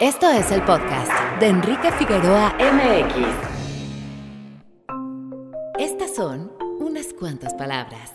Esto 0.00 0.30
es 0.30 0.50
el 0.50 0.62
podcast 0.62 1.12
de 1.40 1.48
Enrique 1.48 1.92
Figueroa 1.92 2.56
MX. 2.58 3.18
Estas 5.78 6.14
son 6.16 6.50
unas 6.80 7.12
cuantas 7.12 7.52
palabras. 7.52 8.14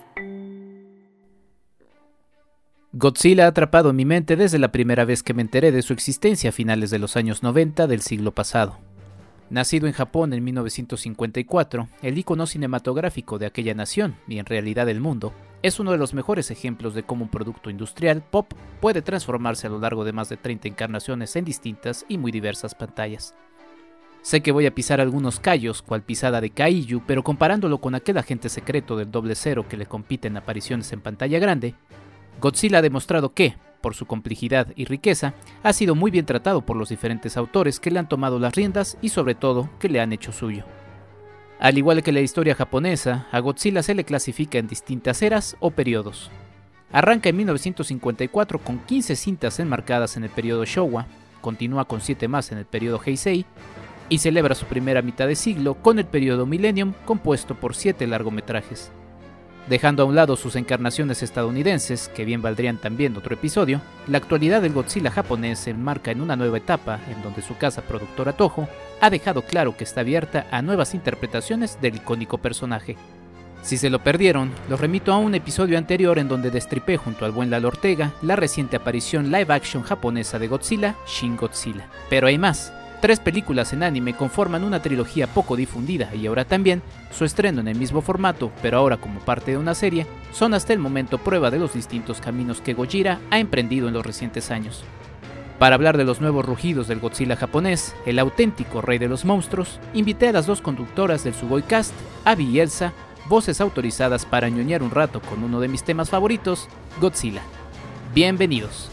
Godzilla 2.91 3.45
ha 3.45 3.49
atrapado 3.49 3.93
mi 3.93 4.03
mente 4.03 4.35
desde 4.35 4.57
la 4.57 4.71
primera 4.71 5.05
vez 5.05 5.21
que 5.21 5.35
me 5.35 5.43
enteré 5.43 5.71
de 5.71 5.83
su 5.83 5.93
existencia 5.93 6.49
a 6.49 6.53
finales 6.53 6.89
de 6.89 6.97
los 6.97 7.15
años 7.17 7.43
90 7.43 7.85
del 7.85 8.01
siglo 8.01 8.31
pasado. 8.31 8.79
Nacido 9.51 9.85
en 9.85 9.93
Japón 9.93 10.33
en 10.33 10.43
1954, 10.43 11.87
el 12.01 12.17
icono 12.17 12.47
cinematográfico 12.47 13.37
de 13.37 13.45
aquella 13.45 13.75
nación 13.75 14.15
y 14.27 14.39
en 14.39 14.47
realidad 14.47 14.87
del 14.87 15.01
mundo, 15.01 15.33
es 15.61 15.79
uno 15.79 15.91
de 15.91 15.97
los 15.97 16.13
mejores 16.13 16.51
ejemplos 16.51 16.93
de 16.93 17.03
cómo 17.03 17.23
un 17.23 17.29
producto 17.29 17.69
industrial 17.69 18.21
pop 18.21 18.53
puede 18.81 19.01
transformarse 19.01 19.67
a 19.67 19.69
lo 19.69 19.79
largo 19.79 20.03
de 20.03 20.13
más 20.13 20.29
de 20.29 20.37
30 20.37 20.67
encarnaciones 20.67 21.35
en 21.35 21.45
distintas 21.45 22.05
y 22.07 22.17
muy 22.17 22.31
diversas 22.31 22.75
pantallas. 22.75 23.33
Sé 24.21 24.41
que 24.41 24.51
voy 24.51 24.65
a 24.65 24.73
pisar 24.73 25.01
algunos 25.01 25.39
callos, 25.39 25.83
cual 25.83 26.01
pisada 26.01 26.41
de 26.41 26.49
Kaiju, 26.49 27.03
pero 27.05 27.23
comparándolo 27.23 27.79
con 27.79 27.93
aquel 27.93 28.17
agente 28.17 28.49
secreto 28.49 28.97
del 28.97 29.11
doble 29.11 29.35
cero 29.35 29.67
que 29.69 29.77
le 29.77 29.85
compite 29.85 30.27
en 30.27 30.37
apariciones 30.37 30.91
en 30.93 31.01
pantalla 31.01 31.37
grande, 31.37 31.75
Godzilla 32.41 32.79
ha 32.79 32.81
demostrado 32.81 33.33
que, 33.33 33.55
por 33.81 33.93
su 33.93 34.07
complejidad 34.07 34.73
y 34.75 34.85
riqueza, 34.85 35.35
ha 35.61 35.73
sido 35.73 35.93
muy 35.93 36.09
bien 36.09 36.25
tratado 36.25 36.65
por 36.65 36.75
los 36.75 36.89
diferentes 36.89 37.37
autores 37.37 37.79
que 37.79 37.91
le 37.91 37.99
han 37.99 38.09
tomado 38.09 38.39
las 38.39 38.55
riendas 38.55 38.97
y 38.99 39.09
sobre 39.09 39.35
todo 39.35 39.69
que 39.79 39.89
le 39.89 40.01
han 40.01 40.11
hecho 40.11 40.31
suyo. 40.31 40.65
Al 41.59 41.77
igual 41.77 42.03
que 42.03 42.11
la 42.11 42.19
historia 42.19 42.53
japonesa, 42.53 43.27
a 43.31 43.39
Godzilla 43.39 43.81
se 43.81 43.95
le 43.95 44.03
clasifica 44.03 44.57
en 44.57 44.67
distintas 44.67 45.21
eras 45.21 45.55
o 45.59 45.71
periodos. 45.71 46.29
Arranca 46.91 47.29
en 47.29 47.37
1954 47.37 48.59
con 48.59 48.79
15 48.79 49.15
cintas 49.15 49.59
enmarcadas 49.59 50.17
en 50.17 50.25
el 50.25 50.29
periodo 50.29 50.65
Showa, 50.65 51.07
continúa 51.41 51.85
con 51.85 52.01
7 52.01 52.27
más 52.27 52.51
en 52.51 52.57
el 52.57 52.65
periodo 52.65 53.01
Heisei 53.03 53.45
y 54.09 54.17
celebra 54.17 54.53
su 54.53 54.65
primera 54.65 55.01
mitad 55.01 55.27
de 55.27 55.35
siglo 55.35 55.75
con 55.75 55.97
el 55.97 56.05
periodo 56.05 56.45
Millennium 56.45 56.93
compuesto 57.05 57.55
por 57.55 57.73
7 57.73 58.05
largometrajes. 58.05 58.91
Dejando 59.67 60.03
a 60.03 60.05
un 60.05 60.13
lado 60.13 60.35
sus 60.35 60.55
encarnaciones 60.55 61.23
estadounidenses, 61.23 62.07
que 62.09 62.23
bien 62.23 62.43
valdrían 62.43 62.77
también 62.77 63.17
otro 63.17 63.33
episodio, 63.33 63.81
la 64.07 64.19
actualidad 64.19 64.61
del 64.61 64.73
Godzilla 64.73 65.09
japonés 65.09 65.57
se 65.57 65.71
enmarca 65.71 66.11
en 66.11 66.21
una 66.21 66.35
nueva 66.35 66.59
etapa 66.59 66.99
en 67.09 67.23
donde 67.23 67.41
su 67.41 67.57
casa 67.57 67.81
productora 67.81 68.33
Toho 68.33 68.67
ha 69.01 69.09
dejado 69.09 69.41
claro 69.41 69.75
que 69.75 69.83
está 69.83 70.01
abierta 70.01 70.45
a 70.51 70.61
nuevas 70.61 70.93
interpretaciones 70.93 71.79
del 71.81 71.95
icónico 71.95 72.37
personaje. 72.37 72.95
Si 73.63 73.77
se 73.77 73.89
lo 73.89 74.03
perdieron, 74.03 74.51
los 74.69 74.79
remito 74.79 75.11
a 75.11 75.17
un 75.17 75.33
episodio 75.33 75.79
anterior 75.79 76.19
en 76.19 76.27
donde 76.27 76.51
destripé 76.51 76.97
junto 76.97 77.25
al 77.25 77.31
buen 77.31 77.49
Lalo 77.49 77.69
Ortega 77.69 78.13
la 78.21 78.35
reciente 78.35 78.75
aparición 78.75 79.31
live 79.31 79.51
action 79.51 79.81
japonesa 79.81 80.37
de 80.37 80.47
Godzilla, 80.47 80.95
Shin 81.07 81.35
Godzilla. 81.35 81.87
Pero 82.07 82.27
hay 82.27 82.37
más, 82.37 82.71
Tres 83.01 83.19
películas 83.19 83.73
en 83.73 83.83
anime 83.83 84.15
conforman 84.15 84.63
una 84.63 84.81
trilogía 84.81 85.27
poco 85.27 85.55
difundida 85.55 86.13
y 86.15 86.25
ahora 86.27 86.45
también 86.45 86.81
su 87.11 87.25
estreno 87.25 87.61
en 87.61 87.67
el 87.67 87.77
mismo 87.77 88.01
formato, 88.01 88.51
pero 88.61 88.77
ahora 88.77 88.97
como 88.97 89.19
parte 89.19 89.51
de 89.51 89.57
una 89.57 89.75
serie, 89.75 90.07
son 90.31 90.53
hasta 90.53 90.73
el 90.73 90.79
momento 90.79 91.17
prueba 91.17 91.51
de 91.51 91.59
los 91.59 91.73
distintos 91.73 92.21
caminos 92.21 92.61
que 92.61 92.73
Gojira 92.73 93.19
ha 93.29 93.39
emprendido 93.39 93.87
en 93.87 93.93
los 93.93 94.05
recientes 94.05 94.49
años. 94.49 94.83
Para 95.59 95.75
hablar 95.75 95.97
de 95.97 96.03
los 96.03 96.19
nuevos 96.19 96.45
rugidos 96.45 96.87
del 96.87 96.99
Godzilla 96.99 97.37
japonés, 97.37 97.95
el 98.05 98.19
auténtico 98.19 98.81
rey 98.81 98.97
de 98.97 99.07
los 99.07 99.23
monstruos, 99.23 99.79
invité 99.93 100.29
a 100.29 100.33
las 100.33 100.47
dos 100.47 100.61
conductoras 100.61 101.23
del 101.23 101.33
Sugoi 101.33 101.61
Cast, 101.61 101.93
Abby 102.25 102.45
y 102.45 102.59
Elsa, 102.59 102.91
voces 103.29 103.61
autorizadas 103.61 104.25
para 104.25 104.49
ñoñar 104.49 104.83
un 104.83 104.91
rato 104.91 105.21
con 105.21 105.43
uno 105.43 105.61
de 105.61 105.69
mis 105.69 105.83
temas 105.83 106.09
favoritos, 106.09 106.67
Godzilla. 106.99 107.41
Bienvenidos. 108.13 108.89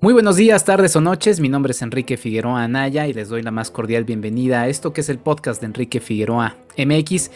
Muy 0.00 0.12
buenos 0.12 0.36
días, 0.36 0.64
tardes 0.64 0.96
o 0.96 1.00
noches. 1.00 1.40
Mi 1.40 1.48
nombre 1.48 1.70
es 1.70 1.80
Enrique 1.80 2.16
Figueroa 2.16 2.64
Anaya 2.64 3.06
y 3.06 3.14
les 3.14 3.28
doy 3.28 3.42
la 3.42 3.50
más 3.50 3.70
cordial 3.70 4.04
bienvenida 4.04 4.62
a 4.62 4.68
esto 4.68 4.92
que 4.92 5.00
es 5.00 5.08
el 5.08 5.18
podcast 5.18 5.60
de 5.60 5.68
Enrique 5.68 6.00
Figueroa 6.00 6.56
MX. 6.76 7.30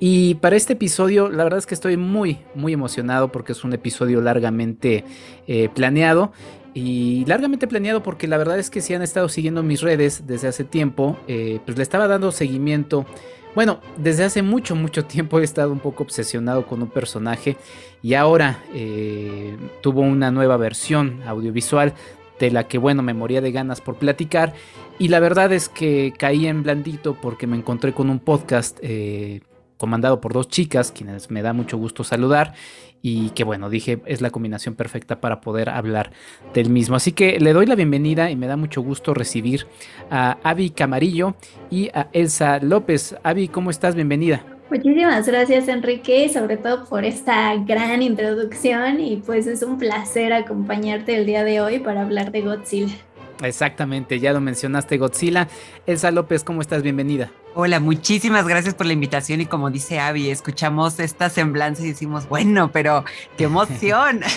Y 0.00 0.34
para 0.36 0.56
este 0.56 0.72
episodio, 0.72 1.28
la 1.28 1.44
verdad 1.44 1.58
es 1.58 1.66
que 1.66 1.74
estoy 1.74 1.96
muy, 1.96 2.38
muy 2.54 2.72
emocionado 2.72 3.30
porque 3.30 3.52
es 3.52 3.64
un 3.64 3.74
episodio 3.74 4.20
largamente 4.20 5.04
eh, 5.46 5.68
planeado. 5.74 6.32
Y 6.72 7.24
largamente 7.26 7.68
planeado 7.68 8.02
porque 8.02 8.26
la 8.26 8.36
verdad 8.36 8.58
es 8.58 8.70
que 8.70 8.80
si 8.80 8.94
han 8.94 9.02
estado 9.02 9.28
siguiendo 9.28 9.62
mis 9.62 9.80
redes 9.80 10.26
desde 10.26 10.48
hace 10.48 10.64
tiempo, 10.64 11.16
eh, 11.28 11.60
pues 11.64 11.76
le 11.76 11.82
estaba 11.82 12.08
dando 12.08 12.32
seguimiento 12.32 13.06
bueno, 13.54 13.80
desde 13.96 14.24
hace 14.24 14.42
mucho, 14.42 14.74
mucho 14.74 15.04
tiempo 15.04 15.38
he 15.38 15.44
estado 15.44 15.72
un 15.72 15.78
poco 15.78 16.02
obsesionado 16.02 16.66
con 16.66 16.82
un 16.82 16.88
personaje 16.88 17.56
y 18.02 18.14
ahora 18.14 18.62
eh, 18.74 19.56
tuvo 19.80 20.00
una 20.00 20.30
nueva 20.30 20.56
versión 20.56 21.22
audiovisual 21.26 21.94
de 22.38 22.50
la 22.50 22.66
que, 22.66 22.78
bueno, 22.78 23.02
me 23.02 23.14
moría 23.14 23.40
de 23.40 23.52
ganas 23.52 23.80
por 23.80 23.96
platicar. 23.96 24.54
Y 24.98 25.08
la 25.08 25.20
verdad 25.20 25.52
es 25.52 25.68
que 25.68 26.12
caí 26.18 26.46
en 26.46 26.62
blandito 26.62 27.14
porque 27.14 27.46
me 27.46 27.56
encontré 27.56 27.92
con 27.92 28.10
un 28.10 28.18
podcast 28.18 28.78
eh, 28.82 29.40
comandado 29.84 30.18
por 30.18 30.32
dos 30.32 30.48
chicas, 30.48 30.90
quienes 30.90 31.30
me 31.30 31.42
da 31.42 31.52
mucho 31.52 31.76
gusto 31.76 32.04
saludar 32.04 32.54
y 33.02 33.28
que 33.34 33.44
bueno, 33.44 33.68
dije 33.68 34.00
es 34.06 34.22
la 34.22 34.30
combinación 34.30 34.76
perfecta 34.76 35.20
para 35.20 35.42
poder 35.42 35.68
hablar 35.68 36.10
del 36.54 36.70
mismo. 36.70 36.96
Así 36.96 37.12
que 37.12 37.38
le 37.38 37.52
doy 37.52 37.66
la 37.66 37.74
bienvenida 37.74 38.30
y 38.30 38.36
me 38.36 38.46
da 38.46 38.56
mucho 38.56 38.80
gusto 38.80 39.12
recibir 39.12 39.66
a 40.10 40.38
Avi 40.42 40.70
Camarillo 40.70 41.34
y 41.70 41.90
a 41.92 42.08
Elsa 42.14 42.60
López. 42.60 43.14
Avi, 43.22 43.48
¿cómo 43.48 43.68
estás? 43.68 43.94
Bienvenida. 43.94 44.42
Muchísimas 44.70 45.26
gracias 45.26 45.68
Enrique, 45.68 46.30
sobre 46.30 46.56
todo 46.56 46.86
por 46.86 47.04
esta 47.04 47.54
gran 47.56 48.00
introducción 48.00 49.00
y 49.00 49.16
pues 49.16 49.46
es 49.46 49.62
un 49.62 49.76
placer 49.76 50.32
acompañarte 50.32 51.14
el 51.14 51.26
día 51.26 51.44
de 51.44 51.60
hoy 51.60 51.80
para 51.80 52.00
hablar 52.00 52.32
de 52.32 52.40
Godzilla. 52.40 52.96
Exactamente, 53.42 54.20
ya 54.20 54.32
lo 54.32 54.40
mencionaste 54.40 54.98
Godzilla. 54.98 55.48
Elsa 55.86 56.10
López, 56.10 56.44
¿cómo 56.44 56.60
estás? 56.60 56.82
Bienvenida. 56.82 57.30
Hola, 57.54 57.80
muchísimas 57.80 58.48
gracias 58.48 58.74
por 58.74 58.86
la 58.86 58.92
invitación 58.92 59.40
y 59.40 59.46
como 59.46 59.70
dice 59.70 60.00
Avi, 60.00 60.30
escuchamos 60.30 60.98
esta 60.98 61.30
semblanza 61.30 61.82
y 61.84 61.88
decimos, 61.88 62.28
bueno, 62.28 62.70
pero 62.72 63.04
qué 63.36 63.44
emoción. 63.44 64.20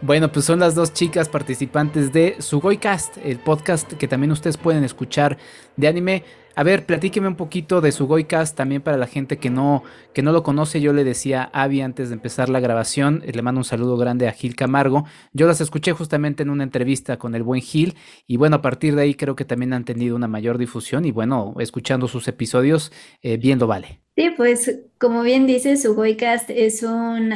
Bueno, 0.00 0.30
pues 0.30 0.44
son 0.44 0.60
las 0.60 0.74
dos 0.74 0.92
chicas 0.92 1.28
participantes 1.28 2.12
de 2.12 2.36
Sugoicast, 2.38 3.16
el 3.24 3.38
podcast 3.38 3.92
que 3.94 4.06
también 4.06 4.30
ustedes 4.30 4.56
pueden 4.56 4.84
escuchar 4.84 5.38
de 5.76 5.88
anime. 5.88 6.24
A 6.56 6.62
ver, 6.62 6.86
platíqueme 6.86 7.26
un 7.26 7.34
poquito 7.34 7.80
de 7.80 7.90
su 7.90 8.06
Goicast 8.06 8.56
también 8.56 8.80
para 8.80 8.96
la 8.96 9.08
gente 9.08 9.38
que 9.38 9.50
no, 9.50 9.82
que 10.12 10.22
no 10.22 10.30
lo 10.30 10.44
conoce. 10.44 10.80
Yo 10.80 10.92
le 10.92 11.02
decía 11.02 11.50
a 11.52 11.64
Avi 11.64 11.80
antes 11.80 12.10
de 12.10 12.14
empezar 12.14 12.48
la 12.48 12.60
grabación, 12.60 13.24
le 13.26 13.42
mando 13.42 13.58
un 13.60 13.64
saludo 13.64 13.96
grande 13.96 14.28
a 14.28 14.32
Gil 14.32 14.54
Camargo. 14.54 15.04
Yo 15.32 15.48
las 15.48 15.60
escuché 15.60 15.92
justamente 15.92 16.44
en 16.44 16.50
una 16.50 16.62
entrevista 16.62 17.18
con 17.18 17.34
el 17.34 17.42
buen 17.42 17.60
Gil 17.60 17.96
y 18.28 18.36
bueno, 18.36 18.56
a 18.56 18.62
partir 18.62 18.94
de 18.94 19.02
ahí 19.02 19.14
creo 19.14 19.34
que 19.34 19.44
también 19.44 19.72
han 19.72 19.84
tenido 19.84 20.14
una 20.14 20.28
mayor 20.28 20.58
difusión 20.58 21.04
y 21.04 21.10
bueno, 21.10 21.54
escuchando 21.58 22.06
sus 22.06 22.28
episodios, 22.28 22.92
eh, 23.22 23.36
bien 23.36 23.58
lo 23.58 23.66
vale. 23.66 24.03
Sí, 24.16 24.30
pues 24.36 24.80
como 24.98 25.22
bien 25.22 25.44
dice, 25.44 25.76
Sugoi-cast 25.76 26.48
es 26.50 26.84
un, 26.84 27.32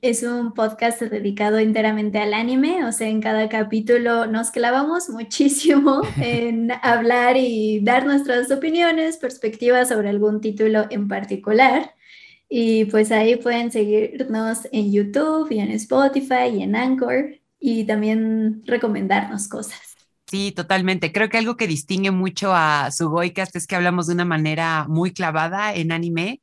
es 0.00 0.22
un 0.22 0.54
podcast 0.54 1.02
dedicado 1.02 1.58
enteramente 1.58 2.18
al 2.18 2.34
anime, 2.34 2.84
o 2.84 2.92
sea, 2.92 3.08
en 3.08 3.20
cada 3.20 3.48
capítulo 3.48 4.26
nos 4.28 4.52
clavamos 4.52 5.08
muchísimo 5.08 6.02
en 6.20 6.70
hablar 6.82 7.36
y 7.36 7.80
dar 7.80 8.06
nuestras 8.06 8.48
opiniones, 8.52 9.16
perspectivas 9.16 9.88
sobre 9.88 10.08
algún 10.08 10.40
título 10.40 10.86
en 10.90 11.08
particular. 11.08 11.94
Y 12.48 12.84
pues 12.86 13.10
ahí 13.12 13.36
pueden 13.36 13.72
seguirnos 13.72 14.68
en 14.72 14.92
YouTube 14.92 15.50
y 15.50 15.58
en 15.60 15.70
Spotify 15.72 16.48
y 16.54 16.62
en 16.62 16.76
Anchor 16.76 17.40
y 17.58 17.84
también 17.86 18.62
recomendarnos 18.66 19.48
cosas. 19.48 19.89
Sí, 20.30 20.52
totalmente. 20.52 21.10
Creo 21.12 21.28
que 21.28 21.38
algo 21.38 21.56
que 21.56 21.66
distingue 21.66 22.12
mucho 22.12 22.54
a 22.54 22.90
Sugoicast 22.92 23.56
es 23.56 23.66
que 23.66 23.74
hablamos 23.74 24.06
de 24.06 24.14
una 24.14 24.24
manera 24.24 24.86
muy 24.88 25.12
clavada 25.12 25.74
en 25.74 25.90
anime. 25.90 26.40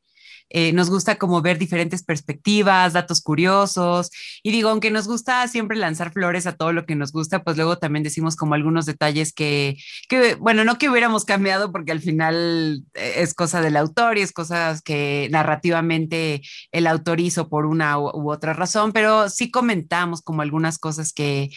Eh, 0.49 0.73
nos 0.73 0.89
gusta 0.89 1.17
como 1.17 1.41
ver 1.41 1.57
diferentes 1.57 2.03
perspectivas, 2.03 2.91
datos 2.93 3.21
curiosos. 3.21 4.09
Y 4.43 4.51
digo, 4.51 4.69
aunque 4.69 4.91
nos 4.91 5.07
gusta 5.07 5.47
siempre 5.47 5.77
lanzar 5.77 6.11
flores 6.11 6.47
a 6.47 6.57
todo 6.57 6.73
lo 6.73 6.85
que 6.85 6.95
nos 6.95 7.13
gusta, 7.13 7.43
pues 7.43 7.55
luego 7.55 7.77
también 7.77 8.03
decimos 8.03 8.35
como 8.35 8.55
algunos 8.55 8.85
detalles 8.85 9.31
que, 9.31 9.77
que 10.09 10.35
bueno, 10.35 10.65
no 10.65 10.77
que 10.77 10.89
hubiéramos 10.89 11.23
cambiado 11.23 11.71
porque 11.71 11.93
al 11.93 12.01
final 12.01 12.83
eh, 12.93 13.13
es 13.17 13.33
cosa 13.33 13.61
del 13.61 13.77
autor 13.77 14.17
y 14.17 14.21
es 14.21 14.33
cosas 14.33 14.81
que 14.81 15.29
narrativamente 15.31 16.41
el 16.73 16.87
autor 16.87 17.21
hizo 17.21 17.47
por 17.47 17.65
una 17.65 17.97
u 17.99 18.31
otra 18.31 18.51
razón, 18.53 18.91
pero 18.91 19.29
sí 19.29 19.49
comentamos 19.49 20.21
como 20.21 20.41
algunas 20.41 20.77
cosas 20.77 21.13
que 21.13 21.49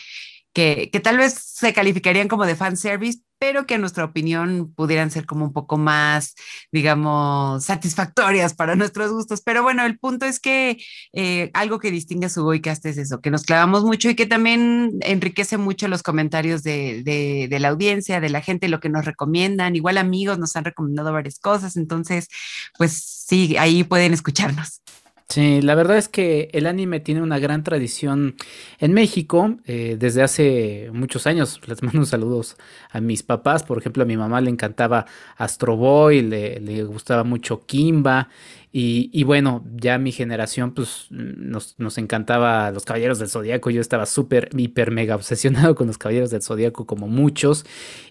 que, 0.53 0.91
tal 1.03 1.19
vez 1.19 1.35
se 1.35 1.73
calificarían 1.73 2.29
como 2.29 2.47
de 2.47 2.57
fan 2.57 2.77
service, 2.77 3.21
pero 3.39 3.65
que 3.67 3.75
en 3.75 3.81
nuestra 3.81 4.05
opinión 4.05 4.75
pudieran 4.75 5.11
ser 5.11 5.25
como 5.25 5.47
un 5.47 5.53
poco 5.55 5.79
más, 5.79 6.35
digamos, 6.73 7.65
satisfactorias 7.65 8.53
para 8.55 8.77
nuestros 8.77 9.13
gustos. 9.13 9.41
Pero 9.41 9.63
bueno, 9.63 9.85
el 9.87 9.99
punto 9.99 10.27
es 10.27 10.41
que 10.41 10.77
eh, 11.15 11.51
algo 11.55 11.79
que 11.79 11.91
distingue 11.91 12.27
a 12.27 12.29
Sugoicast 12.29 12.85
es 12.85 12.99
eso, 12.99 13.21
que 13.21 13.31
nos 13.31 13.45
clavamos 13.45 13.85
mucho 13.85 14.11
y 14.11 14.15
que 14.15 14.27
también 14.27 14.99
enriquece 15.01 15.57
mucho 15.57 15.89
los 15.89 16.03
comentarios 16.03 16.63
de, 16.63 17.03
de, 17.03 17.59
la 17.59 17.69
audiencia, 17.69 18.21
de 18.21 18.29
la 18.29 18.43
gente, 18.43 18.69
lo 18.69 18.81
que 18.81 18.91
nos 18.91 19.07
recomiendan. 19.07 19.75
Igual 19.75 19.97
amigos 19.97 20.39
nos 20.39 20.55
han 20.57 20.65
recomendado 20.65 21.13
varias 21.13 21.39
cosas, 21.39 21.77
entonces, 21.77 22.29
pues 22.77 22.93
sí, 23.27 23.57
ahí 23.57 23.85
pueden 23.85 24.13
escucharnos. 24.13 24.83
Sí, 25.31 25.63
la 25.63 25.77
verdad 25.77 25.97
es 25.97 26.09
que 26.09 26.49
el 26.53 26.67
anime 26.67 26.99
tiene 26.99 27.23
una 27.23 27.39
gran 27.39 27.63
tradición 27.63 28.35
en 28.81 28.93
México 28.93 29.59
eh, 29.65 29.97
desde 29.97 30.25
hace 30.25 30.91
muchos 30.93 31.29
años. 31.29 31.61
Les 31.69 31.85
mando 31.85 32.05
saludos 32.05 32.57
a 32.91 33.01
mis 33.01 33.23
papás. 33.23 33.63
Por 33.63 33.79
ejemplo, 33.79 34.03
a 34.03 34.07
mi 34.07 34.17
mamá 34.17 34.41
le 34.41 34.51
encantaba 34.51 35.07
Astro 35.37 35.77
Boy, 35.77 36.23
le, 36.23 36.83
gustaba 36.83 37.23
mucho 37.23 37.65
Kimba. 37.65 38.29
Y, 38.73 39.23
bueno, 39.25 39.65
ya 39.77 39.99
mi 39.99 40.11
generación, 40.11 40.75
pues 40.75 41.07
nos, 41.11 41.77
nos 41.79 41.99
encantaba 41.99 42.73
los 42.73 42.85
Caballeros 42.85 43.21
del 43.21 43.29
Zodíaco. 43.29 43.71
Yo 43.71 43.81
estaba 43.81 44.07
súper, 44.07 44.49
hiper, 44.57 44.91
mega 44.91 45.15
obsesionado 45.15 45.77
con 45.77 45.87
los 45.87 45.99
Caballeros 45.99 46.31
del 46.31 46.43
Zodíaco, 46.43 46.87
como 46.87 47.07
muchos. 47.07 47.65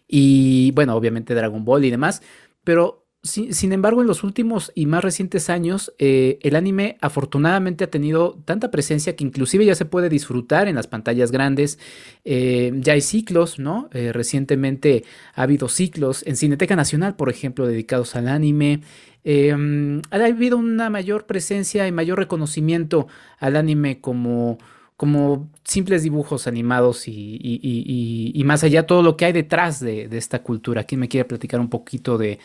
Y 0.08 0.72
bueno, 0.72 0.96
obviamente 0.96 1.36
Dragon 1.36 1.66
Ball 1.66 1.84
y 1.84 1.92
demás. 1.92 2.22
Pero 2.64 3.09
sin, 3.22 3.74
embargo, 3.74 4.00
en 4.00 4.08
los 4.08 4.24
últimos 4.24 4.72
y 4.76 4.86
más 4.86 5.04
recientes 5.04 5.50
años, 5.50 5.94
eh, 6.00 6.40
el 6.42 6.56
anime 6.56 6.98
afortunadamente 7.02 7.84
ha 7.84 7.90
tenido 7.90 8.40
tanta 8.46 8.72
presencia 8.72 9.18
que 9.18 9.26
inclusive 9.26 9.66
ya 9.66 9.76
se 9.76 9.84
puede 9.84 10.08
disfrutar 10.08 10.70
en 10.70 10.76
las 10.76 10.88
pantallas 10.88 11.30
grandes. 11.30 11.80
Eh, 12.24 12.72
ya 12.76 12.94
hay 12.94 13.02
ciclos, 13.02 13.60
¿no? 13.60 13.90
Eh, 13.92 14.14
recientemente 14.14 15.04
ha 15.36 15.44
habido 15.44 15.68
ciclos 15.68 16.26
en 16.26 16.38
Cineteca 16.38 16.78
Nacional, 16.78 17.18
por 17.18 17.30
ejemplo, 17.30 17.68
dedicados 17.68 18.16
al 18.16 18.30
anime. 18.30 18.82
ha 19.26 20.16
habido 20.16 20.56
una 20.58 20.90
mayor 20.90 21.26
presencia 21.26 21.88
y 21.88 21.92
mayor 21.92 22.20
reconocimiento 22.20 23.08
al 23.40 23.58
anime 23.58 24.00
como 24.00 24.58
como 24.96 25.50
simples 25.64 26.04
dibujos 26.04 26.46
animados 26.46 27.08
y, 27.08 28.42
más 28.46 28.66
allá 28.66 28.86
todo 28.86 29.02
lo 29.02 29.16
que 29.16 29.26
hay 29.26 29.32
detrás 29.32 29.80
de, 29.80 30.10
de 30.10 30.18
esta 30.18 30.44
cultura. 30.44 30.84
¿Quién 30.84 31.00
me 31.00 31.08
quiere 31.08 31.24
platicar 31.24 31.62
un 31.62 31.70
poquito 31.70 32.18
de, 32.18 32.40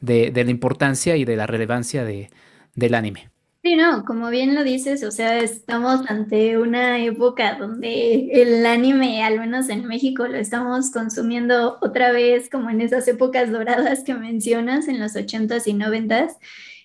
de, 0.00 0.32
la 0.34 0.50
importancia 0.50 1.16
y 1.16 1.24
de 1.24 1.36
la 1.36 1.46
relevancia 1.46 2.04
de, 2.04 2.30
del 2.74 2.94
anime. 2.94 3.30
Sí, 3.62 3.74
no, 3.74 4.04
como 4.04 4.30
bien 4.30 4.54
lo 4.54 4.62
dices, 4.62 5.02
o 5.02 5.10
sea, 5.10 5.40
estamos 5.40 6.08
ante 6.08 6.58
una 6.58 7.04
época 7.04 7.56
donde 7.58 8.30
el 8.32 8.64
anime, 8.64 9.24
al 9.24 9.38
menos 9.38 9.68
en 9.68 9.84
México, 9.86 10.28
lo 10.28 10.36
estamos 10.36 10.90
consumiendo 10.92 11.76
otra 11.80 12.12
vez 12.12 12.48
como 12.48 12.70
en 12.70 12.80
esas 12.80 13.08
épocas 13.08 13.50
doradas 13.50 14.04
que 14.04 14.14
mencionas, 14.14 14.86
en 14.86 15.00
los 15.00 15.16
80s 15.16 15.66
y 15.66 15.74
90s. 15.74 16.36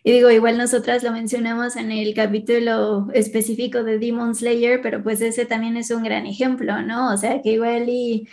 Y 0.04 0.12
digo, 0.12 0.32
igual 0.32 0.58
nosotras 0.58 1.04
lo 1.04 1.12
mencionamos 1.14 1.78
en 1.78 1.92
el 1.92 2.14
capítulo 2.14 3.08
específico 3.14 3.84
de 3.84 4.00
Demon 4.00 4.36
Slayer, 4.36 4.82
pero 4.82 5.02
pues 5.02 5.22
ese 5.22 5.46
también 5.46 5.78
es 5.78 5.92
un 5.92 6.04
gran 6.04 6.26
ejemplo, 6.26 6.82
¿no? 6.82 7.14
O 7.14 7.18
sea, 7.18 7.42
que 7.42 7.52
igual 7.54 7.88
y 7.88 8.28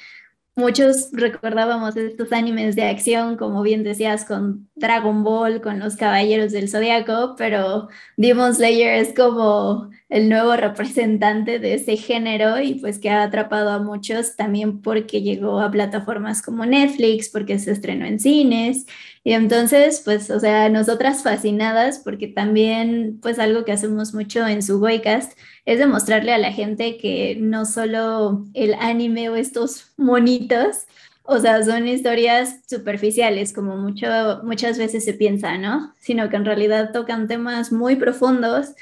Muchos 0.56 1.11
recordábamos 1.12 1.97
estos 1.97 2.32
animes 2.32 2.76
de 2.76 2.82
acción, 2.82 3.37
como 3.37 3.62
bien 3.62 3.82
decías, 3.82 4.25
con 4.26 4.69
Dragon 4.75 5.23
Ball, 5.25 5.62
con 5.62 5.79
los 5.79 5.97
Caballeros 5.97 6.52
del 6.52 6.69
Zodiaco, 6.69 7.35
pero 7.38 7.88
Demon 8.17 8.55
Slayer 8.55 8.97
es 8.97 9.14
como 9.14 9.88
el 10.11 10.29
nuevo 10.29 10.55
representante 10.56 11.61
de 11.61 11.75
ese 11.75 11.97
género 11.97 12.61
y 12.61 12.75
pues 12.75 12.99
que 12.99 13.08
ha 13.08 13.23
atrapado 13.23 13.70
a 13.70 13.79
muchos 13.79 14.37
también 14.37 14.82
porque 14.82 15.23
llegó 15.23 15.61
a 15.61 15.70
plataformas 15.70 16.43
como 16.43 16.67
Netflix, 16.67 17.31
porque 17.31 17.58
se 17.58 17.70
estrenó 17.70 18.05
en 18.05 18.19
cines. 18.20 18.87
Y 19.25 19.32
entonces, 19.32 20.02
pues, 20.05 20.31
o 20.31 20.41
sea, 20.41 20.69
nosotras 20.69 21.23
fascinadas 21.23 22.00
porque 22.05 22.26
también, 22.29 23.19
pues, 23.23 23.38
algo 23.38 23.64
que 23.64 23.73
hacemos 23.73 24.12
mucho 24.14 24.47
en 24.47 24.62
su 24.62 24.81
Boycast 24.81 25.38
es 25.65 25.79
demostrarle 25.79 26.33
a 26.33 26.39
la 26.39 26.53
gente 26.53 26.97
que 26.97 27.37
no 27.41 27.65
solo 27.65 28.45
el 28.55 28.75
anime 28.75 29.29
o 29.29 29.37
estos 29.37 29.93
monitos, 29.97 30.87
o 31.23 31.39
sea, 31.39 31.62
son 31.62 31.87
historias 31.87 32.61
superficiales, 32.69 33.53
como 33.53 33.77
mucho, 33.77 34.09
muchas 34.43 34.79
veces 34.79 35.05
se 35.05 35.15
piensa, 35.15 35.59
¿no? 35.59 35.95
Sino 35.99 36.29
que 36.29 36.37
en 36.37 36.45
realidad 36.45 36.91
tocan 36.93 37.29
temas 37.29 37.71
muy 37.71 37.97
profundos, 37.97 38.75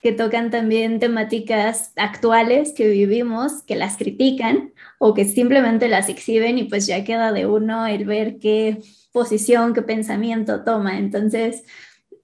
que 0.00 0.12
tocan 0.12 0.52
también 0.52 1.00
temáticas 1.00 1.92
actuales 1.96 2.72
que 2.76 2.86
vivimos, 2.88 3.64
que 3.64 3.74
las 3.74 3.96
critican 3.96 4.72
o 5.00 5.14
que 5.14 5.24
simplemente 5.24 5.88
las 5.88 6.08
exhiben 6.08 6.58
y 6.58 6.64
pues 6.64 6.86
ya 6.86 7.02
queda 7.02 7.32
de 7.32 7.46
uno 7.46 7.86
el 7.88 8.04
ver 8.04 8.38
qué 8.38 8.78
posición, 9.10 9.74
qué 9.74 9.82
pensamiento 9.82 10.62
toma. 10.62 10.98
Entonces, 10.98 11.64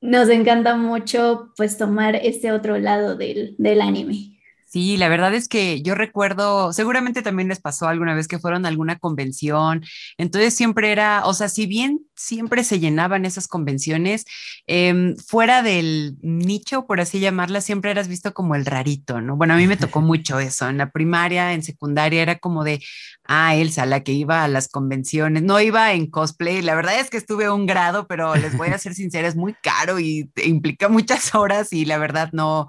nos 0.03 0.29
encanta 0.29 0.77
mucho 0.77 1.53
pues 1.57 1.79
tomar 1.79 2.17
este 2.17 2.53
otro 2.53 2.79
lado 2.79 3.17
del, 3.17 3.55
del 3.59 3.81
anime. 3.81 4.32
Sí, 4.73 4.97
la 4.97 5.11
verdad 5.11 5.35
es 5.35 5.49
que 5.49 5.83
yo 5.83 5.95
recuerdo, 5.95 6.73
seguramente 6.73 7.21
también 7.21 7.49
les 7.51 7.61
pasó 7.61 7.89
alguna 7.89 8.15
vez 8.15 8.27
que 8.27 8.39
fueron 8.39 8.65
a 8.65 8.69
alguna 8.69 8.99
convención, 8.99 9.85
entonces 10.17 10.55
siempre 10.55 10.91
era, 10.93 11.27
o 11.27 11.35
sea, 11.35 11.51
si 11.51 11.67
bien 11.67 12.07
siempre 12.17 12.65
se 12.65 12.81
llenaban 12.81 13.27
esas 13.27 13.49
convenciones, 13.49 14.25
em, 14.67 15.15
fuera 15.17 15.63
del 15.63 16.17
nicho, 16.23 16.87
por 16.87 17.03
así 17.03 17.21
llamarla, 17.21 17.61
siempre 17.61 17.91
eras 17.91 18.09
visto 18.09 18.33
como 18.33 18.55
el 18.55 18.65
rarito, 18.65 19.21
¿no? 19.21 19.37
Bueno, 19.37 19.53
a 19.53 19.57
mí 19.59 19.67
me 19.67 19.77
tocó 19.77 20.01
mucho 20.01 20.41
eso, 20.41 20.67
en 20.71 20.79
la 20.79 20.91
primaria, 20.91 21.53
en 21.53 21.63
secundaria, 21.63 22.23
era 22.23 22.39
como 22.39 22.65
de, 22.65 22.83
ah, 23.25 23.55
Elsa, 23.55 23.85
la 23.85 24.03
que 24.03 24.13
iba 24.13 24.43
a 24.43 24.49
las 24.49 24.69
convenciones, 24.69 25.43
no 25.43 25.61
iba 25.61 25.93
en 25.93 26.07
cosplay, 26.07 26.63
la 26.63 26.75
verdad 26.75 26.99
es 26.99 27.11
que 27.11 27.19
estuve 27.19 27.51
un 27.51 27.67
grado, 27.67 28.07
pero 28.07 28.37
les 28.37 28.57
voy 28.57 28.69
a 28.69 28.79
ser 28.79 28.95
sincera, 28.95 29.29
es 29.29 29.37
muy 29.37 29.55
caro 29.63 30.01
y 30.01 30.31
implica 30.43 30.89
muchas 30.89 31.35
horas 31.35 31.75
y 31.75 31.85
la 31.85 31.99
verdad 31.99 32.31
no 32.33 32.69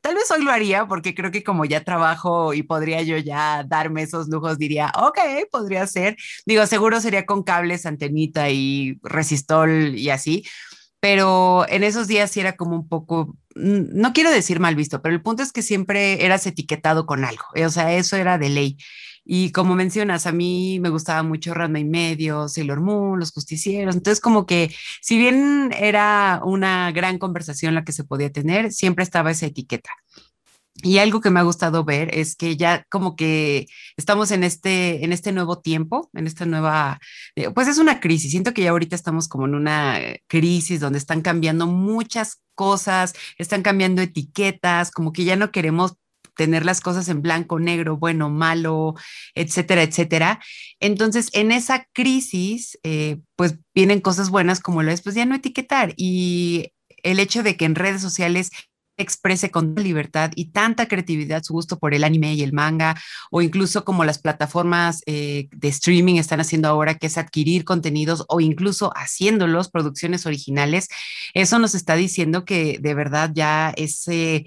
Tal 0.00 0.14
vez 0.14 0.30
hoy 0.30 0.44
lo 0.44 0.50
haría 0.52 0.86
porque 0.86 1.14
creo 1.14 1.30
que 1.30 1.42
como 1.42 1.64
ya 1.64 1.84
trabajo 1.84 2.54
y 2.54 2.62
podría 2.62 3.02
yo 3.02 3.18
ya 3.18 3.64
darme 3.66 4.02
esos 4.02 4.28
lujos, 4.28 4.58
diría, 4.58 4.92
ok, 4.96 5.18
podría 5.50 5.86
ser. 5.86 6.16
Digo, 6.46 6.66
seguro 6.66 7.00
sería 7.00 7.26
con 7.26 7.42
cables, 7.42 7.84
antenita 7.84 8.48
y 8.50 8.98
resistol 9.02 9.96
y 9.96 10.10
así, 10.10 10.44
pero 11.00 11.66
en 11.68 11.84
esos 11.84 12.06
días 12.08 12.30
sí 12.30 12.40
era 12.40 12.56
como 12.56 12.76
un 12.76 12.88
poco, 12.88 13.36
no 13.54 14.12
quiero 14.12 14.30
decir 14.30 14.60
mal 14.60 14.76
visto, 14.76 15.02
pero 15.02 15.14
el 15.14 15.22
punto 15.22 15.42
es 15.42 15.52
que 15.52 15.62
siempre 15.62 16.24
eras 16.24 16.46
etiquetado 16.46 17.06
con 17.06 17.24
algo, 17.24 17.44
o 17.54 17.70
sea, 17.70 17.94
eso 17.94 18.16
era 18.16 18.38
de 18.38 18.48
ley. 18.48 18.76
Y 19.30 19.52
como 19.52 19.74
mencionas, 19.74 20.26
a 20.26 20.32
mí 20.32 20.80
me 20.80 20.88
gustaba 20.88 21.22
mucho 21.22 21.52
Ranma 21.52 21.78
y 21.78 21.84
Medio, 21.84 22.48
Sailor 22.48 22.80
Moon, 22.80 23.20
Los 23.20 23.30
Justicieros. 23.32 23.94
Entonces, 23.94 24.22
como 24.22 24.46
que 24.46 24.74
si 25.02 25.18
bien 25.18 25.70
era 25.78 26.40
una 26.42 26.90
gran 26.92 27.18
conversación 27.18 27.74
la 27.74 27.84
que 27.84 27.92
se 27.92 28.04
podía 28.04 28.32
tener, 28.32 28.72
siempre 28.72 29.04
estaba 29.04 29.30
esa 29.30 29.44
etiqueta. 29.44 29.90
Y 30.82 30.96
algo 30.96 31.20
que 31.20 31.28
me 31.28 31.40
ha 31.40 31.42
gustado 31.42 31.84
ver 31.84 32.08
es 32.16 32.36
que 32.36 32.56
ya 32.56 32.86
como 32.88 33.16
que 33.16 33.66
estamos 33.98 34.30
en 34.30 34.44
este, 34.44 35.04
en 35.04 35.12
este 35.12 35.32
nuevo 35.32 35.60
tiempo, 35.60 36.08
en 36.14 36.26
esta 36.26 36.46
nueva, 36.46 36.98
eh, 37.36 37.50
pues 37.50 37.68
es 37.68 37.76
una 37.76 38.00
crisis. 38.00 38.30
Siento 38.30 38.54
que 38.54 38.62
ya 38.62 38.70
ahorita 38.70 38.96
estamos 38.96 39.28
como 39.28 39.44
en 39.44 39.54
una 39.54 39.98
crisis 40.26 40.80
donde 40.80 40.98
están 40.98 41.20
cambiando 41.20 41.66
muchas 41.66 42.40
cosas, 42.54 43.12
están 43.36 43.60
cambiando 43.60 44.00
etiquetas, 44.00 44.90
como 44.90 45.12
que 45.12 45.24
ya 45.24 45.36
no 45.36 45.50
queremos 45.50 45.96
tener 46.38 46.64
las 46.64 46.80
cosas 46.80 47.08
en 47.08 47.20
blanco, 47.20 47.58
negro, 47.58 47.96
bueno, 47.96 48.30
malo, 48.30 48.94
etcétera, 49.34 49.82
etcétera. 49.82 50.40
Entonces, 50.78 51.30
en 51.32 51.50
esa 51.50 51.88
crisis, 51.92 52.78
eh, 52.84 53.18
pues 53.34 53.56
vienen 53.74 54.00
cosas 54.00 54.30
buenas 54.30 54.60
como 54.60 54.84
lo 54.84 54.92
es, 54.92 55.02
pues 55.02 55.16
ya 55.16 55.26
no 55.26 55.34
etiquetar. 55.34 55.94
Y 55.96 56.72
el 57.02 57.18
hecho 57.18 57.42
de 57.42 57.56
que 57.56 57.64
en 57.64 57.74
redes 57.74 58.00
sociales 58.00 58.52
exprese 58.96 59.50
con 59.50 59.74
libertad 59.74 60.30
y 60.34 60.46
tanta 60.50 60.86
creatividad 60.86 61.42
su 61.42 61.54
gusto 61.54 61.78
por 61.78 61.94
el 61.94 62.04
anime 62.04 62.34
y 62.34 62.42
el 62.42 62.52
manga, 62.52 62.96
o 63.32 63.42
incluso 63.42 63.84
como 63.84 64.04
las 64.04 64.18
plataformas 64.18 65.02
eh, 65.06 65.48
de 65.52 65.68
streaming 65.68 66.16
están 66.16 66.40
haciendo 66.40 66.68
ahora, 66.68 66.96
que 66.96 67.08
es 67.08 67.18
adquirir 67.18 67.64
contenidos 67.64 68.24
o 68.28 68.40
incluso 68.40 68.92
haciéndolos, 68.94 69.70
producciones 69.70 70.24
originales, 70.24 70.88
eso 71.34 71.58
nos 71.58 71.74
está 71.74 71.96
diciendo 71.96 72.44
que 72.44 72.78
de 72.80 72.94
verdad 72.94 73.30
ya 73.34 73.72
ese 73.76 74.46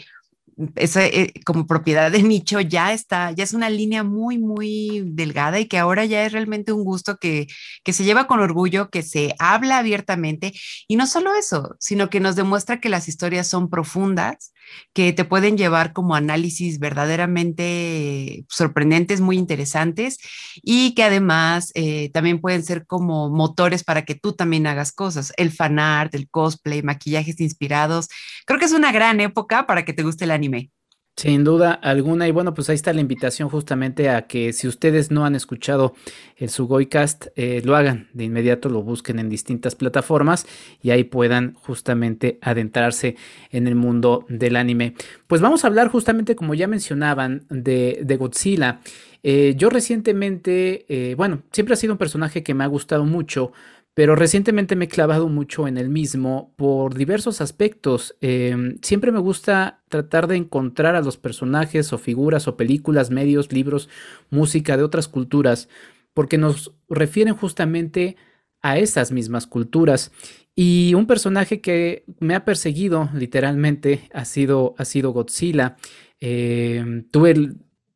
esa, 0.76 1.06
eh, 1.06 1.34
como 1.46 1.68
propiedad 1.68 2.12
de 2.12 2.24
nicho 2.24 2.60
ya 2.60 2.94
está, 2.94 3.32
ya 3.32 3.44
es 3.44 3.54
una 3.54 3.70
línea 3.70 4.04
muy, 4.04 4.38
muy 4.38 5.04
delgada 5.06 5.60
y 5.60 5.66
que 5.68 5.78
ahora 5.78 6.06
ya 6.06 6.26
es 6.26 6.32
realmente 6.32 6.72
un 6.72 6.84
gusto 6.84 7.18
que, 7.18 7.48
que 7.84 7.94
se 7.94 8.04
lleva 8.04 8.28
con 8.28 8.40
orgullo, 8.40 8.90
que 8.90 9.04
se 9.04 9.36
habla 9.40 9.78
abiertamente. 9.78 10.54
Y 10.88 10.96
no 10.96 11.08
solo 11.08 11.34
eso, 11.36 11.76
sino 11.80 12.10
que 12.10 12.20
nos 12.20 12.36
demuestra 12.36 12.80
que 12.80 12.90
las 12.90 13.08
historias 13.08 13.48
son 13.48 13.70
profundas, 13.70 14.54
que 14.94 15.14
te 15.14 15.26
pueden 15.26 15.58
llevar 15.58 15.94
como 15.94 16.16
análisis 16.16 16.80
verdaderamente 16.80 18.46
sorprendentes, 18.50 19.22
muy 19.22 19.38
interesantes 19.38 20.18
y 20.62 20.94
que 20.96 21.04
además 21.04 21.72
eh, 21.76 22.10
también 22.12 22.40
pueden 22.42 22.64
ser 22.64 22.86
como 22.86 23.30
motores 23.30 23.84
para 23.84 24.04
que 24.04 24.16
tú 24.16 24.34
también 24.34 24.68
hagas 24.68 24.92
cosas, 24.92 25.34
el 25.38 25.52
fan 25.52 25.80
art, 25.80 26.14
el 26.16 26.30
cosplay, 26.30 26.82
maquillajes 26.82 27.40
inspirados. 27.40 28.08
Creo 28.46 28.60
que 28.60 28.66
es 28.66 28.74
una 28.74 28.92
gran 28.92 29.20
época 29.22 29.66
para 29.66 29.86
que 29.86 29.94
te 29.94 30.04
guste 30.04 30.26
el 30.26 30.32
anime. 30.32 30.72
Sin 31.18 31.44
duda 31.44 31.74
alguna, 31.74 32.28
y 32.28 32.32
bueno, 32.32 32.54
pues 32.54 32.70
ahí 32.70 32.76
está 32.76 32.94
la 32.94 33.02
invitación 33.02 33.50
justamente 33.50 34.10
a 34.10 34.24
que 34.24 34.54
si 34.54 34.68
ustedes 34.68 35.12
no 35.12 35.26
han 35.26 35.36
escuchado 35.36 35.94
el 36.38 36.50
Sugoicast, 36.50 37.28
eh, 37.36 37.62
lo 37.64 37.76
hagan 37.76 38.08
de 38.14 38.24
inmediato, 38.24 38.70
lo 38.70 38.82
busquen 38.82 39.20
en 39.20 39.30
distintas 39.30 39.76
plataformas 39.76 40.48
y 40.82 40.90
ahí 40.90 41.04
puedan 41.04 41.54
justamente 41.56 42.40
adentrarse 42.42 43.18
en 43.52 43.68
el 43.68 43.76
mundo 43.76 44.26
del 44.30 44.56
anime. 44.56 44.96
Pues 45.28 45.42
vamos 45.42 45.64
a 45.64 45.68
hablar 45.68 45.90
justamente, 45.90 46.36
como 46.36 46.54
ya 46.56 46.68
mencionaban, 46.68 47.46
de, 47.50 48.18
Godzilla. 48.18 48.80
Eh, 49.22 49.54
yo 49.56 49.70
recientemente, 49.70 50.86
eh, 50.88 51.14
bueno, 51.16 51.44
siempre 51.52 51.74
ha 51.74 51.78
sido 51.78 51.94
un 51.94 52.00
personaje 52.00 52.42
que 52.42 52.56
me 52.56 52.64
ha 52.64 52.68
gustado 52.68 53.06
mucho, 53.06 53.52
pero 53.94 54.16
recientemente 54.16 54.76
me 54.76 54.86
he 54.86 54.88
clavado 54.90 55.28
mucho 55.28 55.68
en 55.68 55.78
el 55.78 55.90
mismo 55.90 56.54
por 56.56 56.96
diversos 56.96 57.42
aspectos. 57.42 58.16
Em, 58.22 58.78
siempre 58.82 59.12
me 59.12 59.20
gusta 59.20 59.82
tratar 59.90 60.28
de 60.28 60.38
encontrar 60.38 60.96
a 60.96 61.02
los 61.02 61.18
personajes 61.18 61.92
o 61.92 61.98
figuras 61.98 62.48
o 62.48 62.56
películas, 62.56 63.12
medios, 63.12 63.52
libros, 63.52 63.90
música 64.30 64.78
de 64.78 64.84
otras 64.84 65.08
culturas, 65.10 65.68
porque 66.14 66.38
nos 66.38 66.74
refieren 66.90 67.36
justamente 67.36 68.16
a 68.62 68.78
esas 68.78 69.12
mismas 69.12 69.46
culturas. 69.46 70.12
Y 70.56 70.94
un 70.94 71.08
personaje 71.08 71.62
que 71.62 72.06
me 72.20 72.36
ha 72.36 72.46
perseguido 72.46 73.10
literalmente 73.14 74.10
ha 74.14 74.26
sido, 74.26 74.76
ha 74.78 74.86
sido 74.86 75.12
Godzilla. 75.12 75.78
Em, 76.20 77.04
tuve 77.10 77.36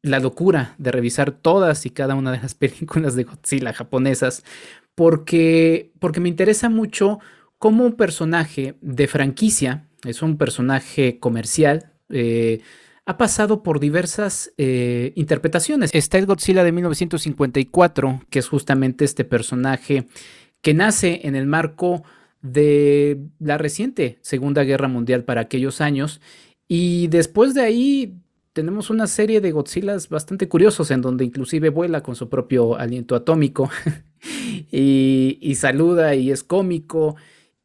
la 0.01 0.19
locura 0.19 0.75
de 0.77 0.91
revisar 0.91 1.31
todas 1.31 1.85
y 1.85 1.89
cada 1.89 2.15
una 2.15 2.31
de 2.31 2.39
las 2.39 2.53
películas 2.55 3.15
de 3.15 3.23
Godzilla 3.23 3.73
japonesas 3.73 4.43
porque, 4.95 5.91
porque 5.99 6.19
me 6.19 6.29
interesa 6.29 6.69
mucho 6.69 7.19
cómo 7.57 7.85
un 7.85 7.93
personaje 7.93 8.75
de 8.81 9.07
franquicia, 9.07 9.87
es 10.03 10.21
un 10.21 10.37
personaje 10.37 11.19
comercial, 11.19 11.91
eh, 12.09 12.61
ha 13.05 13.17
pasado 13.17 13.61
por 13.61 13.79
diversas 13.79 14.51
eh, 14.57 15.13
interpretaciones. 15.15 15.91
Está 15.93 16.17
el 16.17 16.25
Godzilla 16.25 16.63
de 16.63 16.71
1954, 16.71 18.21
que 18.29 18.39
es 18.39 18.47
justamente 18.47 19.05
este 19.05 19.23
personaje 19.23 20.07
que 20.61 20.73
nace 20.73 21.21
en 21.23 21.35
el 21.35 21.45
marco 21.45 22.03
de 22.41 23.19
la 23.39 23.57
reciente 23.57 24.17
Segunda 24.21 24.63
Guerra 24.63 24.87
Mundial 24.87 25.23
para 25.23 25.41
aquellos 25.41 25.81
años. 25.81 26.19
Y 26.67 27.07
después 27.07 27.53
de 27.53 27.61
ahí 27.61 28.15
tenemos 28.53 28.89
una 28.89 29.05
serie 29.05 29.41
de 29.41 29.51
Godzillas 29.51 30.09
bastante 30.09 30.47
curiosos 30.47 30.89
en 30.89 31.01
donde 31.01 31.25
inclusive 31.25 31.69
vuela 31.69 32.01
con 32.01 32.15
su 32.15 32.29
propio 32.29 32.75
aliento 32.75 33.15
atómico 33.15 33.69
y, 34.71 35.55
saluda 35.55 36.15
y 36.15 36.31
es 36.31 36.43
cómico. 36.43 37.15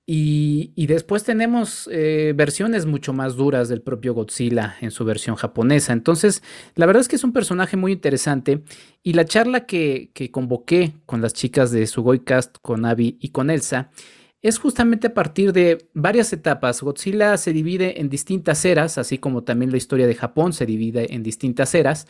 Y, 0.07 0.87
después 0.87 1.23
tenemos 1.23 1.89
eh, 1.93 2.33
versiones 2.35 2.85
mucho 2.87 3.13
más 3.13 3.37
duras 3.37 3.69
del 3.69 3.81
propio 3.81 4.13
Godzilla 4.13 4.77
en 4.81 4.91
su 4.91 5.05
versión 5.05 5.37
japonesa. 5.37 5.93
Entonces, 5.93 6.43
la 6.75 6.87
verdad 6.87 7.03
es 7.03 7.09
que 7.09 7.17
es 7.17 7.25
un 7.25 7.33
personaje 7.33 7.77
muy 7.77 7.93
interesante. 7.93 8.65
Y 9.03 9.13
la 9.13 9.25
charla 9.25 9.67
que, 9.67 10.11
que 10.13 10.31
convoqué 10.31 10.95
con 11.07 11.23
las 11.23 11.33
chicas 11.33 11.71
de 11.71 11.87
Sugoicast, 11.87 12.57
con 12.61 12.85
Abby 12.85 13.19
y 13.21 13.29
con 13.29 13.51
Elsa, 13.51 13.91
es 14.43 14.59
justamente 14.59 15.09
a 15.09 15.15
partir 15.15 15.53
de 15.53 15.89
varias 15.93 16.33
etapas. 16.33 16.83
Godzilla 16.83 17.37
se 17.37 17.53
divide 17.53 18.01
en 18.01 18.09
distintas 18.09 18.65
eras, 18.65 18.97
así 18.97 19.19
como 19.19 19.45
también 19.45 19.71
la 19.71 19.77
historia 19.77 20.07
de 20.07 20.15
Japón 20.15 20.53
se 20.53 20.65
divide 20.65 21.15
en 21.15 21.23
distintas 21.23 21.75
eras. 21.75 22.07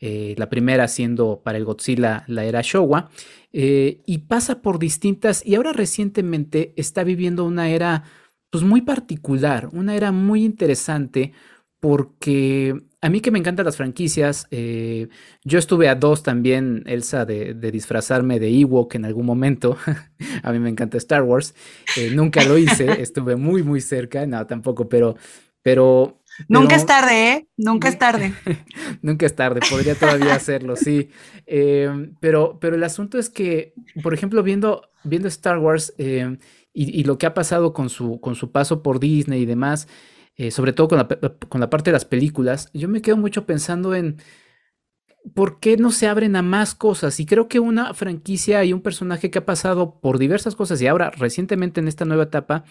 Eh, 0.00 0.34
la 0.38 0.48
primera 0.48 0.88
siendo 0.88 1.42
para 1.44 1.58
el 1.58 1.64
Godzilla 1.64 2.24
la 2.26 2.44
era 2.44 2.62
Showa, 2.62 3.10
eh, 3.52 4.00
y 4.06 4.18
pasa 4.18 4.62
por 4.62 4.78
distintas, 4.78 5.44
y 5.44 5.56
ahora 5.56 5.72
recientemente 5.72 6.72
está 6.76 7.04
viviendo 7.04 7.44
una 7.44 7.68
era 7.68 8.04
pues 8.50 8.64
muy 8.64 8.82
particular, 8.82 9.68
una 9.72 9.94
era 9.96 10.12
muy 10.12 10.44
interesante 10.44 11.32
porque 11.80 12.82
a 13.04 13.10
mí 13.10 13.20
que 13.20 13.30
me 13.30 13.38
encantan 13.38 13.66
las 13.66 13.76
franquicias, 13.76 14.46
eh, 14.50 15.08
yo 15.44 15.58
estuve 15.58 15.90
a 15.90 15.94
dos 15.94 16.22
también, 16.22 16.84
Elsa, 16.86 17.26
de, 17.26 17.52
disfrazarme 17.52 18.40
de 18.40 18.48
Ewok 18.48 18.94
en 18.94 19.04
algún 19.04 19.26
momento. 19.26 19.76
a 20.42 20.52
mí 20.52 20.58
me 20.58 20.70
encanta 20.70 20.96
Star 20.96 21.22
Wars. 21.22 21.54
Eh, 21.98 22.12
nunca 22.14 22.42
lo 22.44 22.56
hice, 22.56 22.90
estuve 23.02 23.36
muy, 23.36 23.62
muy 23.62 23.82
cerca, 23.82 24.24
no, 24.24 24.46
tampoco, 24.46 24.88
pero... 24.88 25.16
pero 25.60 26.22
Nunca 26.48 26.76
es 26.76 26.86
tarde, 26.86 27.32
¿eh? 27.32 27.48
Nunca 27.58 27.88
es 27.90 27.98
tarde. 27.98 28.32
Nunca 29.02 29.26
es 29.26 29.36
tarde, 29.36 29.60
podría 29.68 29.94
todavía 29.96 30.34
hacerlo, 30.34 30.74
sí. 30.74 31.10
Eh, 31.46 32.10
pero, 32.20 32.58
pero 32.58 32.74
el 32.74 32.84
asunto 32.84 33.18
es 33.18 33.28
que, 33.28 33.74
por 34.02 34.14
ejemplo, 34.14 34.42
viendo, 34.42 34.80
viendo 35.02 35.28
Star 35.28 35.58
Wars 35.58 35.92
y, 35.98 36.22
y, 36.72 37.04
lo 37.04 37.18
que 37.18 37.26
ha 37.26 37.34
pasado 37.34 37.74
con 37.74 37.90
su, 37.90 38.18
con 38.22 38.34
su 38.34 38.50
paso 38.50 38.82
por 38.82 38.98
Disney 38.98 39.42
y 39.42 39.46
demás, 39.46 39.88
eh, 40.36 40.50
sobre 40.50 40.72
todo 40.72 40.88
con 40.88 40.98
la, 41.60 41.70
parte 41.70 41.90
de 41.90 41.92
las 41.92 42.04
películas, 42.04 42.70
yo 42.72 42.88
me 42.88 43.02
quedo 43.02 43.16
mucho 43.16 43.46
pensando 43.46 43.94
en 43.94 44.16
por 45.34 45.60
qué 45.60 45.76
no 45.76 45.90
se 45.90 46.08
abren 46.08 46.36
a 46.36 46.42
más 46.42 46.74
cosas. 46.74 47.18
Y 47.20 47.26
creo 47.26 47.48
que 47.48 47.60
una 47.60 47.94
franquicia 47.94 48.64
y 48.64 48.72
un 48.72 48.82
personaje 48.82 49.30
que 49.30 49.38
ha 49.38 49.46
pasado 49.46 50.00
por 50.00 50.18
diversas 50.18 50.54
cosas 50.56 50.82
y 50.82 50.86
ahora 50.86 51.10
recientemente 51.10 51.80
en 51.80 51.88
esta 51.88 52.04
nueva 52.04 52.24
etapa 52.24 52.64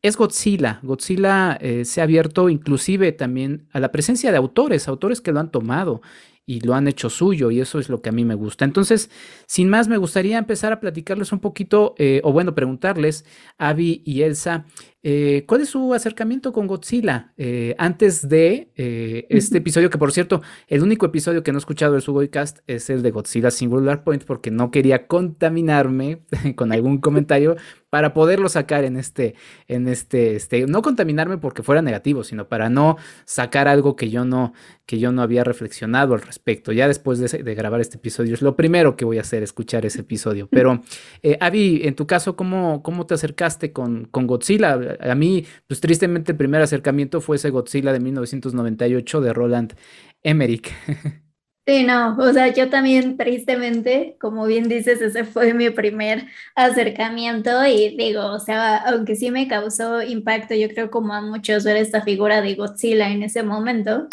es 0.00 0.16
Godzilla. 0.16 0.80
Godzilla 0.82 1.56
eh, 1.60 1.84
se 1.84 2.00
ha 2.00 2.04
abierto 2.04 2.48
inclusive 2.48 3.12
también 3.12 3.68
a 3.72 3.78
la 3.78 3.92
presencia 3.92 4.32
de 4.32 4.38
autores, 4.38 4.88
autores 4.88 5.20
que 5.20 5.32
lo 5.32 5.38
han 5.38 5.52
tomado 5.52 6.02
y 6.44 6.60
lo 6.60 6.74
han 6.74 6.88
hecho 6.88 7.08
suyo 7.08 7.50
y 7.50 7.60
eso 7.60 7.78
es 7.78 7.88
lo 7.88 8.02
que 8.02 8.08
a 8.08 8.12
mí 8.12 8.24
me 8.24 8.34
gusta. 8.34 8.64
Entonces, 8.64 9.10
sin 9.46 9.68
más, 9.68 9.86
me 9.86 9.96
gustaría 9.96 10.38
empezar 10.38 10.72
a 10.72 10.80
platicarles 10.80 11.32
un 11.32 11.38
poquito, 11.38 11.94
eh, 11.98 12.20
o 12.24 12.32
bueno, 12.32 12.54
preguntarles, 12.54 13.24
Avi 13.58 14.02
y 14.04 14.22
Elsa, 14.22 14.66
eh, 15.02 15.44
¿cuál 15.46 15.62
es 15.62 15.70
su 15.70 15.94
acercamiento 15.94 16.52
con 16.52 16.66
Godzilla? 16.66 17.32
Eh, 17.36 17.74
antes 17.78 18.28
de 18.28 18.70
este 18.74 19.58
episodio, 19.58 19.90
que 19.90 19.98
por 19.98 20.12
cierto, 20.12 20.42
el 20.68 20.82
único 20.82 21.06
episodio 21.06 21.42
que 21.42 21.52
no 21.52 21.58
he 21.58 21.60
escuchado 21.60 21.92
del 21.92 22.02
Sugoicast 22.02 22.60
es 22.66 22.90
el 22.90 23.02
de 23.02 23.10
Godzilla 23.10 23.50
Singular 23.50 24.04
Point, 24.04 24.24
porque 24.24 24.50
no 24.50 24.70
quería 24.70 25.06
contaminarme 25.06 26.22
con 26.56 26.72
algún 26.72 26.98
comentario 26.98 27.56
para 27.92 28.14
poderlo 28.14 28.48
sacar 28.48 28.84
en 28.84 28.96
este, 28.96 29.34
en 29.68 29.86
este, 29.86 30.34
este, 30.34 30.66
no 30.66 30.80
contaminarme 30.80 31.36
porque 31.36 31.62
fuera 31.62 31.82
negativo, 31.82 32.24
sino 32.24 32.48
para 32.48 32.70
no 32.70 32.96
sacar 33.26 33.68
algo 33.68 33.96
que 33.96 34.08
yo 34.08 34.24
no, 34.24 34.54
que 34.86 34.98
yo 34.98 35.12
no 35.12 35.20
había 35.20 35.44
reflexionado 35.44 36.14
al 36.14 36.22
respecto. 36.22 36.72
Ya 36.72 36.88
después 36.88 37.18
de, 37.18 37.54
grabar 37.54 37.82
este 37.82 37.98
episodio, 37.98 38.32
es 38.32 38.40
lo 38.40 38.56
primero 38.56 38.96
que 38.96 39.04
voy 39.04 39.18
a 39.18 39.20
hacer, 39.20 39.42
escuchar 39.42 39.84
ese 39.84 40.00
episodio. 40.00 40.48
Pero, 40.50 40.80
eh, 41.22 41.36
Avi, 41.38 41.82
en 41.84 41.94
tu 41.94 42.06
caso, 42.06 42.34
¿cómo, 42.34 42.82
cómo 42.82 43.04
te 43.04 43.12
acercaste 43.12 43.72
con, 43.72 44.06
con 44.06 44.26
Godzilla? 44.26 44.91
A 45.00 45.14
mí, 45.14 45.46
pues 45.66 45.80
tristemente 45.80 46.32
el 46.32 46.38
primer 46.38 46.62
acercamiento 46.62 47.20
fue 47.20 47.36
ese 47.36 47.50
Godzilla 47.50 47.92
de 47.92 48.00
1998 48.00 49.20
de 49.20 49.32
Roland 49.32 49.74
Emmerich. 50.22 50.72
Sí, 51.64 51.84
no, 51.84 52.16
o 52.18 52.32
sea, 52.32 52.48
yo 52.52 52.68
también 52.70 53.16
tristemente, 53.16 54.16
como 54.20 54.46
bien 54.46 54.68
dices, 54.68 55.00
ese 55.00 55.22
fue 55.22 55.54
mi 55.54 55.70
primer 55.70 56.26
acercamiento 56.56 57.64
y 57.64 57.96
digo, 57.96 58.26
o 58.32 58.40
sea, 58.40 58.78
aunque 58.78 59.14
sí 59.14 59.30
me 59.30 59.46
causó 59.46 60.02
impacto, 60.02 60.54
yo 60.56 60.68
creo 60.70 60.90
como 60.90 61.14
a 61.14 61.20
muchos 61.20 61.62
ver 61.62 61.76
esta 61.76 62.02
figura 62.02 62.42
de 62.42 62.56
Godzilla 62.56 63.10
en 63.10 63.22
ese 63.22 63.44
momento, 63.44 64.08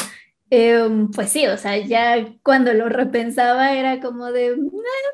em, 0.52 1.10
pues 1.10 1.32
sí, 1.32 1.48
o 1.48 1.58
sea, 1.58 1.78
ya 1.78 2.28
cuando 2.44 2.72
lo 2.74 2.88
repensaba 2.88 3.74
era 3.74 4.00
como 4.00 4.32
de, 4.32 4.56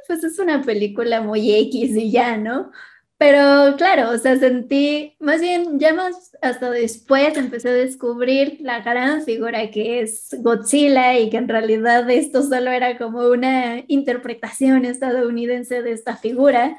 pues 0.08 0.24
es 0.26 0.38
una 0.38 0.62
película 0.62 1.22
muy 1.22 1.56
X 1.56 1.96
y 1.96 2.12
ya, 2.12 2.36
¿no? 2.38 2.70
Pero 3.18 3.76
claro, 3.78 4.10
o 4.12 4.18
sea, 4.18 4.36
sentí, 4.38 5.16
más 5.20 5.40
bien, 5.40 5.80
ya 5.80 5.94
más 5.94 6.36
hasta 6.42 6.70
después 6.70 7.38
empecé 7.38 7.70
a 7.70 7.74
descubrir 7.74 8.58
la 8.60 8.82
gran 8.82 9.24
figura 9.24 9.72
que 9.72 10.02
es 10.02 10.36
Godzilla 10.40 11.18
y 11.18 11.30
que 11.30 11.38
en 11.38 11.48
realidad 11.48 12.10
esto 12.10 12.44
solo 12.44 12.72
era 12.72 12.98
como 12.98 13.28
una 13.30 13.84
interpretación 13.88 14.84
estadounidense 14.84 15.82
de 15.82 15.94
esta 15.94 16.18
figura. 16.18 16.78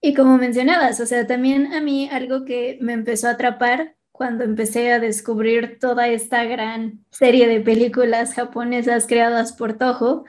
Y 0.00 0.14
como 0.14 0.36
mencionabas, 0.38 1.00
o 1.00 1.06
sea, 1.06 1.26
también 1.26 1.72
a 1.72 1.80
mí 1.80 2.08
algo 2.10 2.44
que 2.44 2.78
me 2.80 2.92
empezó 2.92 3.28
a 3.28 3.32
atrapar 3.32 3.96
cuando 4.10 4.42
empecé 4.44 4.92
a 4.92 4.98
descubrir 4.98 5.78
toda 5.80 6.08
esta 6.08 6.44
gran 6.44 7.04
serie 7.10 7.46
de 7.46 7.60
películas 7.60 8.34
japonesas 8.34 9.06
creadas 9.06 9.52
por 9.52 9.78
Toho, 9.78 10.24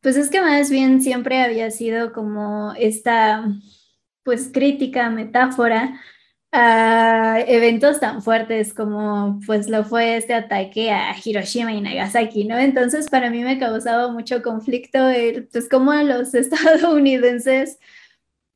pues 0.00 0.16
es 0.16 0.28
que 0.30 0.40
más 0.40 0.70
bien 0.70 1.00
siempre 1.02 1.40
había 1.40 1.70
sido 1.70 2.12
como 2.12 2.72
esta, 2.78 3.44
pues 4.28 4.50
crítica, 4.52 5.08
metáfora 5.08 5.98
a 6.52 7.40
eventos 7.46 7.98
tan 7.98 8.20
fuertes 8.20 8.74
como 8.74 9.40
pues 9.46 9.70
lo 9.70 9.84
fue 9.84 10.18
este 10.18 10.34
ataque 10.34 10.90
a 10.90 11.14
Hiroshima 11.24 11.72
y 11.72 11.80
Nagasaki, 11.80 12.44
¿no? 12.44 12.58
Entonces 12.58 13.08
para 13.08 13.30
mí 13.30 13.42
me 13.42 13.58
causaba 13.58 14.12
mucho 14.12 14.42
conflicto 14.42 15.08
el, 15.08 15.48
pues 15.48 15.66
cómo 15.66 15.94
los 15.94 16.34
estadounidenses 16.34 17.78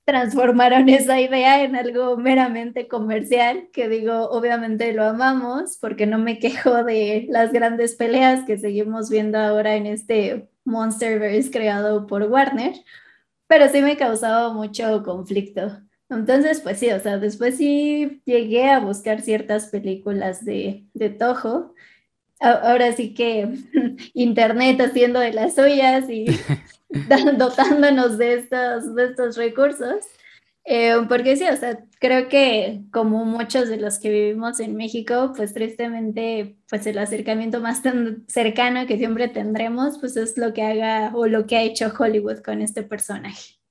transformaron 0.04 0.90
esa 0.90 1.18
idea 1.22 1.64
en 1.64 1.74
algo 1.74 2.18
meramente 2.18 2.86
comercial, 2.86 3.70
que 3.72 3.88
digo, 3.88 4.28
obviamente 4.28 4.92
lo 4.92 5.04
amamos, 5.04 5.78
porque 5.80 6.06
no 6.06 6.18
me 6.18 6.38
quejo 6.38 6.84
de 6.84 7.24
las 7.30 7.50
grandes 7.50 7.94
peleas 7.94 8.44
que 8.44 8.58
seguimos 8.58 9.08
viendo 9.08 9.38
ahora 9.38 9.76
en 9.76 9.86
este 9.86 10.50
Monsterverse 10.64 11.50
creado 11.50 12.06
por 12.06 12.24
Warner, 12.24 12.74
pero 13.52 13.68
sí 13.68 13.82
me 13.82 13.98
causaba 13.98 14.50
mucho 14.50 15.02
conflicto. 15.02 15.78
Entonces, 16.08 16.62
pues 16.62 16.78
sí, 16.78 16.90
o 16.90 16.98
sea, 16.98 17.18
después 17.18 17.58
sí 17.58 18.22
llegué 18.24 18.70
a 18.70 18.80
buscar 18.80 19.20
ciertas 19.20 19.66
películas 19.66 20.42
de, 20.42 20.86
de 20.94 21.10
Toho. 21.10 21.74
Ahora 22.40 22.92
sí 22.92 23.12
que 23.12 23.50
Internet 24.14 24.80
haciendo 24.80 25.20
de 25.20 25.34
las 25.34 25.56
suyas 25.56 26.08
y 26.08 26.24
dotándonos 27.36 28.16
de 28.16 28.36
estos, 28.36 28.94
de 28.94 29.04
estos 29.04 29.36
recursos. 29.36 30.06
Eh, 30.64 30.94
porque 31.08 31.36
sí, 31.36 31.44
o 31.48 31.56
sea, 31.56 31.84
creo 31.98 32.28
que 32.28 32.82
como 32.92 33.24
muchos 33.24 33.68
de 33.68 33.78
los 33.78 33.98
que 33.98 34.10
vivimos 34.10 34.60
en 34.60 34.76
México, 34.76 35.32
pues 35.36 35.52
tristemente, 35.54 36.56
pues 36.68 36.86
el 36.86 36.98
acercamiento 36.98 37.60
más 37.60 37.82
cercano 38.28 38.86
que 38.86 38.96
siempre 38.98 39.28
tendremos, 39.28 39.98
pues 39.98 40.16
es 40.16 40.38
lo 40.38 40.52
que 40.52 40.62
haga 40.62 41.12
o 41.16 41.26
lo 41.26 41.46
que 41.46 41.56
ha 41.56 41.62
hecho 41.62 41.92
Hollywood 41.98 42.38
con 42.42 42.62
este 42.62 42.84
personaje. 42.84 43.61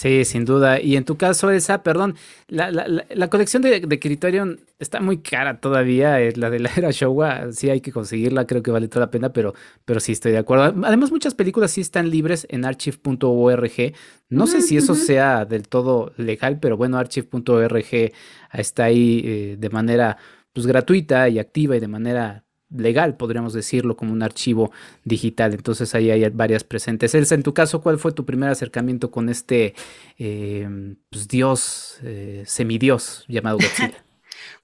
Sí, 0.00 0.24
sin 0.24 0.44
duda. 0.44 0.80
Y 0.80 0.94
en 0.94 1.04
tu 1.04 1.16
caso, 1.16 1.50
esa, 1.50 1.82
perdón, 1.82 2.14
la, 2.46 2.70
la, 2.70 2.86
la 2.86 3.30
colección 3.30 3.62
de, 3.62 3.80
de, 3.80 3.98
Criterion 3.98 4.60
está 4.78 5.00
muy 5.00 5.18
cara 5.18 5.60
todavía. 5.60 6.20
Es 6.20 6.36
la 6.36 6.50
de 6.50 6.60
la 6.60 6.70
era 6.76 6.92
Showa, 6.92 7.50
sí 7.52 7.68
hay 7.68 7.80
que 7.80 7.90
conseguirla, 7.90 8.46
creo 8.46 8.62
que 8.62 8.70
vale 8.70 8.86
toda 8.86 9.06
la 9.06 9.10
pena, 9.10 9.32
pero, 9.32 9.54
pero 9.84 9.98
sí 9.98 10.12
estoy 10.12 10.30
de 10.30 10.38
acuerdo. 10.38 10.72
Además, 10.86 11.10
muchas 11.10 11.34
películas 11.34 11.72
sí 11.72 11.80
están 11.80 12.10
libres 12.10 12.46
en 12.48 12.64
archive.org. 12.64 13.92
No 14.28 14.46
sé 14.46 14.62
si 14.62 14.76
eso 14.76 14.94
sea 14.94 15.44
del 15.44 15.66
todo 15.66 16.12
legal, 16.16 16.60
pero 16.60 16.76
bueno, 16.76 16.96
archive.org 16.96 18.12
está 18.52 18.84
ahí 18.84 19.22
eh, 19.24 19.56
de 19.58 19.70
manera 19.70 20.16
pues 20.52 20.66
gratuita 20.68 21.28
y 21.28 21.40
activa 21.40 21.76
y 21.76 21.80
de 21.80 21.88
manera 21.88 22.44
legal, 22.70 23.16
podríamos 23.16 23.52
decirlo, 23.52 23.96
como 23.96 24.12
un 24.12 24.22
archivo 24.22 24.70
digital. 25.04 25.54
Entonces 25.54 25.94
ahí 25.94 26.10
hay 26.10 26.28
varias 26.30 26.64
presentes. 26.64 27.14
Elsa, 27.14 27.34
en 27.34 27.42
tu 27.42 27.54
caso, 27.54 27.80
¿cuál 27.80 27.98
fue 27.98 28.12
tu 28.12 28.24
primer 28.24 28.50
acercamiento 28.50 29.10
con 29.10 29.28
este 29.28 29.74
eh, 30.18 30.94
pues, 31.10 31.28
dios, 31.28 31.98
eh, 32.02 32.42
semidios 32.46 33.24
llamado 33.28 33.58
Godzilla? 33.58 34.04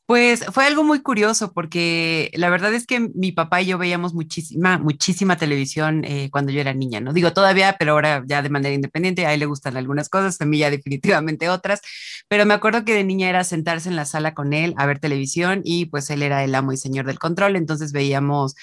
Pues 0.07 0.45
fue 0.53 0.67
algo 0.67 0.85
muy 0.85 1.01
curioso 1.01 1.55
porque 1.55 2.31
la 2.35 2.51
verdad 2.51 2.75
es 2.75 2.87
que 2.87 3.01
mi 3.15 3.33
papá 3.33 3.63
y 3.63 3.67
yo 3.67 3.79
veíamos 3.79 4.13
muchísima, 4.13 4.77
muchísima 4.77 5.37
televisión 5.39 6.05
eh, 6.05 6.29
cuando 6.31 6.53
yo 6.53 6.61
era 6.61 6.75
niña, 6.75 7.01
¿no? 7.01 7.15
Digo 7.15 7.33
todavía, 7.33 7.77
pero 7.79 7.93
ahora 7.93 8.23
ya 8.27 8.43
de 8.43 8.51
manera 8.51 8.75
independiente, 8.75 9.25
a 9.25 9.33
él 9.33 9.41
le 9.41 9.47
gustan 9.47 9.79
algunas 9.79 10.11
cosas, 10.11 10.39
a 10.43 10.45
mí 10.45 10.59
ya 10.59 10.69
definitivamente 10.71 11.49
otras, 11.49 11.81
pero 12.29 12.45
me 12.45 12.53
acuerdo 12.53 12.85
que 12.85 12.93
de 12.93 13.03
niña 13.03 13.31
era 13.31 13.45
sentarse 13.45 13.89
en 13.89 13.97
la 13.97 14.05
sala 14.05 14.35
con 14.35 14.53
él 14.53 14.75
a 14.77 14.85
ver 14.85 14.99
televisión 14.99 15.63
y 15.65 15.87
pues 15.87 16.11
él 16.11 16.23
era 16.23 16.45
el 16.45 16.55
amo 16.55 16.73
y 16.73 16.77
señor 16.77 17.07
del 17.07 17.19
control, 17.19 17.57
entonces 17.57 17.93
veíamos 17.93 18.57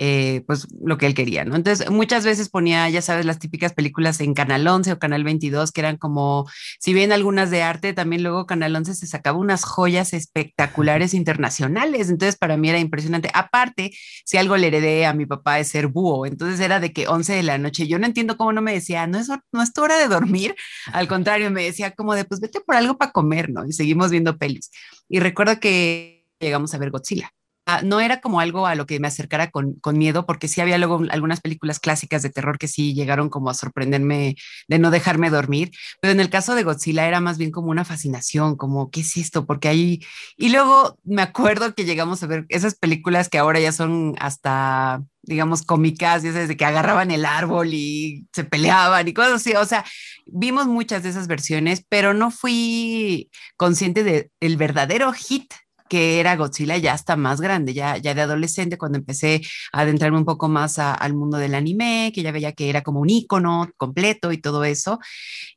eh, 0.00 0.44
pues 0.46 0.68
lo 0.80 0.96
que 0.96 1.06
él 1.06 1.14
quería, 1.14 1.44
¿no? 1.44 1.56
Entonces 1.56 1.90
muchas 1.90 2.24
veces 2.24 2.48
ponía, 2.48 2.88
ya 2.88 3.02
sabes, 3.02 3.26
las 3.26 3.40
típicas 3.40 3.72
películas 3.72 4.20
en 4.20 4.32
Canal 4.32 4.66
11 4.66 4.92
o 4.92 4.98
Canal 5.00 5.24
22 5.24 5.72
que 5.72 5.80
eran 5.80 5.96
como, 5.96 6.46
si 6.78 6.94
bien 6.94 7.10
algunas 7.10 7.50
de 7.50 7.62
arte, 7.62 7.92
también 7.92 8.22
luego 8.22 8.46
Canal 8.46 8.76
11 8.76 8.94
se 8.94 9.06
sacaba 9.08 9.38
unas 9.38 9.64
joyas 9.64 10.12
espectaculares 10.12 11.14
internacionales, 11.14 12.10
entonces 12.10 12.36
para 12.36 12.56
mí 12.56 12.68
era 12.68 12.78
impresionante. 12.78 13.28
Aparte, 13.34 13.90
si 14.24 14.36
algo 14.36 14.56
le 14.56 14.68
heredé 14.68 15.04
a 15.04 15.14
mi 15.14 15.26
papá 15.26 15.58
es 15.58 15.68
ser 15.68 15.88
búho, 15.88 16.26
entonces 16.26 16.60
era 16.60 16.78
de 16.78 16.92
que 16.92 17.08
11 17.08 17.34
de 17.34 17.42
la 17.42 17.58
noche, 17.58 17.88
yo 17.88 17.98
no 17.98 18.06
entiendo 18.06 18.36
cómo 18.36 18.52
no 18.52 18.62
me 18.62 18.72
decía, 18.72 19.08
no 19.08 19.18
es, 19.18 19.28
no 19.52 19.62
es 19.62 19.72
tu 19.72 19.82
hora 19.82 19.98
de 19.98 20.06
dormir, 20.06 20.54
al 20.92 21.08
contrario, 21.08 21.50
me 21.50 21.64
decía 21.64 21.90
como 21.90 22.14
de, 22.14 22.24
pues 22.24 22.40
vete 22.40 22.60
por 22.60 22.76
algo 22.76 22.98
para 22.98 23.10
comer, 23.10 23.50
¿no? 23.50 23.66
Y 23.66 23.72
seguimos 23.72 24.10
viendo 24.12 24.38
pelis. 24.38 24.70
Y 25.08 25.18
recuerdo 25.18 25.58
que 25.58 26.28
llegamos 26.38 26.72
a 26.74 26.78
ver 26.78 26.90
Godzilla. 26.90 27.32
Ah, 27.70 27.82
no 27.84 28.00
era 28.00 28.22
como 28.22 28.40
algo 28.40 28.66
a 28.66 28.74
lo 28.74 28.86
que 28.86 28.98
me 28.98 29.08
acercara 29.08 29.50
con, 29.50 29.74
con, 29.74 29.98
miedo, 29.98 30.24
porque 30.24 30.48
sí 30.48 30.62
había 30.62 30.78
luego 30.78 31.02
algunas 31.10 31.42
películas 31.42 31.78
clásicas 31.78 32.22
de 32.22 32.30
terror 32.30 32.56
que 32.56 32.66
sí 32.66 32.94
llegaron 32.94 33.28
como 33.28 33.50
a 33.50 33.54
sorprenderme 33.54 34.36
de 34.68 34.78
no 34.78 34.90
dejarme 34.90 35.28
dormir, 35.28 35.70
pero 36.00 36.12
en 36.12 36.20
el 36.20 36.30
caso 36.30 36.54
de 36.54 36.62
Godzilla 36.62 37.06
era 37.06 37.20
más 37.20 37.36
bien 37.36 37.50
como 37.50 37.68
una 37.68 37.84
fascinación, 37.84 38.56
como, 38.56 38.90
¿qué 38.90 39.00
es 39.00 39.18
esto? 39.18 39.44
Porque 39.44 39.68
ahí, 39.68 40.00
y 40.38 40.48
luego 40.48 40.98
me 41.04 41.20
acuerdo 41.20 41.74
que 41.74 41.84
llegamos 41.84 42.22
a 42.22 42.26
ver 42.26 42.46
esas 42.48 42.74
películas 42.74 43.28
que 43.28 43.36
ahora 43.36 43.60
ya 43.60 43.72
son 43.72 44.14
hasta 44.18 45.02
digamos, 45.22 45.62
cómicas, 45.62 46.22
ya 46.22 46.32
sabes, 46.32 46.48
de 46.48 46.56
que 46.56 46.64
agarraban 46.64 47.10
el 47.10 47.26
árbol 47.26 47.74
y 47.74 48.26
se 48.32 48.44
peleaban 48.44 49.06
y 49.08 49.12
cosas 49.12 49.34
así. 49.34 49.52
O 49.52 49.66
sea, 49.66 49.84
vimos 50.24 50.66
muchas 50.68 51.02
de 51.02 51.10
esas 51.10 51.26
versiones, 51.26 51.84
pero 51.86 52.14
no 52.14 52.30
fui 52.30 53.30
consciente 53.58 54.04
del 54.04 54.30
el 54.40 54.56
verdadero 54.56 55.12
hit 55.12 55.52
que 55.88 56.20
era 56.20 56.36
Godzilla 56.36 56.76
ya 56.76 56.92
hasta 56.92 57.16
más 57.16 57.40
grande, 57.40 57.74
ya, 57.74 57.96
ya 57.96 58.14
de 58.14 58.22
adolescente, 58.22 58.78
cuando 58.78 58.98
empecé 58.98 59.42
a 59.72 59.80
adentrarme 59.80 60.18
un 60.18 60.24
poco 60.24 60.48
más 60.48 60.78
al 60.78 61.14
mundo 61.14 61.38
del 61.38 61.54
anime, 61.54 62.12
que 62.14 62.22
ya 62.22 62.32
veía 62.32 62.52
que 62.52 62.68
era 62.70 62.82
como 62.82 63.00
un 63.00 63.10
icono 63.10 63.70
completo 63.76 64.32
y 64.32 64.38
todo 64.38 64.64
eso. 64.64 64.98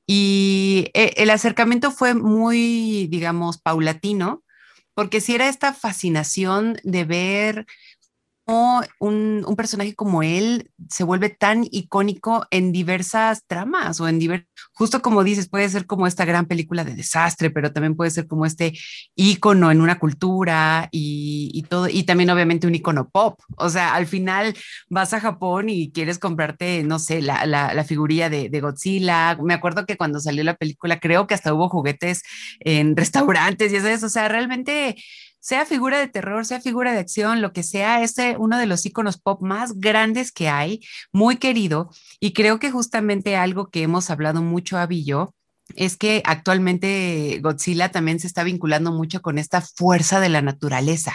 Y 0.05 0.89
eh, 0.93 1.13
el 1.17 1.29
acercamiento 1.29 1.91
fue 1.91 2.15
muy, 2.15 3.07
digamos, 3.07 3.59
paulatino, 3.59 4.43
porque 4.93 5.21
si 5.21 5.35
era 5.35 5.47
esta 5.47 5.73
fascinación 5.73 6.77
de 6.83 7.05
ver 7.05 7.65
un, 8.99 9.45
un, 9.47 9.55
personaje 9.55 9.95
como 9.95 10.23
él 10.23 10.71
se 10.89 11.03
vuelve 11.03 11.29
tan 11.29 11.65
icónico 11.71 12.45
en 12.51 12.71
diversas 12.71 13.45
tramas 13.47 13.99
o 13.99 14.07
en 14.07 14.19
diversas, 14.19 14.47
justo 14.73 15.01
como 15.01 15.23
dices, 15.23 15.49
puede 15.49 15.69
ser 15.69 15.85
como 15.85 16.07
esta 16.07 16.25
gran 16.25 16.45
película 16.45 16.83
de 16.83 16.95
desastre, 16.95 17.49
pero 17.49 17.71
también 17.71 17.95
puede 17.95 18.11
ser 18.11 18.27
como 18.27 18.45
este 18.45 18.73
icono 19.15 19.71
en 19.71 19.81
una 19.81 19.99
cultura 19.99 20.89
y, 20.91 21.51
y 21.53 21.63
todo, 21.63 21.87
y 21.87 22.03
también 22.03 22.29
obviamente 22.29 22.67
un 22.67 22.75
icono 22.75 23.09
pop. 23.09 23.39
O 23.57 23.69
sea, 23.69 23.95
al 23.95 24.07
final 24.07 24.55
vas 24.89 25.13
a 25.13 25.19
Japón 25.19 25.69
y 25.69 25.91
quieres 25.91 26.19
comprarte, 26.19 26.83
no 26.83 26.99
sé, 26.99 27.21
la, 27.21 27.45
la, 27.45 27.73
la 27.73 27.83
figurilla 27.83 28.29
de, 28.29 28.49
de, 28.49 28.61
Godzilla. 28.61 29.37
Me 29.41 29.53
acuerdo 29.53 29.85
que 29.85 29.97
cuando 29.97 30.19
salió 30.19 30.43
la 30.43 30.55
película, 30.55 30.99
creo 30.99 31.27
que 31.27 31.33
hasta 31.33 31.53
hubo 31.53 31.69
juguetes 31.69 32.23
en 32.59 32.95
restaurantes 32.95 33.71
y 33.71 33.75
eso, 33.75 34.05
o 34.05 34.09
sea, 34.09 34.27
realmente 34.27 34.95
sea 35.41 35.65
figura 35.65 35.99
de 35.99 36.07
terror, 36.07 36.45
sea 36.45 36.61
figura 36.61 36.93
de 36.93 36.99
acción, 36.99 37.41
lo 37.41 37.51
que 37.51 37.63
sea, 37.63 38.01
es 38.03 38.15
uno 38.37 38.57
de 38.57 38.67
los 38.67 38.85
iconos 38.85 39.17
pop 39.17 39.41
más 39.41 39.73
grandes 39.73 40.31
que 40.31 40.47
hay, 40.47 40.81
muy 41.11 41.37
querido, 41.37 41.89
y 42.19 42.31
creo 42.31 42.59
que 42.59 42.71
justamente 42.71 43.35
algo 43.35 43.69
que 43.69 43.83
hemos 43.83 44.09
hablado 44.09 44.41
mucho 44.41 44.77
a 44.77 44.87
yo 44.87 45.33
es 45.75 45.97
que 45.97 46.21
actualmente 46.25 47.39
Godzilla 47.41 47.89
también 47.89 48.19
se 48.19 48.27
está 48.27 48.43
vinculando 48.43 48.91
mucho 48.91 49.21
con 49.21 49.37
esta 49.37 49.61
fuerza 49.61 50.19
de 50.19 50.29
la 50.29 50.41
naturaleza 50.41 51.13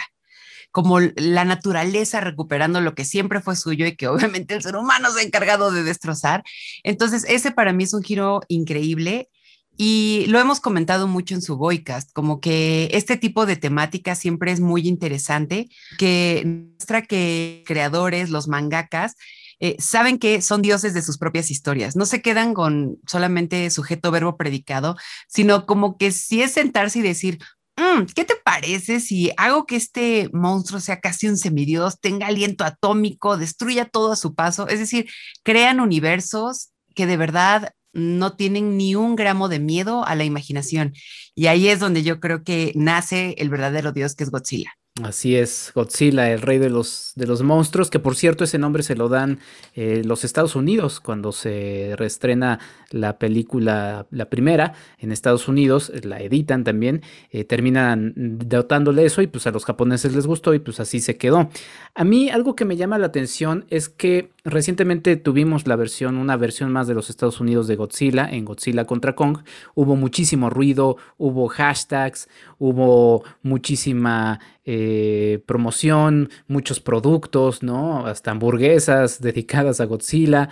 como 0.71 0.99
la 0.99 1.45
naturaleza 1.45 2.19
recuperando 2.19 2.81
lo 2.81 2.93
que 2.93 3.05
siempre 3.05 3.41
fue 3.41 3.55
suyo 3.55 3.87
y 3.87 3.95
que 3.95 4.07
obviamente 4.07 4.53
el 4.53 4.61
ser 4.61 4.75
humano 4.75 5.09
se 5.11 5.21
ha 5.21 5.23
encargado 5.23 5.71
de 5.71 5.81
destrozar. 5.83 6.43
Entonces, 6.83 7.25
ese 7.27 7.51
para 7.51 7.73
mí 7.73 7.85
es 7.85 7.93
un 7.93 8.03
giro 8.03 8.41
increíble 8.47 9.29
y 9.77 10.25
lo 10.27 10.39
hemos 10.39 10.59
comentado 10.59 11.07
mucho 11.07 11.35
en 11.35 11.43
su 11.43 11.55
Boycast, 11.55 12.11
como 12.11 12.41
que 12.41 12.89
este 12.93 13.15
tipo 13.15 13.45
de 13.45 13.55
temática 13.55 14.15
siempre 14.15 14.51
es 14.51 14.59
muy 14.59 14.87
interesante, 14.87 15.69
que 15.99 16.43
muestra 16.45 17.03
que 17.03 17.63
creadores, 17.65 18.31
los 18.31 18.47
mangakas, 18.47 19.15
eh, 19.59 19.75
saben 19.79 20.17
que 20.17 20.41
son 20.41 20.63
dioses 20.63 20.95
de 20.95 21.01
sus 21.03 21.17
propias 21.19 21.51
historias, 21.51 21.95
no 21.95 22.05
se 22.05 22.21
quedan 22.23 22.55
con 22.55 22.97
solamente 23.07 23.69
sujeto, 23.69 24.11
verbo, 24.11 24.35
predicado, 24.35 24.95
sino 25.27 25.65
como 25.67 25.97
que 25.97 26.11
si 26.11 26.41
es 26.41 26.53
sentarse 26.53 26.99
y 26.99 27.03
decir, 27.03 27.39
mm, 27.75 28.05
¿qué 28.15 28.25
te 28.25 28.35
parece 28.43 28.99
si 28.99 29.31
hago 29.37 29.65
que 29.65 29.75
este 29.75 30.29
monstruo 30.33 30.79
sea 30.79 30.99
casi 30.99 31.27
un 31.27 31.37
semidios, 31.37 31.99
tenga 31.99 32.27
aliento 32.27 32.63
atómico, 32.63 33.37
destruya 33.37 33.85
todo 33.85 34.11
a 34.11 34.15
su 34.15 34.33
paso? 34.33 34.67
Es 34.67 34.79
decir, 34.79 35.07
crean 35.43 35.79
universos 35.79 36.71
que 36.95 37.05
de 37.05 37.17
verdad 37.17 37.73
no 37.97 38.35
tienen 38.35 38.77
ni 38.77 38.95
un 38.95 39.15
gramo 39.15 39.49
de 39.49 39.59
miedo 39.59 40.05
a 40.05 40.15
la 40.15 40.23
imaginación. 40.23 40.93
Y 41.35 41.47
ahí 41.47 41.67
es 41.67 41.79
donde 41.79 42.03
yo 42.03 42.19
creo 42.19 42.43
que 42.43 42.71
nace 42.75 43.35
el 43.39 43.49
verdadero 43.49 43.91
dios 43.91 44.15
que 44.15 44.23
es 44.23 44.29
Godzilla. 44.31 44.71
Así 45.03 45.35
es, 45.35 45.71
Godzilla, 45.75 46.31
el 46.31 46.41
rey 46.41 46.57
de 46.57 46.71
los, 46.71 47.11
de 47.15 47.27
los 47.27 47.43
monstruos, 47.43 47.91
que 47.91 47.99
por 47.99 48.15
cierto 48.15 48.43
ese 48.43 48.57
nombre 48.57 48.81
se 48.81 48.95
lo 48.95 49.09
dan 49.09 49.39
eh, 49.75 50.01
los 50.03 50.23
Estados 50.23 50.55
Unidos 50.55 50.99
cuando 50.99 51.31
se 51.31 51.93
reestrena 51.97 52.59
la 52.89 53.19
película, 53.19 54.07
la 54.09 54.29
primera, 54.29 54.73
en 54.97 55.11
Estados 55.11 55.47
Unidos, 55.47 55.91
la 56.03 56.19
editan 56.19 56.63
también, 56.63 57.03
eh, 57.29 57.43
terminan 57.43 58.13
dotándole 58.15 59.05
eso 59.05 59.21
y 59.21 59.27
pues 59.27 59.45
a 59.45 59.51
los 59.51 59.65
japoneses 59.65 60.15
les 60.15 60.25
gustó 60.25 60.55
y 60.55 60.59
pues 60.59 60.79
así 60.79 60.99
se 60.99 61.15
quedó. 61.15 61.49
A 61.93 62.03
mí 62.03 62.29
algo 62.29 62.55
que 62.55 62.65
me 62.65 62.75
llama 62.75 62.97
la 62.97 63.07
atención 63.07 63.65
es 63.69 63.89
que 63.89 64.31
recientemente 64.43 65.15
tuvimos 65.15 65.67
la 65.67 65.75
versión, 65.75 66.17
una 66.17 66.37
versión 66.37 66.71
más 66.71 66.87
de 66.87 66.95
los 66.95 67.11
Estados 67.11 67.39
Unidos 67.39 67.67
de 67.67 67.75
Godzilla, 67.75 68.27
en 68.31 68.45
Godzilla 68.45 68.85
contra 68.85 69.13
Kong, 69.13 69.39
hubo 69.75 69.95
muchísimo 69.95 70.49
ruido, 70.49 70.97
hubo 71.17 71.47
hashtags, 71.49 72.29
hubo 72.59 73.23
muchísima 73.43 74.39
eh, 74.65 75.43
promoción, 75.45 76.29
muchos 76.47 76.79
productos, 76.79 77.63
¿no? 77.63 78.05
Hasta 78.05 78.31
hamburguesas 78.31 79.21
dedicadas 79.21 79.79
a 79.81 79.85
Godzilla. 79.85 80.49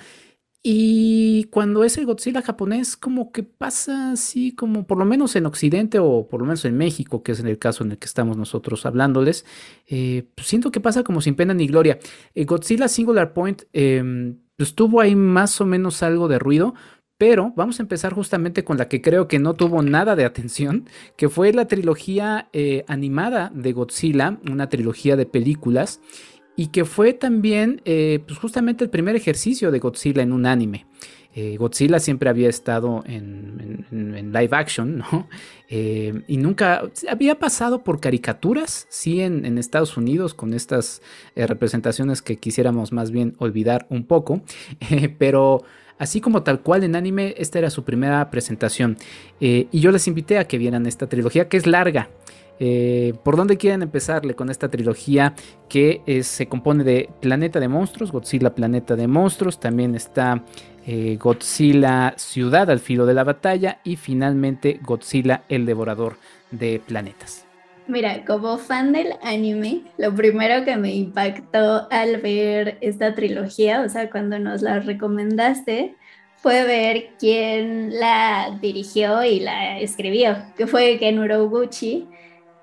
Y 0.68 1.44
cuando 1.52 1.84
es 1.84 1.96
el 2.00 2.08
Godzilla 2.08 2.41
japonés, 2.41 2.98
como 2.98 3.32
que 3.32 3.44
pasa 3.44 4.13
así, 4.13 4.52
como 4.56 4.88
por 4.88 4.98
lo 4.98 5.06
menos 5.06 5.36
en 5.36 5.46
Occidente 5.46 6.00
o 6.00 6.28
por 6.28 6.39
lo 6.39 6.48
menos 6.48 6.65
en 6.65 6.76
México, 6.76 7.22
que 7.22 7.34
es 7.34 7.39
en 7.39 7.48
el 7.48 7.60
caso 7.60 7.84
en 7.84 7.91
el 7.91 8.00
que 8.00 8.08
estamos 8.08 8.36
nosotros 8.36 8.84
hablándoles, 8.88 9.46
eh, 9.86 10.28
pues 10.34 10.48
siento 10.48 10.72
que 10.72 10.80
pasa 10.80 11.04
como 11.04 11.22
sin 11.22 11.36
pena 11.36 11.54
ni 11.54 11.68
gloria. 11.68 12.00
El 12.34 12.48
Godzilla 12.48 12.88
Singular 12.88 13.32
Point 13.34 13.62
em, 13.74 14.39
pues 14.58 14.74
tuvo 14.74 15.02
ahí 15.02 15.15
más 15.15 15.62
o 15.62 15.68
menos 15.68 16.02
algo 16.02 16.28
de 16.28 16.39
ruido, 16.39 16.74
pero 17.17 17.54
vamos 17.56 17.80
a 17.80 17.84
empezar 17.84 18.13
justamente 18.13 18.63
con 18.63 18.78
la 18.78 18.88
que 18.88 19.01
creo 19.01 19.28
que 19.28 19.39
no 19.39 19.54
tuvo 19.54 19.82
nada 19.82 20.15
de 20.15 20.25
atención, 20.25 20.89
que 21.15 21.30
fue 21.30 21.54
la 21.54 21.65
trilogía 21.65 22.49
eh, 22.51 22.84
animada 22.88 23.51
de 23.54 23.71
Godzilla, 23.71 24.38
una 24.49 24.67
trilogía 24.67 25.15
de 25.15 25.25
películas, 25.25 26.01
y 26.58 26.67
que 26.67 26.86
fue 26.86 27.13
también 27.13 27.82
eh, 27.86 28.19
pues 28.25 28.39
justamente 28.39 28.84
el 28.84 28.89
primer 28.89 29.15
ejercicio 29.15 29.71
de 29.71 29.80
Godzilla 29.80 30.23
en 30.23 30.34
un 30.34 30.45
anime. 30.45 30.88
Eh, 31.38 31.58
Godzilla 31.58 31.99
siempre 31.99 32.30
había 32.30 32.47
estado 32.47 33.04
en, 33.06 33.86
live 33.91 34.49
action, 34.51 34.99
¿no? 34.99 35.28
y 35.69 36.38
nunca 36.38 36.84
había 37.10 37.39
pasado 37.39 37.84
por 37.84 37.99
caricaturas, 37.99 38.88
sí, 38.89 39.19
en, 39.19 39.58
Estados 39.58 39.97
Unidos, 39.97 40.34
con 40.34 40.54
estas 40.54 41.01
representaciones 41.36 42.21
que 42.21 42.38
quisiéramos 42.38 42.93
más 42.93 43.12
bien 43.12 43.36
olvidar 43.39 43.86
un 43.89 44.06
poco, 44.06 44.43
pero 45.17 45.63
Así 45.97 46.19
como 46.19 46.43
tal 46.43 46.62
cual 46.62 46.84
en 46.84 46.95
anime, 46.95 47.36
esta 47.38 47.60
era 47.60 47.69
su 47.69 47.84
primera 47.84 48.29
presentación. 48.29 48.97
Eh, 49.39 49.67
y 49.71 49.79
yo 49.79 49.91
les 49.91 50.08
invité 50.08 50.38
a 50.38 50.47
que 50.47 50.58
vieran 50.58 50.86
esta 50.86 51.08
trilogía 51.08 51.47
que 51.47 51.58
es 51.58 51.67
larga. 51.67 52.10
Eh, 52.60 53.13
¿Por 53.23 53.36
dónde 53.36 53.58
quieren 53.58 53.81
empezarle 53.81 54.34
con 54.34 54.49
esta 54.49 54.69
trilogía 54.69 55.34
que 55.67 56.21
se 56.23 56.47
compone 56.47 56.84
de 56.84 57.10
Planeta 57.19 57.60
de 57.60 57.67
Monstruos, 57.67 58.12
Godzilla 58.12 58.55
Planeta 58.55 58.95
de 58.95 59.08
Monstruos, 59.08 59.60
también 59.60 59.93
está 59.95 60.43
eh, 60.86 61.17
Godzilla 61.19 62.13
Ciudad 62.17 62.69
al 62.69 62.79
filo 62.79 63.05
de 63.05 63.13
la 63.13 63.23
batalla 63.23 63.79
y 63.84 63.97
finalmente 63.97 64.79
Godzilla 64.81 65.43
el 65.49 65.65
Devorador 65.65 66.17
de 66.51 66.81
Planetas? 66.86 67.44
Mira, 67.88 68.26
como 68.26 68.58
fan 68.58 68.93
del 68.93 69.13
anime, 69.21 69.84
lo 69.98 70.13
primero 70.13 70.65
que 70.65 70.76
me 70.76 70.95
impactó 70.95 71.88
al 71.91 72.17
ver 72.17 72.80
esta 72.82 73.13
trilogía, 73.13 73.82
o 73.82 73.89
sea, 73.89 74.10
cuando 74.10 74.39
nos 74.39 74.63
la 74.63 74.80
recomendaste, 74.80 75.95
fue 76.38 76.63
ver 76.63 77.10
quién 77.19 78.00
la 78.00 78.58
dirigió 78.60 79.24
y 79.24 79.39
la 79.39 79.80
escribió, 79.80 80.36
que 80.58 80.65
fue 80.65 80.98
Ken 80.98 81.19
Urobuchi, 81.19 82.08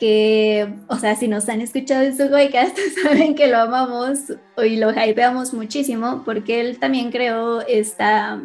que, 0.00 0.74
o 0.88 0.96
sea, 0.96 1.14
si 1.14 1.28
nos 1.28 1.48
han 1.48 1.60
escuchado 1.60 2.02
en 2.02 2.16
su 2.16 2.28
podcast, 2.28 2.76
saben 3.04 3.36
que 3.36 3.46
lo 3.46 3.58
amamos 3.58 4.32
y 4.64 4.76
lo 4.76 4.90
hypeamos 4.90 5.54
muchísimo, 5.54 6.22
porque 6.24 6.60
él 6.60 6.80
también 6.80 7.12
creó 7.12 7.60
esta, 7.60 8.42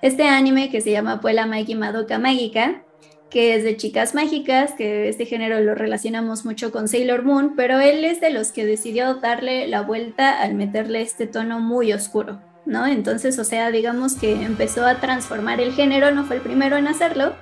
este 0.00 0.22
anime 0.22 0.70
que 0.70 0.80
se 0.80 0.92
llama 0.92 1.20
Puela 1.20 1.44
Maiki 1.44 1.74
Madoka 1.74 2.18
Mágica, 2.18 2.82
que 3.30 3.54
es 3.54 3.64
de 3.64 3.76
chicas 3.76 4.14
mágicas, 4.14 4.72
que 4.72 5.08
este 5.08 5.26
género 5.26 5.60
lo 5.60 5.74
relacionamos 5.74 6.44
mucho 6.44 6.70
con 6.70 6.88
Sailor 6.88 7.24
Moon, 7.24 7.54
pero 7.56 7.80
él 7.80 8.04
es 8.04 8.20
de 8.20 8.30
los 8.30 8.52
que 8.52 8.64
decidió 8.64 9.14
darle 9.14 9.66
la 9.66 9.82
vuelta 9.82 10.40
al 10.40 10.54
meterle 10.54 11.02
este 11.02 11.26
tono 11.26 11.58
muy 11.58 11.92
oscuro, 11.92 12.40
¿no? 12.64 12.86
Entonces, 12.86 13.38
o 13.38 13.44
sea, 13.44 13.70
digamos 13.70 14.14
que 14.14 14.32
empezó 14.44 14.86
a 14.86 15.00
transformar 15.00 15.60
el 15.60 15.72
género, 15.72 16.12
no 16.12 16.24
fue 16.24 16.36
el 16.36 16.42
primero 16.42 16.76
en 16.76 16.86
hacerlo, 16.86 17.34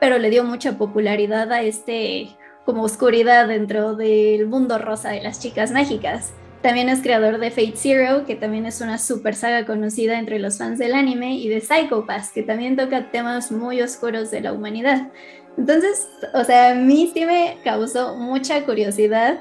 pero 0.00 0.18
le 0.18 0.30
dio 0.30 0.44
mucha 0.44 0.78
popularidad 0.78 1.52
a 1.52 1.62
este 1.62 2.28
como 2.64 2.82
oscuridad 2.82 3.46
dentro 3.46 3.94
del 3.94 4.46
mundo 4.46 4.78
rosa 4.78 5.10
de 5.10 5.22
las 5.22 5.38
chicas 5.38 5.70
mágicas. 5.70 6.32
También 6.66 6.88
es 6.88 7.00
creador 7.00 7.38
de 7.38 7.52
Fate 7.52 7.74
Zero, 7.76 8.26
que 8.26 8.34
también 8.34 8.66
es 8.66 8.80
una 8.80 8.98
super 8.98 9.36
saga 9.36 9.64
conocida 9.64 10.18
entre 10.18 10.40
los 10.40 10.58
fans 10.58 10.80
del 10.80 10.94
anime, 10.94 11.36
y 11.36 11.48
de 11.48 11.60
Psycho 11.60 12.06
Pass, 12.06 12.32
que 12.32 12.42
también 12.42 12.74
toca 12.74 13.12
temas 13.12 13.52
muy 13.52 13.80
oscuros 13.82 14.32
de 14.32 14.40
la 14.40 14.52
humanidad. 14.52 15.12
Entonces, 15.56 16.08
o 16.34 16.42
sea, 16.42 16.70
a 16.70 16.74
mí 16.74 17.08
sí 17.14 17.24
me 17.24 17.58
causó 17.62 18.16
mucha 18.16 18.64
curiosidad 18.64 19.38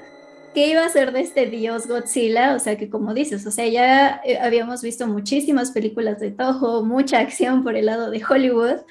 qué 0.53 0.67
iba 0.67 0.85
a 0.85 0.89
ser 0.89 1.13
de 1.13 1.21
este 1.21 1.47
dios 1.47 1.87
Godzilla, 1.87 2.53
o 2.53 2.59
sea, 2.59 2.77
que 2.77 2.91
como 2.91 3.15
dices, 3.15 3.43
o 3.47 3.49
sea, 3.49 3.67
ya 3.67 4.21
eh, 4.23 4.37
habíamos 4.37 4.83
visto 4.83 5.07
muchísimas 5.07 5.71
películas 5.71 6.19
de 6.19 6.29
Toho, 6.29 6.83
mucha 6.83 7.17
acción 7.17 7.63
por 7.63 7.75
el 7.75 7.87
lado 7.87 8.11
de 8.11 8.21
Hollywood, 8.23 8.81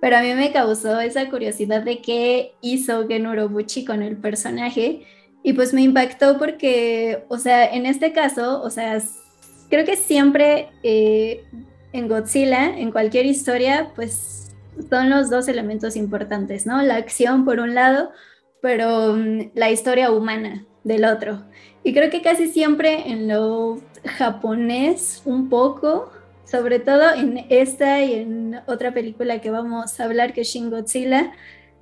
pero 0.00 0.16
a 0.16 0.22
mí 0.22 0.32
me 0.32 0.50
causó 0.50 0.98
esa 0.98 1.28
curiosidad 1.28 1.82
de 1.82 2.00
qué 2.00 2.54
hizo 2.62 3.06
Genuro 3.06 3.50
Buchi 3.50 3.84
con 3.84 4.02
el 4.02 4.16
personaje 4.16 5.04
y 5.42 5.52
pues 5.54 5.74
me 5.74 5.82
impactó 5.82 6.38
porque, 6.38 7.24
o 7.28 7.38
sea, 7.38 7.64
en 7.72 7.86
este 7.86 8.12
caso, 8.12 8.62
o 8.62 8.70
sea, 8.70 9.00
creo 9.68 9.84
que 9.84 9.96
siempre 9.96 10.68
eh, 10.82 11.44
en 11.92 12.08
Godzilla, 12.08 12.78
en 12.78 12.92
cualquier 12.92 13.26
historia, 13.26 13.92
pues 13.94 14.52
son 14.88 15.10
los 15.10 15.30
dos 15.30 15.48
elementos 15.48 15.96
importantes, 15.96 16.66
¿no? 16.66 16.80
La 16.82 16.96
acción 16.96 17.44
por 17.44 17.58
un 17.58 17.74
lado, 17.74 18.10
pero 18.60 19.14
mm, 19.14 19.50
la 19.54 19.70
historia 19.70 20.10
humana 20.12 20.64
del 20.84 21.04
otro. 21.04 21.44
Y 21.84 21.92
creo 21.92 22.10
que 22.10 22.22
casi 22.22 22.48
siempre 22.48 23.10
en 23.10 23.28
lo 23.28 23.80
japonés 24.04 25.22
un 25.24 25.48
poco, 25.48 26.12
sobre 26.44 26.78
todo 26.78 27.14
en 27.14 27.46
esta 27.50 28.02
y 28.02 28.14
en 28.14 28.60
otra 28.66 28.92
película 28.94 29.40
que 29.40 29.50
vamos 29.50 29.98
a 29.98 30.04
hablar, 30.04 30.32
que 30.32 30.42
es 30.42 30.48
Shin 30.48 30.70
Godzilla, 30.70 31.32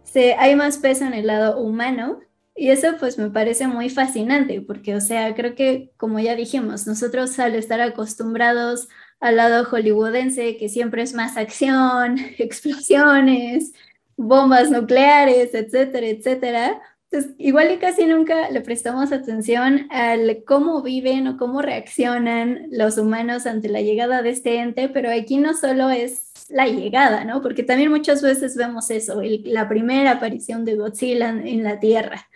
se, 0.03 0.35
hay 0.35 0.57
más 0.57 0.79
peso 0.79 1.05
en 1.05 1.15
el 1.15 1.27
lado 1.27 1.61
humano 1.61 2.21
y 2.61 2.69
eso 2.69 2.89
pues 2.99 3.17
me 3.17 3.31
parece 3.31 3.69
muy 3.69 3.89
fascinante 3.89 4.61
porque, 4.61 4.95
o 4.95 5.01
sea, 5.01 5.35
creo 5.35 5.55
que 5.55 5.93
como 5.97 6.21
ya 6.21 6.37
dijimos, 6.37 6.87
nosotros 6.87 7.39
al 7.39 7.55
estar 7.55 7.81
acostumbrados 7.81 8.91
al 9.19 9.37
lado 9.37 9.65
hollywoodense, 9.65 10.59
que 10.59 10.69
siempre 10.69 11.01
es 11.01 11.15
más 11.15 11.39
acción, 11.39 12.19
explosiones, 12.39 13.73
bombas 14.19 14.71
nucleares, 14.71 15.55
etcétera, 15.55 16.07
etcétera, 16.09 16.83
pues 17.09 17.31
igual 17.39 17.73
y 17.73 17.79
casi 17.79 18.05
nunca 18.05 18.51
le 18.51 18.61
prestamos 18.61 19.11
atención 19.11 19.87
al 19.91 20.45
cómo 20.47 20.83
viven 20.83 21.29
o 21.29 21.39
cómo 21.39 21.63
reaccionan 21.63 22.67
los 22.71 22.99
humanos 22.99 23.47
ante 23.47 23.71
la 23.71 23.81
llegada 23.81 24.21
de 24.21 24.31
este 24.31 24.59
ente, 24.59 24.91
pero 24.91 25.11
aquí 25.11 25.39
no 25.39 25.55
solo 25.55 25.89
es 25.89 26.30
la 26.51 26.67
llegada, 26.67 27.25
¿no? 27.25 27.43
Porque 27.43 27.63
también 27.63 27.91
muchas 27.91 28.23
veces 28.23 28.57
vemos 28.57 28.91
eso, 28.91 29.21
la 29.45 29.69
primera 29.69 30.13
aparición 30.13 30.65
de 30.65 30.77
Godzilla 30.77 31.31
en 31.31 31.63
la 31.63 31.81
Tierra. 31.81 32.29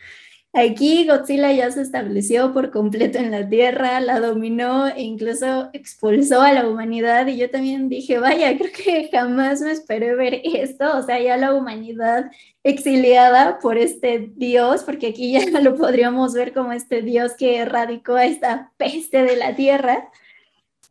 Aquí 0.56 1.04
Godzilla 1.04 1.50
ya 1.50 1.68
se 1.72 1.82
estableció 1.82 2.52
por 2.52 2.70
completo 2.70 3.18
en 3.18 3.32
la 3.32 3.48
Tierra, 3.48 3.98
la 3.98 4.20
dominó 4.20 4.86
e 4.86 5.02
incluso 5.02 5.68
expulsó 5.72 6.42
a 6.42 6.52
la 6.52 6.68
humanidad 6.68 7.26
y 7.26 7.36
yo 7.36 7.50
también 7.50 7.88
dije, 7.88 8.20
vaya, 8.20 8.56
creo 8.56 8.70
que 8.70 9.08
jamás 9.12 9.60
me 9.62 9.72
esperé 9.72 10.14
ver 10.14 10.40
esto, 10.44 10.96
o 10.96 11.02
sea, 11.02 11.20
ya 11.20 11.36
la 11.36 11.54
humanidad 11.54 12.30
exiliada 12.62 13.58
por 13.58 13.78
este 13.78 14.30
dios, 14.36 14.84
porque 14.84 15.08
aquí 15.08 15.32
ya 15.32 15.40
lo 15.60 15.74
podríamos 15.74 16.34
ver 16.34 16.52
como 16.52 16.72
este 16.72 17.02
dios 17.02 17.32
que 17.36 17.56
erradicó 17.56 18.16
esta 18.16 18.70
peste 18.76 19.24
de 19.24 19.34
la 19.34 19.56
Tierra. 19.56 20.08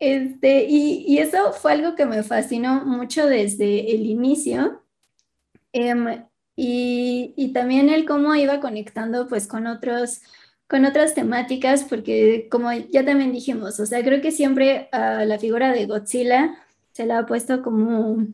Este, 0.03 0.65
y, 0.67 1.17
eso 1.19 1.53
fue 1.53 1.71
algo 1.71 1.95
que 1.95 2.05
me 2.05 2.23
fascinó 2.23 2.83
mucho 2.85 3.25
desde 3.25 3.95
el 3.95 4.05
inicio. 4.05 4.83
Em, 5.71 6.25
y, 6.55 7.51
también 7.53 7.89
el 7.89 8.05
cómo 8.05 8.35
iba 8.35 8.59
conectando 8.59 9.27
pues 9.27 9.47
con 9.47 9.67
otros 9.67 10.21
con 10.67 10.85
otras 10.85 11.13
temáticas, 11.13 11.83
porque 11.83 12.47
como 12.49 12.71
ya 12.73 13.05
también 13.05 13.31
dijimos, 13.31 13.79
o 13.79 13.85
sea, 13.85 14.03
creo 14.03 14.21
que 14.21 14.31
siempre 14.31 14.89
a 14.91 15.23
la 15.25 15.37
figura 15.37 15.71
de 15.71 15.85
Godzilla 15.85 16.55
se 16.93 17.05
la 17.05 17.19
ha 17.19 17.25
puesto 17.27 17.61
como 17.61 18.25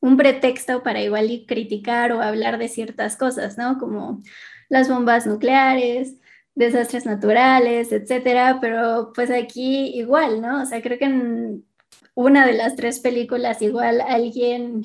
un 0.00 0.16
pretexto 0.16 0.82
para 0.82 1.02
igual 1.02 1.30
y 1.30 1.46
criticar 1.46 2.12
o 2.12 2.20
hablar 2.22 2.58
de 2.58 2.68
ciertas 2.68 3.16
cosas, 3.16 3.58
¿no? 3.58 3.78
Como 3.78 4.22
las 4.68 4.88
bombas 4.88 5.26
nucleares, 5.26 6.16
desastres 6.54 7.06
naturales, 7.06 7.92
etcétera, 7.92 8.58
pero 8.60 9.12
pues 9.14 9.30
aquí 9.30 9.88
igual, 9.98 10.40
¿no? 10.40 10.62
O 10.62 10.66
sea, 10.66 10.82
creo 10.82 10.98
que 10.98 11.06
en 11.06 11.64
una 12.14 12.46
de 12.46 12.52
las 12.54 12.76
tres 12.76 13.00
películas 13.00 13.60
igual 13.62 14.00
alguien 14.00 14.82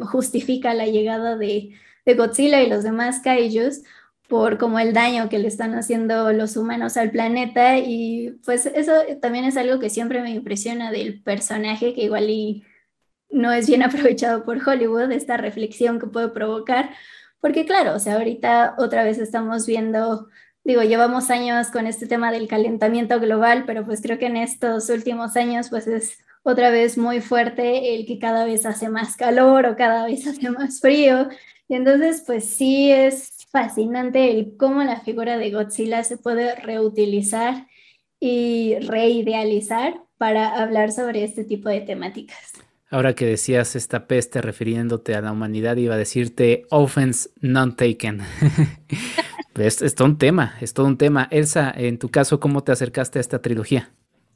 justifica 0.00 0.74
la 0.74 0.86
llegada 0.86 1.36
de, 1.36 1.70
Godzilla 2.16 2.60
y 2.60 2.68
los 2.68 2.82
demás 2.82 3.20
kaijus 3.20 3.82
por 4.28 4.58
como 4.58 4.80
el 4.80 4.92
daño 4.92 5.28
que 5.28 5.38
le 5.38 5.46
están 5.46 5.74
haciendo 5.74 6.32
los 6.32 6.56
humanos 6.56 6.96
al 6.96 7.12
planeta 7.12 7.78
y 7.78 8.36
pues 8.44 8.66
eso 8.66 8.92
también 9.22 9.44
es 9.44 9.56
algo 9.56 9.78
que 9.78 9.90
siempre 9.90 10.20
me 10.20 10.30
impresiona 10.30 10.90
del 10.90 11.22
personaje 11.22 11.94
que 11.94 12.02
igual 12.02 12.28
y 12.28 12.64
no 13.30 13.52
es 13.52 13.68
bien 13.68 13.82
aprovechado 13.84 14.44
por 14.44 14.58
Hollywood, 14.66 15.12
esta 15.12 15.36
reflexión 15.36 16.00
que 16.00 16.06
puede 16.06 16.28
provocar, 16.28 16.90
porque 17.40 17.64
claro, 17.64 17.94
o 17.94 17.98
sea, 17.98 18.16
ahorita 18.16 18.74
otra 18.78 19.04
vez 19.04 19.18
estamos 19.18 19.66
viendo, 19.66 20.28
digo, 20.64 20.82
llevamos 20.82 21.30
años 21.30 21.68
con 21.68 21.86
este 21.86 22.06
tema 22.06 22.32
del 22.32 22.48
calentamiento 22.48 23.18
global, 23.20 23.64
pero 23.66 23.84
pues 23.84 24.00
creo 24.00 24.18
que 24.18 24.26
en 24.26 24.36
estos 24.36 24.88
últimos 24.90 25.36
años 25.36 25.68
pues 25.70 25.86
es 25.86 26.18
otra 26.42 26.70
vez 26.70 26.96
muy 26.96 27.20
fuerte 27.20 27.94
el 27.94 28.06
que 28.06 28.18
cada 28.18 28.44
vez 28.44 28.66
hace 28.66 28.88
más 28.88 29.16
calor 29.16 29.66
o 29.66 29.76
cada 29.76 30.06
vez 30.06 30.26
hace 30.26 30.50
más 30.50 30.80
frío. 30.80 31.28
Y 31.68 31.74
entonces, 31.74 32.24
pues 32.26 32.44
sí 32.46 32.90
es 32.90 33.46
fascinante 33.52 34.30
el 34.30 34.56
cómo 34.56 34.82
la 34.82 35.00
figura 35.00 35.38
de 35.38 35.50
Godzilla 35.50 36.02
se 36.02 36.16
puede 36.16 36.54
reutilizar 36.56 37.68
y 38.18 38.76
reidealizar 38.80 40.02
para 40.18 40.60
hablar 40.60 40.92
sobre 40.92 41.24
este 41.24 41.44
tipo 41.44 41.68
de 41.68 41.80
temáticas. 41.80 42.52
Ahora 42.90 43.14
que 43.14 43.24
decías 43.24 43.76
esta 43.76 44.08
peste 44.08 44.42
refiriéndote 44.42 45.14
a 45.14 45.20
la 45.20 45.30
humanidad, 45.30 45.76
iba 45.76 45.94
a 45.94 45.98
decirte 45.98 46.64
offense 46.70 47.30
non 47.40 47.76
taken. 47.76 48.20
es, 49.66 49.94
todo 49.94 50.06
un 50.06 50.18
tema, 50.18 50.54
es 50.60 50.74
todo 50.74 50.86
un 50.86 50.96
tema. 50.96 51.28
Elsa, 51.30 51.72
en 51.76 51.98
tu 51.98 52.10
caso, 52.10 52.40
¿cómo 52.40 52.62
te 52.62 52.72
acercaste 52.72 53.18
a 53.18 53.20
esta 53.20 53.40
trilogía? 53.40 53.92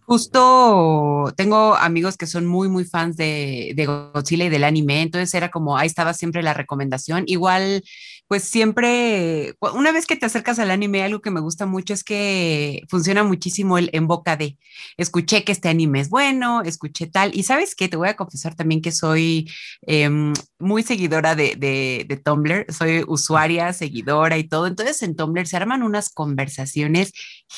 Justo 0.06 1.32
tengo 1.34 1.74
amigos 1.74 2.18
que 2.18 2.26
son 2.26 2.46
muy, 2.46 2.68
muy 2.68 2.84
fans 2.84 3.16
de, 3.16 3.72
de, 3.74 3.87
Godzilla 3.87 4.44
y 4.44 4.50
del 4.50 4.64
anime, 4.64 5.00
entonces 5.00 5.32
era 5.32 5.50
como, 5.50 5.78
ahí 5.78 5.87
estaba 5.87 6.12
siempre 6.12 6.42
la 6.42 6.52
recomendación. 6.52 7.24
Igual 7.26 7.82
pues 8.26 8.44
siempre, 8.44 9.54
una 9.74 9.92
vez 9.92 10.06
que 10.06 10.16
te 10.16 10.26
acercas 10.26 10.58
al 10.58 10.70
anime, 10.70 11.02
algo 11.02 11.20
que 11.20 11.30
me 11.30 11.40
gusta 11.40 11.66
mucho 11.66 11.92
es 11.92 12.02
que 12.04 12.82
funciona 12.88 13.22
muchísimo 13.22 13.76
el 13.76 13.90
en 13.92 14.06
boca 14.06 14.37
de, 14.37 14.58
escuché 14.96 15.44
que 15.44 15.52
este 15.52 15.68
anime 15.68 16.00
es 16.00 16.08
bueno, 16.08 16.62
escuché 16.62 17.06
tal, 17.06 17.32
y 17.34 17.42
sabes 17.42 17.74
qué, 17.74 17.88
te 17.88 17.96
voy 17.96 18.08
a 18.08 18.16
confesar 18.16 18.54
también 18.54 18.80
que 18.80 18.92
soy 18.92 19.50
em, 19.82 20.32
muy 20.58 20.82
seguidora 20.82 21.34
de, 21.34 21.56
de, 21.56 22.20
Tumblr, 22.24 22.66
soy 22.72 23.04
usuaria, 23.06 23.72
seguidora 23.72 24.38
y 24.38 24.44
todo, 24.44 24.66
entonces 24.66 25.02
en 25.02 25.16
Tumblr 25.16 25.46
se 25.46 25.56
arman 25.56 25.82
unas 25.82 26.08
conversaciones 26.08 27.12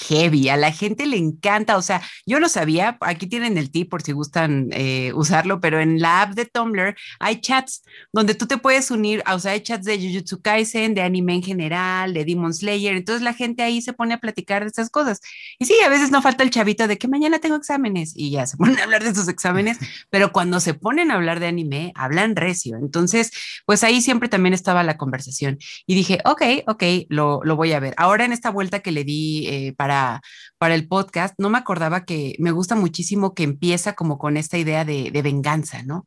heavy, 0.09 0.49
a 0.49 0.57
la 0.57 0.73
gente 0.73 1.07
le 1.07 1.17
encanta, 1.17 1.77
o 1.77 1.83
sea, 1.83 2.03
yo 2.27 2.41
no 2.41 2.49
sabía, 2.49 2.99
aquí 3.01 3.29
tienen 3.29 3.57
el 3.57 3.71
tip 3.71 3.89
por 3.89 4.03
si 4.03 4.13
gustan 4.13 4.69
eh, 4.73 5.13
usarlo, 5.15 5.61
pero 5.61 5.81
en 5.81 6.01
la 6.01 6.23
app 6.23 6.35
de 6.35 6.47
Tumblr 6.47 6.97
hay 7.21 7.41
chats 7.41 7.85
donde 8.13 8.35
tú 8.35 8.47
te 8.47 8.59
puedes 8.59 8.91
unir, 8.91 9.23
o 9.33 9.39
sea, 9.39 9.53
hay 9.53 9.61
chats 9.61 9.85
de 9.85 9.99
Jujutsu 9.99 10.41
De 10.57 11.03
anime 11.03 11.35
en 11.35 11.43
general, 11.43 12.15
de 12.15 12.25
Demon 12.25 12.55
Slayer. 12.55 12.97
Entonces 12.97 13.23
la 13.23 13.35
gente 13.35 13.63
ahí 13.63 13.83
se 13.83 13.93
pone 13.93 14.15
a 14.15 14.19
platicar 14.19 14.63
de 14.63 14.69
estas 14.69 14.89
cosas. 14.89 15.21
Y 15.59 15.67
sí, 15.67 15.75
a 15.85 15.89
veces 15.91 16.11
no 16.11 16.23
falta 16.23 16.43
el 16.43 16.51
chavito 16.51 16.89
de 16.89 16.97
que 16.97 17.09
mañana 17.09 17.39
tengo 17.41 17.57
exámenes 17.57 18.13
y 18.17 18.31
ya 18.31 18.47
se 18.47 18.57
ponen 18.59 18.79
a 18.79 18.85
hablar 18.85 19.05
de 19.05 19.15
sus 19.15 19.29
exámenes, 19.29 19.79
pero 20.11 20.33
cuando 20.33 20.59
se 20.61 20.73
ponen 20.73 21.11
a 21.11 21.15
hablar 21.15 21.41
de 21.41 21.47
anime, 21.47 21.93
hablan 21.95 22.37
recio. 22.37 22.79
Entonces, 22.79 23.33
pues 23.67 23.85
ahí 23.85 24.01
siempre 24.01 24.29
también 24.29 24.55
estaba 24.55 24.83
la 24.83 24.97
conversación. 24.97 25.59
Y 25.87 25.95
dije, 25.95 26.21
ok, 26.25 26.43
ok, 26.67 26.83
lo, 27.09 27.41
lo 27.45 27.57
voy 27.57 27.73
a 27.73 27.81
ver. 27.81 27.95
Ahora 27.99 28.25
en 28.25 28.33
esta 28.33 28.51
vuelta 28.51 28.81
que 28.81 28.93
le 28.93 29.05
di 29.05 29.47
eh, 29.49 29.75
para, 29.77 30.23
para 30.59 30.75
el 30.75 30.89
podcast, 30.89 31.35
no 31.39 31.51
me 31.51 31.59
acordaba 31.59 32.05
que 32.05 32.35
me 32.39 32.51
gusta 32.51 32.75
muchísimo 32.77 33.35
que 33.35 33.43
empieza 33.43 33.93
como 33.93 34.19
con 34.19 34.37
esta 34.37 34.57
idea 34.57 34.85
de, 34.85 35.11
de 35.11 35.23
venganza, 35.23 35.83
¿no? 35.83 36.07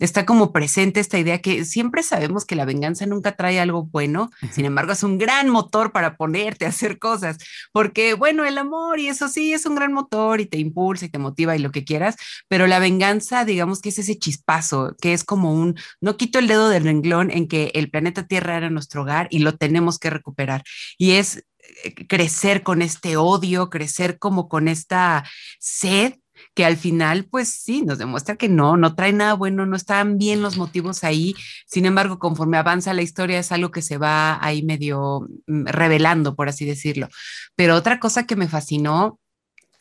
Está 0.00 0.26
como 0.26 0.52
presente 0.52 0.98
esta 0.98 1.18
idea 1.18 1.40
que 1.40 1.64
siempre 1.64 2.02
sabemos 2.02 2.44
que 2.44 2.56
la 2.56 2.64
venganza 2.64 3.06
nunca 3.06 3.36
trae 3.36 3.60
algo 3.60 3.84
bueno, 3.84 4.30
sin 4.50 4.64
embargo 4.64 4.92
es 4.92 5.02
un 5.02 5.18
gran 5.18 5.48
motor 5.48 5.92
para 5.92 6.16
ponerte 6.16 6.66
a 6.66 6.70
hacer 6.70 6.98
cosas, 6.98 7.38
porque 7.72 8.14
bueno, 8.14 8.44
el 8.44 8.58
amor 8.58 8.98
y 8.98 9.08
eso 9.08 9.28
sí 9.28 9.52
es 9.52 9.66
un 9.66 9.74
gran 9.74 9.92
motor 9.92 10.40
y 10.40 10.46
te 10.46 10.58
impulsa 10.58 11.04
y 11.04 11.10
te 11.10 11.18
motiva 11.18 11.54
y 11.54 11.60
lo 11.60 11.70
que 11.70 11.84
quieras, 11.84 12.16
pero 12.48 12.66
la 12.66 12.78
venganza, 12.78 13.44
digamos 13.44 13.80
que 13.80 13.90
es 13.90 13.98
ese 13.98 14.18
chispazo, 14.18 14.96
que 15.00 15.12
es 15.12 15.22
como 15.22 15.52
un, 15.52 15.76
no 16.00 16.16
quito 16.16 16.38
el 16.38 16.48
dedo 16.48 16.68
del 16.68 16.84
renglón 16.84 17.30
en 17.30 17.46
que 17.46 17.70
el 17.74 17.90
planeta 17.90 18.26
Tierra 18.26 18.56
era 18.56 18.70
nuestro 18.70 19.02
hogar 19.02 19.28
y 19.30 19.40
lo 19.40 19.56
tenemos 19.56 19.98
que 19.98 20.10
recuperar. 20.10 20.62
Y 20.98 21.12
es 21.12 21.44
eh, 21.84 22.06
crecer 22.06 22.62
con 22.62 22.82
este 22.82 23.16
odio, 23.16 23.70
crecer 23.70 24.18
como 24.18 24.48
con 24.48 24.68
esta 24.68 25.24
sed 25.58 26.14
que 26.54 26.64
al 26.64 26.76
final, 26.76 27.24
pues 27.24 27.48
sí, 27.48 27.82
nos 27.82 27.98
demuestra 27.98 28.36
que 28.36 28.48
no, 28.48 28.76
no 28.76 28.94
trae 28.94 29.12
nada 29.12 29.34
bueno, 29.34 29.66
no 29.66 29.76
están 29.76 30.18
bien 30.18 30.42
los 30.42 30.56
motivos 30.56 31.04
ahí. 31.04 31.34
Sin 31.66 31.86
embargo, 31.86 32.18
conforme 32.18 32.58
avanza 32.58 32.94
la 32.94 33.02
historia, 33.02 33.38
es 33.38 33.52
algo 33.52 33.70
que 33.70 33.82
se 33.82 33.98
va 33.98 34.44
ahí 34.44 34.62
medio 34.62 35.28
mm, 35.46 35.66
revelando, 35.66 36.34
por 36.34 36.48
así 36.48 36.64
decirlo. 36.64 37.08
Pero 37.54 37.76
otra 37.76 38.00
cosa 38.00 38.26
que 38.26 38.36
me 38.36 38.48
fascinó 38.48 39.18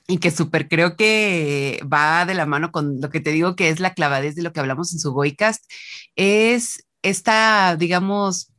y 0.08 0.18
que 0.18 0.32
súper 0.32 0.68
creo 0.68 0.96
que 0.96 1.80
va 1.92 2.26
de 2.26 2.34
la 2.34 2.46
mano 2.46 2.72
con 2.72 3.00
lo 3.00 3.10
que 3.10 3.20
te 3.20 3.32
digo 3.32 3.56
que 3.56 3.70
es 3.70 3.80
la 3.80 3.94
clavadez 3.94 4.36
de 4.36 4.42
lo 4.44 4.54
que 4.54 4.60
hablamos 4.60 4.94
en 4.94 5.00
su 5.00 5.14
Boycast, 5.14 5.64
es 6.16 6.86
esta, 7.02 7.76
digamos, 7.78 8.52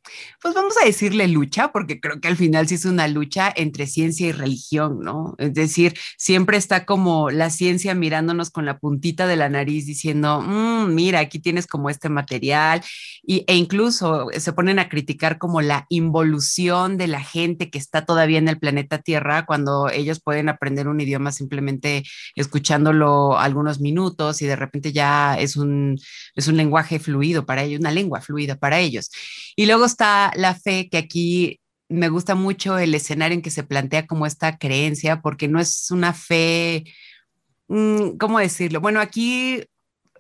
pues 0.43 0.55
vamos 0.55 0.75
a 0.81 0.87
decirle 0.87 1.29
lucha, 1.29 1.73
porque 1.73 2.01
creo 2.01 2.21
que 2.21 2.29
al 2.29 2.37
final 2.37 2.67
sí 2.69 2.75
es 2.75 2.85
una 2.85 3.09
lucha 3.09 3.53
entre 3.55 3.87
ciencia 3.87 4.29
y 4.29 4.33
religión, 4.33 5.01
¿no? 5.01 5.35
Es 5.39 5.55
decir, 5.55 5.97
siempre 6.17 6.57
está 6.57 6.85
como 6.87 7.31
la 7.31 7.51
ciencia 7.51 7.95
mirándonos 7.95 8.51
con 8.51 8.67
la 8.67 8.79
puntita 8.79 9.27
de 9.27 9.37
la 9.37 9.49
nariz 9.49 9.87
diciendo, 9.87 10.41
mm, 10.41 10.95
mira, 10.95 11.21
aquí 11.21 11.39
tienes 11.39 11.67
como 11.67 11.91
este 11.91 12.09
material, 12.09 12.83
y, 13.23 13.45
e 13.47 13.57
incluso 13.57 14.29
se 14.37 14.53
ponen 14.53 14.79
a 14.79 14.89
criticar 14.89 15.39
como 15.39 15.61
la 15.61 15.87
involución 15.89 16.97
de 16.97 17.07
la 17.07 17.23
gente 17.23 17.71
que 17.71 17.79
está 17.79 18.05
todavía 18.05 18.39
en 18.39 18.49
el 18.49 18.59
planeta 18.59 18.99
Tierra 18.99 19.47
cuando 19.47 19.89
ellos 19.91 20.21
pueden 20.21 20.49
aprender 20.49 20.89
un 20.89 21.01
idioma 21.01 21.33
simplemente 21.33 22.05
escuchándolo 22.35 23.39
algunos 23.39 23.81
minutos 23.81 24.43
y 24.43 24.47
de 24.47 24.57
repente 24.57 24.93
ya 24.93 25.37
es 25.39 25.57
un, 25.57 25.99
es 26.35 26.49
un 26.49 26.57
lenguaje 26.57 26.99
fluido 26.99 27.47
para 27.47 27.63
ellos, 27.63 27.81
una 27.81 27.91
lengua 27.91 28.21
fluida 28.21 28.57
para 28.57 28.79
ellos. 28.79 29.11
Y 29.57 29.67
luego 29.67 29.85
está 29.85 30.00
la 30.01 30.55
fe, 30.55 30.89
que 30.91 30.99
aquí 30.99 31.61
me 31.89 32.09
gusta 32.09 32.35
mucho 32.35 32.79
el 32.79 32.95
escenario 32.95 33.35
en 33.35 33.43
que 33.43 33.51
se 33.51 33.65
plantea 33.65 34.07
como 34.07 34.27
esta 34.27 34.59
creencia, 34.59 35.21
porque 35.23 35.49
no 35.49 35.61
es 35.61 35.91
una 35.91 36.15
fe, 36.15 36.85
mm, 37.69 38.17
¿cómo 38.19 38.39
decirlo? 38.39 38.81
Bueno, 38.81 39.01
aquí 39.01 39.65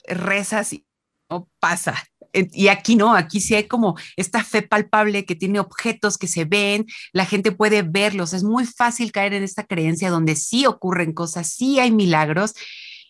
rezas 0.06 0.72
y 0.72 0.84
no 1.30 1.48
pasa. 1.60 1.94
Y 2.32 2.68
aquí 2.68 2.94
no, 2.94 3.14
aquí 3.14 3.40
sí 3.40 3.56
hay 3.56 3.66
como 3.66 3.96
esta 4.16 4.44
fe 4.44 4.62
palpable 4.62 5.24
que 5.24 5.34
tiene 5.34 5.58
objetos 5.58 6.16
que 6.16 6.28
se 6.28 6.44
ven, 6.44 6.86
la 7.12 7.26
gente 7.26 7.50
puede 7.50 7.82
verlos, 7.82 8.32
es 8.34 8.44
muy 8.44 8.66
fácil 8.66 9.10
caer 9.10 9.34
en 9.34 9.42
esta 9.42 9.64
creencia 9.64 10.10
donde 10.10 10.36
sí 10.36 10.64
ocurren 10.64 11.12
cosas, 11.12 11.48
sí 11.48 11.80
hay 11.80 11.90
milagros 11.90 12.54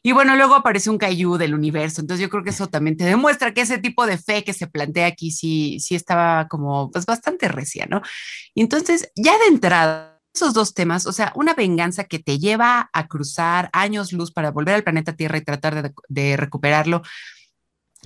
y 0.03 0.13
bueno, 0.13 0.35
luego 0.35 0.55
aparece 0.55 0.89
un 0.89 0.99
Caillou 0.99 1.37
del 1.37 1.55
universo. 1.55 2.01
Entonces 2.01 2.23
yo 2.23 2.31
creo 2.31 2.43
que 2.43 2.51
eso 2.51 2.69
también 2.69 2.97
te 2.97 3.05
demuestra 3.05 3.53
que 3.53 3.61
ese 3.61 3.79
tipo 3.79 4.07
de 4.07 4.17
fe 4.17 4.45
que 4.45 4.55
se 4.55 4.67
plantea 4.67 5.07
aquí 5.07 5.31
sí, 5.31 5.79
sí 5.81 5.95
estaba 5.95 6.49
como 6.49 6.91
pues 6.91 7.05
bastante 7.05 7.49
recia, 7.49 7.87
¿no? 7.87 8.01
Y 8.55 8.63
entonces 8.63 9.13
ya 9.15 9.37
de 9.39 9.47
entrada, 9.47 10.19
esos 10.35 10.55
dos 10.55 10.73
temas, 10.73 11.07
o 11.07 11.13
sea, 11.13 11.33
una 11.37 11.55
venganza 11.55 12.05
que 12.05 12.19
te 12.19 12.39
lleva 12.39 12.89
a 12.93 13.09
cruzar 13.09 13.69
años 13.73 14.13
luz 14.13 14.33
para 14.33 14.53
volver 14.53 14.75
al 14.77 14.85
planeta 14.85 15.17
Tierra 15.17 15.39
y 15.39 15.45
tratar 15.45 15.83
de, 15.83 15.93
de 16.09 16.37
recuperarlo. 16.37 17.03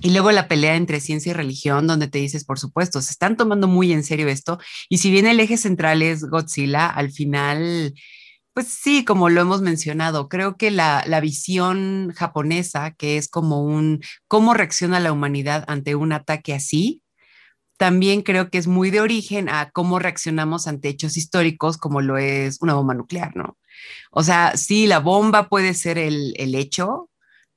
Y 0.01 0.11
luego 0.11 0.31
la 0.33 0.49
pelea 0.49 0.75
entre 0.75 0.99
ciencia 0.99 1.29
y 1.29 1.33
religión, 1.33 1.87
donde 1.87 2.09
te 2.09 2.19
dices, 2.19 2.43
por 2.43 2.59
supuesto, 2.59 3.01
se 3.01 3.11
están 3.11 3.37
tomando 3.37 3.69
muy 3.69 3.93
en 3.93 4.03
serio 4.03 4.27
esto. 4.27 4.59
Y 4.89 4.97
si 4.97 5.09
bien 5.11 5.27
el 5.27 5.39
eje 5.39 5.55
central 5.55 6.01
es 6.01 6.25
Godzilla, 6.25 6.87
al 6.87 7.11
final 7.11 7.93
pues 8.55 8.69
sí, 8.69 9.03
como 9.03 9.29
lo 9.29 9.41
hemos 9.41 9.61
mencionado, 9.61 10.29
creo 10.29 10.55
que 10.55 10.71
la, 10.71 11.03
visión 11.21 12.13
japonesa, 12.15 12.91
que 12.91 13.17
es 13.17 13.27
como 13.27 13.61
un 13.61 14.01
cómo 14.29 14.53
reacciona 14.53 15.01
la 15.01 15.11
humanidad 15.11 15.65
ante 15.67 15.95
un 15.95 16.13
ataque 16.13 16.53
así, 16.53 17.03
también 17.77 18.21
creo 18.21 18.49
que 18.49 18.57
es 18.57 18.67
muy 18.67 18.91
de 18.91 19.01
origen 19.01 19.49
a 19.49 19.71
cómo 19.71 19.99
reaccionamos 19.99 20.67
ante 20.67 20.87
hechos 20.89 21.17
históricos 21.17 21.77
como 21.77 21.99
lo 22.01 22.17
es 22.17 22.61
una 22.61 22.75
bomba 22.75 22.93
nuclear, 22.93 23.35
¿no? 23.35 23.57
O 24.11 24.23
sea, 24.23 24.55
sí, 24.55 24.87
la 24.87 24.99
bomba 24.99 25.49
puede 25.49 25.73
ser 25.73 25.97
el, 25.97 26.33
el 26.37 26.55
hecho, 26.55 27.09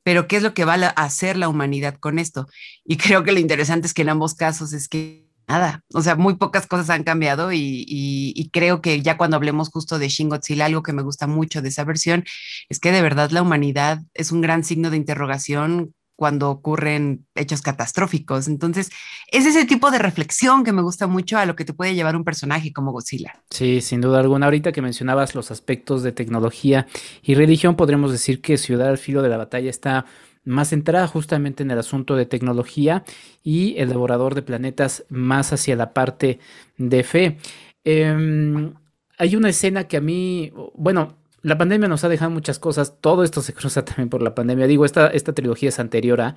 pero 0.03 0.27
¿qué 0.27 0.39
es 0.39 0.43
lo 0.43 0.55
que 0.55 0.65
va 0.65 0.75
a 0.75 1.05
hacer 1.05 1.37
la 1.37 1.49
humanidad 1.49 1.97
con 2.01 2.19
esto? 2.19 2.49
Y 2.85 2.97
creo 2.97 3.23
que 3.23 3.33
lo 3.33 3.39
interesante 3.39 3.87
es 3.87 3.95
que 3.95 4.03
en 4.03 4.09
ambos 4.11 4.35
casos 4.35 4.73
es 4.73 4.89
que 4.89 5.28
nada, 5.49 5.83
o 5.95 6.03
sea, 6.03 6.15
muy 6.15 6.37
pocas 6.37 6.67
cosas 6.67 6.91
han 6.91 7.05
cambiado 7.05 7.51
y, 7.53 8.51
creo 8.53 8.81
que 8.81 9.03
ya 9.03 9.17
cuando 9.17 9.37
hablemos 9.37 9.71
justo 9.71 9.99
de 9.99 10.09
Shin 10.09 10.29
Godzilla, 10.29 10.67
algo 10.67 10.83
que 10.83 10.93
me 10.93 11.03
gusta 11.03 11.27
mucho 11.27 11.63
de 11.63 11.69
esa 11.69 11.85
versión 11.85 12.25
es 12.69 12.81
que 12.81 12.93
de 12.93 13.03
verdad 13.03 13.31
la 13.31 13.43
humanidad 13.43 14.01
es 14.15 14.33
un 14.33 14.41
gran 14.41 14.65
signo 14.65 14.91
de 14.91 14.97
interrogación 14.97 15.95
cuando 16.17 16.51
ocurren 16.51 17.27
hechos 17.37 17.63
catastróficos. 17.63 18.49
Entonces, 18.49 18.91
es 19.31 19.47
ese 19.47 19.65
tipo 19.67 19.93
de 19.93 20.01
reflexión 20.01 20.65
que 20.65 20.73
me 20.73 20.83
gusta 20.83 21.07
mucho 21.07 21.39
a 21.39 21.47
lo 21.47 21.55
que 21.55 21.65
te 21.65 21.73
puede 21.73 21.95
llevar 21.95 22.17
un 22.17 22.25
personaje 22.25 22.73
como 22.73 22.91
Godzilla. 22.91 23.41
Sí, 23.51 23.81
sin 23.81 24.01
duda 24.01 24.19
alguna. 24.19 24.47
Ahorita 24.47 24.73
que 24.73 24.83
mencionabas 24.83 25.37
los 25.37 25.53
aspectos 25.53 26.03
de 26.03 26.11
tecnología 26.11 26.89
y 27.23 27.35
religión, 27.35 27.77
podríamos 27.77 28.11
decir 28.11 28.41
que 28.41 28.59
Ciudad 28.59 28.89
al 28.89 28.99
filo 28.99 29.23
de 29.23 29.29
la 29.29 29.37
batalla 29.37 29.71
está 29.71 30.07
más 30.44 30.68
centrada 30.70 31.07
justamente 31.07 31.62
en 31.62 31.70
el 31.70 31.79
asunto 31.79 32.16
de 32.16 32.27
tecnología 32.27 33.05
y 33.42 33.77
el 33.79 33.88
devorador 33.88 34.35
de 34.35 34.42
planetas 34.42 35.05
más 35.09 35.53
hacia 35.53 35.77
la 35.77 35.92
parte 35.92 36.38
de 36.77 37.03
fe. 37.03 37.38
Em, 37.85 38.74
hay 39.18 39.37
una 39.37 39.48
escena 39.48 39.85
que 39.85 39.96
a 39.96 40.01
mí, 40.01 40.53
bueno, 40.74 41.16
la 41.42 41.57
pandemia 41.57 41.88
nos 41.88 42.05
ha 42.05 42.09
dejado 42.09 42.31
muchas 42.31 42.59
cosas, 42.59 43.01
todo 43.01 43.24
esto 43.24 43.42
se 43.42 43.53
cruza 43.53 43.85
también 43.85 44.09
por 44.09 44.22
la 44.22 44.35
pandemia. 44.35 44.66
Digo, 44.66 44.85
esta, 44.85 45.09
esta 45.09 45.33
trilogía 45.33 45.68
es 45.68 45.79
anterior 45.79 46.20
a, 46.20 46.37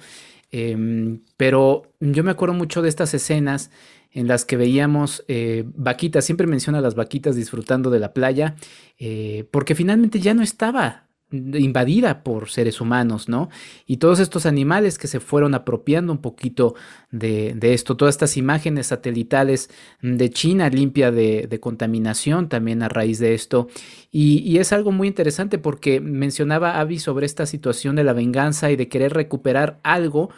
em, 0.52 1.22
pero 1.38 1.84
yo 2.00 2.24
me 2.24 2.32
acuerdo 2.32 2.54
mucho 2.54 2.82
de 2.82 2.90
estas 2.90 3.14
escenas 3.14 3.72
en 4.12 4.28
las 4.28 4.46
que 4.46 4.58
veíamos 4.58 5.24
eh, 5.28 5.64
vaquitas, 5.76 6.26
siempre 6.26 6.46
menciona 6.46 6.82
las 6.82 6.96
vaquitas 6.96 7.36
disfrutando 7.36 7.90
de 7.90 8.00
la 8.00 8.14
playa, 8.14 8.56
eh, 9.00 9.46
porque 9.52 9.74
finalmente 9.74 10.20
ya 10.20 10.34
no 10.34 10.44
estaba 10.44 11.08
invadida 11.32 12.24
por 12.24 12.50
seres 12.50 12.82
humanos, 12.82 13.30
¿no? 13.30 13.50
Y 13.86 13.98
todos 13.98 14.20
estos 14.20 14.46
animales 14.46 14.98
que 14.98 15.08
se 15.08 15.20
fueron 15.20 15.56
apropiando 15.56 16.12
un 16.12 16.20
poquito 16.20 16.76
de, 17.10 17.58
esto, 17.62 17.96
todas 17.96 18.16
estas 18.16 18.38
imágenes 18.38 18.88
satelitales 18.88 19.70
de 20.02 20.30
China 20.30 20.70
limpia 20.70 21.12
de, 21.12 21.60
contaminación 21.62 22.50
también 22.50 22.84
a 22.84 22.90
raíz 22.90 23.20
de 23.20 23.34
esto. 23.34 23.68
Y, 24.12 24.58
es 24.58 24.74
algo 24.74 24.92
muy 24.92 25.08
interesante 25.08 25.58
porque 25.58 26.00
mencionaba 26.02 26.80
Avi 26.80 27.00
sobre 27.00 27.26
esta 27.26 27.46
situación 27.46 27.96
de 27.96 28.04
la 28.04 28.14
venganza 28.14 28.72
y 28.72 28.76
de 28.76 28.90
querer 28.90 29.14
recuperar 29.14 29.80
algo 29.84 30.30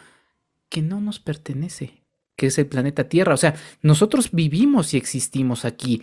que 0.68 0.82
no 0.82 1.00
nos 1.00 1.18
pertenece, 1.18 2.02
que 2.36 2.46
es 2.46 2.58
el 2.58 2.66
planeta 2.66 3.08
Tierra. 3.08 3.34
O 3.34 3.38
sea, 3.38 3.54
nosotros 3.82 4.30
vivimos 4.32 4.94
y 4.94 4.96
existimos 4.96 5.64
aquí, 5.64 6.02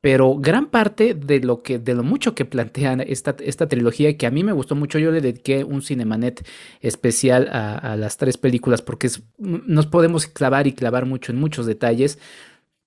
pero 0.00 0.36
gran 0.36 0.66
parte 0.66 1.14
de 1.14 1.40
lo 1.40 1.62
que, 1.62 1.78
de 1.78 1.94
lo 1.94 2.04
mucho 2.04 2.34
que 2.34 2.44
plantean 2.44 3.00
esta, 3.00 3.34
esta 3.40 3.66
trilogía, 3.66 4.16
que 4.16 4.26
a 4.26 4.30
mí 4.30 4.44
me 4.44 4.52
gustó 4.52 4.76
mucho, 4.76 4.98
yo 4.98 5.10
le 5.10 5.20
dediqué 5.20 5.64
un 5.64 5.82
Cinemanet 5.82 6.46
especial 6.80 7.48
a, 7.50 7.96
las 7.96 8.16
tres 8.16 8.36
películas, 8.38 8.80
porque 8.80 9.10
nos 9.38 9.86
podemos 9.86 10.26
clavar 10.26 10.66
y 10.66 10.72
clavar 10.72 11.06
mucho 11.06 11.32
en 11.32 11.40
muchos 11.40 11.66
detalles, 11.66 12.18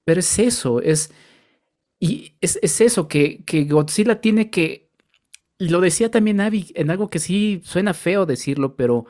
pero 0.05 0.21
es 0.21 0.39
eso, 0.39 0.81
es, 0.81 1.11
y 1.99 2.33
es, 2.39 2.57
eso, 2.81 3.07
que, 3.07 3.43
que 3.45 3.65
Godzilla 3.65 4.21
tiene 4.21 4.49
que, 4.49 4.89
lo 5.59 5.81
decía 5.81 6.09
también 6.11 6.39
Avi, 6.39 6.71
en 6.75 6.91
algo 6.91 7.09
que 7.09 7.19
sí 7.19 7.61
suena 7.65 7.93
feo 7.93 8.25
decirlo, 8.25 8.75
pero 8.77 9.05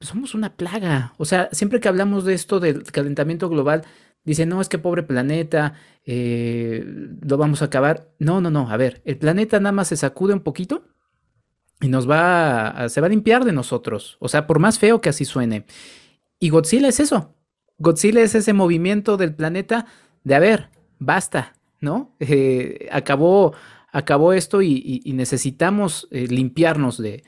somos 0.00 0.34
una 0.34 0.56
plaga, 0.56 1.14
o 1.18 1.26
sea, 1.26 1.50
siempre 1.52 1.80
que 1.80 1.88
hablamos 1.88 2.24
de 2.24 2.32
esto 2.32 2.58
del 2.58 2.84
calentamiento 2.84 3.50
global, 3.50 3.84
Dice, 4.28 4.44
no, 4.44 4.60
es 4.60 4.68
que 4.68 4.76
pobre 4.76 5.02
planeta, 5.02 5.72
eh, 6.04 6.84
lo 7.22 7.38
vamos 7.38 7.62
a 7.62 7.64
acabar. 7.64 8.10
No, 8.18 8.42
no, 8.42 8.50
no, 8.50 8.68
a 8.68 8.76
ver, 8.76 9.00
el 9.06 9.16
planeta 9.16 9.58
nada 9.58 9.72
más 9.72 9.88
se 9.88 9.96
sacude 9.96 10.34
un 10.34 10.40
poquito 10.40 10.84
y 11.80 11.88
nos 11.88 12.06
va 12.06 12.68
a, 12.68 12.90
se 12.90 13.00
va 13.00 13.06
a 13.06 13.08
limpiar 13.08 13.46
de 13.46 13.52
nosotros. 13.52 14.18
O 14.20 14.28
sea, 14.28 14.46
por 14.46 14.58
más 14.58 14.78
feo 14.78 15.00
que 15.00 15.08
así 15.08 15.24
suene. 15.24 15.64
Y 16.38 16.50
Godzilla 16.50 16.88
es 16.88 17.00
eso. 17.00 17.36
Godzilla 17.78 18.20
es 18.20 18.34
ese 18.34 18.52
movimiento 18.52 19.16
del 19.16 19.34
planeta 19.34 19.86
de, 20.24 20.34
a 20.34 20.40
ver, 20.40 20.68
basta, 20.98 21.54
¿no? 21.80 22.14
Eh, 22.20 22.86
acabó, 22.92 23.54
acabó 23.92 24.34
esto 24.34 24.60
y, 24.60 25.00
necesitamos 25.06 26.06
eh, 26.10 26.26
limpiarnos 26.28 26.98
de, 26.98 27.24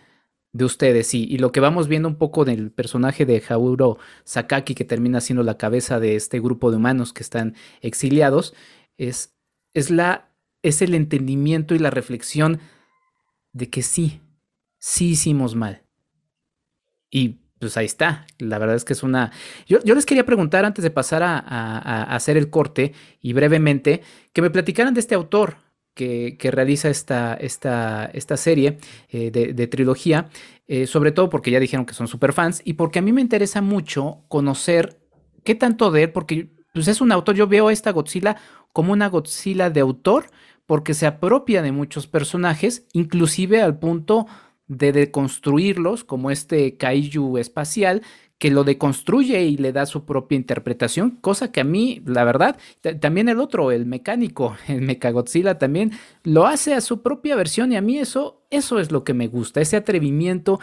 de 0.52 0.64
ustedes. 0.64 1.14
Y, 1.14 1.24
y, 1.24 1.38
lo 1.38 1.52
que 1.52 1.60
vamos 1.60 1.88
viendo 1.88 2.08
un 2.08 2.16
poco 2.16 2.44
del 2.44 2.70
personaje 2.70 3.26
de 3.26 3.42
Hauro 3.48 3.98
Sakaki, 4.24 4.74
que 4.74 4.84
termina 4.84 5.20
siendo 5.20 5.42
la 5.42 5.56
cabeza 5.56 6.00
de 6.00 6.16
este 6.16 6.40
grupo 6.40 6.70
de 6.70 6.78
humanos 6.78 7.12
que 7.12 7.22
están 7.22 7.54
exiliados, 7.80 8.54
es, 8.96 9.36
es, 9.74 9.90
la, 9.90 10.30
es 10.62 10.82
el 10.82 10.94
entendimiento 10.94 11.74
y 11.74 11.78
la 11.78 11.90
reflexión 11.90 12.60
de 13.52 13.70
que 13.70 13.82
sí, 13.82 14.20
sí 14.78 15.10
hicimos 15.10 15.54
mal. 15.54 15.82
Y 17.10 17.40
pues 17.58 17.76
ahí 17.76 17.86
está. 17.86 18.26
La 18.38 18.58
verdad 18.58 18.76
es 18.76 18.84
que 18.84 18.94
es 18.94 19.02
una. 19.02 19.32
Yo, 19.66 19.82
yo 19.84 19.94
les 19.94 20.06
quería 20.06 20.24
preguntar 20.24 20.64
antes 20.64 20.82
de 20.82 20.90
pasar 20.90 21.22
a, 21.22 21.38
a, 21.38 22.14
hacer 22.14 22.36
el 22.36 22.50
corte 22.50 22.94
y 23.20 23.32
brevemente 23.34 24.02
que 24.32 24.42
me 24.42 24.50
platicaran 24.50 24.94
de 24.94 25.00
este 25.00 25.14
autor 25.14 25.56
que, 25.94 26.36
realiza 26.50 26.88
esta, 26.88 27.34
esta, 27.34 28.06
esta 28.12 28.36
serie 28.36 28.78
eh, 29.10 29.30
de, 29.30 29.66
trilogía, 29.66 30.28
eh, 30.66 30.86
sobre 30.86 31.12
todo 31.12 31.28
porque 31.28 31.50
ya 31.50 31.60
dijeron 31.60 31.86
que 31.86 31.94
son 31.94 32.08
super 32.08 32.32
fans 32.32 32.62
y 32.64 32.74
porque 32.74 32.98
a 32.98 33.02
mí 33.02 33.12
me 33.12 33.20
interesa 33.20 33.60
mucho 33.60 34.24
conocer 34.28 35.00
qué 35.44 35.54
tanto 35.54 35.90
de 35.90 36.04
él, 36.04 36.12
porque 36.12 36.50
pues 36.72 36.88
es 36.88 37.00
un 37.00 37.12
autor, 37.12 37.34
yo 37.34 37.46
veo 37.46 37.68
a 37.68 37.72
esta 37.72 37.90
Godzilla 37.90 38.36
como 38.72 38.92
una 38.92 39.08
Godzilla 39.08 39.70
de 39.70 39.80
autor, 39.80 40.26
porque 40.66 40.94
se 40.94 41.06
apropia 41.06 41.62
de 41.62 41.72
muchos 41.72 42.06
personajes, 42.06 42.86
inclusive 42.92 43.60
al 43.60 43.78
punto 43.78 44.26
de 44.68 44.92
deconstruirlos, 44.92 46.04
como 46.04 46.30
este 46.30 46.76
kaiju 46.76 47.38
espacial, 47.38 48.02
que 48.40 48.50
lo 48.50 48.64
deconstruye 48.64 49.42
y 49.44 49.58
le 49.58 49.70
da 49.70 49.84
su 49.84 50.06
propia 50.06 50.34
interpretación, 50.34 51.10
cosa 51.20 51.52
que 51.52 51.60
a 51.60 51.64
mí, 51.64 52.02
la 52.06 52.24
verdad, 52.24 52.58
también 52.98 53.28
el 53.28 53.38
otro, 53.38 53.70
el 53.70 53.84
mecánico, 53.84 54.56
el 54.66 54.80
Mechagodzilla 54.80 55.58
también 55.58 55.92
lo 56.24 56.46
hace 56.46 56.72
a 56.74 56.80
su 56.80 57.02
propia 57.02 57.36
versión 57.36 57.70
y 57.70 57.76
a 57.76 57.82
mí 57.82 57.98
eso, 57.98 58.42
eso 58.50 58.80
es 58.80 58.90
lo 58.90 59.04
que 59.04 59.12
me 59.12 59.28
gusta, 59.28 59.60
ese 59.60 59.76
atrevimiento, 59.76 60.58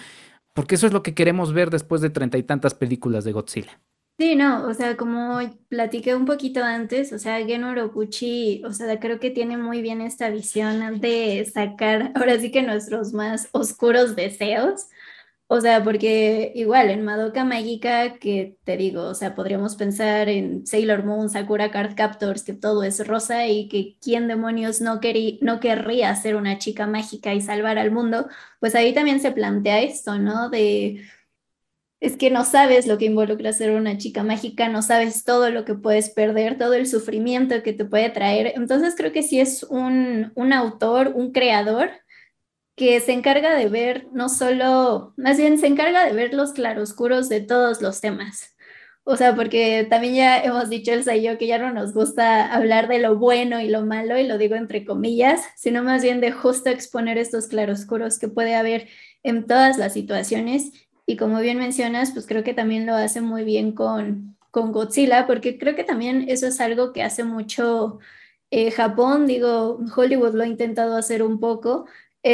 porque 0.55 0.73
eso 0.73 0.87
es 0.87 0.93
lo 0.93 1.03
que 1.03 1.13
queremos 1.13 1.53
ver 1.53 1.69
después 1.69 2.01
de 2.01 2.09
treinta 2.09 2.39
y 2.39 2.43
tantas 2.43 2.73
películas 2.73 3.23
de 3.23 3.31
Godzilla. 3.31 3.79
Sí, 4.19 4.35
no, 4.35 4.65
o 4.65 4.73
sea, 4.73 4.97
como 4.97 5.39
platiqué 5.69 6.15
un 6.15 6.25
poquito 6.25 6.63
antes, 6.63 7.13
o 7.13 7.19
sea, 7.19 7.45
Gen 7.45 7.63
Orokuchi, 7.63 8.63
o 8.65 8.73
sea, 8.73 8.99
creo 8.99 9.19
que 9.19 9.29
tiene 9.29 9.57
muy 9.57 9.83
bien 9.83 10.01
esta 10.01 10.31
visión 10.31 10.99
de 10.99 11.47
sacar 11.53 12.11
ahora 12.15 12.39
sí 12.39 12.51
que 12.51 12.63
nuestros 12.63 13.13
más 13.13 13.49
oscuros 13.51 14.15
deseos 14.15 14.87
o 15.49 15.61
sea, 15.61 15.81
porque 15.83 16.51
igual 16.55 16.89
en 16.89 17.05
Madoka 17.05 17.45
Mágica, 17.45 18.19
que 18.19 18.57
te 18.65 18.75
digo, 18.75 19.03
o 19.03 19.13
sea, 19.15 19.33
podríamos 19.33 19.75
pensar 19.77 20.27
en 20.27 20.67
Sailor 20.67 21.05
Moon, 21.05 21.29
Sakura 21.29 21.71
Card 21.71 21.95
Captors, 21.95 22.43
que 22.43 22.53
todo 22.53 22.83
es 22.83 23.05
rosa 23.07 23.47
y 23.47 23.69
que 23.69 23.97
quién 24.01 24.27
demonios 24.27 24.81
no, 24.81 24.99
no 25.41 25.59
querría 25.61 26.15
ser 26.15 26.35
una 26.35 26.57
chica 26.57 26.85
mágica 26.85 27.33
y 27.33 27.41
salvar 27.41 27.77
al 27.79 27.91
mundo, 27.91 28.27
pues 28.59 28.75
ahí 28.75 28.93
también 28.93 29.21
se 29.21 29.31
plantea 29.31 29.81
esto, 29.81 30.19
¿no? 30.19 30.49
De, 30.49 31.01
es 31.99 32.15
que 32.17 32.29
no 32.29 32.43
sabes 32.45 32.85
lo 32.85 32.97
que 32.97 33.05
involucra 33.05 33.53
ser 33.53 33.71
una 33.71 33.97
chica 33.97 34.23
mágica, 34.23 34.69
no 34.69 34.81
sabes 34.81 35.23
todo 35.23 35.49
lo 35.49 35.65
que 35.65 35.73
puedes 35.75 36.09
perder, 36.11 36.57
todo 36.57 36.73
el 36.73 36.87
sufrimiento 36.87 37.63
que 37.63 37.73
te 37.73 37.85
puede 37.85 38.09
traer. 38.11 38.53
Entonces 38.55 38.95
creo 38.95 39.11
que 39.11 39.23
sí 39.23 39.39
es 39.39 39.63
un, 39.63 40.31
un 40.35 40.53
autor, 40.53 41.13
un 41.15 41.31
creador 41.31 41.89
que 42.77 43.01
se 43.01 43.11
encarga 43.11 43.55
de 43.55 43.69
ver 43.69 44.07
no 44.13 44.29
solo, 44.29 45.13
más 45.17 45.37
bien 45.37 45.57
se 45.57 45.65
encarga 45.65 46.05
de 46.05 46.13
ver 46.13 46.33
los 46.35 46.53
claroscuros 46.53 47.27
de 47.27 47.41
todos 47.41 47.81
los 47.81 48.01
temas. 48.01 48.55
O 49.03 49.15
sea, 49.17 49.35
porque 49.35 49.87
también 49.89 50.15
ya 50.15 50.39
hemos 50.43 50.69
dicho 50.69 50.91
Elsa 50.91 51.15
y 51.15 51.23
yo 51.23 51.39
que 51.39 51.47
ya 51.47 51.57
no 51.57 51.73
nos 51.73 51.93
gusta 51.93 52.53
hablar 52.53 52.87
de 52.87 52.99
lo 52.99 53.17
bueno 53.17 53.59
y 53.61 53.67
lo 53.67 53.83
malo, 53.83 54.19
y 54.19 54.27
lo 54.27 54.37
digo 54.37 54.55
entre 54.55 54.85
comillas, 54.85 55.41
sino 55.55 55.81
más 55.81 56.03
bien 56.03 56.21
de 56.21 56.31
justo 56.31 56.69
exponer 56.69 57.17
estos 57.17 57.47
claroscuros 57.47 58.19
que 58.19 58.27
puede 58.27 58.53
haber 58.55 58.89
en 59.23 59.47
todas 59.47 59.77
las 59.77 59.93
situaciones. 59.93 60.71
Y 61.07 61.17
como 61.17 61.39
bien 61.39 61.57
mencionas, 61.57 62.11
pues 62.11 62.27
creo 62.27 62.43
que 62.43 62.53
también 62.53 62.85
lo 62.85 62.93
hace 62.93 63.21
muy 63.21 63.43
bien 63.43 63.71
con, 63.71 64.37
con 64.51 64.71
Godzilla, 64.71 65.25
porque 65.25 65.57
creo 65.57 65.75
que 65.75 65.83
también 65.83 66.25
eso 66.27 66.45
es 66.45 66.61
algo 66.61 66.93
que 66.93 67.01
hace 67.01 67.23
mucho 67.23 67.97
eh, 68.51 68.71
Japón, 68.71 69.27
digo, 69.27 69.79
Hollywood 69.95 70.35
lo 70.35 70.43
ha 70.43 70.47
intentado 70.47 70.95
hacer 70.95 71.23
un 71.23 71.39
poco, 71.39 71.85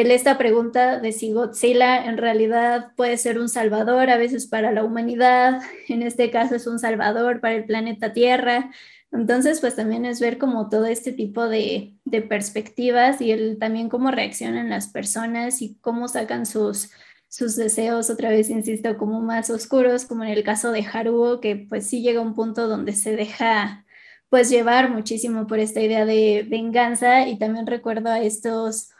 esta 0.01 0.37
pregunta 0.37 0.99
de 0.99 1.11
si 1.11 1.31
Godzilla 1.31 2.05
en 2.05 2.17
realidad 2.17 2.93
puede 2.95 3.17
ser 3.17 3.39
un 3.39 3.49
salvador 3.49 4.09
a 4.09 4.17
veces 4.17 4.47
para 4.47 4.71
la 4.71 4.83
humanidad, 4.83 5.61
en 5.87 6.01
este 6.03 6.31
caso 6.31 6.55
es 6.55 6.67
un 6.67 6.79
salvador 6.79 7.39
para 7.39 7.55
el 7.55 7.65
planeta 7.65 8.13
Tierra. 8.13 8.71
Entonces, 9.11 9.59
pues 9.61 9.75
también 9.75 10.05
es 10.05 10.19
ver 10.19 10.39
como 10.39 10.69
todo 10.69 10.85
este 10.85 11.11
tipo 11.11 11.47
de, 11.47 11.93
perspectivas 12.29 13.21
y 13.21 13.55
también 13.57 13.89
cómo 13.89 14.09
reaccionan 14.11 14.69
las 14.69 14.87
personas 14.87 15.61
y 15.61 15.75
cómo 15.81 16.07
sacan 16.07 16.45
sus, 16.45 16.91
sus 17.29 17.55
deseos, 17.55 18.09
otra 18.09 18.29
vez, 18.29 18.49
insisto, 18.49 18.97
como 18.97 19.21
más 19.21 19.49
oscuros, 19.49 20.05
como 20.05 20.23
en 20.23 20.31
el 20.31 20.43
caso 20.43 20.71
de 20.71 20.85
Haruo, 20.85 21.41
que 21.41 21.55
pues 21.55 21.87
sí 21.87 22.01
llega 22.01 22.19
a 22.19 22.23
un 22.23 22.33
punto 22.35 22.67
donde 22.67 22.93
se 22.93 23.15
deja 23.15 23.85
pues 24.29 24.49
llevar 24.49 24.89
muchísimo 24.89 25.45
por 25.45 25.59
esta 25.59 25.79
idea 25.81 26.05
de 26.05 26.45
venganza 26.49 27.27
y 27.27 27.37
también 27.37 27.67
recuerdo 27.67 28.09
a 28.09 28.19
estos 28.19 28.92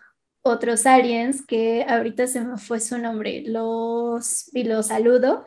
otros 0.44 0.86
aliens 0.86 1.46
que 1.46 1.86
ahorita 1.88 2.28
se 2.28 2.42
me 2.42 2.58
fue 2.58 2.80
su 2.80 2.98
nombre, 2.98 3.44
los, 3.48 4.54
y 4.54 4.66
los 4.66 4.88
saludo, 4.88 5.46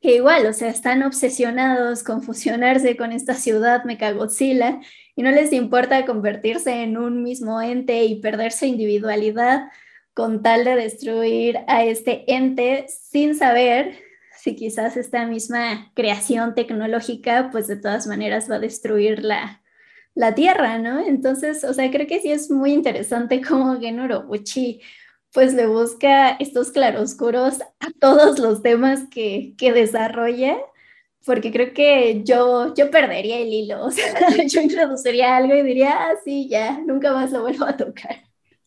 que 0.00 0.16
igual, 0.16 0.46
o 0.46 0.52
sea, 0.52 0.68
están 0.68 1.02
obsesionados 1.02 2.02
con 2.02 2.22
fusionarse 2.22 2.96
con 2.96 3.12
esta 3.12 3.34
ciudad 3.34 3.84
Mechagodzilla 3.84 4.80
y 5.16 5.22
no 5.22 5.30
les 5.30 5.52
importa 5.52 6.04
convertirse 6.06 6.82
en 6.82 6.98
un 6.98 7.22
mismo 7.22 7.60
ente 7.62 8.04
y 8.04 8.20
perder 8.20 8.52
su 8.52 8.66
individualidad 8.66 9.68
con 10.12 10.42
tal 10.42 10.64
de 10.64 10.74
destruir 10.74 11.58
a 11.68 11.84
este 11.84 12.24
ente 12.32 12.86
sin 12.88 13.36
saber 13.36 13.96
si 14.36 14.56
quizás 14.56 14.96
esta 14.96 15.24
misma 15.26 15.92
creación 15.94 16.54
tecnológica, 16.54 17.50
pues 17.50 17.68
de 17.68 17.76
todas 17.76 18.06
maneras 18.06 18.50
va 18.50 18.56
a 18.56 18.60
destruir 18.60 19.24
la, 19.24 19.62
la 20.18 20.34
Tierra, 20.34 20.78
¿no? 20.78 20.98
Entonces, 20.98 21.62
o 21.62 21.72
sea, 21.72 21.88
creo 21.92 22.08
que 22.08 22.20
sí 22.20 22.32
es 22.32 22.50
muy 22.50 22.72
interesante 22.72 23.40
cómo 23.40 23.78
Genoro 23.78 24.26
Uchi 24.28 24.80
pues 25.32 25.54
le 25.54 25.66
busca 25.66 26.30
estos 26.30 26.72
claroscuros 26.72 27.60
a 27.60 27.90
todos 28.00 28.40
los 28.40 28.62
temas 28.62 29.02
que, 29.10 29.54
que 29.56 29.72
desarrolla 29.72 30.58
porque 31.24 31.52
creo 31.52 31.72
que 31.72 32.22
yo, 32.24 32.74
yo 32.74 32.90
perdería 32.90 33.38
el 33.38 33.52
hilo, 33.52 33.84
o 33.84 33.90
sea, 33.92 34.12
yo 34.48 34.60
introduciría 34.60 35.36
algo 35.36 35.54
y 35.54 35.62
diría, 35.62 35.92
ah, 35.92 36.14
sí, 36.24 36.48
ya, 36.48 36.80
nunca 36.80 37.12
más 37.12 37.30
lo 37.30 37.42
vuelvo 37.42 37.66
a 37.66 37.76
tocar. 37.76 38.24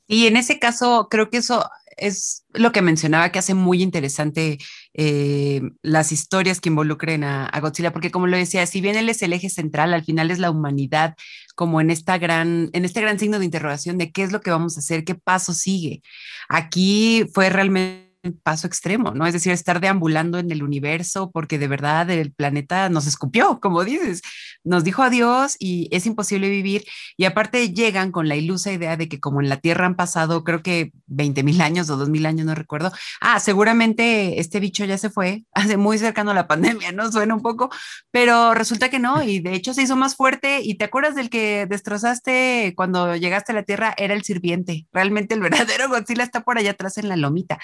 Y 0.08 0.28
en 0.28 0.38
ese 0.38 0.58
caso, 0.58 1.08
creo 1.10 1.30
que 1.30 1.38
eso 1.38 1.70
es 1.98 2.46
lo 2.54 2.72
que 2.72 2.82
mencionaba 2.82 3.32
que 3.32 3.40
hace 3.40 3.54
muy 3.54 3.82
interesante 3.82 4.58
eh, 4.94 5.62
las 5.82 6.12
historias 6.12 6.60
que 6.60 6.70
involucren 6.70 7.24
a, 7.24 7.60
Godzilla, 7.62 7.94
porque 7.94 8.12
como 8.12 8.28
lo 8.28 8.38
decía, 8.38 8.66
si 8.66 8.82
bien 8.82 8.96
él 8.96 9.10
es 9.10 9.22
el 9.22 9.34
eje 9.34 9.50
central, 9.50 9.94
al 9.94 10.04
final 10.04 10.32
es 10.32 10.40
la 10.40 10.52
humanidad 10.52 11.16
como 11.56 11.82
en, 11.82 11.92
esta 11.92 12.18
gran, 12.18 12.70
en 12.74 12.86
este 12.86 13.02
gran 13.02 13.20
signo 13.20 13.40
de 13.40 13.46
interrogación 13.46 13.98
de 13.98 14.12
qué 14.12 14.24
es 14.24 14.32
lo 14.32 14.42
que 14.42 14.52
vamos 14.52 14.78
a 14.78 14.80
hacer, 14.80 15.04
qué 15.04 15.16
paso 15.16 15.54
sigue. 15.54 16.02
Aquí 16.50 17.26
fue 17.34 17.50
realmente 17.50 18.11
paso 18.44 18.68
extremo, 18.68 19.12
¿no? 19.12 19.26
Es 19.26 19.34
decir, 19.34 19.52
estar 19.52 19.80
deambulando 19.80 20.38
en 20.38 20.52
el 20.52 20.64
universo 20.64 21.32
porque 21.32 21.58
de 21.58 21.68
verdad 21.68 22.10
el 22.10 22.32
planeta 22.32 22.90
nos 22.90 23.08
escupió, 23.08 23.60
como 23.60 23.84
dices, 23.84 24.22
nos 24.64 24.84
dijo 24.84 25.02
adiós 25.02 25.56
y 25.60 25.90
es 25.92 26.06
imposible 26.06 26.50
vivir. 26.50 26.86
Y 27.18 27.26
aparte 27.26 27.74
llegan 27.74 28.12
con 28.12 28.28
la 28.28 28.36
ilusa 28.36 28.72
idea 28.72 28.98
de 28.98 29.10
que 29.10 29.20
como 29.20 29.42
en 29.42 29.50
la 29.50 29.58
Tierra 29.58 29.86
han 29.86 29.96
pasado, 29.96 30.44
creo 30.44 30.62
que 30.62 30.92
20 31.08 31.44
mil 31.44 31.62
años 31.62 31.90
o 31.90 31.98
2 31.98 32.10
mil 32.10 32.26
años, 32.26 32.46
no 32.46 32.56
recuerdo, 32.56 32.92
ah, 33.22 33.40
seguramente 33.40 34.40
este 34.40 34.60
bicho 34.60 34.86
ya 34.86 34.98
se 34.98 35.10
fue, 35.10 35.46
hace 35.54 35.78
muy 35.78 35.98
cercano 35.98 36.32
a 36.32 36.36
la 36.36 36.48
pandemia, 36.48 36.92
¿no? 36.92 37.12
Suena 37.12 37.34
un 37.34 37.42
poco, 37.42 37.70
pero 38.12 38.54
resulta 38.54 38.90
que 38.90 39.00
no, 39.00 39.24
y 39.24 39.40
de 39.40 39.54
hecho 39.54 39.74
se 39.74 39.82
hizo 39.84 39.96
más 39.96 40.16
fuerte. 40.16 40.62
Y 40.62 40.76
te 40.76 40.86
acuerdas 40.86 41.16
del 41.16 41.30
que 41.30 41.66
destrozaste 41.68 42.74
cuando 42.76 43.16
llegaste 43.16 43.52
a 43.52 43.56
la 43.56 43.64
Tierra, 43.64 43.94
era 43.98 44.14
el 44.14 44.24
sirviente. 44.24 44.88
Realmente 44.92 45.34
el 45.36 45.42
verdadero 45.42 45.90
Godzilla 45.90 46.24
está 46.24 46.42
por 46.42 46.58
allá 46.58 46.72
atrás 46.72 46.98
en 46.98 47.10
la 47.10 47.16
lomita. 47.16 47.60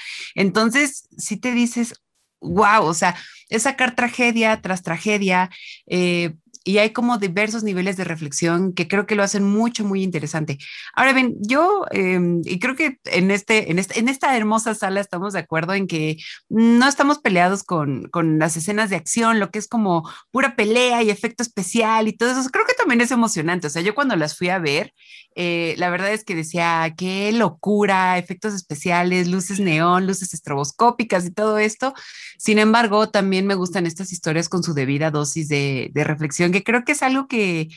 Entonces, 0.48 1.10
si 1.18 1.36
te 1.36 1.52
dices, 1.52 1.94
wow, 2.40 2.84
o 2.84 2.94
sea, 2.94 3.16
es 3.50 3.64
sacar 3.64 3.96
tragedia 3.96 4.62
tras 4.62 4.82
tragedia, 4.82 5.50
eh, 5.88 6.36
y 6.68 6.80
hay 6.80 6.90
como 6.92 7.18
diversos 7.18 7.64
niveles 7.64 7.96
de 7.96 8.04
reflexión 8.04 8.74
que 8.74 8.90
creo 8.90 9.06
que 9.06 9.16
lo 9.16 9.24
hacen 9.24 9.42
mucho, 9.44 9.86
muy 9.86 10.04
interesante. 10.04 10.58
Ahora 10.94 11.14
bien, 11.14 11.36
yo, 11.40 11.86
em, 11.92 12.42
y 12.44 12.60
creo 12.60 12.76
que 12.76 12.98
en, 13.06 13.32
este, 13.32 13.72
en, 13.72 13.80
este, 13.80 14.00
en 14.00 14.10
esta 14.10 14.36
hermosa 14.36 14.76
sala 14.76 15.00
estamos 15.00 15.32
de 15.32 15.40
acuerdo 15.40 15.74
en 15.74 15.88
que 15.88 16.18
no 16.50 16.86
estamos 16.90 17.20
peleados 17.20 17.64
con, 17.64 18.10
con 18.10 18.38
las 18.38 18.58
escenas 18.58 18.90
de 18.90 18.98
acción, 18.98 19.40
lo 19.40 19.50
que 19.50 19.60
es 19.60 19.68
como 19.70 20.10
pura 20.30 20.58
pelea 20.58 21.04
y 21.04 21.10
efecto 21.10 21.42
especial 21.42 22.10
y 22.10 22.18
todo 22.18 22.32
eso. 22.32 22.50
Creo 22.50 22.66
que 22.66 22.74
también 22.74 23.00
es 23.00 23.12
emocionante. 23.12 23.68
O 23.68 23.70
sea, 23.70 23.82
yo 23.82 23.96
cuando 23.96 24.18
las 24.18 24.38
fui 24.38 24.50
a 24.50 24.60
ver, 24.60 24.94
eh, 25.40 25.76
la 25.78 25.92
verdad 25.92 26.12
es 26.12 26.24
que 26.24 26.34
decía, 26.34 26.92
qué 26.98 27.32
locura, 27.32 28.18
efectos 28.18 28.56
especiales, 28.56 29.28
luces 29.28 29.60
neón, 29.60 30.08
luces 30.08 30.34
estroboscópicas 30.34 31.26
y 31.28 31.32
todo 31.32 31.60
esto. 31.60 31.94
Sin 32.40 32.58
embargo, 32.58 33.10
también 33.10 33.46
me 33.46 33.54
gustan 33.54 33.86
estas 33.86 34.12
historias 34.12 34.50
con 34.50 34.64
su 34.64 34.74
debida 34.74 35.12
dosis 35.12 35.48
de, 35.48 35.92
reflexión 35.94 36.52
creo 36.52 36.84
que 36.84 36.94
es 36.94 37.04
algo 37.04 37.28
que 37.28 37.70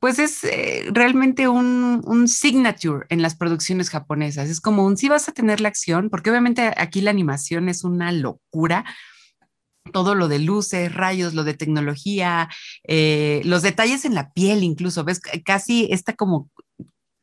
pues 0.00 0.18
es 0.18 0.42
eh, 0.44 0.88
realmente 0.90 1.46
un, 1.48 2.26
signature 2.28 3.06
en 3.10 3.22
las 3.22 3.36
producciones 3.36 3.90
japonesas. 3.90 4.48
Es 4.48 4.60
como 4.60 4.84
un 4.84 4.96
si 4.96 5.08
vas 5.08 5.28
a 5.28 5.32
tener 5.32 5.60
la 5.60 5.68
acción, 5.68 6.10
porque 6.10 6.30
obviamente 6.30 6.72
aquí 6.76 7.00
la 7.00 7.10
animación 7.10 7.68
es 7.68 7.84
una 7.84 8.10
locura. 8.10 8.84
Todo 9.92 10.14
lo 10.14 10.28
de 10.28 10.40
luces, 10.40 10.92
rayos, 10.92 11.34
lo 11.34 11.44
de 11.44 11.54
tecnología, 11.54 12.48
eh, 12.84 13.40
los 13.44 13.62
detalles 13.62 14.04
en 14.04 14.14
la 14.14 14.32
piel 14.32 14.62
incluso, 14.62 15.04
ves 15.04 15.20
casi 15.44 15.88
esta 15.90 16.14
como 16.14 16.50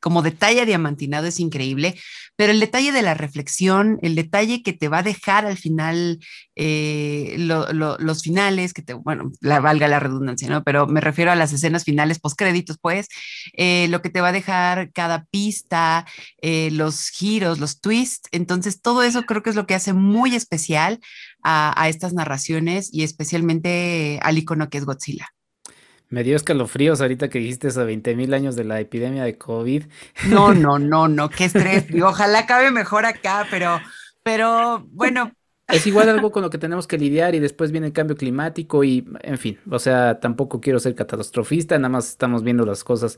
como 0.06 0.22
detalle 0.22 0.68
diamantinado 0.68 1.26
es 1.26 1.39
increíble, 1.39 1.95
pero 2.36 2.51
el 2.51 2.60
detalle 2.60 2.91
de 2.91 3.01
la 3.01 3.16
reflexión, 3.16 3.97
el 4.03 4.14
detalle 4.14 4.62
que 4.62 4.72
te 4.72 4.88
va 4.88 4.99
a 4.99 5.03
dejar 5.03 5.47
al 5.47 5.58
final, 5.58 6.20
eh, 6.56 7.38
los 7.39 8.22
finales, 8.22 8.76
que 8.76 8.84
te, 8.84 8.93
bueno, 8.93 9.32
la, 9.41 9.60
valga 9.62 9.88
la 9.88 9.99
redundancia, 9.99 10.47
¿no? 10.47 10.64
Pero 10.64 10.86
me 10.86 11.01
refiero 11.01 11.32
a 11.32 11.36
las 11.36 11.53
escenas 11.53 11.86
finales, 11.86 12.20
postcréditos, 12.20 12.78
pues, 12.80 13.08
eh, 13.53 13.88
lo 13.89 14.03
que 14.03 14.12
te 14.12 14.22
va 14.22 14.28
a 14.28 14.32
dejar 14.32 14.91
cada 14.91 15.26
pista, 15.26 16.06
eh, 16.39 16.70
los 16.72 17.10
giros, 17.10 17.58
los 17.58 17.82
twists. 17.82 18.30
Entonces, 18.32 18.84
todo 18.84 19.01
eso 19.01 19.24
creo 19.24 19.41
que 19.41 19.49
es 19.49 19.56
lo 19.56 19.66
que 19.66 19.74
hace 19.74 19.93
muy 19.93 20.36
especial 20.36 20.99
a, 21.41 21.74
a 21.82 21.89
estas 21.89 22.14
narraciones 22.14 22.93
y 22.93 23.01
especialmente 23.01 24.20
al 24.22 24.38
icono 24.38 24.70
que 24.70 24.78
es 24.78 24.86
Godzilla. 24.86 25.35
Me 26.10 26.24
dio 26.24 26.36
escalofríos 26.36 27.01
ahorita 27.01 27.30
que 27.30 27.39
dijiste 27.39 27.70
eso, 27.70 27.86
20 27.86 28.16
mil 28.16 28.34
años 28.34 28.56
de 28.56 28.64
la 28.64 28.80
epidemia 28.80 29.24
de 29.24 29.38
COVID. 29.38 29.86
No, 30.28 30.53
no, 30.53 30.80
no, 30.80 31.08
no, 31.08 31.30
qué 31.30 31.45
estrés. 31.45 31.86
ojalá 32.03 32.39
acabe 32.39 32.72
mejor 32.72 33.06
acá, 33.06 33.47
pero, 33.49 33.80
pero 34.24 34.86
bueno, 34.91 35.32
es 35.68 35.88
igual 35.88 36.09
algo 36.09 36.32
con 36.32 36.43
lo 36.43 36.51
que 36.51 36.59
tenemos 36.59 36.86
que 36.86 36.97
lidiar 36.97 37.34
y 37.34 37.39
después 37.39 37.72
viene 37.72 37.88
el 37.88 37.93
cambio 37.93 38.16
climático 38.16 38.84
y, 38.84 39.03
en 39.22 39.38
fin, 39.39 39.57
o 39.70 39.80
sea, 39.80 40.20
tampoco 40.20 40.61
quiero 40.61 40.80
ser 40.80 40.93
catastrofista, 40.93 41.76
nada 41.80 41.89
más 41.89 42.09
estamos 42.09 42.43
viendo 42.43 42.66
las 42.66 42.84
cosas 42.84 43.18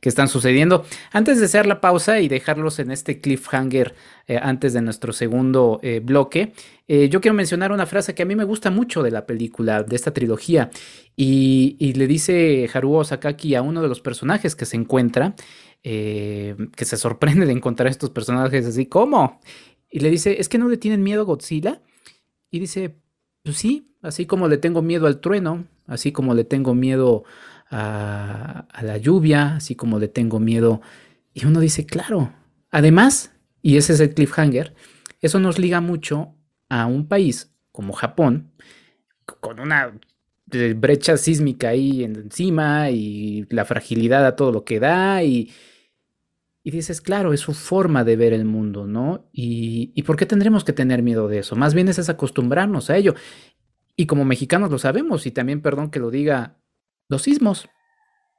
que 0.00 0.10
están 0.10 0.28
sucediendo. 0.28 0.84
Antes 1.10 1.38
de 1.38 1.46
hacer 1.46 1.64
la 1.64 1.80
pausa 1.80 2.20
y 2.20 2.28
dejarlos 2.28 2.80
en 2.80 2.90
este 2.90 3.20
cliffhanger 3.22 3.94
eh, 4.26 4.38
antes 4.40 4.74
de 4.74 4.82
nuestro 4.82 5.14
segundo 5.14 5.80
eh, 5.82 6.00
bloque, 6.04 6.52
eh, 6.86 7.08
yo 7.08 7.22
quiero 7.22 7.34
mencionar 7.34 7.72
una 7.72 7.86
frase 7.86 8.14
que 8.14 8.24
a 8.24 8.26
mí 8.26 8.36
me 8.36 8.44
gusta 8.44 8.70
mucho 8.70 9.02
de 9.02 9.10
la 9.10 9.24
película, 9.24 9.82
de 9.82 9.96
esta 9.96 10.12
trilogía, 10.12 10.70
y, 11.16 11.94
le 11.94 12.06
dice 12.06 12.68
Haruo 12.74 13.04
Sakaki 13.04 13.54
a 13.54 13.62
uno 13.62 13.80
de 13.80 13.88
los 13.88 14.02
personajes 14.02 14.54
que 14.54 14.66
se 14.66 14.76
encuentra, 14.76 15.34
que 15.82 16.84
se 16.84 16.96
sorprende 16.96 17.46
de 17.46 17.52
encontrar 17.52 17.88
estos 17.88 18.10
personajes 18.10 18.66
así, 18.66 18.86
¿cómo? 18.86 19.40
Y 19.90 20.00
le 20.00 20.10
dice, 20.10 20.40
¿es 20.40 20.48
que 20.48 20.58
no 20.58 20.68
le 20.68 20.76
tienen 20.76 21.02
miedo 21.02 21.22
a 21.22 21.24
Godzilla? 21.24 21.82
Y 22.50 22.58
dice, 22.58 22.96
pues 23.42 23.56
sí, 23.56 23.94
así 24.02 24.26
como 24.26 24.48
le 24.48 24.58
tengo 24.58 24.82
miedo 24.82 25.06
al 25.06 25.20
trueno, 25.20 25.66
así 25.86 26.12
como 26.12 26.34
le 26.34 26.44
tengo 26.44 26.74
miedo 26.74 27.24
a, 27.70 28.66
la 28.82 28.96
lluvia, 28.98 29.56
así 29.56 29.74
como 29.74 29.98
le 29.98 30.08
tengo 30.08 30.38
miedo. 30.38 30.80
Y 31.32 31.46
uno 31.46 31.60
dice, 31.60 31.86
claro, 31.86 32.32
además, 32.70 33.32
y 33.62 33.76
ese 33.76 33.92
es 33.92 34.00
el 34.00 34.14
cliffhanger, 34.14 34.74
eso 35.20 35.38
nos 35.38 35.58
liga 35.58 35.80
mucho 35.80 36.34
a 36.68 36.86
un 36.86 37.06
país 37.08 37.52
como 37.72 37.92
Japón, 37.92 38.50
con 39.40 39.60
una 39.60 39.92
brecha 40.76 41.16
sísmica 41.16 41.70
ahí 41.70 42.04
encima 42.04 42.90
y 42.90 43.46
la 43.50 43.64
fragilidad 43.64 44.24
a 44.24 44.36
todo 44.36 44.52
lo 44.52 44.64
que 44.64 44.78
da 44.78 45.22
y, 45.22 45.50
y 46.66 46.72
dices, 46.72 47.00
claro, 47.00 47.32
es 47.32 47.38
su 47.38 47.54
forma 47.54 48.02
de 48.02 48.16
ver 48.16 48.32
el 48.32 48.44
mundo, 48.44 48.88
¿no? 48.88 49.30
Y, 49.32 50.02
por 50.02 50.16
qué 50.16 50.26
tendremos 50.26 50.64
que 50.64 50.72
tener 50.72 51.00
miedo 51.00 51.28
de 51.28 51.38
eso? 51.38 51.54
Más 51.54 51.74
bien 51.74 51.86
es, 51.86 52.08
acostumbrarnos 52.08 52.90
a 52.90 52.96
ello. 52.96 53.14
Y 53.94 54.06
como 54.06 54.24
mexicanos 54.24 54.68
lo 54.72 54.80
sabemos, 54.80 55.26
y 55.26 55.30
también, 55.30 55.62
perdón 55.62 55.92
que 55.92 56.00
lo 56.00 56.10
diga, 56.10 56.58
los 57.08 57.22
sismos. 57.22 57.68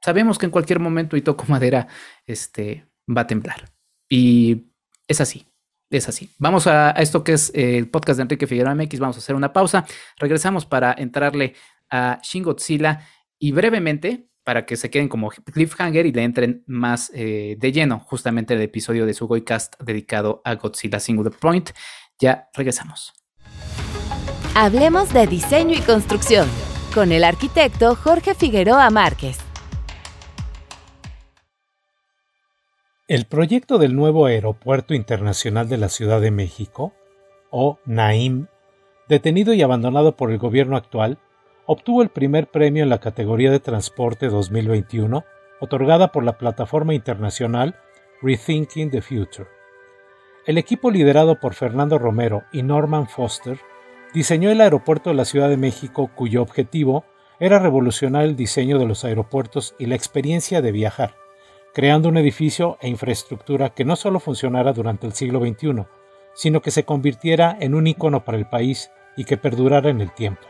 Sabemos 0.02 0.36
que 0.36 0.44
en 0.44 0.52
cualquier 0.52 0.78
momento, 0.78 1.16
y 1.16 1.22
toco 1.22 1.46
madera, 1.48 1.88
este, 2.26 2.86
va 3.08 3.22
a 3.22 3.26
temblar. 3.26 3.72
Y 4.10 4.74
es 5.06 5.22
así, 5.22 5.46
es 5.88 6.06
así. 6.10 6.28
Vamos 6.36 6.66
a, 6.66 6.90
esto 6.90 7.24
que 7.24 7.32
es 7.32 7.50
el 7.54 7.88
podcast 7.88 8.18
de 8.18 8.24
Enrique 8.24 8.46
Figueroa 8.46 8.74
MX. 8.74 8.98
Vamos 8.98 9.16
a 9.16 9.20
hacer 9.20 9.36
una 9.36 9.54
pausa. 9.54 9.86
Regresamos 10.18 10.66
para 10.66 10.94
entrarle 10.98 11.54
a 11.88 12.20
Shin 12.22 12.42
Godzilla 12.42 13.08
y 13.38 13.52
brevemente 13.52 14.27
para 14.48 14.64
que 14.64 14.78
se 14.78 14.88
queden 14.88 15.10
como 15.10 15.28
cliffhanger 15.28 16.06
y 16.06 16.12
le 16.12 16.22
entren 16.22 16.64
más 16.66 17.12
eh, 17.14 17.56
de 17.58 17.70
lleno 17.70 18.00
justamente 18.00 18.54
el 18.54 18.62
episodio 18.62 19.04
de 19.04 19.12
su 19.12 19.28
Cast 19.44 19.74
dedicado 19.78 20.40
a 20.42 20.54
Godzilla 20.54 21.00
Singular 21.00 21.34
Point. 21.38 21.72
Ya 22.18 22.48
regresamos. 22.54 23.12
Hablemos 24.54 25.12
de 25.12 25.26
diseño 25.26 25.74
y 25.74 25.82
construcción 25.82 26.48
con 26.94 27.12
el 27.12 27.24
arquitecto 27.24 27.94
Jorge 27.94 28.34
Figueroa 28.34 28.88
Márquez. 28.88 29.36
El 33.06 33.26
proyecto 33.26 33.76
del 33.76 33.94
nuevo 33.94 34.24
Aeropuerto 34.24 34.94
Internacional 34.94 35.68
de 35.68 35.76
la 35.76 35.90
Ciudad 35.90 36.22
de 36.22 36.30
México, 36.30 36.94
o 37.50 37.80
NAIM, 37.84 38.46
detenido 39.10 39.52
y 39.52 39.60
abandonado 39.60 40.16
por 40.16 40.30
el 40.30 40.38
gobierno 40.38 40.78
actual, 40.78 41.18
obtuvo 41.70 42.00
el 42.00 42.08
primer 42.08 42.46
premio 42.46 42.82
en 42.82 42.88
la 42.88 42.98
categoría 42.98 43.50
de 43.50 43.60
Transporte 43.60 44.28
2021, 44.28 45.26
otorgada 45.60 46.12
por 46.12 46.24
la 46.24 46.38
plataforma 46.38 46.94
internacional 46.94 47.76
Rethinking 48.22 48.90
the 48.90 49.02
Future. 49.02 49.46
El 50.46 50.56
equipo 50.56 50.90
liderado 50.90 51.38
por 51.38 51.52
Fernando 51.52 51.98
Romero 51.98 52.44
y 52.52 52.62
Norman 52.62 53.06
Foster 53.06 53.60
diseñó 54.14 54.50
el 54.50 54.62
aeropuerto 54.62 55.10
de 55.10 55.16
la 55.16 55.26
Ciudad 55.26 55.50
de 55.50 55.58
México 55.58 56.10
cuyo 56.14 56.40
objetivo 56.40 57.04
era 57.38 57.58
revolucionar 57.58 58.24
el 58.24 58.34
diseño 58.34 58.78
de 58.78 58.86
los 58.86 59.04
aeropuertos 59.04 59.74
y 59.78 59.84
la 59.84 59.94
experiencia 59.94 60.62
de 60.62 60.72
viajar, 60.72 61.16
creando 61.74 62.08
un 62.08 62.16
edificio 62.16 62.78
e 62.80 62.88
infraestructura 62.88 63.74
que 63.74 63.84
no 63.84 63.94
solo 63.96 64.20
funcionara 64.20 64.72
durante 64.72 65.06
el 65.06 65.12
siglo 65.12 65.38
XXI, 65.40 65.84
sino 66.32 66.62
que 66.62 66.70
se 66.70 66.84
convirtiera 66.84 67.58
en 67.60 67.74
un 67.74 67.86
icono 67.86 68.24
para 68.24 68.38
el 68.38 68.48
país 68.48 68.90
y 69.18 69.24
que 69.24 69.36
perdurara 69.36 69.90
en 69.90 70.00
el 70.00 70.14
tiempo. 70.14 70.46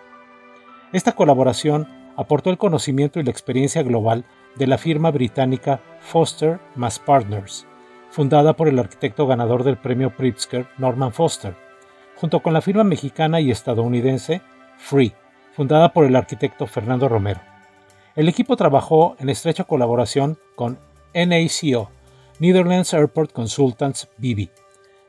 Esta 0.92 1.12
colaboración 1.12 1.86
aportó 2.16 2.48
el 2.48 2.56
conocimiento 2.56 3.20
y 3.20 3.22
la 3.22 3.30
experiencia 3.30 3.82
global 3.82 4.24
de 4.56 4.66
la 4.66 4.78
firma 4.78 5.10
británica 5.10 5.80
Foster 6.00 6.60
Mass 6.76 6.98
Partners, 6.98 7.66
fundada 8.10 8.54
por 8.54 8.68
el 8.68 8.78
arquitecto 8.78 9.26
ganador 9.26 9.64
del 9.64 9.76
premio 9.76 10.16
Pritzker 10.16 10.66
Norman 10.78 11.12
Foster, 11.12 11.54
junto 12.16 12.40
con 12.40 12.54
la 12.54 12.62
firma 12.62 12.84
mexicana 12.84 13.38
y 13.40 13.50
estadounidense 13.50 14.40
Free, 14.78 15.12
fundada 15.52 15.92
por 15.92 16.06
el 16.06 16.16
arquitecto 16.16 16.66
Fernando 16.66 17.06
Romero. 17.06 17.40
El 18.16 18.28
equipo 18.28 18.56
trabajó 18.56 19.14
en 19.18 19.28
estrecha 19.28 19.64
colaboración 19.64 20.38
con 20.56 20.78
NACO, 21.14 21.90
Netherlands 22.38 22.94
Airport 22.94 23.32
Consultants 23.32 24.08
BV, 24.16 24.48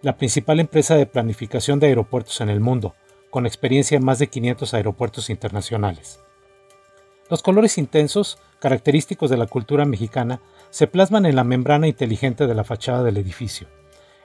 la 0.01 0.17
principal 0.17 0.59
empresa 0.59 0.95
de 0.95 1.05
planificación 1.05 1.79
de 1.79 1.87
aeropuertos 1.87 2.41
en 2.41 2.49
el 2.49 2.59
mundo, 2.59 2.95
con 3.29 3.45
experiencia 3.45 3.97
en 3.97 4.05
más 4.05 4.19
de 4.19 4.27
500 4.27 4.73
aeropuertos 4.73 5.29
internacionales. 5.29 6.19
Los 7.29 7.43
colores 7.43 7.77
intensos, 7.77 8.39
característicos 8.59 9.29
de 9.29 9.37
la 9.37 9.45
cultura 9.45 9.85
mexicana, 9.85 10.41
se 10.71 10.87
plasman 10.87 11.25
en 11.25 11.35
la 11.35 11.43
membrana 11.43 11.87
inteligente 11.87 12.47
de 12.47 12.55
la 12.55 12.63
fachada 12.63 13.03
del 13.03 13.17
edificio. 13.17 13.67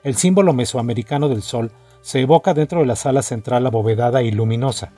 El 0.03 0.15
símbolo 0.15 0.53
mesoamericano 0.53 1.29
del 1.29 1.43
sol 1.43 1.71
se 2.01 2.21
evoca 2.21 2.53
dentro 2.53 2.79
de 2.79 2.85
la 2.85 2.95
sala 2.95 3.21
central 3.21 3.65
abovedada 3.65 4.23
y 4.23 4.31
luminosa. 4.31 4.91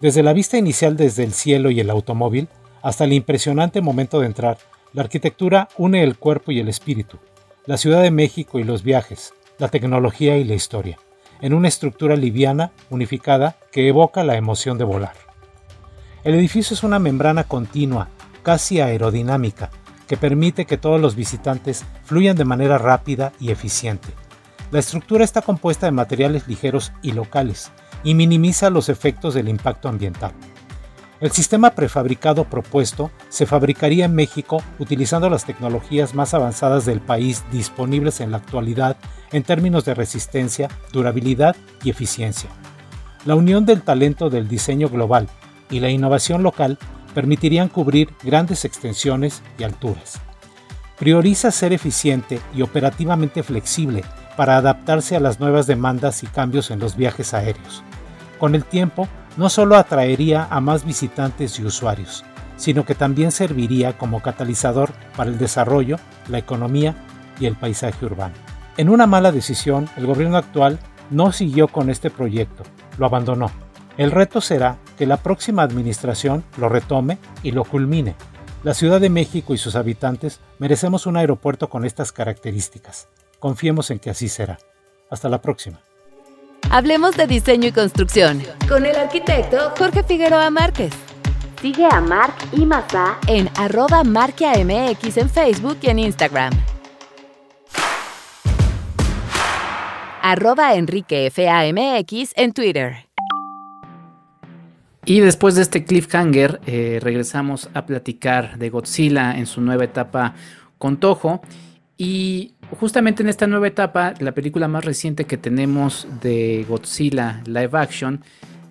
Desde 0.00 0.22
la 0.22 0.32
vista 0.32 0.58
inicial 0.58 0.96
desde 0.96 1.24
el 1.24 1.32
cielo 1.32 1.70
y 1.70 1.80
el 1.80 1.90
automóvil, 1.90 2.48
hasta 2.82 3.04
el 3.04 3.12
impresionante 3.12 3.80
momento 3.80 4.20
de 4.20 4.26
entrar, 4.26 4.58
la 4.92 5.02
arquitectura 5.02 5.68
une 5.76 6.02
el 6.02 6.18
cuerpo 6.18 6.52
y 6.52 6.60
el 6.60 6.68
espíritu, 6.68 7.18
la 7.66 7.76
Ciudad 7.76 8.02
de 8.02 8.10
México 8.10 8.58
y 8.58 8.64
los 8.64 8.82
viajes, 8.82 9.34
la 9.58 9.68
tecnología 9.68 10.36
y 10.36 10.44
la 10.44 10.54
historia, 10.54 10.98
en 11.40 11.54
una 11.54 11.68
estructura 11.68 12.16
liviana, 12.16 12.72
unificada, 12.90 13.56
que 13.72 13.88
evoca 13.88 14.24
la 14.24 14.36
emoción 14.36 14.78
de 14.78 14.84
volar. 14.84 15.14
El 16.22 16.34
edificio 16.34 16.74
es 16.74 16.82
una 16.82 16.98
membrana 16.98 17.44
continua, 17.44 18.08
casi 18.42 18.80
aerodinámica, 18.80 19.70
que 20.06 20.16
permite 20.16 20.66
que 20.66 20.76
todos 20.76 21.00
los 21.00 21.14
visitantes 21.14 21.84
fluyan 22.04 22.36
de 22.36 22.44
manera 22.44 22.78
rápida 22.78 23.32
y 23.38 23.50
eficiente. 23.50 24.08
La 24.70 24.80
estructura 24.80 25.24
está 25.24 25.42
compuesta 25.42 25.86
de 25.86 25.92
materiales 25.92 26.46
ligeros 26.46 26.92
y 27.02 27.12
locales 27.12 27.70
y 28.04 28.14
minimiza 28.14 28.70
los 28.70 28.88
efectos 28.88 29.34
del 29.34 29.48
impacto 29.48 29.88
ambiental. 29.88 30.32
El 31.20 31.32
sistema 31.32 31.72
prefabricado 31.72 32.44
propuesto 32.44 33.10
se 33.28 33.44
fabricaría 33.44 34.06
en 34.06 34.14
México 34.14 34.62
utilizando 34.78 35.28
las 35.28 35.44
tecnologías 35.44 36.14
más 36.14 36.32
avanzadas 36.32 36.86
del 36.86 37.00
país 37.00 37.44
disponibles 37.52 38.20
en 38.20 38.30
la 38.30 38.38
actualidad 38.38 38.96
en 39.30 39.42
términos 39.42 39.84
de 39.84 39.94
resistencia, 39.94 40.68
durabilidad 40.92 41.56
y 41.84 41.90
eficiencia. 41.90 42.48
La 43.26 43.34
unión 43.34 43.66
del 43.66 43.82
talento 43.82 44.30
del 44.30 44.48
diseño 44.48 44.88
global 44.88 45.28
y 45.70 45.80
la 45.80 45.90
innovación 45.90 46.42
local 46.42 46.78
permitirían 47.14 47.68
cubrir 47.68 48.08
grandes 48.22 48.64
extensiones 48.64 49.42
y 49.58 49.64
alturas. 49.64 50.20
Prioriza 50.98 51.50
ser 51.50 51.74
eficiente 51.74 52.40
y 52.54 52.62
operativamente 52.62 53.42
flexible 53.42 54.04
para 54.38 54.56
adaptarse 54.56 55.16
a 55.16 55.20
las 55.20 55.38
nuevas 55.38 55.66
demandas 55.66 56.22
y 56.22 56.28
cambios 56.28 56.70
en 56.70 56.78
los 56.78 56.96
viajes 56.96 57.34
aéreos. 57.34 57.82
Con 58.38 58.54
el 58.54 58.64
tiempo, 58.64 59.06
no 59.36 59.48
solo 59.48 59.76
atraería 59.76 60.46
a 60.50 60.60
más 60.60 60.84
visitantes 60.84 61.58
y 61.58 61.64
usuarios, 61.64 62.24
sino 62.56 62.84
que 62.84 62.94
también 62.94 63.32
serviría 63.32 63.96
como 63.96 64.22
catalizador 64.22 64.92
para 65.16 65.30
el 65.30 65.38
desarrollo, 65.38 65.96
la 66.28 66.38
economía 66.38 66.94
y 67.38 67.46
el 67.46 67.56
paisaje 67.56 68.04
urbano. 68.04 68.34
En 68.76 68.88
una 68.88 69.06
mala 69.06 69.32
decisión, 69.32 69.88
el 69.96 70.06
gobierno 70.06 70.36
actual 70.36 70.78
no 71.10 71.32
siguió 71.32 71.68
con 71.68 71.90
este 71.90 72.10
proyecto, 72.10 72.62
lo 72.98 73.06
abandonó. 73.06 73.50
El 73.96 74.10
reto 74.10 74.40
será 74.40 74.78
que 74.96 75.06
la 75.06 75.16
próxima 75.16 75.62
administración 75.62 76.44
lo 76.56 76.68
retome 76.68 77.18
y 77.42 77.50
lo 77.50 77.64
culmine. 77.64 78.14
La 78.62 78.74
Ciudad 78.74 79.00
de 79.00 79.10
México 79.10 79.54
y 79.54 79.58
sus 79.58 79.74
habitantes 79.74 80.40
merecemos 80.58 81.06
un 81.06 81.16
aeropuerto 81.16 81.68
con 81.68 81.84
estas 81.84 82.12
características. 82.12 83.08
Confiemos 83.38 83.90
en 83.90 83.98
que 83.98 84.10
así 84.10 84.28
será. 84.28 84.58
Hasta 85.10 85.28
la 85.28 85.40
próxima. 85.40 85.80
Hablemos 86.68 87.16
de 87.16 87.26
diseño 87.26 87.68
y 87.68 87.72
construcción 87.72 88.42
con 88.68 88.84
el 88.86 88.96
arquitecto 88.96 89.72
Jorge 89.78 90.02
Figueroa 90.02 90.50
Márquez. 90.50 90.92
Sigue 91.60 91.86
a 91.90 92.00
Marc 92.00 92.34
y 92.52 92.64
Mazá 92.64 93.18
en 93.26 93.48
arroba 93.56 94.04
marquiamx 94.04 95.16
en 95.16 95.28
Facebook 95.28 95.78
y 95.82 95.88
en 95.88 95.98
Instagram. 95.98 96.52
Arroba 100.22 100.74
enriquefamx 100.74 102.32
en 102.36 102.52
Twitter. 102.52 103.10
Y 105.04 105.20
después 105.20 105.54
de 105.54 105.62
este 105.62 105.84
cliffhanger, 105.84 106.60
eh, 106.66 106.98
regresamos 107.02 107.70
a 107.74 107.86
platicar 107.86 108.58
de 108.58 108.70
Godzilla 108.70 109.36
en 109.36 109.46
su 109.46 109.60
nueva 109.60 109.84
etapa 109.84 110.34
con 110.78 110.98
Toho. 110.98 111.40
Y 111.96 112.54
justamente 112.78 113.22
en 113.22 113.28
esta 113.28 113.46
nueva 113.46 113.66
etapa, 113.66 114.14
la 114.20 114.32
película 114.32 114.68
más 114.68 114.84
reciente 114.84 115.24
que 115.24 115.36
tenemos 115.36 116.06
de 116.22 116.64
Godzilla 116.68 117.42
live 117.46 117.70
action 117.72 118.22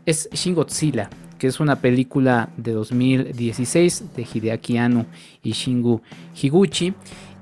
es 0.05 0.29
Shin 0.31 0.55
Godzilla, 0.55 1.09
que 1.37 1.47
es 1.47 1.59
una 1.59 1.77
película 1.77 2.49
de 2.57 2.71
2016 2.73 4.15
de 4.15 4.27
Hideaki 4.33 4.77
Anno 4.77 5.05
y 5.43 5.51
Shingu 5.51 6.01
Higuchi. 6.41 6.93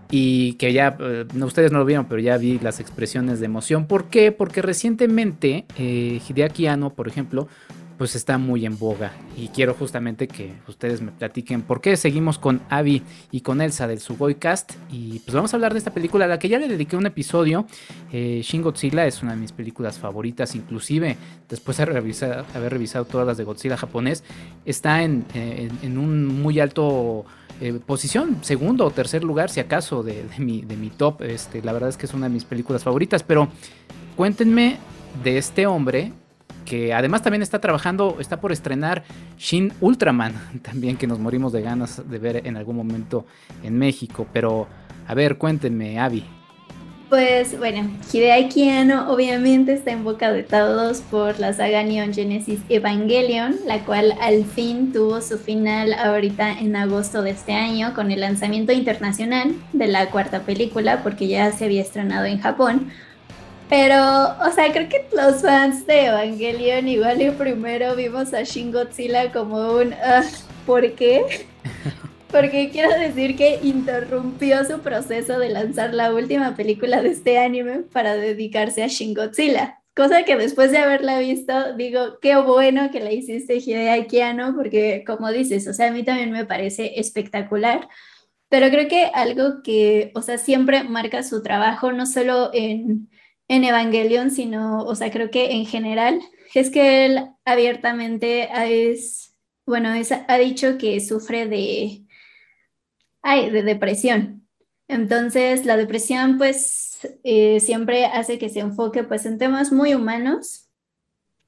Y 0.10 0.54
que 0.54 0.72
ya, 0.72 0.96
eh, 1.02 1.26
ustedes 1.42 1.74
no 1.74 1.80
lo 1.80 1.86
vieron, 1.86 2.06
pero 2.06 2.22
ya 2.22 2.38
vi 2.38 2.60
las 2.60 2.80
expresiones 2.80 3.42
de 3.42 3.46
emoción. 3.46 3.88
¿Por 3.88 4.06
qué? 4.06 4.32
Porque 4.32 4.62
recientemente 4.62 5.66
eh, 5.78 6.22
Hideaki 6.30 6.68
Anno, 6.68 6.92
por 6.92 7.10
ejemplo, 7.10 7.50
pues 7.98 8.16
está 8.16 8.38
muy 8.38 8.66
en 8.66 8.78
boga. 8.78 9.14
Y 9.36 9.48
quiero 9.50 9.74
justamente 9.74 10.28
que 10.28 10.54
ustedes 10.68 11.02
me 11.02 11.12
platiquen 11.12 11.64
por 11.64 11.82
qué 11.82 11.98
seguimos 11.98 12.38
con 12.38 12.62
Abby 12.70 13.02
y 13.32 13.42
con 13.42 13.62
Elsa 13.62 13.88
del 13.88 14.00
Sugoi 14.00 14.36
Cast. 14.36 14.74
Y 14.92 15.20
pues 15.20 15.34
vamos 15.34 15.54
a 15.54 15.58
hablar 15.58 15.74
de 15.74 15.80
esta 15.80 15.92
película 15.92 16.26
a 16.26 16.28
la 16.28 16.40
que 16.40 16.50
ya 16.50 16.60
le 16.60 16.68
dediqué 16.68 16.96
un 16.96 17.08
episodio. 17.08 17.66
Eh, 18.12 18.42
Shin 18.44 18.62
Godzilla 18.62 19.06
es 19.08 19.24
una 19.24 19.32
de 19.32 19.38
mis 19.38 19.52
películas 19.52 19.98
favoritas, 19.98 20.56
inclusive 20.56 21.18
después 21.50 21.78
de 21.78 21.84
haber 21.84 22.72
revisado 22.72 23.06
todas 23.06 23.26
las 23.26 23.38
de 23.38 23.44
Godzilla 23.44 23.78
japonés, 23.78 24.24
está 24.66 25.04
en, 25.04 25.26
un 25.84 26.26
muy 26.26 26.60
alto... 26.60 27.26
Eh, 27.60 27.80
posición, 27.84 28.38
segundo 28.44 28.86
o 28.86 28.92
tercer 28.92 29.24
lugar, 29.24 29.50
si 29.50 29.60
acaso, 29.60 30.04
de, 30.04 30.26
mi, 30.38 30.62
de 30.62 30.78
mi 30.78 30.92
top. 30.92 31.24
Este, 31.24 31.64
la 31.64 31.74
verdad 31.74 31.90
es 31.90 31.98
que 31.98 32.06
es 32.06 32.14
una 32.14 32.28
de 32.28 32.34
mis 32.36 32.46
películas 32.46 32.84
favoritas. 32.84 33.24
Pero 33.24 33.48
cuéntenme 34.16 34.78
de 35.24 35.40
este 35.40 35.66
hombre 35.66 36.14
que 36.68 36.94
además 36.94 37.22
también 37.22 37.42
está 37.42 37.60
trabajando, 37.60 38.18
está 38.20 38.42
por 38.42 38.52
estrenar 38.52 39.04
Shin 39.38 39.74
Ultraman, 39.80 40.34
también 40.62 40.98
que 40.98 41.08
nos 41.08 41.20
morimos 41.20 41.54
de 41.54 41.62
ganas 41.62 42.08
de 42.10 42.20
ver 42.20 42.46
en 42.46 42.58
algún 42.58 42.76
momento 42.76 43.26
en 43.64 43.78
México. 43.78 44.28
Pero, 44.34 44.68
a 45.08 45.14
ver, 45.14 45.38
cuéntenme, 45.38 46.00
Avi. 46.00 46.26
Pues 47.10 47.58
bueno, 47.58 47.90
Hideaki 48.12 48.70
Anno 48.70 49.10
obviamente 49.10 49.72
está 49.72 49.92
en 49.92 50.04
boca 50.04 50.30
de 50.34 50.44
todos 50.44 51.00
por 51.00 51.40
la 51.40 51.54
saga 51.54 51.82
Neon 51.82 52.14
Genesis 52.14 52.60
Evangelion, 52.68 53.56
la 53.66 53.86
cual 53.86 54.14
al 54.20 54.44
fin 54.44 54.92
tuvo 54.92 55.22
su 55.22 55.38
final 55.38 55.94
ahorita 55.94 56.60
en 56.60 56.76
agosto 56.76 57.22
de 57.22 57.30
este 57.30 57.54
año 57.54 57.94
con 57.94 58.12
el 58.12 58.20
lanzamiento 58.20 58.74
internacional 58.74 59.56
de 59.72 59.88
la 59.88 60.10
cuarta 60.10 60.42
película, 60.42 61.02
porque 61.02 61.30
ya 61.30 61.50
se 61.54 61.64
había 61.64 61.82
estrenado 61.82 62.26
en 62.26 62.42
Japón, 62.42 62.92
pero, 63.70 64.36
o 64.40 64.52
sea, 64.54 64.72
creo 64.72 64.88
que 64.88 65.06
los 65.16 65.42
fans 65.42 65.86
de 65.86 66.06
Evangelion 66.06 66.88
igual 66.88 67.22
y 67.22 67.32
primero 67.32 67.96
vimos 67.96 68.34
a 68.34 68.44
Shin 68.44 68.72
Godzilla 68.72 69.32
como 69.32 69.74
un 69.74 69.90
uh, 69.90 70.26
¿por 70.66 70.94
qué? 70.94 71.48
Porque 72.32 72.70
quiero 72.70 72.98
decir 72.98 73.36
que 73.36 73.60
interrumpió 73.64 74.64
su 74.66 74.80
proceso 74.80 75.40
de 75.40 75.50
lanzar 75.50 75.94
la 75.94 76.14
última 76.14 76.56
película 76.56 77.02
de 77.02 77.10
este 77.10 77.38
anime 77.40 77.80
para 77.92 78.16
dedicarse 78.16 78.84
a 78.84 78.88
Shin 78.88 79.14
Godzilla. 79.14 79.82
Cosa 79.96 80.24
que 80.24 80.36
después 80.36 80.72
de 80.72 80.78
haberla 80.78 81.20
visto, 81.20 81.74
digo, 81.74 82.20
qué 82.22 82.36
bueno 82.36 82.92
que 82.92 83.00
la 83.00 83.12
hiciste 83.12 83.58
Hideaki 83.58 84.22
Anno, 84.22 84.54
porque 84.56 85.04
como 85.08 85.32
dices, 85.32 85.68
o 85.68 85.74
sea, 85.74 85.88
a 85.88 85.92
mí 85.92 86.04
también 86.04 86.32
me 86.32 86.46
parece 86.46 87.00
espectacular. 87.00 87.88
Pero 88.50 88.70
creo 88.70 88.88
que 88.88 89.10
algo 89.14 89.64
que, 89.64 90.12
o 90.14 90.22
sea, 90.22 90.38
siempre 90.38 90.84
marca 90.84 91.24
su 91.24 91.42
trabajo, 91.42 91.92
no 91.92 92.06
solo 92.06 92.52
en 92.54 93.10
en 93.48 93.64
Evangelion, 93.64 94.32
sino, 94.32 94.84
o 94.84 94.96
sea, 94.96 95.12
creo 95.12 95.32
que 95.32 95.52
en 95.54 95.66
general, 95.66 96.22
es 96.54 96.70
que 96.70 97.06
él 97.06 97.30
abiertamente 97.46 98.50
es, 98.92 99.36
bueno, 99.66 99.90
ha 100.28 100.38
dicho 100.38 100.78
que 100.78 101.00
sufre 101.00 101.48
de, 101.48 102.06
ay, 103.22 103.50
de 103.50 103.64
depresión. 103.64 104.48
Entonces, 104.88 105.66
la 105.66 105.78
depresión, 105.78 106.38
pues, 106.38 107.00
eh, 107.24 107.60
siempre 107.60 108.06
hace 108.06 108.40
que 108.40 108.50
se 108.50 108.60
enfoque, 108.60 109.04
pues, 109.04 109.26
en 109.26 109.38
temas 109.38 109.72
muy 109.72 109.94
humanos. 109.94 110.70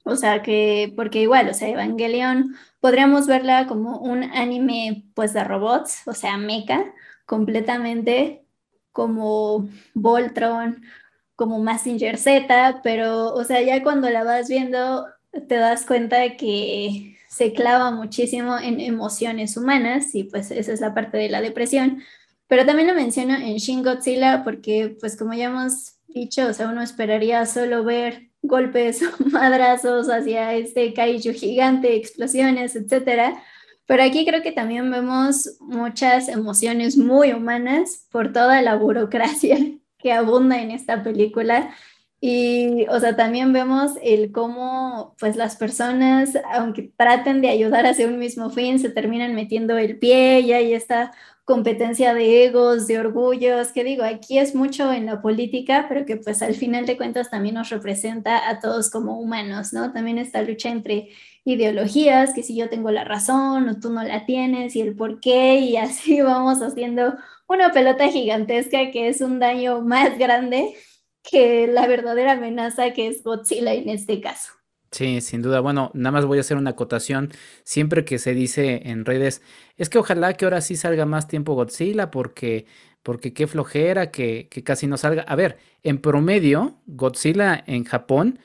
O 0.03 0.15
sea, 0.15 0.41
que, 0.41 0.93
porque 0.95 1.21
igual, 1.21 1.49
o 1.49 1.53
sea, 1.53 1.69
Evangelion, 1.69 2.55
podríamos 2.79 3.27
verla 3.27 3.67
como 3.67 3.99
un 3.99 4.23
anime, 4.23 5.05
pues, 5.13 5.33
de 5.33 5.43
robots, 5.43 6.07
o 6.07 6.13
sea, 6.13 6.37
mecha, 6.37 6.85
completamente 7.25 8.43
como 8.91 9.69
Voltron 9.93 10.83
como 11.39 11.57
Massinger 11.57 12.17
Z, 12.17 12.81
pero, 12.83 13.33
o 13.33 13.45
sea, 13.45 13.61
ya 13.61 13.81
cuando 13.81 14.09
la 14.09 14.25
vas 14.25 14.49
viendo, 14.49 15.05
te 15.47 15.55
das 15.55 15.85
cuenta 15.85 16.35
que 16.35 17.15
se 17.29 17.53
clava 17.53 17.91
muchísimo 17.91 18.59
en 18.59 18.81
emociones 18.81 19.55
humanas 19.55 20.13
y 20.15 20.25
pues 20.25 20.51
esa 20.51 20.73
es 20.73 20.81
la 20.81 20.93
parte 20.93 21.17
de 21.17 21.29
la 21.29 21.39
depresión. 21.39 22.03
Pero 22.47 22.65
también 22.65 22.89
lo 22.89 22.93
menciono 22.93 23.35
en 23.35 23.55
Shin 23.55 23.83
Godzilla 23.83 24.43
porque, 24.43 24.97
pues 24.99 25.15
como 25.15 25.33
ya 25.33 25.45
hemos 25.45 25.93
dicho, 26.09 26.45
o 26.45 26.53
sea, 26.53 26.67
uno 26.67 26.81
esperaría 26.81 27.45
solo 27.45 27.85
ver 27.85 28.31
golpes, 28.41 29.01
madrazos 29.31 30.09
hacia 30.09 30.55
este 30.55 30.93
kaiju 30.93 31.31
gigante, 31.31 31.95
explosiones, 31.95 32.75
etcétera. 32.75 33.41
Pero 33.85 34.03
aquí 34.03 34.25
creo 34.25 34.41
que 34.41 34.51
también 34.51 34.91
vemos 34.91 35.57
muchas 35.61 36.27
emociones 36.27 36.97
muy 36.97 37.31
humanas 37.31 38.07
por 38.11 38.33
toda 38.33 38.61
la 38.61 38.75
burocracia 38.75 39.57
que 39.99 40.13
abunda 40.13 40.61
en 40.61 40.71
esta 40.71 41.03
película. 41.03 41.75
Y, 42.21 42.85
o 42.89 42.99
sea, 42.99 43.15
también 43.15 43.53
vemos 43.53 43.93
el 44.03 44.31
cómo, 44.31 45.15
pues, 45.19 45.35
las 45.37 45.55
personas, 45.55 46.37
aunque 46.51 46.91
traten 46.97 47.41
de 47.41 47.49
ayudar 47.49 47.85
hacia 47.85 48.07
un 48.07 48.19
mismo 48.19 48.49
fin, 48.49 48.79
se 48.79 48.89
terminan 48.89 49.35
metiendo 49.35 49.77
el 49.77 49.99
pie 49.99 50.41
y 50.41 50.51
ahí 50.53 50.73
está 50.73 51.11
competencia 51.49 52.13
de 52.13 52.45
egos, 52.45 52.85
de 52.85 52.99
orgullos, 52.99 53.71
que 53.71 53.83
digo, 53.83 54.03
aquí 54.03 54.37
es 54.37 54.53
mucho 54.53 54.93
en 54.93 55.07
la 55.07 55.19
política, 55.19 55.87
pero 55.89 56.05
que 56.05 56.15
pues 56.15 56.43
al 56.43 56.53
final 56.53 56.85
de 56.85 56.95
cuentas 56.95 57.31
también 57.31 57.55
nos 57.55 57.71
representa 57.71 58.47
a 58.47 58.59
todos 58.59 58.91
como 58.91 59.19
humanos, 59.19 59.73
¿no? 59.73 59.91
También 59.91 60.19
esta 60.19 60.43
lucha 60.43 60.69
entre 60.69 61.09
ideologías, 61.45 62.35
que 62.35 62.43
si 62.43 62.55
yo 62.55 62.69
tengo 62.69 62.91
la 62.91 63.03
razón 63.03 63.67
o 63.67 63.79
tú 63.79 63.89
no 63.89 64.03
la 64.03 64.27
tienes 64.27 64.75
y 64.75 64.81
el 64.81 64.95
por 64.95 65.19
qué, 65.19 65.57
y 65.57 65.75
así 65.75 66.21
vamos 66.21 66.61
haciendo 66.61 67.15
una 67.47 67.71
pelota 67.71 68.09
gigantesca 68.09 68.91
que 68.91 69.07
es 69.07 69.19
un 69.21 69.39
daño 69.39 69.81
más 69.81 70.19
grande 70.19 70.75
que 71.23 71.65
la 71.65 71.87
verdadera 71.87 72.33
amenaza 72.33 72.93
que 72.93 73.07
es 73.07 73.23
Godzilla 73.23 73.73
en 73.73 73.89
este 73.89 74.21
caso. 74.21 74.58
Sí, 74.91 75.21
sin 75.21 75.41
duda. 75.41 75.59
Bueno, 75.59 75.91
nada 75.93 76.11
más 76.11 76.25
voy 76.25 76.39
a 76.39 76.41
hacer 76.41 76.57
una 76.57 76.71
acotación. 76.71 77.31
Siempre 77.63 78.05
que 78.05 78.17
se 78.17 78.33
dice 78.33 78.81
en 78.89 79.05
redes, 79.05 79.41
es 79.77 79.89
que 79.89 79.99
ojalá 79.99 80.33
que 80.33 80.45
ahora 80.45 80.61
sí 80.61 80.75
salga 80.75 81.05
más 81.05 81.27
tiempo 81.27 81.53
Godzilla, 81.53 82.09
porque, 82.09 82.65
porque 83.03 83.33
qué 83.33 83.45
flojera 83.47 84.11
que, 84.11 84.47
que 84.49 84.63
casi 84.63 84.87
no 84.87 84.97
salga. 84.97 85.23
A 85.23 85.35
ver, 85.35 85.59
en 85.83 85.99
promedio, 85.99 86.81
Godzilla 86.87 87.63
en 87.67 87.83
Japón 87.85 88.39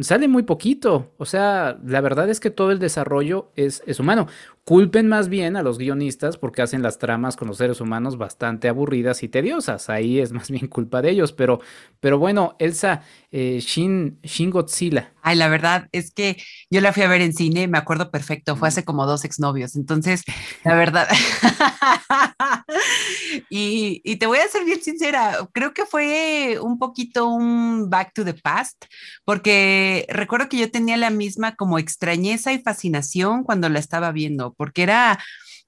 sale 0.00 0.28
muy 0.28 0.42
poquito. 0.44 1.12
O 1.18 1.24
sea, 1.24 1.78
la 1.84 2.00
verdad 2.00 2.28
es 2.30 2.40
que 2.40 2.50
todo 2.50 2.70
el 2.70 2.78
desarrollo 2.78 3.52
es, 3.56 3.82
es, 3.86 4.00
humano. 4.00 4.28
Culpen 4.70 5.08
más 5.08 5.28
bien 5.28 5.56
a 5.56 5.64
los 5.64 5.78
guionistas 5.78 6.36
porque 6.36 6.62
hacen 6.62 6.80
las 6.80 6.96
tramas 6.96 7.34
con 7.34 7.48
los 7.48 7.56
seres 7.56 7.80
humanos 7.80 8.18
bastante 8.18 8.68
aburridas 8.68 9.24
y 9.24 9.28
tediosas. 9.28 9.90
Ahí 9.90 10.20
es 10.20 10.30
más 10.30 10.48
bien 10.48 10.68
culpa 10.68 11.02
de 11.02 11.10
ellos. 11.10 11.32
Pero, 11.32 11.60
pero 11.98 12.20
bueno, 12.20 12.54
Elsa, 12.60 13.02
eh, 13.32 13.58
Shin, 13.60 14.20
Shin 14.22 14.50
Godzilla. 14.50 15.12
Ay, 15.22 15.34
la 15.34 15.48
verdad 15.48 15.88
es 15.90 16.12
que 16.12 16.36
yo 16.70 16.80
la 16.80 16.92
fui 16.92 17.02
a 17.02 17.08
ver 17.08 17.20
en 17.20 17.32
cine, 17.32 17.66
me 17.66 17.78
acuerdo 17.78 18.12
perfecto, 18.12 18.54
fue 18.54 18.68
hace 18.68 18.84
como 18.84 19.06
dos 19.06 19.24
exnovios. 19.24 19.74
Entonces, 19.74 20.22
la 20.64 20.76
verdad. 20.76 21.08
y, 23.50 24.00
y 24.04 24.16
te 24.16 24.26
voy 24.26 24.38
a 24.38 24.48
ser 24.48 24.64
bien 24.64 24.80
sincera, 24.80 25.36
creo 25.52 25.74
que 25.74 25.84
fue 25.84 26.58
un 26.62 26.78
poquito 26.78 27.26
un 27.26 27.90
back 27.90 28.12
to 28.14 28.24
the 28.24 28.34
past, 28.34 28.84
porque 29.24 30.06
recuerdo 30.08 30.48
que 30.48 30.58
yo 30.58 30.70
tenía 30.70 30.96
la 30.96 31.10
misma 31.10 31.56
como 31.56 31.78
extrañeza 31.78 32.52
y 32.52 32.60
fascinación 32.60 33.42
cuando 33.42 33.68
la 33.68 33.80
estaba 33.80 34.12
viendo 34.12 34.54
porque 34.60 34.82
era 34.82 35.18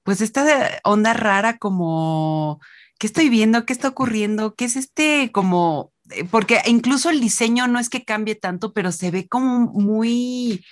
pues 0.03 0.21
esta 0.21 0.45
onda 0.83 1.13
rara 1.13 1.57
como, 1.57 2.59
¿qué 2.99 3.07
estoy 3.07 3.27
viendo? 3.27 3.65
¿Qué 3.65 3.73
está 3.73 3.87
ocurriendo? 3.87 4.53
¿Qué 4.53 4.65
es 4.65 4.75
este 4.75 5.31
como, 5.31 5.91
eh, 6.11 6.25
porque 6.25 6.59
incluso 6.67 7.09
el 7.09 7.19
diseño 7.19 7.65
no 7.65 7.79
es 7.79 7.89
que 7.89 8.05
cambie 8.05 8.35
tanto, 8.35 8.71
pero 8.71 8.91
se 8.91 9.09
ve 9.09 9.27
como 9.27 9.61
muy 9.71 10.63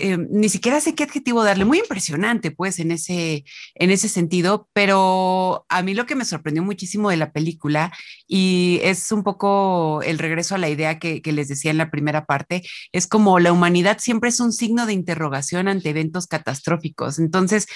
eh, 0.00 0.16
ni 0.18 0.48
siquiera 0.48 0.80
sé 0.80 0.94
qué 0.94 1.04
adjetivo 1.04 1.44
darle, 1.44 1.64
muy 1.64 1.78
impresionante 1.78 2.50
pues 2.50 2.78
en 2.78 2.90
ese, 2.90 3.44
en 3.74 3.90
ese 3.90 4.08
sentido, 4.08 4.68
pero 4.72 5.66
a 5.68 5.82
mí 5.82 5.94
lo 5.94 6.06
que 6.06 6.16
me 6.16 6.24
sorprendió 6.24 6.62
muchísimo 6.62 7.10
de 7.10 7.16
la 7.16 7.32
película 7.32 7.92
y 8.26 8.80
es 8.82 9.12
un 9.12 9.22
poco 9.22 10.02
el 10.02 10.18
regreso 10.18 10.54
a 10.54 10.58
la 10.58 10.68
idea 10.68 10.98
que, 10.98 11.22
les 11.24 11.48
decía 11.48 11.70
en 11.70 11.78
la 11.78 11.90
primera 11.90 12.26
parte, 12.26 12.62
es 12.92 13.06
como 13.06 13.38
la 13.38 13.52
humanidad 13.52 13.98
siempre 13.98 14.30
es 14.30 14.40
un 14.40 14.52
signo 14.52 14.86
de 14.86 14.92
interrogación 14.92 15.68
ante 15.68 15.90
eventos 15.90 16.26
catastróficos. 16.26 17.18
Entonces, 17.18 17.66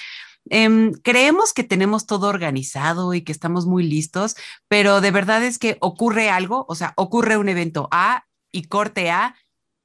em, 0.49 0.93
creemos 1.03 1.53
que 1.53 1.63
tenemos 1.63 2.05
todo 2.05 2.27
organizado 2.27 3.13
y 3.13 3.21
que 3.23 3.31
estamos 3.31 3.65
muy 3.65 3.83
listos, 3.83 4.35
pero 4.67 5.01
de 5.01 5.11
verdad 5.11 5.43
es 5.43 5.59
que 5.59 5.77
ocurre 5.81 6.29
algo, 6.29 6.65
o 6.69 6.75
sea, 6.75 6.93
ocurre 6.97 7.37
un 7.37 7.49
evento 7.49 7.87
A 7.91 8.25
y 8.51 8.63
corte 8.63 9.09
A, 9.11 9.35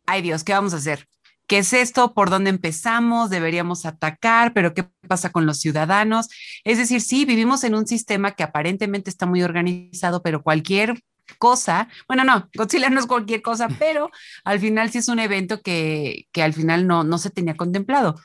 ay 0.07 0.23
Dios, 0.23 0.45
¿qué 0.45 0.53
vamos 0.53 0.75
a 0.75 0.79
hacer? 0.79 1.09
¿Qué 1.47 1.59
es 1.59 1.73
esto? 1.75 2.15
¿Por 2.15 2.31
dónde 2.31 2.51
empezamos? 2.51 3.29
¿Deberíamos 3.29 3.85
atacar? 3.85 4.55
¿Pero 4.55 4.73
qué 4.73 4.85
pasa 5.07 5.31
con 5.31 5.45
los 5.45 5.59
ciudadanos? 5.61 6.29
Es 6.65 6.79
decir, 6.79 7.03
sí, 7.03 7.27
vivimos 7.27 7.65
en 7.65 7.75
un 7.75 7.87
sistema 7.87 8.33
que 8.33 8.43
aparentemente 8.43 9.11
está 9.11 9.27
muy 9.27 9.43
organizado, 9.43 10.23
pero 10.23 10.43
cualquier 10.43 11.01
cosa, 11.39 11.89
bueno, 12.09 12.25
no, 12.25 12.49
Godzilla 12.55 12.91
no 12.91 13.01
es 13.01 13.07
cualquier 13.07 13.43
cosa, 13.43 13.69
pero 13.79 14.11
al 14.45 14.61
final 14.61 14.91
sí 14.91 14.99
es 14.99 15.09
un 15.09 15.19
evento 15.19 15.61
que, 15.63 16.27
que 16.33 16.43
al 16.43 16.53
final 16.53 16.87
no, 16.87 17.05
no 17.05 17.19
se 17.19 17.31
tenía 17.31 17.57
contemplado. 17.57 18.17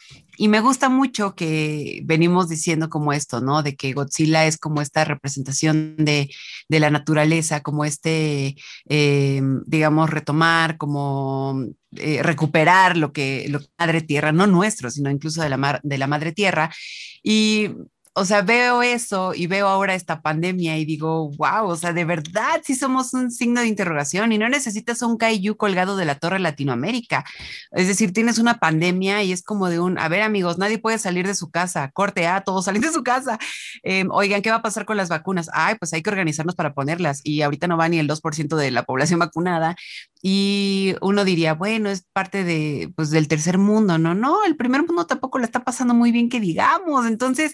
Y 0.41 0.47
me 0.47 0.61
gusta 0.61 0.87
mucho 0.87 1.35
que 1.35 1.99
venimos 2.05 2.47
diciendo 2.47 2.89
como 2.89 3.11
esto, 3.11 3.41
¿no? 3.41 3.61
De 3.61 3.75
que 3.75 3.91
Godzilla 3.91 4.45
es 4.45 4.57
como 4.57 4.81
esta 4.81 5.03
representación 5.03 5.97
de, 5.97 6.29
de 6.69 6.79
la 6.79 6.89
naturaleza, 6.89 7.61
como 7.61 7.83
este, 7.83 8.55
eh, 8.87 9.41
digamos, 9.65 10.09
retomar, 10.09 10.77
como 10.77 11.65
eh, 11.97 12.23
recuperar 12.23 12.95
lo 12.95 13.11
que, 13.11 13.47
lo 13.49 13.59
que 13.59 13.67
Madre 13.77 13.99
Tierra, 13.99 14.31
no 14.31 14.47
nuestro, 14.47 14.89
sino 14.89 15.09
incluso 15.09 15.41
de 15.41 15.49
la, 15.49 15.81
de 15.83 15.97
la 15.97 16.07
Madre 16.07 16.31
Tierra. 16.31 16.73
Y 17.21 17.71
o 18.19 18.25
sea, 18.25 18.41
veo 18.41 18.81
eso 18.81 19.33
y 19.33 19.47
veo 19.47 19.65
ahora 19.65 19.95
esta 19.95 20.21
pandemia 20.21 20.77
y 20.77 20.83
digo, 20.83 21.29
wow, 21.37 21.69
o 21.69 21.75
sea, 21.77 21.93
de 21.93 22.03
verdad 22.03 22.61
sí 22.65 22.75
somos 22.75 23.13
un 23.13 23.31
signo 23.31 23.61
de 23.61 23.67
interrogación 23.67 24.33
y 24.33 24.37
no 24.37 24.49
necesitas 24.49 25.01
un 25.01 25.17
kaiju 25.17 25.55
colgado 25.55 25.95
de 25.95 26.03
la 26.03 26.15
torre 26.15 26.37
Latinoamérica. 26.39 27.23
Es 27.71 27.87
decir, 27.87 28.11
tienes 28.11 28.37
una 28.37 28.59
pandemia 28.59 29.23
y 29.23 29.31
es 29.31 29.41
como 29.41 29.69
de 29.69 29.79
un, 29.79 29.97
a 29.97 30.09
ver 30.09 30.21
amigos, 30.21 30.57
nadie 30.57 30.79
puede 30.79 30.99
salir 30.99 31.25
de 31.25 31.33
su 31.33 31.49
casa, 31.49 31.91
corte 31.91 32.27
A, 32.27 32.41
todos 32.41 32.65
salen 32.65 32.81
de 32.81 32.91
su 32.91 33.03
casa. 33.03 33.39
Em, 33.83 34.09
oigan, 34.11 34.41
¿qué 34.41 34.49
va 34.49 34.57
a 34.57 34.61
pasar 34.61 34.83
con 34.83 34.97
las 34.97 35.07
vacunas? 35.07 35.49
Ay, 35.53 35.75
pues 35.79 35.93
hay 35.93 36.01
que 36.01 36.09
organizarnos 36.09 36.55
para 36.55 36.73
ponerlas 36.73 37.21
y 37.23 37.41
ahorita 37.41 37.67
no 37.67 37.77
va 37.77 37.87
ni 37.87 37.99
el 37.99 38.07
2% 38.09 38.57
de 38.57 38.71
la 38.71 38.83
población 38.83 39.19
vacunada 39.19 39.77
y 40.21 40.95
uno 41.01 41.23
diría, 41.23 41.53
bueno, 41.53 41.89
es 41.89 42.03
parte 42.11 42.43
de, 42.43 42.91
pues, 42.97 43.11
del 43.11 43.29
tercer 43.29 43.57
mundo, 43.57 43.97
no, 43.97 44.13
no, 44.13 44.43
el 44.43 44.57
primer 44.57 44.83
mundo 44.83 45.07
tampoco 45.07 45.39
le 45.39 45.45
está 45.45 45.63
pasando 45.63 45.93
muy 45.93 46.11
bien 46.11 46.27
que 46.27 46.41
digamos, 46.41 47.05
entonces 47.05 47.53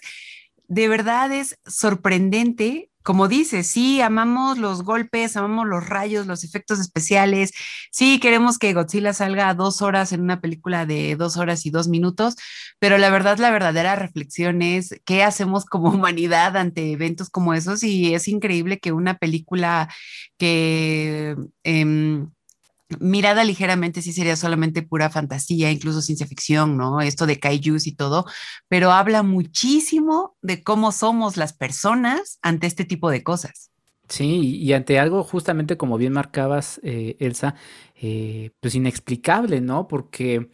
de 0.68 0.88
verdad 0.88 1.32
es 1.32 1.58
sorprendente. 1.66 2.90
Como 3.02 3.28
dices, 3.28 3.68
sí, 3.68 4.00
amamos 4.00 4.58
los 4.58 4.82
golpes, 4.82 5.36
amamos 5.36 5.68
los 5.68 5.88
rayos, 5.88 6.26
los 6.26 6.42
efectos 6.42 6.80
especiales. 6.80 7.52
Sí, 7.92 8.18
queremos 8.18 8.58
que 8.58 8.72
Godzilla 8.72 9.12
salga 9.12 9.48
a 9.48 9.54
dos 9.54 9.80
horas 9.80 10.12
en 10.12 10.22
una 10.22 10.40
película 10.40 10.86
de 10.86 11.14
dos 11.14 11.36
horas 11.36 11.66
y 11.66 11.70
dos 11.70 11.86
minutos, 11.86 12.34
pero 12.80 12.98
la 12.98 13.10
verdad, 13.10 13.38
la 13.38 13.52
verdadera 13.52 13.94
reflexión 13.94 14.60
es 14.60 15.00
qué 15.04 15.22
hacemos 15.22 15.66
como 15.66 15.90
humanidad 15.94 16.56
ante 16.56 16.90
eventos 16.90 17.30
como 17.30 17.54
esos. 17.54 17.84
Y 17.84 18.14
es 18.14 18.26
increíble 18.26 18.78
que 18.80 18.92
una 18.92 19.18
película 19.18 19.88
que... 20.36 21.36
Em, 21.62 22.30
mirada 23.00 23.44
ligeramente 23.44 24.02
sí 24.02 24.12
sería 24.12 24.36
solamente 24.36 24.82
pura 24.82 25.10
fantasía, 25.10 25.70
incluso 25.70 26.02
ciencia 26.02 26.26
ficción, 26.26 26.76
¿no? 26.76 27.00
Esto 27.00 27.26
de 27.26 27.38
kaijus 27.40 27.86
y 27.86 27.94
todo, 27.94 28.26
pero 28.68 28.92
habla 28.92 29.22
muchísimo 29.22 30.36
de 30.42 30.62
cómo 30.62 30.92
somos 30.92 31.36
las 31.36 31.52
personas 31.52 32.38
ante 32.42 32.66
este 32.66 32.84
tipo 32.84 33.10
de 33.10 33.22
cosas. 33.22 33.70
Sí, 34.08 34.56
y 34.56 34.72
ante 34.72 35.00
algo 35.00 35.24
justamente 35.24 35.76
como 35.76 35.98
bien 35.98 36.12
marcabas, 36.12 36.80
eh, 36.84 37.16
Elsa, 37.18 37.56
eh, 37.96 38.50
pues 38.60 38.76
inexplicable, 38.76 39.60
¿no? 39.60 39.88
Porque 39.88 40.48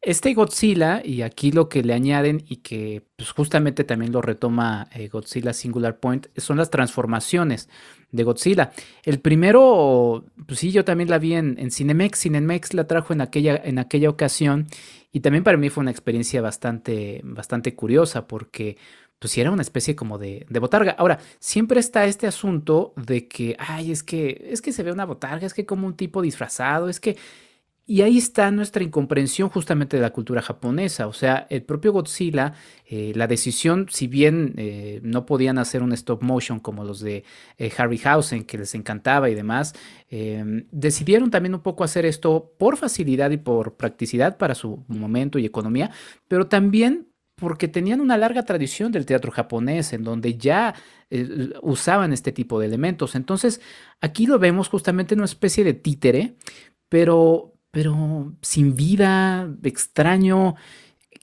este 0.00 0.34
Godzilla, 0.34 1.02
y 1.04 1.22
aquí 1.22 1.52
lo 1.52 1.68
que 1.68 1.82
le 1.82 1.92
añaden 1.94 2.44
y 2.48 2.56
que 2.56 3.06
pues 3.16 3.30
justamente 3.30 3.84
también 3.84 4.12
lo 4.12 4.22
retoma 4.22 4.88
eh, 4.94 5.08
Godzilla 5.08 5.52
Singular 5.52 6.00
Point, 6.00 6.28
son 6.36 6.56
las 6.56 6.70
transformaciones 6.70 7.68
de 8.10 8.24
Godzilla. 8.24 8.72
El 9.04 9.20
primero, 9.20 10.24
pues 10.46 10.60
sí, 10.60 10.72
yo 10.72 10.84
también 10.84 11.10
la 11.10 11.18
vi 11.18 11.34
en, 11.34 11.56
en 11.58 11.70
Cinemex. 11.70 12.20
Cinemex 12.20 12.74
la 12.74 12.86
trajo 12.86 13.12
en 13.12 13.20
aquella, 13.20 13.56
en 13.56 13.78
aquella 13.78 14.10
ocasión 14.10 14.66
y 15.12 15.20
también 15.20 15.44
para 15.44 15.56
mí 15.56 15.70
fue 15.70 15.82
una 15.82 15.90
experiencia 15.90 16.40
bastante, 16.42 17.20
bastante 17.24 17.74
curiosa 17.74 18.26
porque 18.26 18.76
pues 19.18 19.32
sí 19.32 19.40
era 19.40 19.50
una 19.50 19.62
especie 19.62 19.96
como 19.96 20.16
de, 20.18 20.46
de, 20.48 20.60
botarga. 20.60 20.92
Ahora, 20.92 21.18
siempre 21.40 21.80
está 21.80 22.04
este 22.04 22.26
asunto 22.26 22.92
de 22.96 23.26
que, 23.26 23.56
ay, 23.58 23.90
es 23.90 24.02
que, 24.04 24.48
es 24.50 24.62
que 24.62 24.72
se 24.72 24.84
ve 24.84 24.92
una 24.92 25.06
botarga, 25.06 25.44
es 25.44 25.54
que 25.54 25.66
como 25.66 25.86
un 25.86 25.96
tipo 25.96 26.22
disfrazado, 26.22 26.88
es 26.88 27.00
que 27.00 27.16
y 27.90 28.02
ahí 28.02 28.18
está 28.18 28.50
nuestra 28.50 28.84
incomprensión 28.84 29.48
justamente 29.48 29.96
de 29.96 30.02
la 30.02 30.10
cultura 30.10 30.42
japonesa. 30.42 31.06
O 31.06 31.14
sea, 31.14 31.46
el 31.48 31.62
propio 31.62 31.90
Godzilla, 31.90 32.52
eh, 32.84 33.12
la 33.16 33.26
decisión, 33.26 33.86
si 33.88 34.06
bien 34.06 34.52
eh, 34.58 35.00
no 35.02 35.24
podían 35.24 35.56
hacer 35.56 35.82
un 35.82 35.94
stop 35.94 36.22
motion 36.22 36.60
como 36.60 36.84
los 36.84 37.00
de 37.00 37.24
eh, 37.56 37.72
Harryhausen, 37.74 38.44
que 38.44 38.58
les 38.58 38.74
encantaba 38.74 39.30
y 39.30 39.34
demás, 39.34 39.74
em, 40.10 40.66
decidieron 40.70 41.30
también 41.30 41.54
un 41.54 41.62
poco 41.62 41.82
hacer 41.82 42.04
esto 42.04 42.52
por 42.58 42.76
facilidad 42.76 43.30
y 43.30 43.38
por 43.38 43.78
practicidad 43.78 44.36
para 44.36 44.54
su 44.54 44.84
momento 44.88 45.38
y 45.38 45.46
economía, 45.46 45.90
pero 46.28 46.46
también 46.46 47.08
porque 47.36 47.68
tenían 47.68 48.02
una 48.02 48.18
larga 48.18 48.44
tradición 48.44 48.92
del 48.92 49.06
teatro 49.06 49.32
japonés 49.32 49.94
en 49.94 50.04
donde 50.04 50.36
ya 50.36 50.74
usaban 51.62 52.12
este 52.12 52.32
tipo 52.32 52.60
de 52.60 52.66
elementos. 52.66 53.14
Entonces, 53.14 53.62
aquí 54.02 54.26
lo 54.26 54.38
vemos 54.38 54.68
justamente 54.68 55.14
en 55.14 55.20
una 55.20 55.26
especie 55.26 55.64
de 55.64 55.72
títere, 55.72 56.34
pero 56.90 57.57
pero 57.70 58.34
sin 58.42 58.74
vida, 58.74 59.54
extraño, 59.62 60.56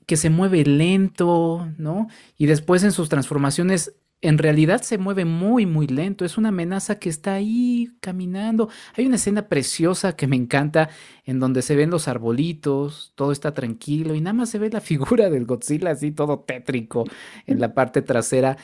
que 0.06 0.18
se 0.18 0.30
mueve 0.30 0.66
lento, 0.66 1.68
¿no? 1.78 2.08
Y 2.38 2.46
después 2.48 2.84
en 2.84 2.91
sus 2.91 3.10
transformaciones 3.10 3.96
en 4.22 4.38
realidad 4.38 4.82
se 4.82 4.98
mueve 4.98 5.26
muy, 5.26 5.66
muy 5.66 5.88
lento. 5.88 6.26
Es 6.26 6.38
una 6.38 6.50
amenaza 6.50 7.00
que 7.00 7.10
está 7.10 7.34
ahí 7.34 7.91
caminando. 8.02 8.70
Hay 8.96 9.06
una 9.06 9.18
escena 9.18 9.48
preciosa 9.48 10.16
que 10.16 10.28
me 10.28 10.36
encanta 10.36 10.89
en 11.26 11.39
donde 11.39 11.62
se 11.62 11.76
ven 11.76 11.91
los 11.91 12.08
arbolitos, 12.08 13.14
todo 13.16 13.32
está 13.32 13.54
tranquilo 13.54 14.16
y 14.16 14.22
nada 14.22 14.34
más 14.34 14.50
se 14.50 14.60
ve 14.60 14.70
la 14.70 14.82
figura 14.82 15.30
del 15.30 15.46
Godzilla 15.46 15.91
así 15.91 16.12
todo 16.12 16.39
tétrico 16.39 17.06
en 17.46 17.60
la 17.60 17.74
parte 17.74 18.02
trasera. 18.02 18.58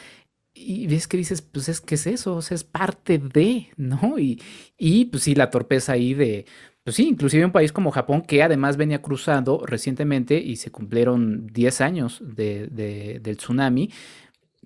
Y 0.53 0.87
ves 0.87 1.07
que 1.07 1.17
dices, 1.17 1.41
pues 1.41 1.69
es 1.69 1.79
que 1.79 1.95
es 1.95 2.07
eso, 2.07 2.35
o 2.35 2.41
sea, 2.41 2.55
es 2.55 2.65
parte 2.65 3.19
de, 3.19 3.69
¿no? 3.77 4.19
Y, 4.19 4.41
y 4.77 5.05
pues 5.05 5.23
sí, 5.23 5.33
la 5.33 5.49
torpeza 5.49 5.93
ahí 5.93 6.13
de, 6.13 6.45
pues 6.83 6.95
sí, 6.95 7.07
inclusive 7.07 7.45
un 7.45 7.51
país 7.51 7.71
como 7.71 7.91
Japón 7.91 8.21
que 8.21 8.41
además 8.41 8.77
venía 8.77 9.01
cruzando 9.01 9.63
recientemente 9.65 10.37
y 10.37 10.55
se 10.55 10.71
cumplieron 10.71 11.47
10 11.47 11.81
años 11.81 12.21
de, 12.25 13.19
del 13.21 13.37
tsunami, 13.37 13.91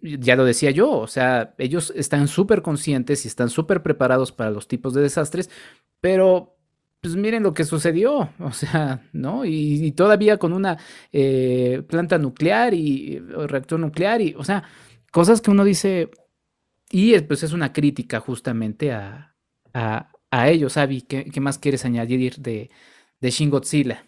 ya 0.01 0.36
lo 0.36 0.45
decía 0.45 0.72
yo, 0.72 0.91
o 0.91 1.07
sea, 1.07 1.55
ellos 1.57 1.91
están 1.95 2.28
súper 2.28 2.61
conscientes 2.61 3.26
y 3.26 3.28
están 3.28 3.49
súper 3.49 3.82
preparados 3.82 4.32
para 4.32 4.51
los 4.51 4.68
tipos 4.68 4.93
de 4.93 5.01
desastres, 5.01 5.49
pero 5.99 6.55
pues 7.01 7.16
miren 7.16 7.43
lo 7.43 7.53
que 7.53 7.66
sucedió, 7.66 8.30
o 8.39 8.51
sea, 8.51 9.03
¿no? 9.13 9.45
Y, 9.45 9.91
todavía 9.91 10.38
con 10.38 10.53
una 10.53 10.78
eh, 11.11 11.84
planta 11.88 12.18
nuclear 12.18 12.74
y 12.74 13.20
reactor 13.20 13.80
nuclear 13.80 14.22
y, 14.22 14.36
o 14.38 14.43
sea, 14.43 14.63
cosas 15.11 15.41
que 15.41 15.51
uno 15.51 15.63
dice, 15.63 16.09
y 16.89 17.20
pues 17.22 17.43
es 17.43 17.53
una 17.53 17.74
crítica 17.74 18.20
justamente 18.20 18.91
a, 18.91 19.36
a, 19.74 20.11
a 20.41 20.49
ellos, 20.49 20.77
Abby, 20.77 21.01
¿qué, 21.01 21.25
¿qué, 21.25 21.39
más 21.39 21.57
quieres 21.57 21.86
añadir 21.86 22.38
de, 22.38 22.69
de 23.21 23.29
Shin 23.31 23.49
Godzilla? 23.49 24.03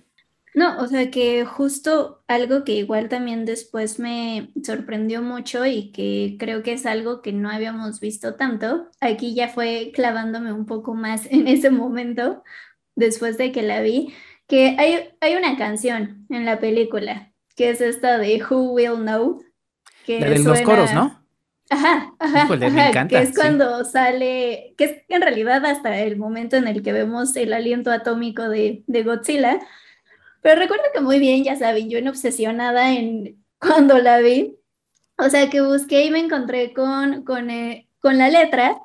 No, 0.53 0.82
o 0.82 0.88
sea 0.88 1.11
que 1.11 1.45
justo 1.45 2.23
algo 2.28 2.63
que 2.63 2.73
igual 2.73 3.09
también 3.09 3.45
después 3.45 3.99
me 3.99 4.49
sorprendió 4.63 5.21
mucho 5.21 5.65
y 5.67 5.91
que 5.91 6.36
creo 6.39 6.63
que 6.63 6.73
es 6.73 6.88
algo 6.88 7.21
que 7.21 7.32
no 7.32 7.51
habíamos 7.51 7.99
visto 7.99 8.36
tanto, 8.36 8.89
aquí 8.99 9.36
ya 9.36 9.49
fue 9.49 9.91
clavándome 9.93 10.51
un 10.51 10.65
poco 10.65 10.95
más 10.95 11.28
en 11.32 11.47
ese 11.47 11.69
momento, 11.69 12.43
después 12.95 13.38
de 13.38 13.51
que 13.51 13.61
la 13.61 13.82
vi, 13.82 14.13
que 14.47 14.75
hay, 14.80 15.09
hay 15.21 15.36
una 15.36 15.57
canción 15.57 16.25
en 16.30 16.45
la 16.45 16.59
película, 16.59 17.32
que 17.55 17.69
es 17.69 17.80
esta 17.80 18.17
de 18.17 18.43
Who 18.43 18.71
Will 18.71 18.95
Know. 18.95 19.43
Que 20.05 20.19
de 20.19 20.39
los 20.39 20.61
coros, 20.61 20.91
¿no? 20.93 21.26
Ajá, 21.70 22.13
ajá, 22.20 22.55
me 22.55 22.65
encanta, 22.65 23.07
que 23.07 23.22
es 23.22 23.36
cuando 23.36 23.84
sale, 23.84 24.74
que 24.78 24.84
es 24.86 24.91
en 25.09 25.22
realidad 25.22 25.65
hasta 25.65 25.99
el 25.99 26.15
momento 26.15 26.55
en 26.55 26.68
el 26.68 26.82
que 26.82 26.93
vemos 26.93 27.36
el 27.36 27.51
aliento 27.51 27.91
atómico 27.91 28.47
de, 28.47 28.84
de 28.88 29.03
Godzilla, 29.03 29.59
pero 30.41 30.61
recuerdo 30.61 30.84
que 30.93 31.01
muy 31.01 31.20
bien, 31.20 31.43
ya 31.43 31.57
saben, 31.57 31.89
yo 31.89 31.97
en 31.97 32.07
obsesionada 32.07 32.93
en 32.93 33.43
cuando 33.59 33.97
la 33.97 34.20
vi, 34.20 34.55
o 35.18 35.30
sea 35.30 35.49
que 35.49 35.61
busqué 35.61 36.05
y 36.05 36.11
me 36.11 36.20
encontré 36.20 36.74
con, 36.74 37.24
con, 37.24 37.49
eh, 37.49 37.89
con 37.99 38.18
la 38.18 38.30
letra 38.30 38.78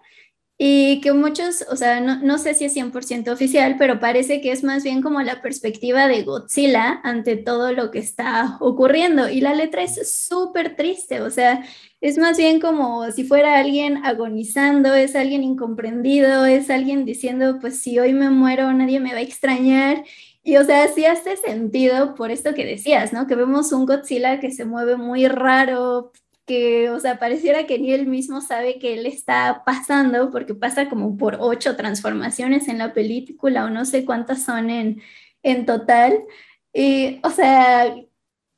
y 0.58 1.00
que 1.00 1.12
muchos, 1.12 1.64
o 1.70 1.76
sea, 1.76 2.00
no, 2.00 2.20
no, 2.20 2.38
sé 2.38 2.54
si 2.54 2.64
es 2.64 2.76
100% 2.76 3.32
oficial, 3.32 3.76
pero 3.78 3.98
parece 3.98 4.40
que 4.40 4.52
es 4.52 4.62
más 4.62 4.84
bien 4.84 5.02
como 5.02 5.20
la 5.22 5.42
perspectiva 5.42 6.06
de 6.06 6.22
Godzilla 6.22 7.00
ante 7.02 7.36
todo 7.36 7.72
lo 7.72 7.90
que 7.90 7.98
está 7.98 8.58
ocurriendo. 8.60 9.28
Y 9.28 9.40
la 9.40 9.54
letra 9.54 9.82
es 9.82 10.14
súper 10.14 10.76
triste, 10.76 11.20
o 11.20 11.30
sea, 11.30 11.64
es 12.02 12.18
más 12.18 12.36
bien 12.36 12.60
como 12.60 13.10
si 13.12 13.24
fuera 13.24 13.58
alguien 13.58 14.04
agonizando, 14.04 14.92
es 14.94 15.14
alguien 15.14 15.44
incomprendido, 15.44 16.44
es 16.46 16.68
alguien 16.68 17.04
diciendo, 17.04 17.58
pues 17.60 17.80
si 17.80 17.98
hoy 18.00 18.12
me 18.12 18.28
muero 18.28 18.72
nadie 18.72 18.98
me 19.00 19.12
va 19.12 19.18
a 19.18 19.22
extrañar. 19.22 20.04
Y 20.42 20.56
o 20.56 20.64
sea, 20.64 20.88
sí 20.88 21.06
hace 21.06 21.36
sentido 21.36 22.16
por 22.16 22.32
esto 22.32 22.54
que 22.54 22.66
decías, 22.66 23.12
¿no? 23.12 23.28
Que 23.28 23.36
vemos 23.36 23.70
un 23.72 23.86
Godzilla 23.86 24.40
que 24.40 24.50
se 24.50 24.64
mueve 24.64 24.96
muy 24.96 25.28
raro, 25.28 26.10
que, 26.44 26.90
o 26.90 26.98
sea, 26.98 27.20
pareciera 27.20 27.66
que 27.66 27.78
ni 27.78 27.92
él 27.92 28.06
mismo 28.08 28.40
sabe 28.40 28.80
que 28.80 28.94
él 28.94 29.06
está 29.06 29.62
pasando, 29.64 30.32
porque 30.32 30.54
pasa 30.54 30.88
como 30.88 31.16
por 31.16 31.36
ocho 31.40 31.76
transformaciones 31.76 32.66
en 32.68 32.78
la 32.78 32.92
película 32.94 33.64
o 33.64 33.70
no 33.70 33.84
sé 33.84 34.04
cuántas 34.04 34.42
son 34.42 34.70
en, 34.70 35.00
en 35.44 35.66
total. 35.66 36.24
Y, 36.72 37.20
o 37.22 37.30
sea, 37.30 37.94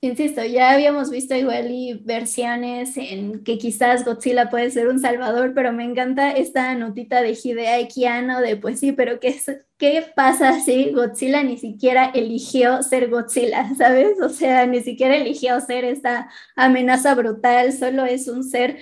Insisto, 0.05 0.45
ya 0.45 0.73
habíamos 0.73 1.11
visto 1.11 1.35
igual 1.35 1.71
y 1.71 1.95
versiones 1.95 2.99
en 2.99 3.43
que 3.43 3.57
quizás 3.57 4.05
Godzilla 4.05 4.51
puede 4.51 4.71
ser 4.71 4.89
un 4.89 5.01
salvador, 5.01 5.53
pero 5.55 5.73
me 5.73 5.83
encanta 5.83 6.31
esta 6.31 6.75
notita 6.75 7.23
de 7.23 7.31
Hideaki 7.43 8.05
Anno 8.05 8.43
de 8.43 8.57
pues 8.59 8.81
sí, 8.81 8.93
pero 8.93 9.19
¿qué, 9.19 9.35
¿qué 9.79 10.05
pasa 10.15 10.61
si 10.61 10.93
Godzilla 10.93 11.43
ni 11.43 11.57
siquiera 11.57 12.11
eligió 12.15 12.83
ser 12.83 13.09
Godzilla, 13.09 13.75
¿sabes? 13.79 14.21
O 14.21 14.29
sea, 14.29 14.67
ni 14.67 14.83
siquiera 14.83 15.17
eligió 15.17 15.59
ser 15.63 15.87
esta 15.87 16.29
amenaza 16.55 17.15
brutal, 17.15 17.73
solo 17.73 18.05
es 18.05 18.29
un 18.29 18.45
ser 18.45 18.77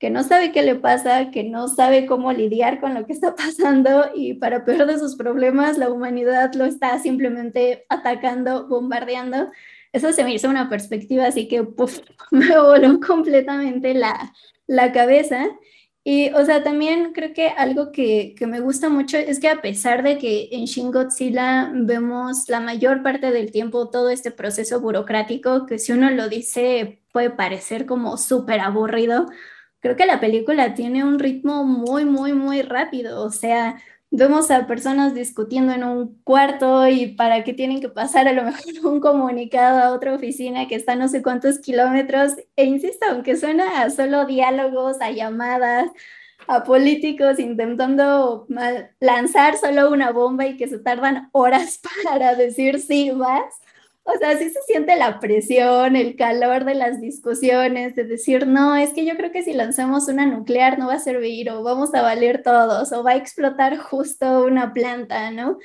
que 0.00 0.10
no 0.10 0.24
sabe 0.24 0.50
qué 0.50 0.62
le 0.62 0.74
pasa, 0.74 1.30
que 1.30 1.44
no 1.44 1.68
sabe 1.68 2.04
cómo 2.04 2.32
lidiar 2.32 2.80
con 2.80 2.94
lo 2.94 3.06
que 3.06 3.12
está 3.12 3.36
pasando 3.36 4.10
y 4.12 4.34
para 4.34 4.64
peor 4.64 4.86
de 4.86 4.98
sus 4.98 5.14
problemas, 5.14 5.78
la 5.78 5.88
humanidad 5.88 6.52
lo 6.54 6.64
está 6.64 6.98
simplemente 6.98 7.86
atacando, 7.88 8.66
bombardeando 8.66 9.50
eso 9.94 10.12
se 10.12 10.24
me 10.24 10.34
hizo 10.34 10.48
una 10.50 10.68
perspectiva 10.68 11.26
así 11.26 11.48
que 11.48 11.62
me 12.30 12.58
voló 12.58 13.00
completamente 13.00 13.94
la, 13.94 14.32
la 14.66 14.92
cabeza. 14.92 15.46
Y, 16.06 16.30
o 16.34 16.44
sea, 16.44 16.62
también 16.62 17.12
creo 17.14 17.32
que 17.32 17.48
algo 17.48 17.90
que, 17.90 18.34
que, 18.36 18.46
me 18.46 18.60
gusta 18.60 18.90
mucho 18.90 19.16
es 19.16 19.40
que 19.40 19.48
a 19.48 19.62
pesar 19.62 20.02
de 20.02 20.18
que 20.18 20.50
en 20.52 20.66
Shin 20.66 20.92
Godzilla 20.92 21.72
vemos 21.74 22.48
la 22.48 22.60
mayor 22.60 23.02
parte 23.02 23.30
del 23.30 23.50
tiempo 23.50 23.88
todo 23.88 24.10
este 24.10 24.30
proceso 24.30 24.80
burocrático, 24.80 25.64
que 25.64 25.78
si 25.78 25.92
uno 25.92 26.10
lo 26.10 26.28
dice 26.28 27.00
puede 27.10 27.30
parecer 27.30 27.86
como 27.86 28.18
súper 28.18 28.60
aburrido, 28.60 29.26
creo 29.80 29.96
que 29.96 30.06
la 30.06 30.20
película 30.20 30.74
tiene 30.74 31.04
un 31.04 31.18
ritmo 31.18 31.64
muy, 31.64 32.04
muy, 32.04 32.32
muy 32.34 32.62
rápido. 32.62 33.22
O 33.22 33.30
sea, 33.30 33.76
vemos 34.16 34.50
a 34.52 34.66
personas 34.66 35.12
discutiendo 35.12 35.72
en 35.72 35.82
un 35.82 36.20
cuarto 36.22 36.86
y 36.86 37.08
para 37.08 37.42
qué 37.42 37.52
tienen 37.52 37.80
que 37.80 37.88
pasar 37.88 38.28
a 38.28 38.32
lo 38.32 38.44
mejor 38.44 38.62
un 38.84 39.00
comunicado 39.00 39.80
a 39.80 39.92
otra 39.92 40.14
oficina 40.14 40.68
que 40.68 40.76
está 40.76 40.94
no 40.94 41.08
sé 41.08 41.22
cuántos 41.22 41.58
kilómetros. 41.58 42.32
E 42.56 42.64
insisto, 42.64 43.06
aunque 43.10 43.36
suena 43.36 43.82
a 43.82 43.90
solo 43.90 44.24
diálogos, 44.24 45.00
a 45.00 45.10
llamadas, 45.10 45.90
a 46.46 46.62
políticos 46.62 47.38
intentando 47.38 48.46
lanzar 49.00 49.56
solo 49.56 49.90
una 49.90 50.12
bomba 50.12 50.46
y 50.46 50.56
que 50.56 50.68
se 50.68 50.78
tardan 50.78 51.28
horas 51.32 51.80
para 52.04 52.36
decir 52.36 52.80
sí, 52.80 53.10
más 53.10 53.63
o 54.06 54.18
sea, 54.18 54.36
sí 54.36 54.50
se 54.50 54.60
siente 54.66 54.96
la 54.96 55.18
presión, 55.18 55.96
el 55.96 56.14
calor 56.14 56.64
de 56.66 56.74
las 56.74 57.00
discusiones, 57.00 57.94
de 57.96 58.04
decir, 58.04 58.46
no, 58.46 58.76
es 58.76 58.92
que 58.92 59.06
yo 59.06 59.16
creo 59.16 59.32
que 59.32 59.42
si 59.42 59.54
lanzamos 59.54 60.08
una 60.08 60.26
nuclear 60.26 60.78
no 60.78 60.88
va 60.88 60.94
a 60.94 60.98
servir, 60.98 61.50
o 61.50 61.62
vamos 61.62 61.94
a 61.94 62.02
valer 62.02 62.42
todos, 62.42 62.92
o 62.92 63.02
va 63.02 63.12
a 63.12 63.16
explotar 63.16 63.78
justo 63.78 64.44
una 64.44 64.74
planta, 64.74 65.30
¿no? 65.30 65.58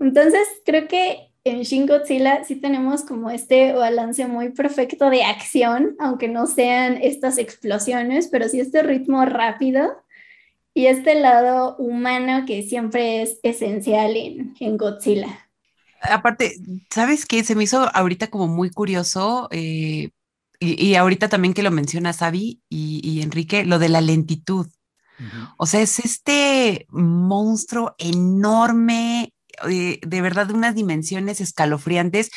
Entonces, 0.00 0.48
creo 0.64 0.88
que 0.88 1.30
en 1.44 1.62
Shin 1.62 1.86
Godzilla 1.86 2.42
sí 2.44 2.56
tenemos 2.56 3.02
como 3.04 3.30
este 3.30 3.72
balance 3.72 4.26
muy 4.26 4.50
perfecto 4.50 5.08
de 5.10 5.22
acción, 5.22 5.94
aunque 6.00 6.26
no 6.26 6.46
sean 6.48 6.98
estas 7.00 7.38
explosiones, 7.38 8.28
pero 8.28 8.48
sí 8.48 8.58
este 8.60 8.82
ritmo 8.82 9.24
rápido 9.24 10.02
y 10.74 10.86
este 10.86 11.14
lado 11.14 11.76
humano 11.76 12.44
que 12.46 12.62
siempre 12.62 13.22
es 13.22 13.38
esencial 13.44 14.16
en, 14.16 14.54
en 14.58 14.76
Godzilla 14.78 15.43
aparte, 16.10 16.56
¿sabes 16.90 17.26
qué? 17.26 17.44
Se 17.44 17.54
me 17.54 17.64
hizo 17.64 17.90
ahorita 17.94 18.28
como 18.28 18.48
muy 18.48 18.70
curioso, 18.70 19.48
eh, 19.50 20.10
y, 20.60 20.94
ahorita 20.94 21.28
también 21.28 21.52
que 21.52 21.62
lo 21.62 21.70
menciona 21.70 22.12
Sabi 22.12 22.62
y, 22.68 23.20
Enrique, 23.22 23.64
lo 23.64 23.78
de 23.78 23.88
la 23.88 24.00
lentitud. 24.00 24.66
O 25.58 25.66
sea, 25.66 25.80
es 25.80 25.98
este 25.98 26.86
monstruo 26.90 27.94
enorme, 27.98 29.32
eh, 29.68 30.00
de 30.04 30.20
verdad 30.20 30.46
de 30.46 30.54
unas 30.54 30.74
dimensiones 30.74 31.40
escalofriantes, 31.40 32.30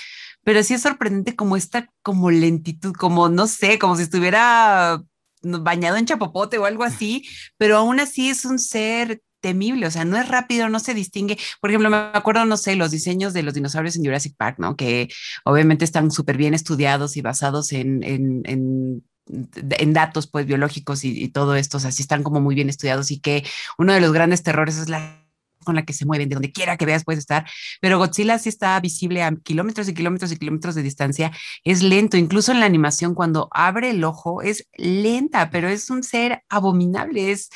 pero 0.44 0.62
sí 0.64 0.76
es 0.76 0.82
sorprendente 0.82 1.36
como 1.36 1.58
esta 1.58 1.90
como 2.04 2.32
lentitud, 2.32 2.94
como 2.94 3.30
no 3.30 3.48
sé, 3.48 3.80
como 3.80 3.96
si 3.96 4.04
estuviera 4.04 5.02
bañado 5.42 5.98
en 5.98 6.06
chapopote 6.06 6.58
o 6.58 6.66
algo 6.66 6.84
así, 6.84 7.28
pero 7.58 7.78
aún 7.78 8.00
así 8.00 8.30
es 8.30 8.46
un 8.46 8.60
ser 8.60 9.22
temible, 9.42 9.88
o 9.88 9.92
sea, 9.92 10.06
no 10.06 10.18
es 10.18 10.28
rápido, 10.28 10.70
no 10.70 10.80
se 10.80 10.94
distingue. 10.94 11.38
Por 11.62 11.70
ejemplo, 11.70 11.90
me 11.90 11.98
acuerdo, 11.98 12.46
no 12.46 12.58
sé, 12.58 12.76
los 12.76 12.92
diseños 12.92 13.34
de 13.34 13.44
los 13.44 13.54
dinosaurios 13.54 13.96
en 13.96 14.04
Jurassic 14.04 14.36
Park, 14.36 14.58
¿no? 14.60 14.76
Que 14.76 15.10
obviamente 15.46 15.86
están 15.86 16.12
súper 16.12 16.38
bien 16.38 16.54
estudiados 16.54 17.18
y 17.18 17.22
basados 17.22 17.72
en, 17.74 18.04
en, 18.04 19.04
en 19.28 19.94
datos 19.94 20.28
pues 20.28 20.46
biológicos 20.46 21.04
y, 21.04 21.30
todo 21.30 21.56
esto, 21.56 21.78
o 21.78 21.80
sea, 21.80 21.92
sí 21.92 22.02
están 22.02 22.24
como 22.24 22.42
muy 22.42 22.56
bien 22.56 22.70
estudiados 22.70 23.12
y 23.12 23.20
que 23.20 23.44
uno 23.78 23.94
de 23.94 24.02
los 24.02 24.14
grandes 24.14 24.44
terrores 24.44 24.78
es 24.78 24.90
la 24.90 25.24
con 25.64 25.76
la 25.76 25.84
que 25.84 25.92
se 25.92 26.06
mueven, 26.06 26.30
de 26.30 26.36
donde 26.36 26.54
quiera 26.54 26.78
que 26.78 26.86
veas 26.86 27.04
puedes 27.04 27.20
estar, 27.20 27.46
pero 27.82 27.98
Godzilla 27.98 28.40
sí 28.40 28.48
está 28.48 28.80
visible 28.80 29.22
a 29.22 29.36
kilómetros 29.36 29.90
y 29.90 29.94
kilómetros 29.94 30.32
y 30.32 30.38
kilómetros 30.38 30.76
de 30.76 30.84
distancia, 30.84 31.34
es 31.66 31.84
lento, 31.84 32.16
incluso 32.16 32.54
en 32.54 32.62
la 32.62 32.66
animación 32.66 33.14
cuando 33.14 33.50
abre 33.52 33.90
el 33.90 34.02
ojo 34.06 34.42
es 34.42 34.70
lenta, 34.78 35.50
pero 35.50 35.68
es 35.68 35.90
un 35.90 36.04
ser 36.04 36.42
abominable, 36.48 37.32
es, 37.32 37.50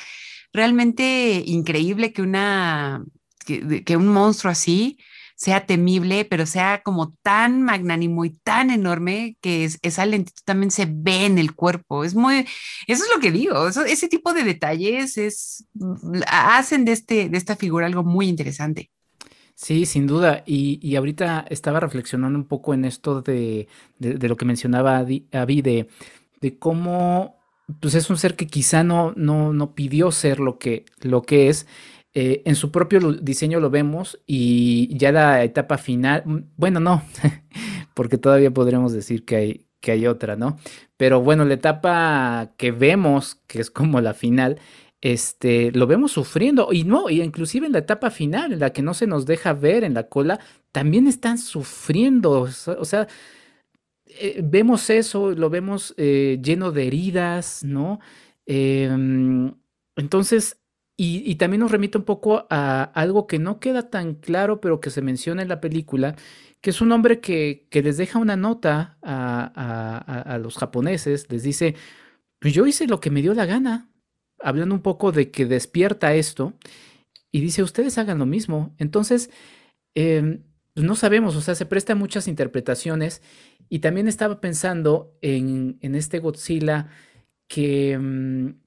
realmente 0.53 1.43
increíble 1.45 2.13
que 2.13 2.21
una, 2.21 3.03
que, 3.45 3.97
un 3.97 4.07
monstruo 4.07 4.51
así 4.51 4.97
sea 5.35 5.65
temible, 5.65 6.25
pero 6.25 6.45
sea 6.45 6.81
como 6.83 7.15
tan 7.23 7.63
magnánimo 7.63 8.25
y 8.25 8.31
tan 8.43 8.69
enorme 8.69 9.37
que 9.41 9.67
esa 9.81 10.05
lentitud 10.05 10.43
también 10.45 10.69
se 10.69 10.87
ve 10.87 11.25
en 11.25 11.39
el 11.39 11.55
cuerpo. 11.55 12.03
Es 12.03 12.13
muy, 12.13 12.45
eso 12.87 13.03
es 13.03 13.09
lo 13.13 13.19
que 13.19 13.31
digo, 13.31 13.67
ese 13.67 14.07
tipo 14.07 14.33
de 14.33 14.43
detalles 14.43 15.17
es, 15.17 15.65
hacen 16.27 16.85
de, 16.85 16.91
este, 16.91 17.29
de 17.29 17.37
esta 17.37 17.55
figura 17.55 17.87
algo 17.87 18.03
muy 18.03 18.27
interesante. 18.27 18.91
Sí, 19.61 19.85
sin 19.85 20.07
duda. 20.07 20.43
Y, 20.47 20.95
ahorita 20.95 21.45
estaba 21.49 21.79
reflexionando 21.79 22.37
un 22.37 22.45
poco 22.45 22.73
en 22.73 22.83
esto 22.83 23.21
de, 23.21 23.67
lo 23.99 24.35
que 24.35 24.45
mencionaba 24.45 24.97
Avi, 24.97 25.27
de, 25.61 25.87
de 26.41 26.57
cómo 26.57 27.40
pues 27.79 27.95
es 27.95 28.09
un 28.09 28.17
ser 28.17 28.35
que 28.35 28.47
quizá 28.47 28.83
no, 28.83 29.13
no, 29.15 29.53
no 29.53 29.75
pidió 29.75 30.11
ser 30.11 30.39
lo 30.39 30.57
que, 30.57 30.85
lo 31.01 31.21
que 31.21 31.49
es. 31.49 31.67
Eh, 32.13 32.41
en 32.45 32.55
su 32.55 32.71
propio 32.71 32.99
diseño 33.13 33.61
lo 33.61 33.69
vemos 33.69 34.19
y 34.27 34.95
ya 34.97 35.13
la 35.13 35.43
etapa 35.43 35.77
final, 35.77 36.23
mm, 36.25 36.39
bueno, 36.57 36.79
no, 36.81 37.03
porque 37.93 38.17
todavía 38.17 38.51
podremos 38.51 38.91
decir 38.91 39.23
que 39.23 39.35
hay, 39.37 39.65
que 39.79 39.91
hay 39.93 40.07
otra, 40.07 40.35
¿no? 40.35 40.57
Pero 40.97 41.21
bueno, 41.21 41.45
la 41.45 41.53
etapa 41.53 42.51
que 42.57 42.71
vemos, 42.71 43.35
que 43.47 43.61
es 43.61 43.71
como 43.71 44.01
la 44.01 44.13
final, 44.13 44.59
este, 45.01 45.71
lo 45.71 45.87
vemos 45.87 46.11
sufriendo. 46.11 46.69
Y 46.71 46.83
no, 46.83 47.09
y 47.09 47.21
inclusive 47.21 47.65
en 47.65 47.73
la 47.73 47.79
etapa 47.79 48.11
final, 48.11 48.53
en 48.53 48.59
la 48.59 48.71
que 48.71 48.81
no 48.81 48.93
se 48.93 49.07
nos 49.07 49.25
deja 49.25 49.53
ver 49.53 49.83
en 49.83 49.93
la 49.95 50.07
cola, 50.07 50.39
también 50.71 51.07
están 51.07 51.37
sufriendo. 51.37 52.41
O 52.41 52.85
sea, 52.85 53.07
eh, 54.19 54.41
vemos 54.43 54.89
eso, 54.89 55.31
lo 55.31 55.49
vemos 55.49 55.93
eh, 55.97 56.39
lleno 56.43 56.71
de 56.71 56.87
heridas, 56.87 57.63
¿no? 57.63 57.99
Em, 58.45 59.53
entonces, 59.95 60.59
y, 60.97 61.35
también 61.35 61.61
nos 61.61 61.71
remite 61.71 61.97
un 61.97 62.03
poco 62.03 62.45
a 62.49 62.83
algo 62.83 63.25
que 63.27 63.39
no 63.39 63.59
queda 63.59 63.89
tan 63.89 64.15
claro, 64.15 64.61
pero 64.61 64.79
que 64.79 64.91
se 64.91 65.01
menciona 65.01 65.41
en 65.41 65.47
la 65.49 65.61
película, 65.61 66.15
que 66.61 66.69
es 66.69 66.81
un 66.81 66.91
hombre 66.91 67.19
que, 67.19 67.67
que 67.71 67.81
les 67.81 67.97
deja 67.97 68.19
una 68.19 68.35
nota 68.35 68.97
a, 69.01 69.97
a 70.33 70.37
los 70.37 70.57
japoneses, 70.57 71.27
les 71.31 71.43
dice, 71.43 71.75
pues 72.39 72.53
yo 72.53 72.67
hice 72.67 72.87
lo 72.87 72.99
que 72.99 73.09
me 73.11 73.21
dio 73.21 73.33
la 73.33 73.45
gana, 73.47 73.89
hablando 74.39 74.75
un 74.75 74.81
poco 74.81 75.11
de 75.11 75.31
que 75.31 75.45
despierta 75.45 76.13
esto 76.13 76.53
y 77.31 77.41
dice, 77.41 77.63
ustedes 77.63 77.97
hagan 77.97 78.19
lo 78.19 78.25
mismo. 78.25 78.75
Entonces, 78.77 79.29
em, 79.95 80.43
pues 80.73 80.85
no 80.85 80.95
sabemos, 80.95 81.35
o 81.35 81.41
sea, 81.41 81.55
se 81.55 81.65
presta 81.65 81.95
muchas 81.95 82.27
interpretaciones 82.27 83.21
y 83.73 83.79
también 83.79 84.09
estaba 84.09 84.41
pensando 84.41 85.17
en, 85.21 85.79
este 85.81 86.19
Godzilla 86.19 86.89
que, 87.47 87.93
em, 87.93 88.59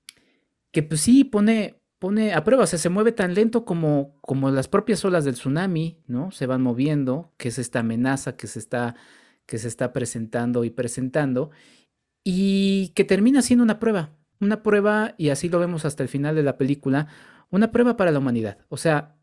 que 0.73 0.83
pues 0.83 1.03
sí, 1.03 1.25
pone, 1.25 1.83
pone 1.99 2.33
a 2.33 2.43
prueba, 2.43 2.65
o 2.65 2.67
sea, 2.67 2.79
se 2.79 2.89
mueve 2.89 3.13
tan 3.13 3.35
lento 3.35 3.67
como, 3.67 4.19
como 4.23 4.51
las 4.51 4.67
propias 4.67 5.05
olas 5.05 5.27
del 5.27 5.35
tsunami, 5.35 6.03
¿no? 6.07 6.31
Se 6.31 6.47
van 6.47 6.63
moviendo, 6.63 7.35
que 7.37 7.49
es 7.49 7.59
esta 7.59 7.81
amenaza 7.81 8.39
que 8.39 8.47
se 8.47 8.59
está, 8.59 8.97
que 9.45 9.59
se 9.59 9.69
está 9.69 9.93
presentando 9.93 10.65
y 10.65 10.71
presentando, 10.71 11.51
y 12.25 12.89
que 12.95 13.05
termina 13.05 13.43
siendo 13.43 13.63
una 13.63 13.79
prueba, 13.79 14.17
una 14.41 14.63
prueba, 14.63 15.15
y 15.19 15.29
así 15.29 15.51
lo 15.51 15.59
vemos 15.59 15.85
hasta 15.85 16.03
el 16.03 16.09
final 16.09 16.35
de 16.35 16.45
la 16.45 16.57
película, 16.57 17.09
una 17.51 17.73
prueba 17.73 17.99
para 17.99 18.11
la 18.11 18.21
humanidad. 18.21 18.57
O 18.71 18.79
sea, 18.79 19.19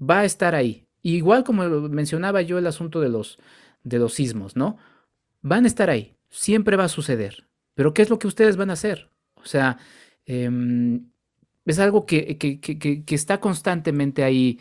va 0.00 0.20
a 0.20 0.24
estar 0.24 0.54
ahí. 0.54 0.86
Igual 1.02 1.42
como 1.42 1.64
mencionaba 1.88 2.40
yo 2.42 2.56
el 2.56 2.68
asunto 2.68 3.00
de 3.00 3.08
los, 3.08 3.40
de 3.82 3.98
los 3.98 4.14
sismos, 4.14 4.54
¿no? 4.54 4.78
Van 5.44 5.64
a 5.64 5.66
estar 5.68 5.90
ahí. 5.90 6.16
Siempre 6.30 6.76
va 6.76 6.84
a 6.84 6.88
suceder. 6.88 7.46
Pero 7.74 7.92
¿qué 7.92 8.00
es 8.00 8.08
lo 8.08 8.18
que 8.18 8.26
ustedes 8.26 8.56
van 8.56 8.70
a 8.70 8.72
hacer? 8.72 9.10
O 9.34 9.44
sea, 9.44 9.76
em, 10.24 11.10
es 11.66 11.78
algo 11.78 12.06
que, 12.06 12.38
que, 12.38 13.04
está 13.14 13.40
constantemente 13.40 14.24
ahí, 14.24 14.58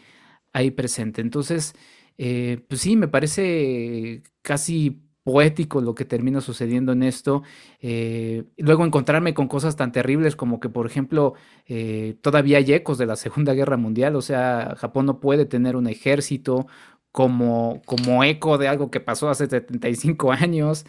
ahí 0.52 0.72
presente. 0.72 1.22
Entonces, 1.22 1.74
eh, 2.18 2.66
pues 2.68 2.82
sí, 2.82 2.98
me 2.98 3.08
parece 3.08 4.24
casi 4.42 5.04
poético 5.24 5.80
lo 5.82 5.96
que 5.96 6.06
termina 6.06 6.42
sucediendo 6.42 6.92
en 6.92 7.04
esto. 7.04 7.44
Eh, 7.80 8.44
luego 8.58 8.86
encontrarme 8.86 9.34
con 9.34 9.48
cosas 9.48 9.76
tan 9.78 9.92
terribles 9.94 10.36
como 10.36 10.60
que, 10.60 10.70
por 10.70 10.86
ejemplo, 10.86 11.34
eh, 11.66 12.18
todavía 12.22 12.58
hay 12.58 12.74
ecos 12.74 12.98
de 12.98 13.06
la 13.06 13.16
Segunda 13.16 13.54
Guerra 13.54 13.78
Mundial, 13.78 14.16
o 14.18 14.22
sea, 14.22 14.76
Japón 14.78 15.06
no 15.06 15.20
puede 15.22 15.46
tener 15.46 15.76
un 15.78 15.88
ejército 15.88 16.68
como, 17.14 17.82
como 17.86 18.24
eco 18.24 18.58
de 18.58 18.68
algo 18.68 18.92
que 18.92 19.00
pasó 19.00 19.30
hace 19.30 19.48
75 19.48 20.34
años. 20.34 20.86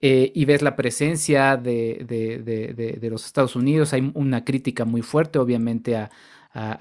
Eh, 0.00 0.30
y 0.34 0.44
ves 0.44 0.62
la 0.62 0.76
presencia 0.76 1.56
de, 1.56 2.04
de, 3.00 3.10
los 3.10 3.26
Estados 3.26 3.56
Unidos, 3.56 3.92
hay 3.92 4.12
una 4.14 4.44
crítica 4.44 4.84
muy 4.84 5.02
fuerte, 5.02 5.38
obviamente, 5.40 5.96
a, 5.96 6.10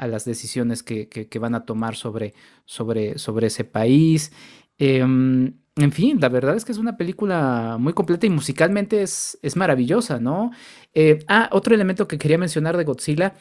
las 0.08 0.26
decisiones 0.26 0.82
que, 0.84 1.08
que, 1.10 1.40
van 1.40 1.54
a 1.56 1.66
tomar 1.66 1.96
sobre, 1.96 2.34
sobre, 2.66 3.18
sobre 3.20 3.48
ese 3.48 3.64
país. 3.64 4.32
Em, 4.78 5.54
en 5.76 5.92
fin, 5.92 6.20
la 6.20 6.30
verdad 6.30 6.56
es 6.56 6.66
que 6.66 6.72
es 6.72 6.78
una 6.80 6.98
película 6.98 7.78
muy 7.80 7.94
completa 7.94 8.26
y 8.26 8.30
musicalmente 8.30 9.04
es, 9.04 9.38
es 9.44 9.56
maravillosa, 9.56 10.20
¿no? 10.20 10.52
Eh, 10.94 11.20
ah, 11.28 11.50
otro 11.52 11.76
elemento 11.76 12.08
que 12.08 12.18
quería 12.18 12.38
mencionar 12.40 12.78
de 12.78 12.84
Godzilla, 12.84 13.36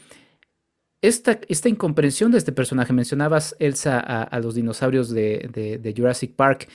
esta, 1.02 1.40
esta 1.48 1.68
incomprensión 1.68 2.32
de 2.32 2.38
este 2.38 2.52
personaje, 2.52 2.92
mencionabas, 2.92 3.56
Elsa, 3.58 4.00
a, 4.00 4.40
los 4.40 4.54
dinosaurios 4.54 5.10
de, 5.10 5.94
Jurassic 5.96 6.34
Park. 6.34 6.68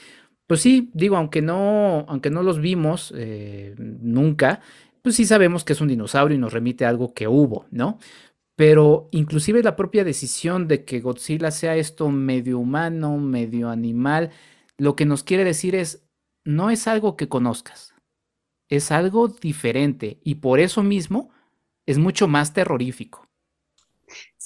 Pues 0.46 0.60
sí, 0.60 0.90
digo, 0.94 1.16
aunque 1.16 1.42
no, 1.42 2.04
aunque 2.08 2.30
no 2.30 2.42
los 2.42 2.60
vimos 2.60 3.12
eh, 3.16 3.74
nunca, 3.78 4.60
pues 5.02 5.16
sí 5.16 5.24
sabemos 5.24 5.64
que 5.64 5.72
es 5.72 5.80
un 5.80 5.88
dinosaurio 5.88 6.36
y 6.36 6.40
nos 6.40 6.52
remite 6.52 6.84
a 6.84 6.88
algo 6.88 7.14
que 7.14 7.28
hubo, 7.28 7.66
¿no? 7.70 7.98
Pero 8.56 9.08
inclusive 9.12 9.62
la 9.62 9.76
propia 9.76 10.04
decisión 10.04 10.68
de 10.68 10.84
que 10.84 11.00
Godzilla 11.00 11.50
sea 11.50 11.76
esto 11.76 12.10
medio 12.10 12.58
humano, 12.58 13.16
medio 13.18 13.70
animal, 13.70 14.30
lo 14.78 14.94
que 14.94 15.06
nos 15.06 15.24
quiere 15.24 15.44
decir 15.44 15.74
es, 15.74 16.06
no 16.44 16.70
es 16.70 16.86
algo 16.86 17.16
que 17.16 17.28
conozcas, 17.28 17.94
es 18.68 18.92
algo 18.92 19.28
diferente 19.28 20.20
y 20.22 20.36
por 20.36 20.60
eso 20.60 20.82
mismo 20.82 21.30
es 21.86 21.98
mucho 21.98 22.28
más 22.28 22.52
terrorífico. 22.52 23.21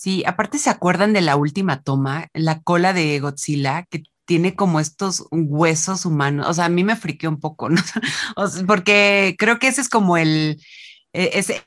Sí, 0.07 0.23
aparte 0.25 0.59
se 0.59 0.71
acuerdan 0.71 1.13
de 1.13 1.21
la 1.21 1.35
última 1.35 1.83
toma, 1.83 2.29
la 2.33 2.63
cola 2.63 2.93
de 2.93 3.19
Godzilla, 3.19 3.87
que 3.91 4.05
tiene 4.25 4.55
como 4.55 4.79
estos 4.79 5.27
huesos 5.33 6.07
humanos. 6.07 6.47
O 6.49 6.55
sea, 6.55 6.67
a 6.67 6.69
mí 6.69 6.85
me 6.85 6.95
friqué 6.95 7.27
un 7.27 7.41
poco, 7.41 7.69
¿no? 7.71 7.83
porque 8.69 9.35
creo 9.37 9.59
que 9.59 9.67
ese 9.67 9.81
es 9.81 9.89
como 9.89 10.17
el, 10.17 10.63
e, 11.13 11.31
ese, 11.35 11.65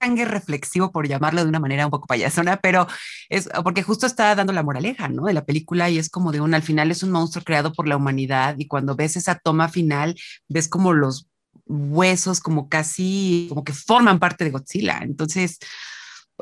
sangre 0.00 0.24
reflexivo, 0.24 0.92
por 0.92 1.08
llamarlo 1.08 1.42
de 1.42 1.48
una 1.48 1.58
manera 1.58 1.84
un 1.84 1.90
poco 1.90 2.06
payasona, 2.06 2.58
pero 2.58 2.86
es 3.28 3.48
porque 3.64 3.82
justo 3.82 4.06
está 4.06 4.36
dando 4.36 4.52
la 4.52 4.62
moraleja, 4.62 5.08
¿no? 5.08 5.24
De 5.24 5.32
la 5.32 5.44
película 5.44 5.90
y 5.90 5.98
es 5.98 6.10
como 6.10 6.30
de 6.30 6.40
un, 6.40 6.54
al 6.54 6.62
final 6.62 6.92
es 6.92 7.02
un 7.02 7.10
monstruo 7.10 7.44
creado 7.44 7.72
por 7.72 7.88
la 7.88 7.96
humanidad 7.96 8.54
y 8.56 8.68
cuando 8.68 8.94
ves 8.94 9.16
esa 9.16 9.34
toma 9.34 9.68
final, 9.68 10.14
ves 10.48 10.68
como 10.68 10.92
los 10.92 11.26
huesos 11.66 12.38
como 12.38 12.68
casi, 12.68 13.46
como 13.48 13.64
que 13.64 13.72
forman 13.72 14.20
parte 14.20 14.44
de 14.44 14.50
Godzilla. 14.50 15.00
Entonces, 15.02 15.58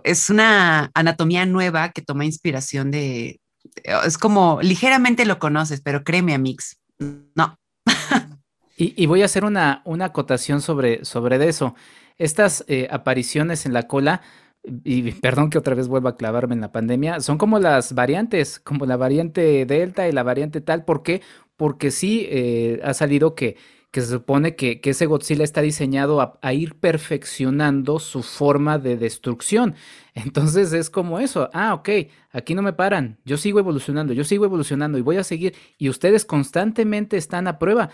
es 0.05 0.31
una 0.31 0.91
anatomía 0.95 1.47
nueva 1.47 1.91
que 1.91 2.03
toma 2.03 2.25
inspiración 2.25 2.91
de, 2.91 3.41
es 4.05 4.19
como 4.19 4.61
ligeramente 4.63 5.25
lo 5.25 5.39
conoces, 5.39 5.81
pero 5.81 6.05
créeme, 6.05 6.35
Amix, 6.35 6.79
no. 7.35 7.59
y, 8.77 9.07
voy 9.07 9.23
a 9.23 9.27
hacer 9.27 9.45
una, 9.45 9.83
una 9.85 10.07
acotación 10.07 10.61
sobre, 10.61 11.05
sobre 11.05 11.49
eso 11.49 11.75
estas 12.19 12.65
eh, 12.67 12.89
apariciones 12.91 13.65
en 13.65 13.73
la 13.73 13.87
cola, 13.87 14.23
y 14.85 15.13
perdón 15.13 15.51
que 15.51 15.59
otra 15.59 15.75
vez 15.75 15.89
vuelva 15.89 16.11
a 16.11 16.17
clavarme 16.17 16.55
en 16.55 16.61
la 16.61 16.73
pandemia, 16.73 17.21
son 17.21 17.39
como 17.39 17.59
las 17.59 17.95
variantes, 17.95 18.59
como 18.59 18.87
la 18.87 18.97
variante 18.97 19.65
Delta 19.65 20.09
y 20.09 20.13
la 20.13 20.25
variante 20.25 20.61
tal. 20.61 20.85
¿Por 20.85 21.03
qué? 21.03 21.23
Porque 21.57 21.91
sí 21.91 22.27
eh, 22.29 22.81
ha 22.85 22.93
salido 22.93 23.35
que, 23.35 23.57
que 23.91 24.03
se 24.03 24.09
supone 24.09 24.55
que, 24.55 24.81
ese 24.85 25.07
Godzilla 25.07 25.45
está 25.45 25.63
diseñado 25.63 26.39
a, 26.41 26.53
ir 26.53 26.75
perfeccionando 26.77 27.99
su 27.99 28.23
forma 28.23 28.79
de 28.79 28.97
destrucción. 28.97 29.75
Entonces 30.15 30.73
es 30.73 30.91
como 30.91 31.19
eso, 31.19 31.49
ah, 31.53 31.75
ok, 31.75 31.89
aquí 32.31 32.55
no 32.55 32.63
me 32.63 32.73
paran, 32.73 33.19
yo 33.25 33.37
sigo 33.37 33.59
evolucionando, 33.59 34.13
yo 34.13 34.25
sigo 34.25 34.45
evolucionando 34.45 34.99
y 34.99 35.03
voy 35.03 35.17
a 35.17 35.25
seguir, 35.25 35.55
y 35.79 35.89
ustedes 35.89 36.25
constantemente 36.25 37.17
están 37.17 37.47
a 37.47 37.59
prueba. 37.59 37.91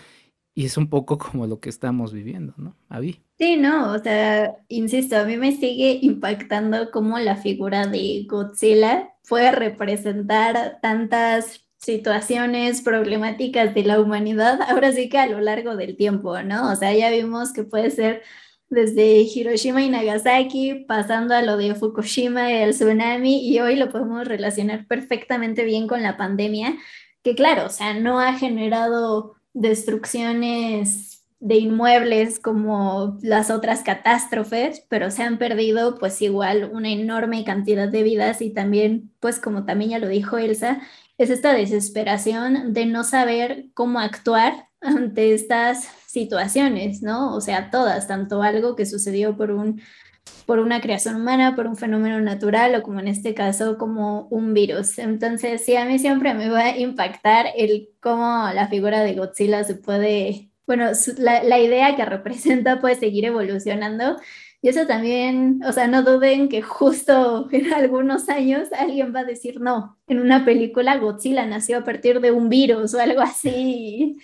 Y 0.57 0.65
es 0.65 0.77
un 0.77 0.89
poco 0.89 1.17
como 1.17 1.47
lo 1.47 1.59
que 1.59 1.69
estamos 1.69 2.13
viviendo, 2.13 2.53
¿no? 2.57 2.75
Avi. 2.89 3.21
Sí, 3.37 3.57
no, 3.57 3.91
o 3.91 3.99
sea, 3.99 4.55
insisto, 4.69 5.17
a 5.17 5.25
mí 5.25 5.35
me 5.37 5.51
sigue 5.51 5.99
impactando 6.01 6.91
cómo 6.91 7.19
la 7.19 7.35
figura 7.35 7.87
de 7.87 8.25
Godzilla 8.29 9.13
puede 9.27 9.51
representar 9.51 10.79
tantas 10.81 11.64
situaciones 11.85 12.81
problemáticas 12.81 13.75
de 13.75 13.83
la 13.83 13.99
humanidad, 13.99 14.59
ahora 14.67 14.91
sí 14.91 15.07
que 15.07 15.19
a 15.19 15.27
lo 15.27 15.39
largo 15.39 15.75
del 15.75 15.95
tiempo, 15.95 16.41
¿no? 16.41 16.71
O 16.71 16.75
sea, 16.75 16.93
ya 16.93 17.11
vimos 17.11 17.53
que 17.53 17.63
puede 17.63 17.91
ser 17.91 18.23
desde 18.69 19.21
Hiroshima 19.21 19.83
y 19.83 19.89
Nagasaki, 19.89 20.85
pasando 20.87 21.35
a 21.35 21.43
lo 21.43 21.57
de 21.57 21.75
Fukushima 21.75 22.51
y 22.51 22.55
el 22.55 22.71
tsunami, 22.71 23.47
y 23.47 23.59
hoy 23.59 23.75
lo 23.75 23.89
podemos 23.89 24.27
relacionar 24.27 24.87
perfectamente 24.87 25.63
bien 25.63 25.87
con 25.87 26.01
la 26.01 26.17
pandemia, 26.17 26.75
que 27.21 27.35
claro, 27.35 27.67
o 27.67 27.69
sea, 27.69 27.93
no 27.93 28.19
ha 28.19 28.33
generado 28.33 29.35
destrucciones 29.53 31.23
de 31.39 31.57
inmuebles 31.57 32.39
como 32.39 33.19
las 33.21 33.51
otras 33.51 33.83
catástrofes, 33.83 34.83
pero 34.89 35.11
se 35.11 35.21
han 35.21 35.37
perdido 35.37 35.99
pues 35.99 36.19
igual 36.23 36.71
una 36.73 36.89
enorme 36.89 37.43
cantidad 37.43 37.87
de 37.87 38.01
vidas 38.01 38.41
y 38.41 38.49
también 38.49 39.11
pues 39.19 39.39
como 39.39 39.65
también 39.65 39.91
ya 39.91 39.99
lo 39.99 40.07
dijo 40.07 40.39
Elsa, 40.39 40.81
es 41.17 41.29
esta 41.29 41.53
desesperación 41.53 42.73
de 42.73 42.85
no 42.85 43.03
saber 43.03 43.67
cómo 43.73 43.99
actuar 43.99 44.67
ante 44.81 45.33
estas 45.33 45.87
situaciones, 46.07 47.01
¿no? 47.01 47.35
O 47.35 47.41
sea, 47.41 47.69
todas, 47.71 48.07
tanto 48.07 48.41
algo 48.41 48.75
que 48.75 48.85
sucedió 48.85 49.35
por 49.35 49.51
un 49.51 49.81
por 50.45 50.59
una 50.59 50.81
creación 50.81 51.15
humana, 51.15 51.55
por 51.55 51.67
un 51.67 51.75
fenómeno 51.75 52.19
natural 52.21 52.75
o 52.75 52.83
como 52.83 52.99
en 52.99 53.07
este 53.07 53.33
caso 53.33 53.77
como 53.77 54.27
un 54.29 54.53
virus. 54.53 54.99
Entonces, 54.99 55.63
sí, 55.65 55.75
a 55.75 55.85
mí 55.85 55.99
siempre 55.99 56.33
me 56.33 56.49
va 56.49 56.65
a 56.65 56.77
impactar 56.77 57.47
el 57.55 57.89
cómo 57.99 58.49
la 58.53 58.67
figura 58.67 59.01
de 59.03 59.13
Godzilla 59.13 59.63
se 59.63 59.75
puede, 59.75 60.51
bueno, 60.67 60.91
la, 61.17 61.43
la 61.43 61.59
idea 61.59 61.95
que 61.95 62.05
representa 62.05 62.79
puede 62.81 62.95
seguir 62.95 63.25
evolucionando. 63.25 64.17
Y 64.65 64.69
eso 64.69 64.87
también, 64.87 65.61
o 65.63 65.71
sea, 65.71 65.87
no 65.87 66.01
duden 66.01 66.49
que 66.49 66.63
justo 66.63 67.47
en 67.51 67.71
algunos 67.71 68.29
años 68.29 68.69
alguien 68.75 69.13
va 69.15 69.19
a 69.19 69.25
decir, 69.25 69.61
no, 69.61 69.99
en 70.07 70.19
una 70.19 70.43
película 70.43 70.97
Godzilla 70.97 71.45
nació 71.45 71.77
a 71.77 71.83
partir 71.83 72.19
de 72.19 72.31
un 72.31 72.49
virus 72.49 72.95
o 72.95 72.99
algo 72.99 73.21
así. 73.21 74.17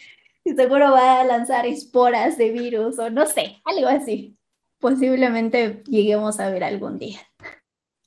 Y 0.44 0.54
seguro 0.56 0.90
va 0.92 1.22
a 1.22 1.24
lanzar 1.24 1.68
esporas 1.68 2.40
de 2.40 2.50
virus 2.50 2.98
o 2.98 3.12
no 3.12 3.28
sé, 3.28 3.62
algo 3.64 3.88
así 3.88 4.36
posiblemente 4.80 5.84
lleguemos 5.86 6.40
a 6.40 6.50
ver 6.50 6.64
algún 6.64 6.98
día. 6.98 7.20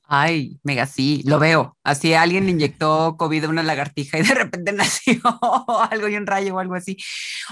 Ay, 0.07 0.59
mega 0.61 0.85
sí, 0.85 1.23
lo 1.25 1.39
veo. 1.39 1.77
Así 1.83 2.13
alguien 2.13 2.47
inyectó 2.47 3.15
COVID 3.17 3.45
a 3.45 3.49
una 3.49 3.63
lagartija 3.63 4.19
y 4.19 4.23
de 4.23 4.35
repente 4.35 4.71
nació 4.73 5.21
algo 5.89 6.07
y 6.07 6.15
un 6.15 6.27
rayo 6.27 6.55
o 6.55 6.59
algo 6.59 6.75
así. 6.75 6.97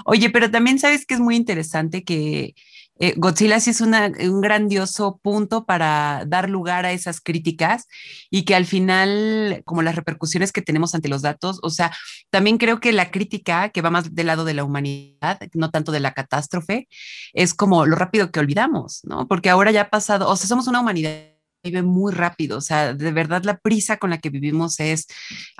Oye, 0.05 0.29
pero 0.29 0.51
también 0.51 0.77
sabes 0.77 1.05
que 1.07 1.15
es 1.15 1.19
muy 1.19 1.36
interesante 1.36 2.03
que 2.03 2.53
eh, 2.99 3.15
Godzilla 3.17 3.59
sí 3.59 3.71
es 3.71 3.81
un 3.81 4.41
grandioso 4.41 5.19
punto 5.21 5.65
para 5.65 6.23
dar 6.27 6.49
lugar 6.49 6.85
a 6.85 6.91
esas 6.91 7.21
críticas 7.21 7.87
y 8.29 8.45
que 8.45 8.55
al 8.55 8.65
final, 8.65 9.61
como 9.65 9.81
las 9.81 9.95
repercusiones 9.95 10.51
que 10.51 10.61
tenemos 10.61 10.93
ante 10.93 11.09
los 11.09 11.23
datos, 11.23 11.59
o 11.63 11.69
sea, 11.69 11.91
también 12.29 12.57
creo 12.57 12.79
que 12.79 12.93
la 12.93 13.09
crítica 13.11 13.69
que 13.69 13.81
va 13.81 13.89
más 13.89 14.13
del 14.13 14.27
lado 14.27 14.45
de 14.45 14.53
la 14.53 14.63
humanidad, 14.63 15.39
no 15.53 15.71
tanto 15.71 15.91
de 15.91 15.99
la 16.01 16.13
catástrofe, 16.13 16.87
es 17.33 17.53
como 17.53 17.85
lo 17.85 17.95
rápido 17.95 18.31
que 18.31 18.39
olvidamos, 18.39 19.01
¿no? 19.03 19.27
Porque 19.27 19.49
ahora 19.49 19.71
ya 19.71 19.81
ha 19.81 19.89
pasado, 19.89 20.29
o 20.29 20.35
sea, 20.35 20.47
somos 20.47 20.67
una 20.67 20.81
humanidad 20.81 21.32
vive 21.64 21.82
muy 21.82 22.11
rápido, 22.11 22.57
o 22.57 22.61
sea, 22.61 22.93
de 22.93 23.11
verdad 23.11 23.43
la 23.43 23.57
prisa 23.57 23.97
con 23.97 24.09
la 24.09 24.18
que 24.18 24.30
vivimos 24.30 24.80
es 24.80 25.07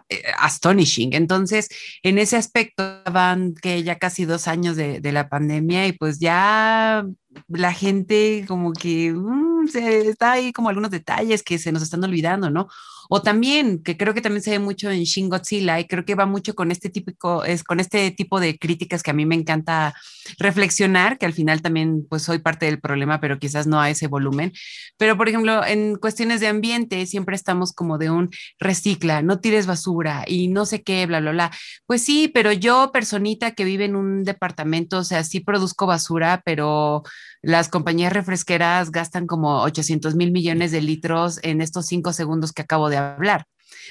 eh, 0.10 0.22
astonishing. 0.38 1.14
Entonces, 1.14 1.70
en 2.04 2.18
ese 2.18 2.36
aspecto 2.36 3.02
van 3.12 3.54
que 3.56 3.84
ya 3.84 3.98
casi 3.98 4.26
dos 4.26 4.48
años 4.48 4.76
de, 4.76 5.02
la 5.14 5.30
pandemia 5.30 5.86
y 5.88 5.94
pues 5.94 6.20
ya 6.20 7.06
la 7.48 7.74
gente 7.74 8.46
como 8.48 8.74
que 8.74 9.14
mm, 9.14 9.68
se, 9.68 10.10
está 10.10 10.34
ahí 10.34 10.52
como 10.52 10.70
algunos 10.70 10.92
detalles 10.92 11.44
que 11.44 11.60
se 11.60 11.72
nos 11.72 11.84
están 11.84 12.04
olvidando, 12.04 12.50
¿no? 12.50 12.68
O 13.10 13.22
también, 13.22 13.82
que 13.84 13.98
creo 13.98 14.14
que 14.14 14.22
también 14.22 14.44
se 14.44 14.52
ve 14.52 14.60
mucho 14.60 14.90
en 14.90 15.04
Shin 15.04 15.30
Godzilla 15.30 15.80
y 15.80 15.88
creo 15.88 16.06
que 16.06 16.16
va 16.16 16.26
mucho 16.26 16.56
con 16.56 16.72
este 16.72 16.90
típico, 16.90 17.44
es 17.44 17.64
con 17.64 17.80
este 17.80 18.12
tipo 18.12 18.40
de 18.40 18.58
críticas 18.58 19.04
que 19.04 19.12
a 19.12 19.14
mí 19.14 19.26
me 19.26 19.36
encanta 19.36 19.94
reflexionar, 20.38 21.18
que 21.18 21.26
al 21.26 21.34
final 21.34 21.62
también 21.62 22.06
pues 22.10 22.24
soy 22.24 22.40
parte 22.40 22.66
del 22.66 22.80
problema, 22.80 23.20
pero 23.20 23.40
quizás 23.40 23.68
no 23.68 23.80
a 23.80 23.90
ese 23.90 24.08
volumen. 24.08 24.54
Pero 24.98 25.18
por 25.18 25.30
ejemplo, 25.30 25.66
en 25.66 25.96
cuestiones 25.96 26.40
de 26.40 26.48
ambiente 26.48 27.06
siempre 27.06 27.36
estamos 27.36 27.74
como 27.74 27.98
de 27.98 28.10
un 28.10 28.30
recicla, 28.60 29.22
no 29.22 29.40
tires 29.40 29.66
basura 29.66 30.24
y 30.28 30.48
no 30.48 30.66
sé 30.66 30.84
qué, 30.84 31.06
bla, 31.06 31.20
bla, 31.20 31.32
bla. 31.32 31.52
Pues 31.86 32.04
sí, 32.04 32.30
pero 32.34 32.52
yo, 32.52 32.92
personita 32.94 33.52
que 33.52 33.66
vive 33.66 33.86
en 33.86 33.96
un 33.96 34.24
departamento, 34.24 35.00
o 35.00 35.04
sea, 35.04 35.24
sí 35.24 35.40
produzco 35.40 35.86
basura, 35.86 36.42
pero 36.46 37.04
las 37.44 37.68
compañías 37.68 38.14
refresqueras 38.14 38.90
gastan 38.90 39.28
como 39.28 39.62
800 39.64 40.16
mil 40.16 40.32
millones 40.32 40.72
de 40.72 40.82
litros 40.82 41.40
en 41.44 41.60
estos 41.60 41.86
cinco 41.86 42.14
segundos 42.14 42.54
que 42.54 42.62
acabo 42.62 42.90
de 42.90 42.96
hablar. 42.96 43.48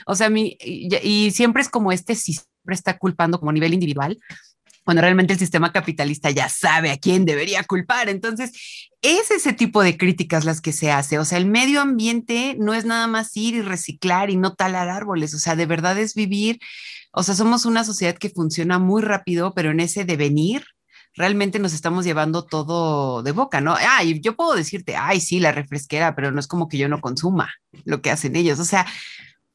O 0.06 0.14
sea, 0.14 0.30
mi, 0.30 0.56
y, 0.58 1.30
siempre 1.32 1.60
es 1.60 1.68
como 1.68 1.92
este 1.92 2.14
siempre 2.14 2.74
está 2.74 2.96
culpando 2.96 3.38
como 3.38 3.52
nivel 3.52 3.74
individual, 3.74 4.18
cuando 4.84 5.02
realmente 5.02 5.34
el 5.34 5.38
sistema 5.38 5.70
capitalista 5.70 6.30
ya 6.30 6.48
sabe 6.48 6.90
a 6.90 6.96
quién 6.96 7.26
debería 7.26 7.62
culpar. 7.64 8.08
Entonces, 8.08 8.52
es 9.02 9.30
ese 9.30 9.52
tipo 9.52 9.82
de 9.82 9.98
críticas 9.98 10.46
las 10.46 10.62
que 10.62 10.72
se 10.72 10.90
hace. 10.90 11.18
O 11.18 11.26
sea, 11.26 11.36
el 11.36 11.46
medio 11.46 11.82
ambiente 11.82 12.56
no 12.58 12.72
es 12.72 12.86
nada 12.86 13.06
más 13.06 13.36
ir 13.36 13.54
y 13.54 13.60
reciclar 13.60 14.30
y 14.30 14.36
no 14.38 14.54
talar 14.54 14.88
árboles. 14.88 15.34
O 15.34 15.38
sea, 15.38 15.56
de 15.56 15.66
verdad 15.66 15.98
es 15.98 16.14
vivir. 16.14 16.58
O 17.12 17.22
sea, 17.22 17.34
somos 17.34 17.66
una 17.66 17.84
sociedad 17.84 18.16
que 18.16 18.30
funciona 18.30 18.78
muy 18.78 19.02
rápido, 19.02 19.52
pero 19.52 19.70
en 19.70 19.80
ese 19.80 20.06
devenir 20.06 20.64
realmente 21.14 21.58
nos 21.58 21.72
estamos 21.72 22.04
llevando 22.04 22.44
todo 22.44 23.22
de 23.22 23.32
boca, 23.32 23.60
¿no? 23.60 23.76
Ay, 23.76 24.20
yo 24.20 24.34
puedo 24.36 24.54
decirte, 24.54 24.96
ay, 24.96 25.20
sí, 25.20 25.40
la 25.40 25.52
refresquera, 25.52 26.14
pero 26.14 26.30
no 26.30 26.40
es 26.40 26.46
como 26.46 26.68
que 26.68 26.78
yo 26.78 26.88
no 26.88 27.00
consuma 27.00 27.50
lo 27.84 28.00
que 28.02 28.10
hacen 28.10 28.36
ellos. 28.36 28.58
O 28.58 28.64
sea, 28.64 28.86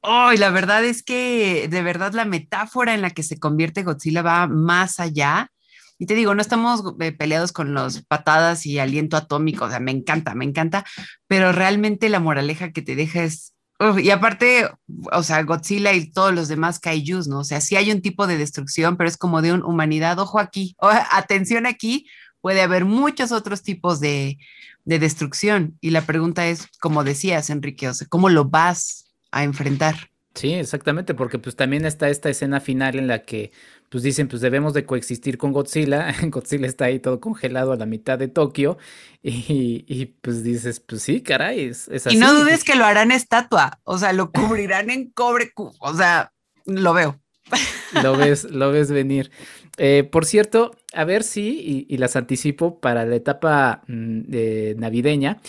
hoy 0.01 0.37
la 0.37 0.49
verdad 0.49 0.83
es 0.85 1.03
que 1.03 1.67
de 1.69 1.81
verdad 1.81 2.13
la 2.13 2.25
metáfora 2.25 2.93
en 2.93 3.01
la 3.01 3.09
que 3.11 3.23
se 3.23 3.39
convierte 3.39 3.83
Godzilla 3.83 4.21
va 4.21 4.47
más 4.47 4.99
allá. 4.99 5.51
Y 5.99 6.05
te 6.05 6.13
digo, 6.13 6.35
no 6.35 6.41
estamos 6.41 6.83
eh, 6.99 7.11
peleados 7.11 7.51
con 7.51 7.73
los 7.73 8.03
patadas 8.03 8.67
y 8.67 8.77
aliento 8.77 9.17
atómico, 9.17 9.65
o 9.65 9.69
sea, 9.69 9.79
me 9.79 9.91
encanta, 9.91 10.35
me 10.35 10.45
encanta, 10.45 10.85
pero 11.25 11.51
realmente 11.51 12.07
la 12.09 12.19
moraleja 12.19 12.71
que 12.71 12.83
te 12.83 12.95
deja 12.95 13.23
es 13.23 13.56
y 13.99 14.09
aparte, 14.09 14.69
o 15.11 15.23
sea, 15.23 15.43
Godzilla 15.43 15.93
y 15.93 16.11
todos 16.11 16.33
los 16.33 16.47
demás 16.47 16.79
kaijus, 16.79 17.27
¿no? 17.27 17.39
O 17.39 17.43
sea, 17.43 17.61
sí 17.61 17.75
hay 17.75 17.91
un 17.91 18.01
tipo 18.01 18.25
de 18.25 18.37
destrucción, 18.37 18.97
pero 18.97 19.07
es 19.07 19.17
como 19.17 19.41
de 19.41 19.53
una 19.53 19.65
humanidad, 19.65 20.17
ojo 20.19 20.39
aquí, 20.39 20.75
atención 21.11 21.65
aquí, 21.65 22.07
puede 22.41 22.61
haber 22.61 22.85
muchos 22.85 23.31
otros 23.31 23.61
tipos 23.61 23.99
de, 23.99 24.37
de, 24.85 24.99
destrucción. 24.99 25.77
Y 25.81 25.91
la 25.91 26.01
pregunta 26.01 26.47
es, 26.47 26.67
como 26.79 27.03
decías, 27.03 27.49
Enrique, 27.49 27.87
o 27.89 27.93
sea, 27.93 28.07
¿cómo 28.07 28.29
lo 28.29 28.45
vas 28.45 29.13
a 29.31 29.43
enfrentar? 29.43 30.09
Sí, 30.37 30.53
exactamente, 30.53 31.15
porque 31.15 31.39
pues 31.39 31.55
también 31.55 31.83
está 31.83 32.09
esta 32.09 32.29
escena 32.29 32.59
final 32.59 32.95
en 32.95 33.07
la 33.07 33.23
que 33.23 33.51
pues 33.89 34.03
dicen 34.03 34.27
pues 34.27 34.39
debemos 34.39 34.73
de 34.75 34.85
coexistir 34.85 35.39
con 35.39 35.51
Godzilla, 35.51 36.13
Godzilla 36.29 36.67
está 36.67 36.85
ahí 36.85 36.99
todo 36.99 37.19
congelado 37.19 37.71
a 37.71 37.75
la 37.75 37.87
mitad 37.87 38.19
de 38.19 38.27
Tokio 38.27 38.77
y, 39.23 40.05
pues 40.21 40.43
dices 40.43 40.79
pues 40.79 41.01
sí, 41.01 41.21
caray, 41.21 41.65
es, 41.65 41.89
así. 41.89 42.15
Y 42.15 42.19
no 42.19 42.35
dudes 42.35 42.63
que 42.63 42.75
lo 42.75 42.85
harán 42.85 43.11
estatua, 43.11 43.79
o 43.83 43.97
sea, 43.97 44.13
lo 44.13 44.31
cubrirán 44.31 44.91
en 44.91 45.09
cobre, 45.09 45.51
o 45.55 45.93
sea, 45.95 46.31
lo 46.65 46.93
veo. 46.93 47.19
Lo 48.03 48.15
ves, 48.17 48.43
lo 48.43 48.71
ves 48.71 48.91
venir. 48.91 49.31
Eh, 49.77 50.03
por 50.03 50.25
cierto, 50.25 50.75
a 50.93 51.03
ver 51.03 51.23
si, 51.23 51.85
y, 51.89 51.97
las 51.97 52.15
anticipo 52.15 52.79
para 52.79 53.05
la 53.05 53.15
etapa 53.15 53.81
mm, 53.87 54.77
navideña, 54.77 55.39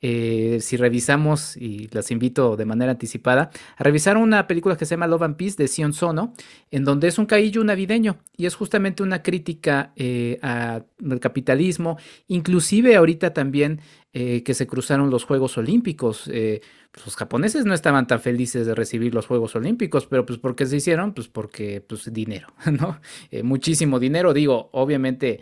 eh, 0.00 0.58
si 0.60 0.76
revisamos, 0.76 1.56
y 1.56 1.88
las 1.90 2.10
invito 2.10 2.56
de 2.56 2.64
manera 2.64 2.92
anticipada, 2.92 3.50
a 3.76 3.82
revisar 3.82 4.16
una 4.16 4.46
película 4.46 4.76
que 4.76 4.84
se 4.84 4.94
llama 4.94 5.08
Love 5.08 5.22
and 5.22 5.36
Peace 5.36 5.56
de 5.56 5.66
Sion 5.66 5.92
Sono, 5.92 6.34
en 6.70 6.84
donde 6.84 7.08
es 7.08 7.18
un 7.18 7.26
caillo 7.26 7.64
navideño 7.64 8.18
y 8.36 8.46
es 8.46 8.54
justamente 8.54 9.02
una 9.02 9.22
crítica 9.22 9.92
eh, 9.96 10.38
al 10.40 10.84
capitalismo, 11.20 11.98
inclusive 12.28 12.94
ahorita 12.94 13.34
también 13.34 13.80
eh, 14.12 14.42
que 14.44 14.54
se 14.54 14.66
cruzaron 14.66 15.10
los 15.10 15.24
Juegos 15.24 15.58
Olímpicos. 15.58 16.28
los 16.28 17.16
japoneses 17.16 17.64
no 17.64 17.74
estaban 17.74 18.06
tan 18.06 18.20
felices 18.20 18.66
de 18.66 18.74
recibir 18.74 19.14
los 19.14 19.26
Juegos 19.26 19.56
Olímpicos, 19.56 20.06
pero 20.06 20.24
pues 20.24 20.38
¿por 20.38 20.54
qué 20.54 20.66
se 20.66 20.76
hicieron? 20.76 21.12
Pues 21.12 21.28
porque 21.28 21.80
pues 21.80 22.12
dinero, 22.12 22.48
¿no? 22.70 23.00
muchísimo 23.42 23.98
dinero, 23.98 24.32
digo, 24.32 24.70
obviamente 24.72 25.40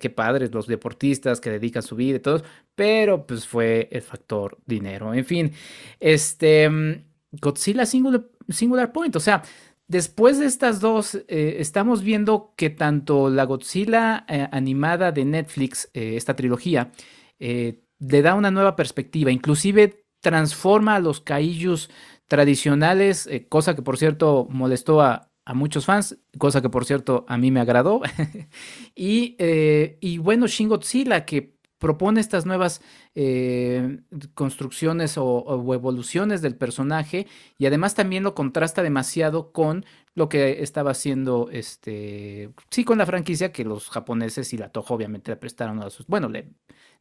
qué 0.00 0.10
padres 0.10 0.52
los 0.52 0.66
deportistas 0.66 1.40
que 1.40 1.50
dedican 1.50 1.82
su 1.82 1.96
vida 1.96 2.16
y 2.16 2.20
todo, 2.20 2.42
pero 2.74 3.26
pues 3.26 3.46
fue 3.46 3.88
el 3.90 4.02
factor 4.02 4.58
dinero. 4.66 5.14
En 5.14 5.24
fin, 5.24 5.52
este 5.98 6.68
mm, 6.68 7.04
Godzilla 7.40 7.86
Singular, 7.86 8.92
Point, 8.92 9.16
o 9.16 9.20
sea, 9.20 9.42
después 9.88 10.38
de 10.38 10.46
estas 10.46 10.80
dos, 10.80 11.14
eh, 11.14 11.56
estamos 11.58 12.02
viendo 12.02 12.52
que 12.56 12.70
tanto 12.70 13.30
la 13.30 13.44
Godzilla 13.44 14.24
eh, 14.28 14.48
animada 14.52 15.12
de 15.12 15.24
Netflix, 15.24 15.88
eh, 15.94 16.16
esta 16.16 16.36
trilogía, 16.36 16.92
le 17.38 18.22
da 18.22 18.34
una 18.34 18.50
nueva 18.50 18.76
perspectiva, 18.76 19.30
inclusive 19.30 20.04
transforma 20.20 20.96
a 20.96 21.00
los 21.00 21.20
kaijus 21.20 21.90
tradicionales, 22.28 23.28
cosa 23.48 23.76
que 23.76 23.82
por 23.82 23.98
cierto 23.98 24.46
molestó 24.50 25.02
a, 25.02 25.30
a 25.46 25.54
muchos 25.54 25.86
fans, 25.86 26.18
cosa 26.38 26.60
que 26.60 26.68
por 26.68 26.84
cierto 26.84 27.24
a 27.28 27.38
mí 27.38 27.50
me 27.50 27.60
agradó. 27.60 28.02
y, 28.94 29.36
eh, 29.38 29.96
y, 30.00 30.18
bueno, 30.18 30.48
Shin 30.48 30.68
Godzilla 30.68 31.24
que 31.24 31.56
propone 31.78 32.20
estas 32.20 32.46
nuevas 32.46 32.82
eh, 33.14 34.00
construcciones 34.34 35.16
o, 35.18 35.74
evoluciones 35.74 36.42
del 36.42 36.56
personaje 36.56 37.26
y 37.58 37.66
además 37.66 37.94
también 37.94 38.24
lo 38.24 38.34
contrasta 38.34 38.82
demasiado 38.82 39.52
con 39.52 39.84
lo 40.14 40.28
que 40.28 40.62
estaba 40.62 40.92
haciendo 40.92 41.50
este 41.52 42.50
sí 42.70 42.84
con 42.84 42.96
la 42.96 43.04
franquicia 43.04 43.52
que 43.52 43.64
los 43.64 43.90
japoneses 43.90 44.54
y 44.54 44.58
la 44.58 44.70
Toho 44.70 44.94
obviamente 44.94 45.30
le 45.30 45.36
prestaron 45.36 45.82
a 45.82 45.90
sus 45.90 46.06
bueno 46.06 46.30
le, 46.30 46.54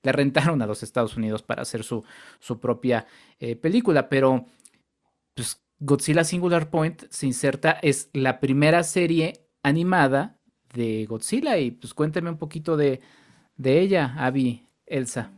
le 0.03 0.11
rentaron 0.11 0.61
a 0.61 0.67
los 0.67 0.83
Estados 0.83 1.15
Unidos 1.15 1.41
para 1.41 1.61
hacer 1.61 1.85
su, 1.85 2.03
su 2.39 2.59
propia 2.59 3.07
eh, 3.39 3.55
película 3.55 4.09
pero 4.09 4.45
pues 5.33 5.64
Godzilla 5.79 6.23
Singular 6.23 6.69
Point 6.69 7.03
se 7.09 7.27
inserta, 7.27 7.71
es 7.81 8.09
la 8.13 8.39
primera 8.39 8.83
serie 8.83 9.45
animada 9.63 10.37
de 10.73 11.05
Godzilla 11.05 11.57
y 11.57 11.71
pues 11.71 11.93
cuénteme 11.93 12.29
un 12.29 12.37
poquito 12.37 12.77
de, 12.77 13.01
De 13.57 13.79
ella, 13.79 14.13
Abby, 14.17 14.67
Elsa. 14.85 15.31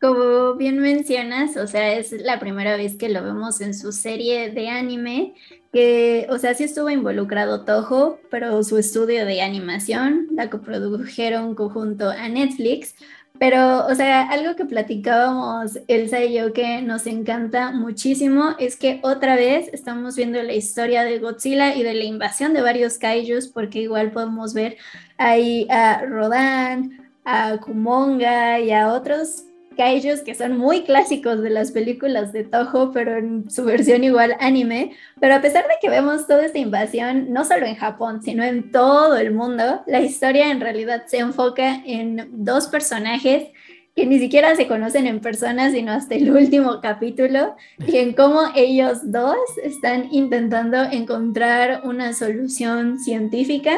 Como 0.00 0.54
bien 0.54 0.80
mencionas, 0.80 1.56
o 1.56 1.66
sea, 1.66 1.94
es 1.94 2.12
la 2.12 2.38
primera 2.38 2.76
vez 2.76 2.94
que 2.96 3.08
lo 3.08 3.22
vemos 3.22 3.60
en 3.60 3.74
su 3.74 3.90
serie 3.90 4.50
de 4.50 4.68
anime, 4.68 5.34
que, 5.72 6.26
o 6.28 6.38
sea, 6.38 6.54
sí 6.54 6.64
estuvo 6.64 6.90
involucrado 6.90 7.64
Toho, 7.64 8.20
pero 8.30 8.62
su 8.64 8.76
estudio 8.76 9.24
de 9.24 9.40
animación 9.40 10.28
la 10.32 10.50
coprodujeron 10.50 11.54
conjunto 11.54 12.10
a 12.10 12.28
Netflix. 12.28 12.94
Pero, 13.38 13.86
o 13.86 13.94
sea, 13.94 14.22
algo 14.30 14.54
que 14.54 14.64
platicábamos 14.64 15.78
Elsa 15.88 16.22
y 16.22 16.34
yo 16.34 16.52
que 16.52 16.82
nos 16.82 17.06
encanta 17.06 17.72
muchísimo 17.72 18.54
es 18.60 18.76
que 18.76 19.00
otra 19.02 19.34
vez 19.34 19.68
estamos 19.72 20.14
viendo 20.16 20.40
la 20.42 20.52
historia 20.52 21.02
de 21.02 21.18
Godzilla 21.18 21.74
y 21.74 21.82
de 21.82 21.94
la 21.94 22.04
invasión 22.04 22.54
de 22.54 22.62
varios 22.62 22.96
kaijus, 22.96 23.48
porque 23.48 23.80
igual 23.80 24.12
podemos 24.12 24.54
ver 24.54 24.76
ahí 25.18 25.66
a 25.68 26.02
Rodan, 26.06 27.10
a 27.24 27.58
Kumonga 27.58 28.60
y 28.60 28.70
a 28.70 28.92
otros 28.92 29.44
kaijus 29.74 30.20
que 30.22 30.34
son 30.34 30.58
muy 30.58 30.82
clásicos 30.82 31.42
de 31.42 31.50
las 31.50 31.72
películas 31.72 32.32
de 32.32 32.44
Toho, 32.44 32.92
pero 32.92 33.16
en 33.16 33.50
su 33.50 33.64
versión 33.64 34.04
igual 34.04 34.36
anime. 34.40 34.92
Pero 35.20 35.34
a 35.34 35.40
pesar 35.40 35.64
de 35.64 35.74
que 35.80 35.90
vemos 35.90 36.26
toda 36.26 36.46
esta 36.46 36.58
invasión, 36.58 37.32
no 37.32 37.44
solo 37.44 37.66
en 37.66 37.76
Japón, 37.76 38.22
sino 38.22 38.42
en 38.44 38.70
todo 38.70 39.16
el 39.16 39.32
mundo, 39.32 39.82
la 39.86 40.00
historia 40.00 40.50
en 40.50 40.60
realidad 40.60 41.04
se 41.06 41.18
enfoca 41.18 41.82
en 41.84 42.28
dos 42.32 42.68
personajes 42.68 43.48
que 43.94 44.06
ni 44.06 44.18
siquiera 44.18 44.56
se 44.56 44.66
conocen 44.66 45.06
en 45.06 45.20
persona, 45.20 45.70
sino 45.70 45.92
hasta 45.92 46.16
el 46.16 46.30
último 46.30 46.80
capítulo, 46.80 47.54
y 47.86 47.98
en 47.98 48.12
cómo 48.12 48.40
ellos 48.56 49.12
dos 49.12 49.36
están 49.62 50.08
intentando 50.10 50.82
encontrar 50.82 51.82
una 51.84 52.12
solución 52.12 52.98
científica 52.98 53.76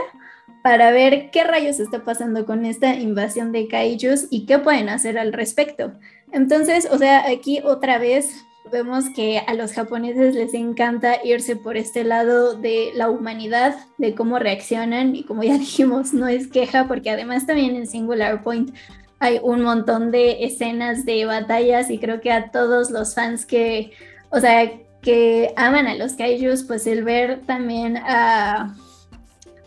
para 0.67 0.91
ver 0.91 1.31
qué 1.31 1.45
rayos 1.45 1.79
está 1.79 2.03
pasando 2.03 2.45
con 2.45 2.67
esta 2.67 2.97
invasión 2.97 3.53
de 3.53 3.69
kaijus 3.69 4.27
y 4.31 4.47
qué 4.47 4.59
pueden 4.59 4.89
hacer 4.89 5.17
al 5.17 5.33
respecto. 5.33 5.93
Entonces, 6.33 6.89
o 6.91 6.99
sea, 6.99 7.31
aquí 7.31 7.61
otra 7.63 7.99
vez 7.99 8.45
vemos 8.73 9.05
que 9.15 9.39
a 9.39 9.55
los 9.55 9.71
japoneses 9.75 10.35
les 10.35 10.55
encanta 10.55 11.19
irse 11.23 11.55
por 11.55 11.77
este 11.77 12.03
lado 12.03 12.55
de 12.55 12.91
la 12.97 13.09
humanidad, 13.11 13.77
de 13.97 14.17
cómo 14.17 14.41
reaccionan 14.41 15.15
y 15.15 15.23
como 15.23 15.45
ya 15.45 15.57
dijimos, 15.59 16.13
no 16.13 16.27
es 16.27 16.49
queja 16.49 16.89
porque 16.89 17.11
además 17.11 17.47
también 17.47 17.77
en 17.77 17.87
Singular 17.87 18.43
Point 18.43 18.75
hay 19.21 19.39
un 19.45 19.63
montón 19.63 20.11
de 20.11 20.47
escenas 20.47 21.05
de 21.05 21.27
batallas 21.27 21.91
y 21.91 22.01
creo 22.01 22.21
que 22.21 22.33
a 22.33 22.51
todos 22.51 22.91
los 22.91 23.15
fans 23.15 23.47
que, 23.47 23.93
o 24.31 24.41
sea, 24.41 24.69
que 25.01 25.53
aman 25.55 25.87
a 25.87 25.95
los 25.95 26.15
kaijus, 26.15 26.65
pues 26.65 26.89
el 26.89 27.05
ver 27.05 27.43
también 27.47 27.99
a 27.99 28.75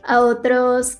a 0.03 0.21
otros 0.21 0.99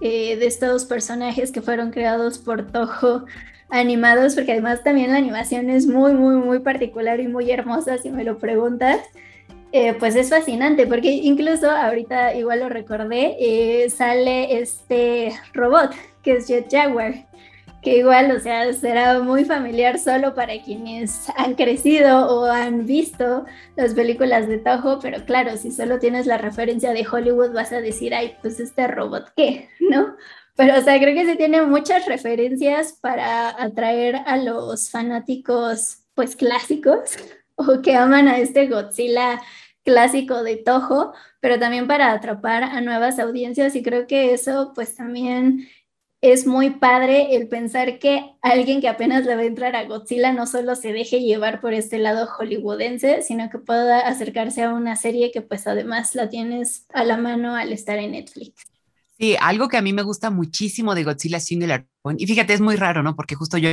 eh, 0.00 0.36
de 0.36 0.46
estos 0.46 0.84
personajes 0.84 1.52
que 1.52 1.62
fueron 1.62 1.90
creados 1.90 2.38
por 2.38 2.66
Toho 2.70 3.24
animados, 3.70 4.34
porque 4.34 4.52
además 4.52 4.84
también 4.84 5.10
la 5.10 5.16
animación 5.16 5.70
es 5.70 5.86
muy, 5.86 6.12
muy, 6.12 6.36
muy 6.36 6.60
particular 6.60 7.20
y 7.20 7.28
muy 7.28 7.50
hermosa, 7.50 7.98
si 7.98 8.10
me 8.10 8.24
lo 8.24 8.38
preguntas. 8.38 9.00
Eh, 9.72 9.94
pues 9.98 10.14
es 10.14 10.30
fascinante, 10.30 10.86
porque 10.86 11.10
incluso 11.10 11.68
ahorita 11.68 12.34
igual 12.36 12.60
lo 12.60 12.68
recordé, 12.68 13.36
eh, 13.40 13.90
sale 13.90 14.60
este 14.60 15.32
robot 15.52 15.90
que 16.22 16.36
es 16.36 16.46
Jet 16.46 16.70
Jaguar 16.70 17.26
que 17.84 17.98
igual, 17.98 18.30
o 18.34 18.40
sea, 18.40 18.72
será 18.72 19.20
muy 19.20 19.44
familiar 19.44 19.98
solo 19.98 20.34
para 20.34 20.60
quienes 20.62 21.28
han 21.36 21.54
crecido 21.54 22.26
o 22.28 22.46
han 22.46 22.86
visto 22.86 23.44
las 23.76 23.92
películas 23.92 24.48
de 24.48 24.58
Toho, 24.58 24.98
pero 25.00 25.24
claro, 25.26 25.56
si 25.58 25.70
solo 25.70 25.98
tienes 25.98 26.26
la 26.26 26.38
referencia 26.38 26.94
de 26.94 27.06
Hollywood 27.06 27.52
vas 27.52 27.72
a 27.72 27.82
decir, 27.82 28.14
ay, 28.14 28.36
pues 28.40 28.58
este 28.58 28.88
robot, 28.88 29.32
¿qué? 29.36 29.68
¿No? 29.80 30.16
Pero, 30.56 30.78
o 30.78 30.80
sea, 30.80 30.98
creo 30.98 31.14
que 31.14 31.26
se 31.26 31.36
tiene 31.36 31.62
muchas 31.62 32.06
referencias 32.06 32.94
para 33.00 33.50
atraer 33.62 34.16
a 34.24 34.38
los 34.38 34.90
fanáticos, 34.90 36.04
pues, 36.14 36.36
clásicos 36.36 37.16
o 37.56 37.82
que 37.82 37.94
aman 37.96 38.28
a 38.28 38.38
este 38.38 38.66
Godzilla 38.66 39.42
clásico 39.84 40.42
de 40.42 40.56
Toho, 40.56 41.12
pero 41.40 41.58
también 41.58 41.86
para 41.86 42.12
atrapar 42.12 42.62
a 42.62 42.80
nuevas 42.80 43.18
audiencias 43.18 43.76
y 43.76 43.82
creo 43.82 44.06
que 44.06 44.32
eso, 44.32 44.72
pues, 44.74 44.96
también 44.96 45.68
es 46.32 46.46
muy 46.46 46.70
padre 46.70 47.36
el 47.36 47.48
pensar 47.48 47.98
que 47.98 48.32
alguien 48.40 48.80
que 48.80 48.88
apenas 48.88 49.26
le 49.26 49.36
va 49.36 49.42
a 49.42 49.44
entrar 49.44 49.76
a 49.76 49.84
Godzilla 49.84 50.32
no 50.32 50.46
solo 50.46 50.74
se 50.74 50.94
deje 50.94 51.20
llevar 51.20 51.60
por 51.60 51.74
este 51.74 51.98
lado 51.98 52.26
hollywoodense, 52.26 53.20
sino 53.20 53.50
que 53.50 53.58
pueda 53.58 54.00
acercarse 54.00 54.62
a 54.62 54.72
una 54.72 54.96
serie 54.96 55.30
que 55.32 55.42
pues 55.42 55.66
además 55.66 56.14
la 56.14 56.30
tienes 56.30 56.86
a 56.94 57.04
la 57.04 57.18
mano 57.18 57.54
al 57.54 57.74
estar 57.74 57.98
en 57.98 58.12
Netflix. 58.12 58.64
Sí, 59.18 59.36
algo 59.38 59.68
que 59.68 59.76
a 59.76 59.82
mí 59.82 59.92
me 59.92 60.02
gusta 60.02 60.30
muchísimo 60.30 60.94
de 60.94 61.04
Godzilla 61.04 61.40
Singular 61.40 61.86
Point, 62.00 62.20
y 62.20 62.26
fíjate, 62.26 62.54
es 62.54 62.60
muy 62.62 62.76
raro, 62.76 63.02
¿no? 63.02 63.14
Porque 63.14 63.34
justo 63.34 63.58
yo 63.58 63.68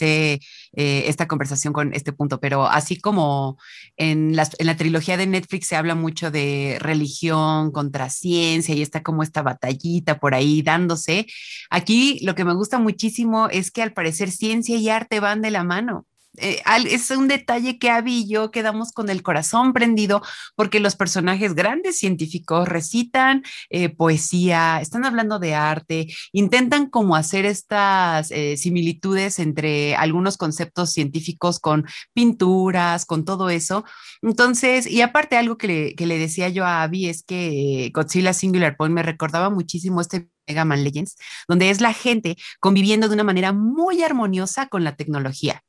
eh, 0.00 0.38
esta 0.72 1.26
conversación 1.26 1.72
con 1.72 1.94
este 1.94 2.12
punto, 2.12 2.40
pero 2.40 2.66
así 2.66 2.98
como 3.00 3.58
en, 3.96 4.34
en 4.38 4.66
la 4.66 4.76
trilogía 4.76 5.16
de 5.16 5.26
Netflix 5.26 5.68
se 5.68 5.76
habla 5.76 5.94
mucho 5.94 6.30
de 6.30 6.78
religión 6.80 7.72
contra 7.72 8.10
ciencia 8.10 8.74
y 8.74 8.82
está 8.82 9.02
como 9.02 9.22
esta 9.22 9.42
batallita 9.42 10.18
por 10.18 10.34
ahí 10.34 10.62
dándose, 10.62 11.26
aquí 11.70 12.18
lo 12.22 12.34
que 12.34 12.44
me 12.44 12.54
gusta 12.54 12.78
muchísimo 12.78 13.48
es 13.50 13.70
que 13.70 13.82
al 13.82 13.92
parecer 13.92 14.30
ciencia 14.30 14.76
y 14.76 14.88
arte 14.88 15.20
van 15.20 15.42
de 15.42 15.50
la 15.50 15.64
mano. 15.64 16.06
Eh, 16.40 16.62
es 16.90 17.10
un 17.10 17.28
detalle 17.28 17.78
que 17.78 17.90
Abby 17.90 18.18
y 18.20 18.28
yo 18.28 18.50
quedamos 18.50 18.92
con 18.92 19.10
el 19.10 19.22
corazón 19.22 19.72
prendido 19.72 20.22
porque 20.56 20.80
los 20.80 20.96
personajes 20.96 21.54
grandes 21.54 21.98
científicos 21.98 22.68
recitan 22.68 23.42
eh, 23.70 23.88
poesía, 23.88 24.80
están 24.80 25.04
hablando 25.04 25.38
de 25.38 25.54
arte, 25.54 26.08
intentan 26.32 26.88
como 26.90 27.16
hacer 27.16 27.44
estas 27.44 28.30
eh, 28.30 28.56
similitudes 28.56 29.38
entre 29.38 29.96
algunos 29.96 30.36
conceptos 30.36 30.92
científicos 30.92 31.60
con 31.60 31.86
pinturas, 32.14 33.04
con 33.04 33.24
todo 33.24 33.50
eso. 33.50 33.84
Entonces, 34.22 34.86
y 34.86 35.02
aparte 35.02 35.36
algo 35.36 35.58
que 35.58 35.66
le, 35.66 35.94
que 35.94 36.06
le 36.06 36.18
decía 36.18 36.48
yo 36.48 36.64
a 36.64 36.82
Abby 36.82 37.08
es 37.08 37.22
que 37.22 37.90
Godzilla 37.94 38.32
Singular 38.32 38.76
Point 38.76 38.94
me 38.94 39.02
recordaba 39.02 39.50
muchísimo 39.50 40.00
este 40.00 40.28
Mega 40.48 40.64
Man 40.64 40.82
Legends, 40.82 41.16
donde 41.46 41.70
es 41.70 41.80
la 41.80 41.92
gente 41.92 42.36
conviviendo 42.60 43.08
de 43.08 43.14
una 43.14 43.24
manera 43.24 43.52
muy 43.52 44.02
armoniosa 44.02 44.66
con 44.68 44.82
la 44.82 44.96
tecnología. 44.96 45.62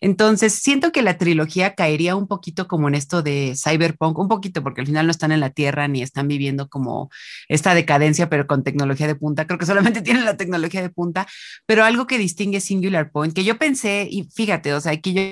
Entonces, 0.00 0.54
siento 0.54 0.92
que 0.92 1.02
la 1.02 1.18
trilogía 1.18 1.74
caería 1.74 2.16
un 2.16 2.26
poquito 2.26 2.68
como 2.68 2.88
en 2.88 2.94
esto 2.94 3.22
de 3.22 3.54
cyberpunk, 3.56 4.18
un 4.18 4.28
poquito, 4.28 4.62
porque 4.62 4.80
al 4.80 4.86
final 4.86 5.06
no 5.06 5.10
están 5.10 5.32
en 5.32 5.40
la 5.40 5.50
Tierra 5.50 5.88
ni 5.88 6.02
están 6.02 6.28
viviendo 6.28 6.68
como 6.68 7.10
esta 7.48 7.74
decadencia, 7.74 8.28
pero 8.28 8.46
con 8.46 8.64
tecnología 8.64 9.06
de 9.06 9.14
punta. 9.14 9.46
Creo 9.46 9.58
que 9.58 9.66
solamente 9.66 10.02
tienen 10.02 10.24
la 10.24 10.36
tecnología 10.36 10.82
de 10.82 10.90
punta, 10.90 11.26
pero 11.66 11.84
algo 11.84 12.06
que 12.06 12.18
distingue 12.18 12.60
Singular 12.60 13.10
Point, 13.10 13.34
que 13.34 13.44
yo 13.44 13.58
pensé, 13.58 14.08
y 14.10 14.24
fíjate, 14.24 14.74
o 14.74 14.80
sea, 14.80 14.92
aquí 14.92 15.14
yo 15.14 15.22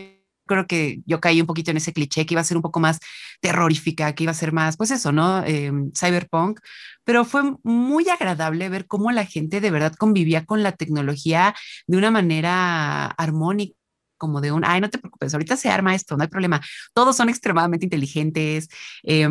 creo 0.47 0.67
que 0.67 1.01
yo 1.07 1.21
caí 1.21 1.41
un 1.41 1.47
poquito 1.47 1.71
en 1.71 1.77
ese 1.79 1.93
cliché 1.93 2.27
que 2.27 2.35
iba 2.35 2.41
a 2.41 2.45
ser 2.45 2.57
un 2.57 2.63
poco 2.63 2.81
más 2.81 2.99
terrorífica, 3.41 4.15
que 4.15 4.25
iba 4.25 4.33
a 4.33 4.35
ser 4.35 4.53
más, 4.53 4.77
pues 4.77 4.91
eso, 4.91 5.13
¿no? 5.13 5.45
Em, 5.45 5.93
cyberpunk, 5.93 6.61
pero 7.05 7.25
fue 7.25 7.43
muy 7.63 8.09
agradable 8.09 8.69
ver 8.69 8.87
cómo 8.87 9.11
la 9.13 9.25
gente 9.27 9.61
de 9.61 9.71
verdad 9.71 9.95
convivía 9.95 10.45
con 10.45 10.63
la 10.63 10.73
tecnología 10.73 11.55
de 11.87 11.97
una 11.97 12.11
manera 12.11 13.07
armónica 13.07 13.82
como 14.23 14.41
de 14.41 14.53
un, 14.53 14.65
ay, 14.65 14.81
no 14.81 14.89
te 14.89 14.99
preocupes, 14.99 15.35
ahorita 15.35 15.57
se 15.57 15.69
arma 15.69 15.97
esto, 15.97 16.17
no 16.17 16.23
hay 16.23 16.29
problema. 16.29 16.61
Todos 16.95 17.17
son 17.17 17.29
extremadamente 17.29 17.87
inteligentes. 17.87 18.69
Eh, 19.03 19.29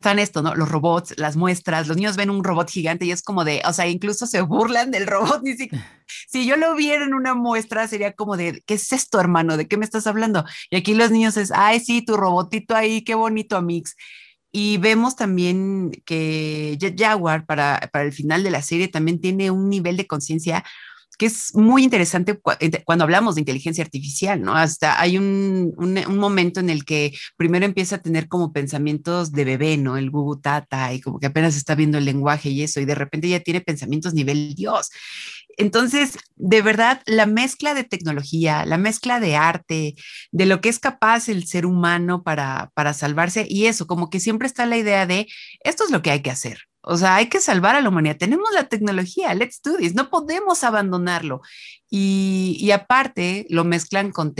están 0.00 0.18
esto, 0.18 0.40
¿no? 0.40 0.54
Los 0.54 0.70
robots, 0.70 1.12
las 1.18 1.36
muestras, 1.36 1.86
los 1.86 1.98
niños 1.98 2.16
ven 2.16 2.30
un 2.30 2.42
robot 2.42 2.70
gigante 2.70 3.04
y 3.04 3.10
es 3.10 3.20
como 3.20 3.44
de, 3.44 3.60
o 3.66 3.74
sea, 3.74 3.86
incluso 3.86 4.26
se 4.26 4.40
burlan 4.40 4.90
del 4.90 5.06
robot, 5.06 5.42
ni 5.44 5.54
siquiera. 5.54 5.84
Si 6.28 6.46
yo 6.46 6.56
lo 6.56 6.74
viera 6.74 7.04
en 7.04 7.12
una 7.12 7.34
muestra, 7.34 7.86
sería 7.86 8.12
como 8.12 8.38
de, 8.38 8.62
¿qué 8.64 8.74
es 8.74 8.90
esto, 8.92 9.20
hermano? 9.20 9.58
¿De 9.58 9.68
qué 9.68 9.76
me 9.76 9.84
estás 9.84 10.06
hablando? 10.06 10.46
Y 10.70 10.76
aquí 10.76 10.94
los 10.94 11.10
niños 11.10 11.36
es, 11.36 11.52
ay, 11.54 11.78
sí, 11.80 12.02
tu 12.02 12.16
robotito 12.16 12.74
ahí, 12.74 13.04
qué 13.04 13.14
bonito, 13.14 13.60
Mix. 13.60 13.96
Y 14.50 14.78
vemos 14.78 15.14
también 15.14 15.90
que 16.06 16.78
Jet 16.80 16.98
Jaguar, 16.98 17.44
para, 17.44 17.90
para 17.92 18.06
el 18.06 18.12
final 18.12 18.42
de 18.44 18.50
la 18.50 18.62
serie, 18.62 18.88
también 18.88 19.20
tiene 19.20 19.50
un 19.50 19.68
nivel 19.68 19.98
de 19.98 20.06
conciencia 20.06 20.64
que 21.16 21.26
es 21.26 21.54
muy 21.54 21.84
interesante 21.84 22.38
cuando 22.84 23.04
hablamos 23.04 23.34
de 23.34 23.42
inteligencia 23.42 23.84
artificial, 23.84 24.40
¿no? 24.40 24.54
Hasta 24.54 25.00
hay 25.00 25.18
un, 25.18 25.74
un, 25.76 26.18
momento 26.18 26.60
en 26.60 26.70
el 26.70 26.84
que 26.84 27.12
primero 27.36 27.64
empieza 27.64 27.96
a 27.96 28.02
tener 28.02 28.28
como 28.28 28.52
pensamientos 28.52 29.32
de 29.32 29.44
bebé, 29.44 29.76
¿no? 29.76 29.96
El 29.96 30.10
Google 30.10 30.40
Tata 30.42 30.92
y 30.92 31.00
como 31.00 31.18
que 31.18 31.26
apenas 31.26 31.56
está 31.56 31.74
viendo 31.74 31.98
el 31.98 32.04
lenguaje 32.04 32.50
y 32.50 32.62
eso, 32.62 32.80
y 32.80 32.84
de 32.84 32.94
repente 32.94 33.28
ya 33.28 33.40
tiene 33.40 33.60
pensamientos 33.60 34.14
nivel 34.14 34.54
Dios. 34.54 34.90
Entonces, 35.56 36.18
de 36.36 36.62
verdad, 36.62 37.02
la 37.06 37.26
mezcla 37.26 37.74
de 37.74 37.84
tecnología, 37.84 38.64
la 38.66 38.78
mezcla 38.78 39.20
de 39.20 39.36
arte, 39.36 39.94
de 40.32 40.46
lo 40.46 40.60
que 40.60 40.68
es 40.68 40.78
capaz 40.78 41.28
el 41.28 41.46
ser 41.46 41.66
humano 41.66 42.22
para, 42.22 42.70
para 42.74 42.94
salvarse, 42.94 43.46
y 43.48 43.66
eso, 43.66 43.86
como 43.86 44.10
que 44.10 44.20
siempre 44.20 44.46
está 44.46 44.66
la 44.66 44.76
idea 44.76 45.06
de, 45.06 45.28
esto 45.60 45.84
es 45.84 45.90
lo 45.90 46.02
que 46.02 46.10
hay 46.10 46.22
que 46.22 46.30
hacer, 46.30 46.58
o 46.86 46.96
sea, 46.96 47.16
hay 47.16 47.28
que 47.28 47.40
salvar 47.40 47.76
a 47.76 47.80
la 47.80 47.88
humanidad. 47.88 48.16
Tenemos 48.18 48.50
la 48.52 48.68
tecnología, 48.68 49.34
let's 49.34 49.60
do 49.62 49.76
this. 49.76 49.94
No 49.94 50.10
podemos 50.10 50.64
abandonarlo. 50.64 51.40
Y, 51.90 52.70
aparte, 52.72 53.46
lo 53.48 53.64
mezclan 53.64 54.12
con 54.12 54.34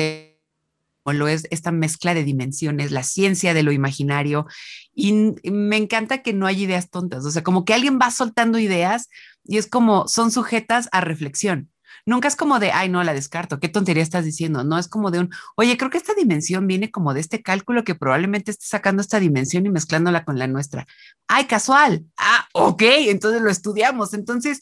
lo 1.06 1.28
es 1.28 1.46
esta 1.50 1.70
mezcla 1.72 2.14
de 2.14 2.24
dimensiones, 2.24 2.90
la 2.90 3.02
ciencia 3.02 3.54
de 3.54 3.62
lo 3.62 3.72
imaginario. 3.72 4.46
Y 4.94 5.34
me 5.50 5.76
encanta 5.76 6.22
que 6.22 6.32
no 6.32 6.46
hay 6.46 6.62
ideas 6.62 6.90
tontas, 6.90 7.24
o 7.24 7.30
sea, 7.30 7.42
como 7.42 7.64
que 7.64 7.74
alguien 7.74 7.98
va 8.00 8.10
soltando 8.10 8.58
ideas 8.58 9.08
y 9.44 9.58
es 9.58 9.66
como 9.66 10.08
son 10.08 10.30
sujetas 10.30 10.88
a 10.92 11.00
reflexión. 11.00 11.70
Nunca 12.06 12.28
es 12.28 12.36
como 12.36 12.58
de, 12.58 12.70
ay, 12.70 12.90
no, 12.90 13.02
la 13.02 13.14
descarto, 13.14 13.60
qué 13.60 13.68
tontería 13.68 14.02
estás 14.02 14.24
diciendo. 14.24 14.62
No 14.62 14.78
es 14.78 14.88
como 14.88 15.10
de 15.10 15.20
un, 15.20 15.30
oye, 15.56 15.76
creo 15.78 15.90
que 15.90 15.96
esta 15.96 16.14
dimensión 16.14 16.66
viene 16.66 16.90
como 16.90 17.14
de 17.14 17.20
este 17.20 17.42
cálculo 17.42 17.82
que 17.82 17.94
probablemente 17.94 18.50
esté 18.50 18.66
sacando 18.66 19.00
esta 19.00 19.20
dimensión 19.20 19.64
y 19.64 19.70
mezclándola 19.70 20.24
con 20.24 20.38
la 20.38 20.46
nuestra. 20.46 20.86
Ay, 21.28 21.46
casual. 21.46 22.04
Ah, 22.18 22.46
ok, 22.52 22.82
entonces 22.82 23.40
lo 23.40 23.50
estudiamos. 23.50 24.12
Entonces, 24.12 24.60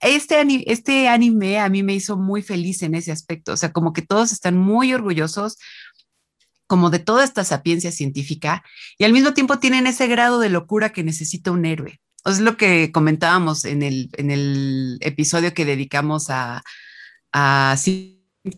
este, 0.00 0.72
este 0.72 1.08
anime 1.08 1.58
a 1.60 1.68
mí 1.68 1.82
me 1.82 1.94
hizo 1.94 2.16
muy 2.16 2.42
feliz 2.42 2.82
en 2.82 2.94
ese 2.94 3.12
aspecto. 3.12 3.52
O 3.52 3.56
sea, 3.58 3.72
como 3.72 3.92
que 3.92 4.02
todos 4.02 4.32
están 4.32 4.56
muy 4.56 4.94
orgullosos 4.94 5.58
como 6.66 6.88
de 6.88 7.00
toda 7.00 7.24
esta 7.24 7.44
sapiencia 7.44 7.90
científica 7.90 8.62
y 8.96 9.04
al 9.04 9.12
mismo 9.12 9.34
tiempo 9.34 9.58
tienen 9.58 9.86
ese 9.86 10.06
grado 10.06 10.38
de 10.38 10.50
locura 10.50 10.90
que 10.92 11.02
necesita 11.02 11.50
un 11.50 11.66
héroe 11.66 12.00
es 12.26 12.40
lo 12.40 12.56
que 12.56 12.92
comentábamos 12.92 13.64
en 13.64 13.82
el, 13.82 14.10
en 14.14 14.30
el 14.30 14.98
episodio 15.00 15.54
que 15.54 15.64
dedicamos 15.64 16.30
a, 16.30 16.62
a 17.32 17.76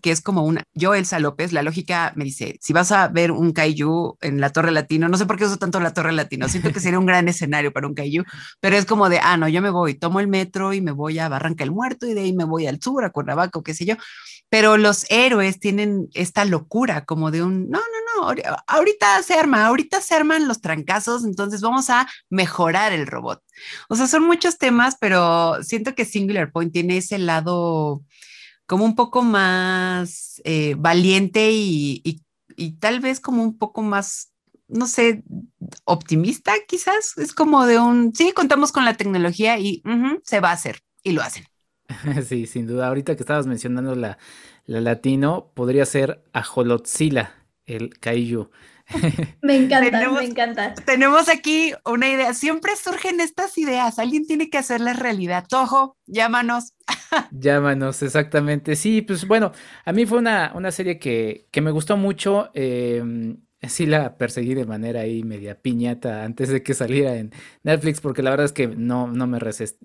que 0.00 0.12
es 0.12 0.20
como 0.20 0.44
una, 0.44 0.62
yo 0.74 0.94
Elsa 0.94 1.18
López, 1.18 1.52
la 1.52 1.62
lógica 1.62 2.12
me 2.14 2.24
dice, 2.24 2.56
si 2.60 2.72
vas 2.72 2.92
a 2.92 3.08
ver 3.08 3.32
un 3.32 3.52
kaiju 3.52 4.16
en 4.20 4.40
la 4.40 4.50
Torre 4.50 4.70
Latino, 4.70 5.08
no 5.08 5.18
sé 5.18 5.26
por 5.26 5.36
qué 5.36 5.44
uso 5.44 5.56
tanto 5.56 5.80
la 5.80 5.92
Torre 5.92 6.12
Latino, 6.12 6.48
siento 6.48 6.72
que 6.72 6.78
sería 6.80 7.00
un 7.00 7.06
gran 7.06 7.26
escenario 7.28 7.72
para 7.72 7.88
un 7.88 7.94
kaiju, 7.94 8.22
pero 8.60 8.76
es 8.76 8.86
como 8.86 9.08
de, 9.08 9.18
ah, 9.20 9.36
no, 9.36 9.48
yo 9.48 9.60
me 9.60 9.70
voy, 9.70 9.94
tomo 9.94 10.20
el 10.20 10.28
metro 10.28 10.72
y 10.72 10.80
me 10.80 10.92
voy 10.92 11.18
a 11.18 11.28
Barranca 11.28 11.64
el 11.64 11.72
Muerto 11.72 12.06
y 12.06 12.14
de 12.14 12.20
ahí 12.20 12.32
me 12.32 12.44
voy 12.44 12.66
al 12.66 12.80
sur, 12.80 13.04
a 13.04 13.10
Cuernavaca 13.10 13.60
qué 13.64 13.74
sé 13.74 13.84
yo, 13.84 13.96
pero 14.52 14.76
los 14.76 15.06
héroes 15.08 15.58
tienen 15.58 16.10
esta 16.12 16.44
locura 16.44 17.06
como 17.06 17.30
de 17.30 17.42
un, 17.42 17.70
no, 17.70 17.78
no, 17.78 18.34
no, 18.34 18.42
ahorita 18.66 19.22
se 19.22 19.32
arma, 19.32 19.64
ahorita 19.64 20.02
se 20.02 20.14
arman 20.14 20.46
los 20.46 20.60
trancazos, 20.60 21.24
entonces 21.24 21.62
vamos 21.62 21.88
a 21.88 22.06
mejorar 22.28 22.92
el 22.92 23.06
robot. 23.06 23.42
O 23.88 23.96
sea, 23.96 24.06
son 24.06 24.24
muchos 24.24 24.58
temas, 24.58 24.98
pero 25.00 25.62
siento 25.62 25.94
que 25.94 26.04
Singular 26.04 26.52
Point 26.52 26.70
tiene 26.70 26.98
ese 26.98 27.18
lado 27.18 28.04
como 28.66 28.84
un 28.84 28.94
poco 28.94 29.22
más 29.22 30.42
eh, 30.44 30.74
valiente 30.76 31.48
y, 31.50 32.22
tal 32.78 33.00
vez 33.00 33.20
como 33.20 33.42
un 33.42 33.56
poco 33.56 33.80
más, 33.80 34.34
no 34.68 34.86
sé, 34.86 35.22
optimista 35.84 36.52
quizás. 36.68 37.16
Es 37.16 37.32
como 37.32 37.64
de 37.64 37.78
un, 37.78 38.14
sí, 38.14 38.32
contamos 38.32 38.70
con 38.70 38.84
la 38.84 38.98
tecnología 38.98 39.58
y 39.58 39.82
se 40.24 40.40
va 40.40 40.50
a 40.50 40.52
hacer 40.52 40.80
y 41.02 41.12
lo 41.12 41.22
hacen. 41.22 41.46
Sí, 42.26 42.46
sin 42.46 42.66
duda. 42.66 42.88
Ahorita 42.88 43.14
que 43.16 43.22
estabas 43.22 43.46
mencionando 43.46 43.94
la, 43.94 44.18
latino, 44.66 45.50
podría 45.54 45.86
ser 45.86 46.22
Ajolotzila, 46.32 47.34
el 47.66 47.98
kaiju. 47.98 48.50
Me 49.42 49.56
encanta, 49.56 50.10
me 50.10 50.24
encanta. 50.24 50.74
Tenemos 50.74 51.28
aquí 51.28 51.72
una 51.84 52.08
idea. 52.10 52.34
Siempre 52.34 52.76
surgen 52.76 53.20
estas 53.20 53.56
ideas. 53.56 53.98
Alguien 53.98 54.26
tiene 54.26 54.50
que 54.50 54.58
hacerles 54.58 54.98
realidad. 54.98 55.46
Tojo, 55.48 55.96
llámanos. 56.06 56.74
llámanos, 57.30 58.02
exactamente. 58.02 58.76
Sí, 58.76 59.00
pues 59.00 59.26
bueno, 59.26 59.52
a 59.84 59.92
mí 59.92 60.04
fue 60.04 60.18
una, 60.18 60.52
una 60.54 60.70
serie 60.72 60.98
que, 60.98 61.46
que 61.50 61.60
me 61.60 61.70
gustó 61.70 61.96
mucho. 61.96 62.50
Eh, 62.54 63.02
sí 63.68 63.86
la 63.86 64.16
perseguí 64.16 64.54
de 64.54 64.66
manera 64.66 65.00
ahí 65.00 65.22
media 65.22 65.60
piñata 65.60 66.24
antes 66.24 66.48
de 66.48 66.62
que 66.62 66.74
saliera 66.74 67.16
en 67.16 67.32
Netflix, 67.62 68.00
porque 68.00 68.22
la 68.22 68.30
verdad 68.30 68.46
es 68.46 68.52
que 68.52 68.66
no, 68.66 69.06
no, 69.06 69.26
me, 69.26 69.38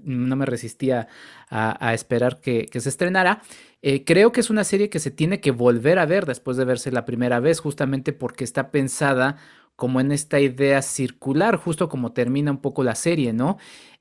no 0.04 0.36
me 0.36 0.46
resistía 0.46 1.08
a, 1.50 1.94
esperar 1.94 2.42
que, 2.42 2.68
se 2.74 2.90
estrenara. 2.90 3.42
Eh, 3.82 4.04
creo 4.04 4.32
que 4.32 4.40
es 4.42 4.50
una 4.50 4.64
serie 4.64 4.90
que 4.90 5.00
se 5.00 5.12
tiene 5.12 5.40
que 5.40 5.52
volver 5.52 6.00
a 6.00 6.06
ver 6.06 6.26
después 6.26 6.58
de 6.58 6.66
verse 6.66 6.92
la 6.92 7.06
primera 7.06 7.40
vez, 7.40 7.60
justamente 7.60 8.14
porque 8.14 8.44
está 8.44 8.72
pensada 8.72 9.38
como 9.76 10.02
en 10.02 10.12
esta 10.12 10.40
idea 10.40 10.82
circular, 10.82 11.58
justo 11.58 11.88
como 11.90 12.14
termina 12.14 12.52
un 12.52 12.62
poco 12.62 12.84
la 12.84 12.96
serie, 12.96 13.34
¿no? 13.34 13.58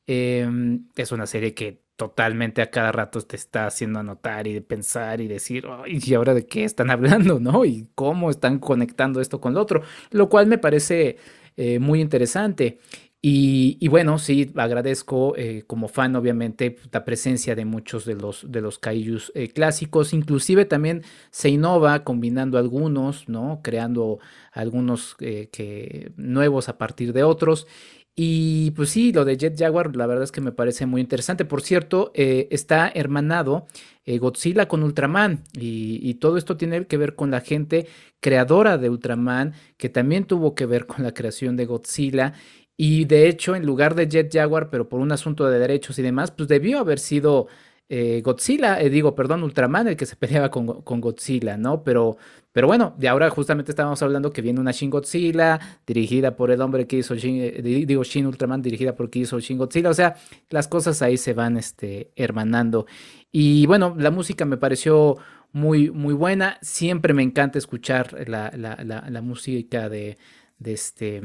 Em, 0.07 0.89
es 0.97 1.13
una 1.13 1.27
serie 1.27 1.55
que 1.55 1.86
totalmente 1.97 2.63
a 2.63 2.71
cada 2.71 2.93
rato 2.93 3.21
te 3.23 3.37
está 3.37 3.67
haciendo 3.67 4.01
anotar 4.01 4.47
y 4.47 4.61
pensar 4.61 5.21
y 5.21 5.29
decir, 5.29 5.67
¿y 5.87 6.15
ahora 6.15 6.35
de 6.35 6.47
qué 6.47 6.65
están 6.65 6.91
hablando, 6.93 7.41
no? 7.41 7.65
Y 7.65 7.89
cómo 7.95 8.31
están 8.31 8.59
conectando 8.59 9.21
esto 9.21 9.41
con 9.41 9.55
lo 9.55 9.63
otro, 9.63 9.83
lo 10.11 10.29
cual 10.29 10.47
me 10.47 10.59
parece 10.59 11.17
eh, 11.57 11.79
muy 11.79 12.01
interesante. 12.01 12.79
Y, 13.29 13.89
bueno, 13.89 14.21
sí, 14.21 14.53
agradezco 14.55 15.35
eh, 15.37 15.65
como 15.67 15.89
fan, 15.89 16.15
obviamente, 16.15 16.77
la 16.93 17.05
presencia 17.05 17.57
de 17.57 17.65
muchos 17.65 18.05
de 18.05 18.15
los, 18.15 18.47
de 18.53 18.61
los 18.61 18.79
kaijus 18.79 19.33
eh, 19.35 19.49
clásicos. 19.49 20.13
Inclusive 20.13 20.65
también 20.65 21.03
se 21.31 21.49
innova 21.49 22.05
combinando 22.05 22.57
algunos, 22.57 23.29
¿no? 23.29 23.63
Creando 23.65 24.21
algunos 24.53 25.17
que, 25.17 26.13
nuevos 26.17 26.69
a 26.69 26.79
partir 26.79 27.13
de 27.13 27.25
otros. 27.25 27.67
Y 28.19 28.71
pues 28.71 28.89
sí, 28.89 29.13
lo 29.13 29.27
de 29.27 29.37
Jet 29.37 29.59
Jaguar, 29.59 29.95
la 29.95 30.07
verdad 30.07 30.25
es 30.25 30.33
que 30.33 30.41
me 30.41 30.51
parece 30.51 30.87
muy 30.87 31.03
interesante. 31.03 31.45
Por 31.45 31.61
cierto, 31.61 32.13
eh, 32.15 32.49
está 32.51 32.91
hermanado 32.95 33.67
eh, 34.07 34.17
Godzilla 34.19 34.69
con 34.69 34.83
Ultraman 34.83 35.45
y, 35.53 36.15
todo 36.15 36.39
esto 36.39 36.57
tiene 36.57 36.87
que 36.87 36.97
ver 36.97 37.15
con 37.15 37.31
la 37.31 37.43
gente 37.43 37.87
creadora 38.21 38.79
de 38.79 38.89
Ultraman, 38.89 39.53
que 39.77 39.91
también 39.91 40.25
tuvo 40.25 40.55
que 40.55 40.65
ver 40.65 40.87
con 40.87 41.05
la 41.05 41.13
creación 41.13 41.57
de 41.57 41.67
Godzilla. 41.67 42.33
Y 42.79 43.05
de 43.05 43.29
hecho, 43.29 43.55
en 43.55 43.67
lugar 43.67 43.95
de 43.95 44.09
Jet 44.09 44.33
Jaguar, 44.33 44.71
pero 44.71 44.89
por 44.89 45.01
un 45.01 45.13
asunto 45.13 45.49
de 45.51 45.59
derechos 45.59 45.99
y 45.99 46.03
demás, 46.03 46.31
pues 46.31 46.49
debió 46.49 46.79
haber 46.79 46.99
sido 46.99 47.49
eh, 47.89 48.21
Godzilla, 48.25 48.77
digo, 48.79 49.15
perdón, 49.15 49.43
Ultraman 49.43 49.89
el 49.89 49.97
que 49.97 50.07
se 50.07 50.17
peleaba 50.17 50.51
con, 50.51 50.83
con 50.83 51.01
Godzilla, 51.01 51.57
¿no? 51.57 51.85
Pero 51.85 52.17
pero 52.57 52.69
bueno, 52.69 52.95
de 52.97 53.07
ahora 53.07 53.29
justamente 53.29 53.73
estábamos 53.73 54.03
hablando 54.03 54.33
que 54.33 54.41
viene 54.41 54.61
una 54.61 54.71
Shin 54.71 54.89
Godzilla 54.89 55.61
dirigida 55.87 56.37
por 56.37 56.51
el 56.51 56.63
hombre 56.63 56.87
que 56.87 56.97
hizo 56.97 57.15
Shin, 57.15 57.37
eh, 57.39 57.61
digo 57.61 58.03
Shin 58.03 58.27
Ultraman 58.27 58.63
dirigida 58.63 58.97
por 58.97 59.11
que 59.11 59.19
hizo 59.19 59.39
Shin 59.39 59.59
Godzilla, 59.59 59.91
o 59.91 59.95
sea, 59.95 60.17
las 60.49 60.67
cosas 60.67 61.03
ahí 61.03 61.19
se 61.19 61.35
van 61.35 61.59
este, 61.59 62.13
hermanando. 62.17 62.87
Y 63.31 63.67
bueno, 63.67 63.95
la 63.99 64.11
música 64.11 64.47
me 64.47 64.57
pareció 64.57 65.19
muy, 65.53 65.91
muy 65.91 66.15
buena, 66.15 66.57
siempre 66.63 67.13
me 67.13 67.23
encanta 67.23 67.59
escuchar 67.59 68.27
la, 68.27 68.51
la, 68.57 69.05
la 69.07 69.21
música 69.21 69.91
de, 69.91 70.17
de 70.59 70.73
este, 70.73 71.21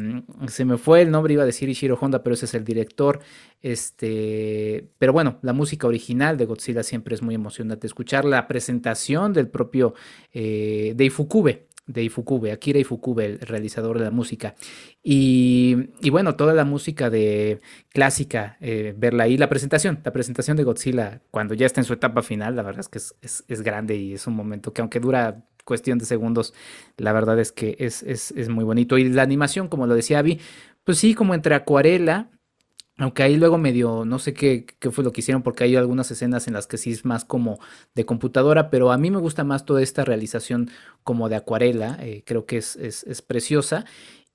se 0.48 0.66
me 0.66 0.78
fue 0.78 1.02
el 1.02 1.12
nombre, 1.12 1.34
iba 1.34 1.44
a 1.44 1.46
decir 1.46 1.70
Ishiro 1.70 1.98
Honda, 2.00 2.22
pero 2.22 2.34
ese 2.34 2.46
es 2.46 2.54
el 2.54 2.66
director, 2.66 3.20
este, 3.62 4.90
pero 4.98 5.14
bueno, 5.14 5.40
la 5.42 5.54
música 5.54 5.88
original 5.88 6.38
de 6.38 6.46
Godzilla 6.46 6.84
siempre 6.84 7.16
es 7.16 7.22
muy 7.22 7.36
emocionante 7.36 7.88
escuchar 7.88 8.26
la 8.26 8.48
presentación 8.48 9.32
del 9.32 9.48
propio 9.48 9.94
eh, 10.34 10.94
de 10.96 11.06
Ifukube, 11.06 11.68
de 11.88 12.04
Ifukube, 12.04 12.52
Akira 12.52 12.80
Ifukube, 12.80 13.26
el 13.26 13.40
realizador 13.40 13.98
de 14.00 14.06
la 14.06 14.12
música. 14.12 14.56
Y, 15.04 15.90
y 16.02 16.10
bueno, 16.10 16.36
toda 16.36 16.54
la 16.54 16.66
música 16.66 17.10
de 17.10 17.62
clásica, 17.90 18.58
eh, 18.62 18.94
verla 18.98 19.24
ahí, 19.24 19.38
la 19.38 19.50
presentación, 19.50 20.00
la 20.04 20.12
presentación 20.12 20.58
de 20.58 20.64
Godzilla, 20.64 21.22
cuando 21.32 21.54
ya 21.54 21.66
está 21.66 21.82
en 21.82 21.86
su 21.86 21.94
etapa 21.94 22.22
final, 22.22 22.56
la 22.56 22.64
verdad 22.64 22.82
es 22.82 22.90
que 22.90 22.98
es, 22.98 23.46
es 23.48 23.62
grande 23.62 23.96
y 23.96 24.14
es 24.14 24.28
un 24.28 24.36
momento 24.36 24.74
que 24.74 24.82
aunque 24.82 25.00
dura 25.00 25.44
cuestión 25.66 25.98
de 25.98 26.06
segundos, 26.06 26.54
la 26.98 27.14
verdad 27.14 27.40
es 27.40 27.52
que 27.52 27.76
es, 27.80 28.04
es, 28.04 28.50
muy 28.50 28.64
bonito. 28.64 28.98
Y 28.98 29.10
la 29.10 29.24
animación, 29.24 29.68
como 29.68 29.88
lo 29.88 29.96
decía 29.96 30.20
Abby, 30.20 30.40
pues 30.84 30.98
sí, 30.98 31.14
como 31.14 31.34
entre 31.34 31.56
acuarela, 31.56 32.30
aunque 32.98 33.24
ahí 33.24 33.38
luego 33.38 33.58
medio, 33.58 34.06
no 34.06 34.20
sé 34.20 34.34
qué, 34.34 34.66
qué, 34.80 34.92
fue 34.92 35.04
lo 35.04 35.12
que 35.12 35.22
hicieron, 35.22 35.42
porque 35.42 35.64
hay 35.64 35.76
algunas 35.76 36.12
escenas 36.12 36.48
en 36.48 36.54
las 36.54 36.68
que 36.68 36.78
sí 36.78 36.92
es 36.92 37.06
más 37.06 37.26
como 37.26 37.60
de 37.96 38.06
computadora, 38.06 38.70
pero 38.70 38.92
a 38.92 38.98
mí 38.98 39.10
me 39.10 39.18
gusta 39.18 39.44
más 39.44 39.66
toda 39.66 39.82
esta 39.82 40.06
realización 40.06 40.70
como 41.04 41.30
de 41.30 41.36
acuarela, 41.36 41.98
eh, 42.02 42.24
creo 42.26 42.46
que 42.46 42.58
es, 42.58 42.76
es, 42.76 43.22
preciosa. 43.22 43.86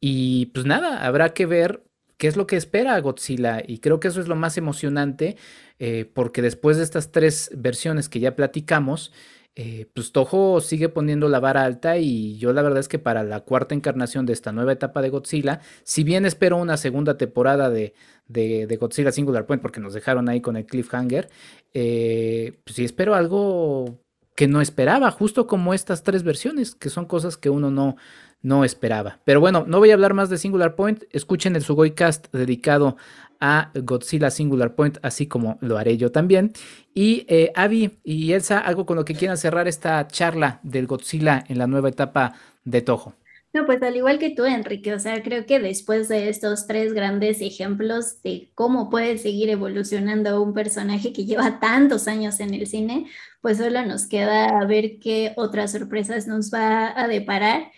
Y 0.01 0.47
pues 0.47 0.67
nada, 0.67 1.07
habrá 1.07 1.33
que 1.33 1.47
ver 1.47 1.85
qué 2.17 2.29
es 2.29 2.37
lo 2.37 2.47
que 2.47 2.57
espera 2.57 2.99
Godzilla, 3.01 3.63
y 3.67 3.79
creo 3.79 4.01
que 4.01 4.09
eso 4.09 4.21
es 4.21 4.29
lo 4.29 4.37
más 4.37 4.57
emocionante, 4.59 5.37
eh, 5.79 6.11
porque 6.13 6.43
después 6.43 6.77
de 6.77 6.83
estas 6.83 7.13
tres 7.13 7.51
versiones 7.55 8.09
que 8.09 8.21
ya 8.21 8.35
platicamos, 8.35 9.13
eh, 9.59 9.87
pues 9.95 10.13
Toho 10.13 10.61
sigue 10.61 10.91
poniendo 10.91 11.31
la 11.31 11.41
vara 11.41 11.65
alta 11.65 11.97
y 11.97 12.37
yo 12.37 12.53
la 12.53 12.61
verdad 12.61 12.79
es 12.81 12.89
que 12.89 12.99
para 12.99 13.25
la 13.25 13.41
cuarta 13.41 13.75
encarnación 13.75 14.27
de 14.27 14.35
esta 14.35 14.53
nueva 14.53 14.73
etapa 14.73 15.01
de 15.01 15.09
Godzilla, 15.09 15.61
si 15.83 16.05
bien 16.05 16.27
espero 16.27 16.59
una 16.59 16.77
segunda 16.77 17.17
temporada 17.17 17.71
de, 17.71 17.95
de, 18.29 18.77
Godzilla 18.79 19.13
Singular 19.13 19.47
Point 19.47 19.63
porque 19.63 19.81
nos 19.81 19.95
dejaron 19.95 20.29
ahí 20.29 20.43
con 20.43 20.59
el 20.59 20.67
cliffhanger, 20.67 21.31
eh, 21.73 22.61
pues 22.65 22.77
sí 22.77 22.85
espero 22.85 23.15
algo 23.15 23.99
que 24.35 24.47
no 24.47 24.61
esperaba, 24.61 25.11
justo 25.11 25.47
como 25.47 25.73
estas 25.73 26.03
tres 26.03 26.23
versiones, 26.23 26.75
que 26.75 26.91
son 26.91 27.07
cosas 27.07 27.39
que 27.39 27.49
uno 27.49 27.71
no, 27.71 27.97
no 28.43 28.63
esperaba. 28.63 29.21
Pero 29.25 29.41
bueno, 29.41 29.65
no 29.67 29.79
voy 29.79 29.91
a 29.91 29.95
hablar 29.95 30.13
más 30.13 30.29
de 30.29 30.37
Singular 30.37 30.75
Point, 30.75 31.05
escuchen 31.13 31.57
el 31.57 31.63
Sugoi 31.63 31.93
Cast 31.93 32.31
dedicado 32.31 32.99
a 33.41 33.71
Godzilla 33.75 34.31
Singular 34.31 34.75
Point, 34.75 34.99
así 35.03 35.27
como 35.27 35.59
lo 35.61 35.79
haré 35.79 35.97
yo 35.97 36.13
también. 36.13 36.53
Y 36.95 37.25
eh, 37.29 37.53
Avi 37.55 37.99
y 38.05 38.33
Elsa, 38.33 38.59
algo 38.59 38.87
con 38.87 38.97
lo 38.97 39.05
que 39.05 39.15
quieran 39.15 39.39
cerrar 39.39 39.69
esta 39.69 40.07
charla 40.09 40.61
del 40.63 40.87
Godzilla 40.87 41.45
en 41.49 41.59
la 41.59 41.67
nueva 41.67 41.89
etapa 41.89 42.35
de 42.65 42.83
Toho. 42.83 43.15
No, 43.57 43.65
pues 43.65 43.83
al 43.83 43.97
igual 43.97 44.19
que 44.19 44.29
tú, 44.29 44.45
Enrique, 44.45 44.93
o 44.93 44.99
sea, 44.99 45.23
creo 45.23 45.47
que 45.47 45.59
después 45.59 46.09
de 46.09 46.29
estos 46.29 46.67
tres 46.67 46.93
grandes 46.93 47.41
ejemplos 47.41 48.23
de 48.23 48.51
cómo 48.55 48.91
puede 48.91 49.17
seguir 49.17 49.49
evolucionando 49.49 50.43
un 50.43 50.53
personaje 50.53 51.15
que 51.15 51.25
lleva 51.25 51.59
tantos 51.59 52.07
años 52.07 52.39
en 52.41 52.53
el 52.53 52.67
cine, 52.67 53.07
pues 53.41 53.57
solo 53.57 53.83
nos 53.87 54.07
queda 54.09 54.63
ver 54.67 54.99
qué 54.99 55.33
otras 55.37 55.73
sorpresas 55.73 56.27
nos 56.27 56.53
va 56.53 57.01
a 57.01 57.09
deparar. 57.09 57.73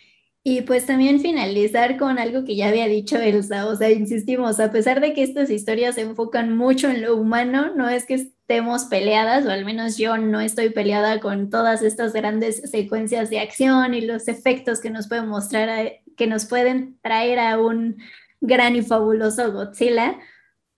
Y 0.50 0.62
pues 0.62 0.86
también 0.86 1.20
finalizar 1.20 1.98
con 1.98 2.18
algo 2.18 2.46
que 2.46 2.56
ya 2.56 2.68
había 2.68 2.86
dicho 2.86 3.18
Elsa, 3.18 3.66
o 3.66 3.76
sea, 3.76 3.90
insistimos, 3.90 4.58
a 4.60 4.72
pesar 4.72 5.02
de 5.02 5.12
que 5.12 5.22
estas 5.22 5.50
historias 5.50 5.96
se 5.96 6.00
enfocan 6.00 6.56
mucho 6.56 6.88
en 6.88 7.02
lo 7.02 7.16
humano, 7.16 7.74
no 7.76 7.90
es 7.90 8.06
que 8.06 8.14
estemos 8.14 8.86
peleadas, 8.86 9.44
o 9.44 9.50
al 9.50 9.66
menos 9.66 9.98
yo 9.98 10.16
no 10.16 10.40
estoy 10.40 10.70
peleada 10.70 11.20
con 11.20 11.50
todas 11.50 11.82
estas 11.82 12.14
grandes 12.14 12.62
secuencias 12.70 13.28
de 13.28 13.40
acción 13.40 13.92
y 13.92 14.00
los 14.00 14.26
efectos 14.26 14.80
que 14.80 14.88
nos 14.88 15.06
pueden 15.06 15.28
mostrar, 15.28 16.00
que 16.16 16.26
nos 16.26 16.46
pueden 16.46 16.98
traer 17.02 17.40
a 17.40 17.60
un 17.60 17.98
gran 18.40 18.74
y 18.74 18.80
fabuloso 18.80 19.52
Godzilla, 19.52 20.18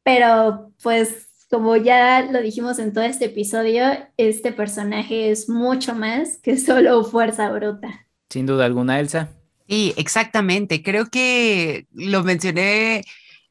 pero 0.02 0.72
pues 0.82 1.28
como 1.48 1.76
ya 1.76 2.22
lo 2.22 2.42
dijimos 2.42 2.80
en 2.80 2.92
todo 2.92 3.04
este 3.04 3.26
episodio, 3.26 3.84
este 4.16 4.50
personaje 4.50 5.30
es 5.30 5.48
mucho 5.48 5.94
más 5.94 6.38
que 6.38 6.56
solo 6.56 7.04
fuerza 7.04 7.52
bruta. 7.52 8.08
Sin 8.28 8.46
duda 8.46 8.64
alguna, 8.64 8.98
Elsa. 8.98 9.39
Sí, 9.70 9.94
exactamente. 9.96 10.82
Creo 10.82 11.10
que 11.10 11.86
lo 11.92 12.24
mencioné. 12.24 13.04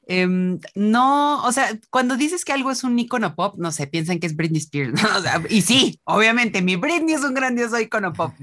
Em, 0.06 0.60
no, 0.76 1.42
o 1.46 1.52
sea, 1.54 1.80
cuando 1.92 2.18
dices 2.18 2.44
que 2.44 2.52
algo 2.52 2.72
es 2.72 2.84
un 2.84 2.98
icono 3.00 3.36
pop, 3.36 3.56
no 3.58 3.72
sé, 3.72 3.88
piensan 3.88 4.20
que 4.20 4.26
es 4.26 4.36
Britney 4.36 4.60
Spears, 4.60 5.00
y 5.52 5.62
sí, 5.62 6.02
obviamente, 6.04 6.64
mi 6.64 6.78
Britney 6.78 7.14
es 7.14 7.24
un 7.24 7.36
grandioso 7.36 7.80
icono 7.80 8.12
pop. 8.12 8.34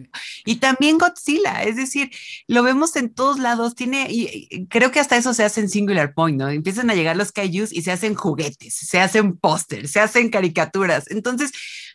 Y 0.44 0.56
también 0.56 0.96
Godzilla, 0.96 1.64
es 1.64 1.74
decir, 1.74 2.10
lo 2.46 2.62
vemos 2.62 2.94
en 2.94 3.12
todos 3.12 3.40
lados, 3.40 3.74
tiene, 3.74 4.06
y, 4.08 4.68
creo 4.68 4.92
que 4.92 5.00
hasta 5.00 5.16
eso 5.16 5.34
se 5.34 5.42
hace 5.42 5.60
en 5.60 5.68
Singular 5.68 6.14
Point, 6.14 6.38
¿no? 6.38 6.48
Empiezan 6.48 6.88
a 6.88 6.94
llegar 6.94 7.16
los 7.16 7.32
kaijus 7.32 7.72
y 7.72 7.82
se 7.82 7.90
hacen 7.90 8.14
juguetes, 8.14 8.72
se 8.72 9.00
hacen 9.00 9.36
pósters, 9.36 9.90
se 9.90 9.98
hacen 9.98 10.30
caricaturas. 10.30 11.10
Entonces, 11.10 11.50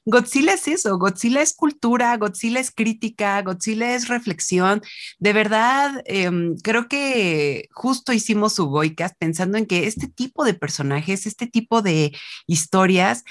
Godzilla 0.06 0.54
es 0.54 0.68
eso, 0.68 0.98
Godzilla 0.98 1.42
es 1.42 1.54
cultura, 1.54 2.18
Godzilla 2.18 2.60
es 2.60 2.72
crítica, 2.72 3.42
Godzilla 3.44 3.94
es 3.96 4.08
reflexión. 4.08 4.82
De 5.20 5.34
verdad, 5.34 6.02
em, 6.06 6.56
creo 6.64 6.88
que 6.88 7.68
justo 7.72 8.12
hicimos 8.12 8.56
su 8.56 8.66
Goicast 8.68 9.16
pensando 9.20 9.58
en 9.60 9.68
que 9.68 9.86
este 9.88 10.08
tipo 10.08 10.44
de 10.44 10.56
personajes, 10.56 11.28
este 11.28 11.46
tipo 11.48 11.82
de 11.84 12.12
historias 12.48 13.24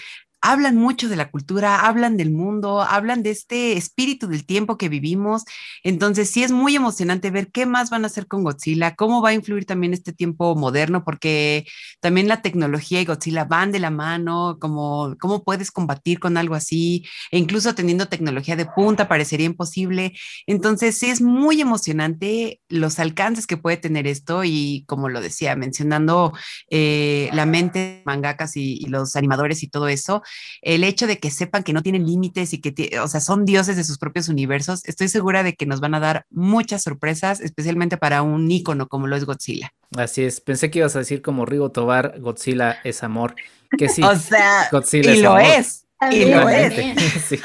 hablan 0.43 0.77
mucho 0.77 1.09
de 1.09 1.17
la 1.17 1.31
cultura, 1.31 1.87
hablan 1.87 2.17
del 2.17 2.31
mundo, 2.31 2.81
hablan 2.81 3.23
de 3.23 3.31
este 3.31 3.77
espíritu 3.77 4.27
del 4.27 4.47
tiempo 4.47 4.79
que 4.79 4.89
vivimos. 4.89 5.45
Entonces, 5.83 6.31
sí 6.31 6.43
es 6.43 6.51
muy 6.51 6.77
emocionante 6.77 7.31
ver 7.31 7.51
qué 7.51 7.67
más 7.67 7.91
van 7.91 8.05
a 8.05 8.07
hacer 8.07 8.27
con 8.27 8.43
Godzilla, 8.43 8.95
cómo 8.97 9.21
va 9.21 9.31
a 9.31 9.35
influir 9.35 9.67
también 9.67 9.93
este 9.93 10.12
tiempo 10.12 10.55
moderno, 10.57 11.05
porque 11.05 11.67
también 12.01 12.29
la 12.29 12.41
tecnología 12.43 13.01
y 13.01 13.05
Godzilla 13.05 13.45
van 13.45 13.71
de 13.73 13.81
la 13.81 13.91
mano, 13.91 14.57
como 14.61 15.15
cómo 15.21 15.45
puedes 15.45 15.71
combatir 15.71 16.19
con 16.19 16.37
algo 16.37 16.55
así, 16.55 17.05
e 17.31 17.39
incluso 17.39 17.75
teniendo 17.75 18.09
tecnología 18.09 18.57
de 18.57 18.67
punta 18.67 19.09
parecería 19.09 19.47
imposible. 19.47 20.15
Entonces, 20.47 20.99
sí 20.99 21.11
es 21.11 21.21
muy 21.21 21.61
emocionante 21.61 22.61
los 22.69 22.99
alcances 22.99 23.47
que 23.47 23.59
puede 23.59 23.77
tener 23.77 24.07
esto 24.07 24.43
y 24.45 24.85
como 24.87 25.09
lo 25.09 25.21
decía, 25.21 25.55
mencionando 25.57 26.33
eh, 26.71 27.29
la 27.33 27.45
mente 27.47 28.03
mangakas 28.07 28.57
y, 28.57 28.79
y 28.81 28.87
los 28.87 29.17
animadores 29.17 29.62
y 29.62 29.69
todo 29.69 29.89
eso, 29.89 30.23
el 30.62 30.85
hecho 30.85 31.07
de 31.07 31.19
que 31.19 31.31
sepan 31.31 31.62
que 31.62 31.73
no 31.73 31.82
tienen 31.82 32.07
límites 32.07 32.52
y 32.52 32.61
que, 32.61 32.98
o 33.01 33.09
sea, 33.09 33.20
son 33.20 33.44
dioses 33.44 33.77
de 33.77 33.85
sus 33.85 33.98
propios 33.98 34.28
universos, 34.28 34.85
estoy 34.86 35.09
segura 35.09 35.43
de 35.43 35.55
que 35.55 35.66
nos 35.66 35.81
van 35.81 35.94
a 35.94 36.01
dar 36.01 36.27
muchas 36.31 36.82
sorpresas, 36.82 37.40
especialmente 37.40 37.97
para 37.97 38.23
un 38.23 38.51
ícono 38.51 38.89
como 38.89 39.07
lo 39.07 39.16
es 39.16 39.24
Godzilla. 39.24 39.73
Así 39.97 40.23
es, 40.23 40.40
pensé 40.40 40.70
que 40.70 40.81
ibas 40.81 40.97
a 40.97 41.01
decir 41.01 41.23
como 41.23 41.47
Rigo 41.47 41.70
Tobar, 41.70 42.20
Godzilla 42.20 42.78
es 42.85 43.02
amor, 43.02 43.35
que 43.77 43.89
sí. 43.89 44.02
o 44.05 44.16
sea, 44.16 44.69
Godzilla 44.70 45.15
y 45.15 45.23
lo 45.23 45.39
es. 45.39 45.86
Y 46.11 46.24
lo 46.24 46.48
es. 46.48 46.73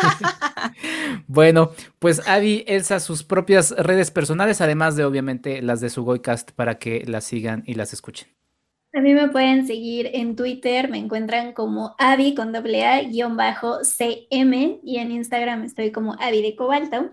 bueno, 1.27 1.71
pues 1.99 2.25
Avi, 2.25 2.63
Elsa, 2.67 3.01
sus 3.01 3.23
propias 3.23 3.71
redes 3.71 4.11
personales, 4.11 4.61
además 4.61 4.95
de 4.95 5.03
obviamente 5.03 5.61
las 5.61 5.81
de 5.81 5.89
su 5.89 6.03
Goicast 6.03 6.51
para 6.51 6.79
que 6.79 7.03
las 7.05 7.25
sigan 7.25 7.63
y 7.65 7.73
las 7.73 7.91
escuchen. 7.91 8.34
A 8.95 9.01
mí 9.01 9.13
me 9.13 9.27
pueden 9.27 9.67
seguir 9.67 10.09
en 10.13 10.38
Twitter, 10.38 10.89
me 10.89 10.97
encuentran 10.97 11.51
como 11.51 11.95
Avi 11.97 12.34
con 12.34 12.53
doble 12.53 12.85
A 12.85 13.01
guion 13.03 13.35
bajo 13.35 13.80
CM 13.84 14.80
y 14.85 14.99
en 14.99 15.11
Instagram 15.11 15.65
estoy 15.65 15.91
como 15.91 16.15
Avi 16.17 16.41
de 16.41 16.55
Cobalto. 16.55 17.09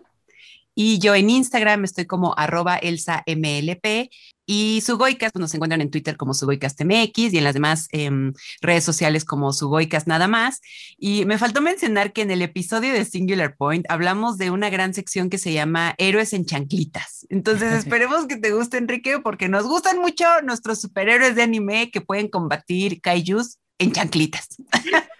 Y 0.76 1.00
yo 1.00 1.16
en 1.16 1.28
Instagram 1.28 1.82
estoy 1.82 2.06
como 2.06 2.38
arroba 2.38 2.76
Elsa 2.76 3.24
MLP 3.26 4.10
y 4.46 4.80
Sugoicast, 4.80 5.32
pues 5.32 5.40
nos 5.40 5.54
encuentran 5.54 5.80
en 5.80 5.90
Twitter 5.90 6.16
como 6.16 6.34
Sugoicast 6.34 6.82
MX 6.82 7.32
y 7.32 7.38
en 7.38 7.44
las 7.44 7.54
demás 7.54 7.88
em, 7.92 8.32
redes 8.60 8.84
sociales 8.84 9.24
como 9.24 9.52
Sugoicast 9.52 10.06
nada 10.06 10.28
más. 10.28 10.60
Y 10.98 11.24
me 11.26 11.38
faltó 11.38 11.60
mencionar 11.60 12.12
que 12.12 12.22
en 12.22 12.30
el 12.30 12.42
episodio 12.42 12.92
de 12.92 13.04
Singular 13.04 13.56
Point 13.56 13.86
hablamos 13.88 14.38
de 14.38 14.50
una 14.50 14.70
gran 14.70 14.94
sección 14.94 15.30
que 15.30 15.38
se 15.38 15.52
llama 15.52 15.94
Héroes 15.98 16.32
en 16.32 16.44
Chanclitas. 16.44 17.26
Entonces 17.28 17.72
esperemos 17.84 18.26
que 18.26 18.36
te 18.36 18.52
guste, 18.52 18.78
Enrique, 18.78 19.20
porque 19.20 19.48
nos 19.48 19.64
gustan 19.64 19.98
mucho 19.98 20.24
nuestros 20.42 20.80
superhéroes 20.80 21.36
de 21.36 21.42
anime 21.42 21.90
que 21.90 22.00
pueden 22.00 22.28
combatir 22.28 23.00
kaijus 23.00 23.58
en 23.78 23.92
chanclitas. 23.92 24.48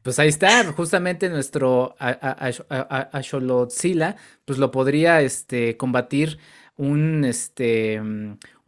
Pues 0.00 0.20
ahí 0.20 0.28
está, 0.28 0.64
justamente 0.72 1.28
nuestro 1.28 1.94
Asholotzilla, 1.98 4.16
pues 4.46 4.58
lo 4.58 4.70
podría 4.70 5.20
este, 5.20 5.76
combatir 5.76 6.38
un, 6.76 7.26
este, 7.26 8.00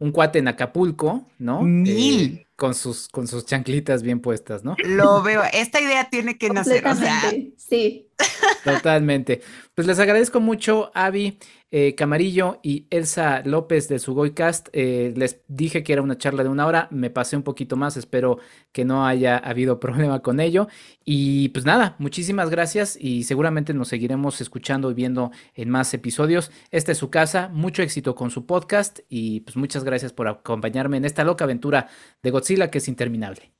un 0.01 0.11
cuate 0.11 0.39
en 0.39 0.47
Acapulco, 0.47 1.27
¿no? 1.37 1.61
Mil. 1.61 2.39
Eh, 2.39 2.47
con, 2.55 2.73
sus, 2.73 3.07
con 3.07 3.27
sus 3.27 3.45
chanclitas 3.45 4.01
bien 4.01 4.19
puestas, 4.19 4.63
¿no? 4.63 4.75
Lo 4.83 5.21
veo, 5.21 5.43
esta 5.53 5.79
idea 5.79 6.09
tiene 6.09 6.39
que 6.39 6.49
nacer, 6.49 6.85
o 6.87 6.95
sea. 6.95 7.21
Sí. 7.55 8.07
Totalmente. 8.63 9.41
Pues 9.75 9.87
les 9.87 9.99
agradezco 9.99 10.39
mucho, 10.39 10.91
Avi. 10.95 11.37
Eh, 11.73 11.95
Camarillo 11.95 12.59
y 12.61 12.85
Elsa 12.89 13.43
López 13.45 13.87
de 13.87 13.97
Sugoycast. 13.97 14.67
Eh, 14.73 15.13
les 15.15 15.39
dije 15.47 15.83
que 15.83 15.93
era 15.93 16.01
una 16.01 16.17
charla 16.17 16.43
de 16.43 16.49
una 16.49 16.67
hora, 16.67 16.89
me 16.91 17.09
pasé 17.09 17.37
un 17.37 17.43
poquito 17.43 17.77
más, 17.77 17.95
espero 17.95 18.39
que 18.73 18.83
no 18.83 19.07
haya 19.07 19.37
habido 19.37 19.79
problema 19.79 20.21
con 20.21 20.41
ello. 20.41 20.67
Y 21.05 21.47
pues 21.49 21.63
nada, 21.63 21.95
muchísimas 21.97 22.49
gracias 22.49 22.97
y 22.99 23.23
seguramente 23.23 23.73
nos 23.73 23.87
seguiremos 23.87 24.41
escuchando 24.41 24.91
y 24.91 24.93
viendo 24.93 25.31
en 25.55 25.69
más 25.69 25.93
episodios. 25.93 26.51
Esta 26.71 26.91
es 26.91 26.97
su 26.97 27.09
casa, 27.09 27.49
mucho 27.53 27.81
éxito 27.81 28.15
con 28.15 28.31
su 28.31 28.45
podcast 28.45 28.99
y 29.07 29.39
pues 29.39 29.55
muchas 29.55 29.85
gracias 29.85 29.90
por 30.13 30.27
acompañarme 30.27 30.97
en 30.97 31.05
esta 31.05 31.23
loca 31.23 31.43
aventura 31.43 31.87
de 32.23 32.31
Godzilla 32.31 32.71
que 32.71 32.79
es 32.79 32.87
interminable. 32.87 33.51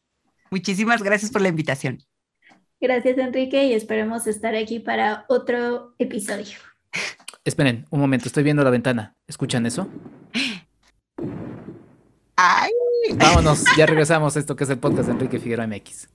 Muchísimas 0.49 1.03
gracias 1.03 1.31
por 1.31 1.41
la 1.41 1.49
invitación. 1.49 2.03
Gracias 2.79 3.17
Enrique 3.17 3.65
y 3.65 3.73
esperemos 3.73 4.25
estar 4.27 4.55
aquí 4.55 4.79
para 4.79 5.25
otro 5.29 5.93
episodio. 5.99 6.57
Esperen, 7.43 7.85
un 7.89 7.99
momento, 7.99 8.27
estoy 8.27 8.43
viendo 8.43 8.63
la 8.63 8.69
ventana. 8.69 9.15
¿Escuchan 9.27 9.65
eso? 9.65 9.87
¡Ay! 12.35 12.71
Vámonos, 13.15 13.63
ya 13.77 13.85
regresamos 13.85 14.35
a 14.35 14.39
esto 14.39 14.55
que 14.55 14.63
es 14.63 14.69
el 14.69 14.79
podcast 14.79 15.07
de 15.07 15.13
Enrique 15.13 15.39
Figueroa 15.39 15.67
MX. 15.67 16.07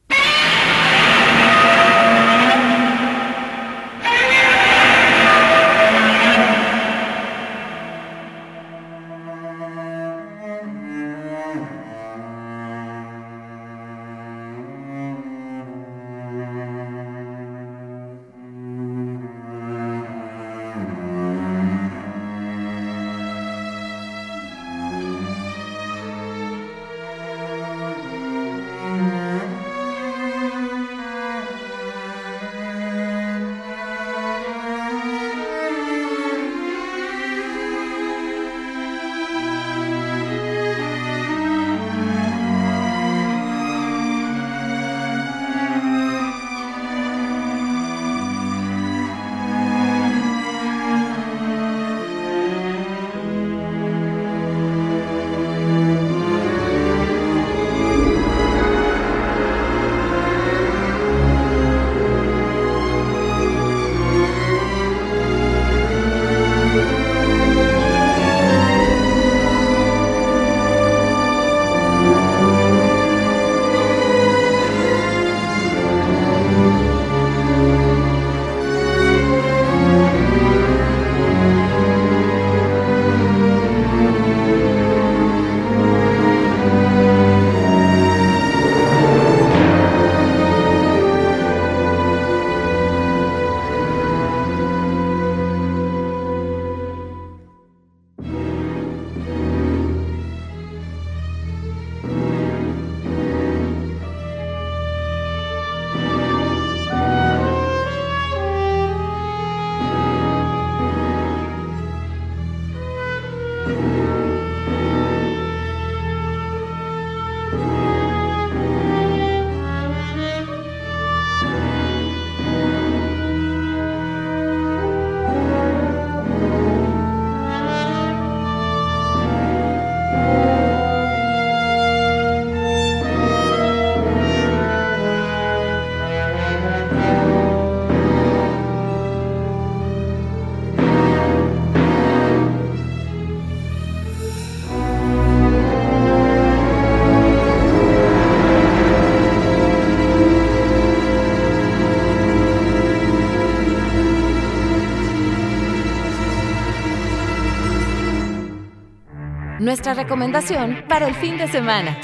Nuestra 159.66 159.94
recomendación 159.94 160.84
para 160.88 161.08
el 161.08 161.14
fin 161.16 161.38
de 161.38 161.48
semana. 161.48 161.98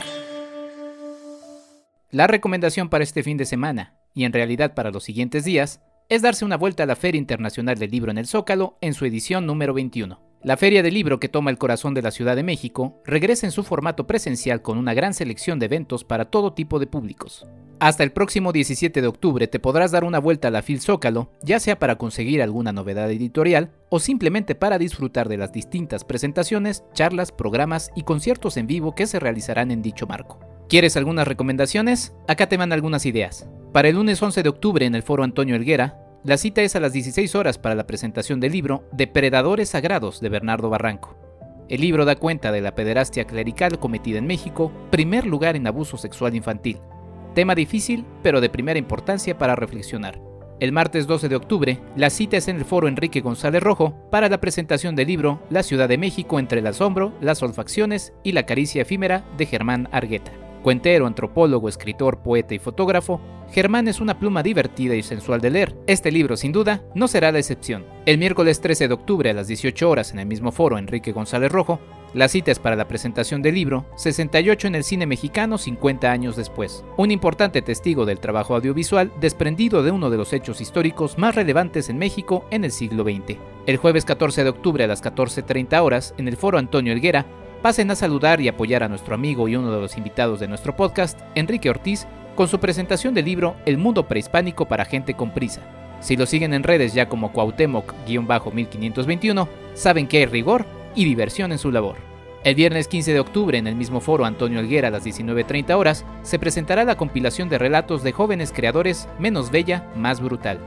La 2.11 2.27
recomendación 2.27 2.89
para 2.89 3.05
este 3.05 3.23
fin 3.23 3.37
de 3.37 3.45
semana, 3.45 3.95
y 4.15 4.25
en 4.25 4.33
realidad 4.33 4.75
para 4.75 4.91
los 4.91 5.05
siguientes 5.05 5.45
días, 5.45 5.81
es 6.09 6.23
darse 6.23 6.45
una 6.45 6.57
vuelta 6.57 6.83
a 6.83 6.87
la 6.87 6.97
Feria 6.97 7.21
Internacional 7.21 7.79
del 7.79 7.93
Libro 7.93 8.11
en 8.11 8.19
el 8.19 8.27
Zócalo 8.27 8.79
en 8.81 8.95
su 8.95 9.05
edición 9.05 9.47
número 9.47 9.75
21. 9.75 10.32
La 10.45 10.57
Feria 10.57 10.83
del 10.83 10.95
Libro 10.95 11.21
que 11.21 11.29
toma 11.29 11.53
el 11.53 11.59
corazón 11.59 11.95
de 11.95 12.03
la 12.03 12.11
Ciudad 12.11 12.35
de 12.35 12.43
México 12.43 13.01
regresa 13.05 13.47
en 13.47 13.53
su 13.53 13.63
formato 13.63 14.09
presencial 14.09 14.61
con 14.61 14.77
una 14.77 14.93
gran 14.93 15.15
selección 15.15 15.61
de 15.61 15.67
eventos 15.67 16.03
para 16.03 16.25
todo 16.25 16.53
tipo 16.53 16.81
de 16.81 16.89
públicos. 16.89 17.47
Hasta 17.79 18.03
el 18.03 18.11
próximo 18.11 18.51
17 18.51 19.01
de 19.01 19.07
octubre 19.07 19.47
te 19.47 19.61
podrás 19.61 19.93
dar 19.93 20.03
una 20.03 20.19
vuelta 20.19 20.49
a 20.49 20.51
la 20.51 20.63
FIL 20.63 20.81
Zócalo, 20.81 21.31
ya 21.43 21.61
sea 21.61 21.79
para 21.79 21.97
conseguir 21.97 22.43
alguna 22.43 22.73
novedad 22.73 23.09
editorial 23.13 23.71
o 23.89 24.01
simplemente 24.01 24.57
para 24.57 24.79
disfrutar 24.79 25.29
de 25.29 25.37
las 25.37 25.53
distintas 25.53 26.03
presentaciones, 26.03 26.83
charlas, 26.93 27.31
programas 27.31 27.93
y 27.95 28.03
conciertos 28.03 28.57
en 28.57 28.67
vivo 28.67 28.97
que 28.97 29.07
se 29.07 29.21
realizarán 29.21 29.71
en 29.71 29.81
dicho 29.81 30.09
marco. 30.09 30.41
¿Quieres 30.69 30.97
algunas 30.97 31.29
recomendaciones? 31.29 32.17
Acá 32.27 32.49
te 32.49 32.57
van 32.57 32.73
algunas 32.73 33.07
ideas. 33.07 33.49
Para 33.73 33.89
el 33.89 33.95
lunes 33.95 34.21
11 34.21 34.43
de 34.43 34.49
octubre 34.49 34.87
en 34.87 34.97
el 34.97 35.05
Foro 35.05 35.23
Antonio 35.23 35.55
Elguera, 35.55 36.03
la 36.25 36.37
cita 36.37 36.63
es 36.63 36.77
a 36.77 36.81
las 36.81 36.93
16 36.93 37.35
horas 37.35 37.59
para 37.59 37.75
la 37.75 37.87
presentación 37.87 38.39
del 38.39 38.53
libro 38.53 38.85
Depredadores 38.93 39.71
Sagrados 39.71 40.21
de 40.21 40.29
Bernardo 40.29 40.71
Barranco. 40.71 41.17
El 41.69 41.81
libro 41.81 42.05
da 42.05 42.15
cuenta 42.15 42.53
de 42.53 42.61
la 42.61 42.77
pederastia 42.77 43.25
clerical 43.25 43.81
cometida 43.81 44.19
en 44.19 44.27
México, 44.27 44.71
primer 44.91 45.27
lugar 45.27 45.57
en 45.57 45.67
abuso 45.67 45.97
sexual 45.97 46.37
infantil. 46.37 46.79
Tema 47.35 47.57
difícil, 47.57 48.05
pero 48.23 48.41
de 48.41 48.51
primera 48.51 48.79
importancia 48.79 49.37
para 49.37 49.57
reflexionar. 49.57 50.21
El 50.61 50.71
martes 50.71 51.09
12 51.09 51.29
de 51.29 51.35
octubre, 51.35 51.81
la 51.97 52.09
cita 52.09 52.37
es 52.37 52.47
en 52.47 52.59
el 52.59 52.65
foro 52.65 52.87
Enrique 52.87 53.21
González 53.21 53.61
Rojo 53.61 54.09
para 54.13 54.29
la 54.29 54.41
presentación 54.41 54.95
del 54.95 55.09
libro 55.09 55.43
La 55.51 55.65
Ciudad 55.65 55.89
de 55.89 55.99
México 55.99 56.39
entre 56.39 56.61
el 56.61 56.69
asombro, 56.69 57.13
las 57.21 57.43
olfacciones 57.43 58.13
y 58.23 58.31
la 58.31 58.47
caricia 58.47 58.83
efímera 58.83 59.25
de 59.37 59.47
Germán 59.47 59.89
Argueta. 59.91 60.31
Cuentero, 60.63 61.07
antropólogo, 61.07 61.69
escritor, 61.69 62.19
poeta 62.23 62.55
y 62.55 62.59
fotógrafo, 62.59 63.21
Germán 63.51 63.89
es 63.89 64.01
una 64.01 64.19
pluma 64.19 64.43
divertida 64.43 64.95
y 64.95 65.03
sensual 65.03 65.41
de 65.41 65.51
leer. 65.51 65.77
Este 65.87 66.13
libro, 66.13 66.37
sin 66.37 66.53
duda, 66.53 66.83
no 66.95 67.09
será 67.09 67.33
la 67.33 67.41
excepción. 67.41 67.85
El 68.07 68.19
miércoles 68.19 68.61
13 68.61 68.89
de 68.89 68.95
octubre 68.95 69.31
a 69.31 69.35
las 69.35 69.49
18 69.49 69.91
horas 69.91 70.13
en 70.13 70.21
el 70.21 70.27
mismo 70.27 70.53
foro 70.53 70.79
Enrique 70.79 71.13
González 71.13 71.51
Rojo, 71.51 71.81
la 72.15 72.29
cita 72.29 72.53
es 72.53 72.59
para 72.59 72.77
la 72.77 72.89
presentación 72.89 73.41
del 73.41 73.55
libro 73.55 73.87
68 73.97 74.69
en 74.69 74.75
el 74.75 74.85
cine 74.85 75.07
mexicano 75.07 75.57
50 75.57 76.13
años 76.13 76.37
después, 76.37 76.85
un 76.99 77.11
importante 77.11 77.63
testigo 77.63 78.05
del 78.05 78.21
trabajo 78.21 78.55
audiovisual 78.55 79.11
desprendido 79.19 79.83
de 79.83 79.91
uno 79.91 80.11
de 80.11 80.19
los 80.19 80.33
hechos 80.35 80.61
históricos 80.61 81.17
más 81.17 81.35
relevantes 81.35 81.89
en 81.89 81.97
México 81.97 82.45
en 82.51 82.65
el 82.65 82.71
siglo 82.71 83.03
XX. 83.03 83.39
El 83.67 83.79
jueves 83.79 84.05
14 84.05 84.45
de 84.45 84.51
octubre 84.51 84.85
a 84.85 84.89
las 84.89 85.03
14.30 85.03 85.83
horas 85.83 86.15
en 86.19 86.29
el 86.29 86.37
foro 86.37 86.59
Antonio 86.59 86.93
Elguera, 86.93 87.27
pasen 87.63 87.91
a 87.91 87.95
saludar 87.95 88.41
y 88.41 88.49
apoyar 88.49 88.83
a 88.83 88.89
nuestro 88.89 89.15
amigo 89.15 89.47
y 89.49 89.55
uno 89.57 89.73
de 89.73 89.81
los 89.81 89.97
invitados 89.97 90.41
de 90.41 90.49
nuestro 90.49 90.77
podcast, 90.77 91.19
Enrique 91.37 91.71
Ortiz, 91.71 92.09
con 92.35 92.49
su 92.49 92.59
presentación 92.59 93.15
del 93.15 93.27
libro 93.27 93.55
El 93.65 93.79
mundo 93.79 94.09
prehispánico 94.09 94.67
para 94.67 94.85
gente 94.85 95.15
con 95.15 95.31
prisa. 95.31 95.61
Si 96.01 96.17
lo 96.17 96.27
siguen 96.27 96.53
en 96.53 96.65
redes 96.65 96.95
ya 96.95 97.09
como 97.09 97.33
Cuauhtémoc-1521, 97.33 99.47
saben 99.75 100.09
que 100.09 100.19
hay 100.19 100.27
rigor 100.27 100.67
y 100.97 101.05
diversión 101.05 101.53
en 101.53 101.59
su 101.59 101.71
labor. 101.71 101.95
El 102.43 102.57
viernes 102.57 102.89
15 102.89 103.13
de 103.13 103.21
octubre, 103.21 103.57
en 103.57 103.69
el 103.69 103.77
mismo 103.77 104.01
foro 104.01 104.25
Antonio 104.25 104.59
Elguera 104.59 104.89
a 104.89 104.91
las 104.91 105.07
19.30 105.07 105.77
horas, 105.77 106.05
se 106.23 106.41
presentará 106.41 106.83
la 106.83 106.97
compilación 106.97 107.49
de 107.49 107.59
relatos 107.59 108.03
de 108.03 108.11
jóvenes 108.11 108.51
creadores 108.53 109.09
Menos 109.21 109.53
Bella, 109.53 109.89
Más 109.95 110.21
Brutal. 110.21 110.59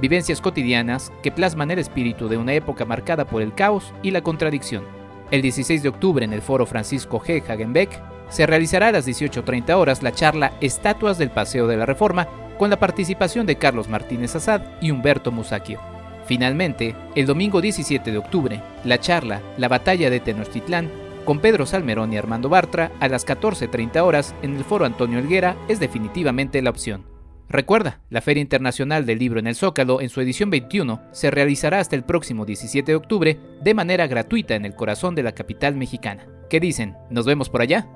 Vivencias 0.00 0.40
cotidianas 0.40 1.12
que 1.22 1.30
plasman 1.30 1.70
el 1.70 1.80
espíritu 1.80 2.28
de 2.28 2.38
una 2.38 2.54
época 2.54 2.86
marcada 2.86 3.26
por 3.26 3.42
el 3.42 3.52
caos 3.52 3.92
y 4.02 4.12
la 4.12 4.22
contradicción. 4.22 4.97
El 5.30 5.42
16 5.42 5.82
de 5.82 5.88
octubre 5.90 6.24
en 6.24 6.32
el 6.32 6.40
foro 6.40 6.64
Francisco 6.64 7.20
G. 7.20 7.42
Hagenbeck 7.46 8.00
se 8.30 8.46
realizará 8.46 8.88
a 8.88 8.92
las 8.92 9.06
18.30 9.06 9.74
horas 9.74 10.02
la 10.02 10.12
charla 10.12 10.52
Estatuas 10.60 11.18
del 11.18 11.30
Paseo 11.30 11.66
de 11.66 11.76
la 11.76 11.84
Reforma 11.84 12.28
con 12.58 12.70
la 12.70 12.78
participación 12.78 13.46
de 13.46 13.56
Carlos 13.56 13.88
Martínez 13.88 14.34
Azad 14.36 14.62
y 14.80 14.90
Humberto 14.90 15.30
Musacchio. 15.30 15.80
Finalmente, 16.26 16.94
el 17.14 17.26
domingo 17.26 17.60
17 17.60 18.10
de 18.10 18.18
octubre, 18.18 18.62
la 18.84 18.98
charla 19.00 19.42
La 19.56 19.68
Batalla 19.68 20.10
de 20.10 20.20
Tenochtitlán 20.20 20.90
con 21.24 21.40
Pedro 21.40 21.66
Salmerón 21.66 22.12
y 22.12 22.16
Armando 22.16 22.48
Bartra 22.48 22.90
a 23.00 23.08
las 23.08 23.26
14.30 23.26 24.00
horas 24.00 24.34
en 24.42 24.56
el 24.56 24.64
foro 24.64 24.86
Antonio 24.86 25.18
Elguera 25.18 25.56
es 25.68 25.78
definitivamente 25.78 26.62
la 26.62 26.70
opción. 26.70 27.07
Recuerda, 27.50 28.00
la 28.10 28.20
Feria 28.20 28.42
Internacional 28.42 29.06
del 29.06 29.18
Libro 29.18 29.40
en 29.40 29.46
el 29.46 29.54
Zócalo 29.54 30.02
en 30.02 30.10
su 30.10 30.20
edición 30.20 30.50
21 30.50 31.00
se 31.12 31.30
realizará 31.30 31.80
hasta 31.80 31.96
el 31.96 32.04
próximo 32.04 32.44
17 32.44 32.92
de 32.92 32.96
octubre 32.96 33.40
de 33.62 33.74
manera 33.74 34.06
gratuita 34.06 34.54
en 34.54 34.66
el 34.66 34.74
corazón 34.74 35.14
de 35.14 35.22
la 35.22 35.32
capital 35.32 35.74
mexicana. 35.74 36.26
¿Qué 36.50 36.60
dicen? 36.60 36.96
¿Nos 37.08 37.24
vemos 37.24 37.48
por 37.48 37.62
allá? 37.62 37.88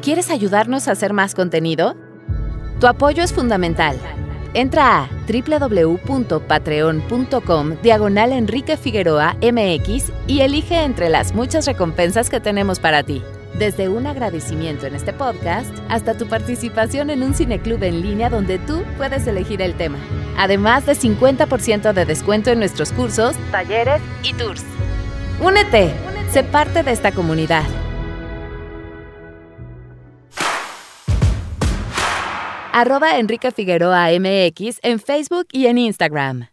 ¿Quieres 0.00 0.30
ayudarnos 0.30 0.88
a 0.88 0.92
hacer 0.92 1.12
más 1.12 1.34
contenido? 1.34 1.94
Tu 2.80 2.86
apoyo 2.86 3.22
es 3.22 3.34
fundamental. 3.34 3.98
Entra 4.56 5.02
a 5.02 5.08
www.patreon.com 5.28 7.76
diagonal 7.82 8.32
Enrique 8.32 8.76
Figueroa 8.78 9.36
MX 9.42 10.10
y 10.26 10.40
elige 10.40 10.82
entre 10.82 11.10
las 11.10 11.34
muchas 11.34 11.66
recompensas 11.66 12.30
que 12.30 12.40
tenemos 12.40 12.80
para 12.80 13.02
ti. 13.02 13.22
Desde 13.58 13.90
un 13.90 14.06
agradecimiento 14.06 14.86
en 14.86 14.94
este 14.94 15.12
podcast 15.12 15.68
hasta 15.90 16.16
tu 16.16 16.26
participación 16.26 17.10
en 17.10 17.22
un 17.22 17.34
cineclub 17.34 17.82
en 17.82 18.00
línea 18.00 18.30
donde 18.30 18.58
tú 18.58 18.82
puedes 18.96 19.26
elegir 19.26 19.60
el 19.60 19.74
tema. 19.74 19.98
Además 20.38 20.86
de 20.86 20.94
50% 20.94 21.92
de 21.92 22.06
descuento 22.06 22.50
en 22.50 22.58
nuestros 22.58 22.92
cursos, 22.92 23.36
talleres 23.50 24.00
y 24.22 24.32
tours. 24.32 24.64
Únete, 25.38 25.92
sé 26.30 26.44
parte 26.44 26.82
de 26.82 26.92
esta 26.92 27.12
comunidad. 27.12 27.64
Arroba 32.76 33.18
Enrique 33.18 33.50
Figueroa 33.52 34.10
MX 34.20 34.80
en 34.82 35.00
Facebook 35.00 35.46
y 35.50 35.64
en 35.64 35.78
Instagram. 35.78 36.48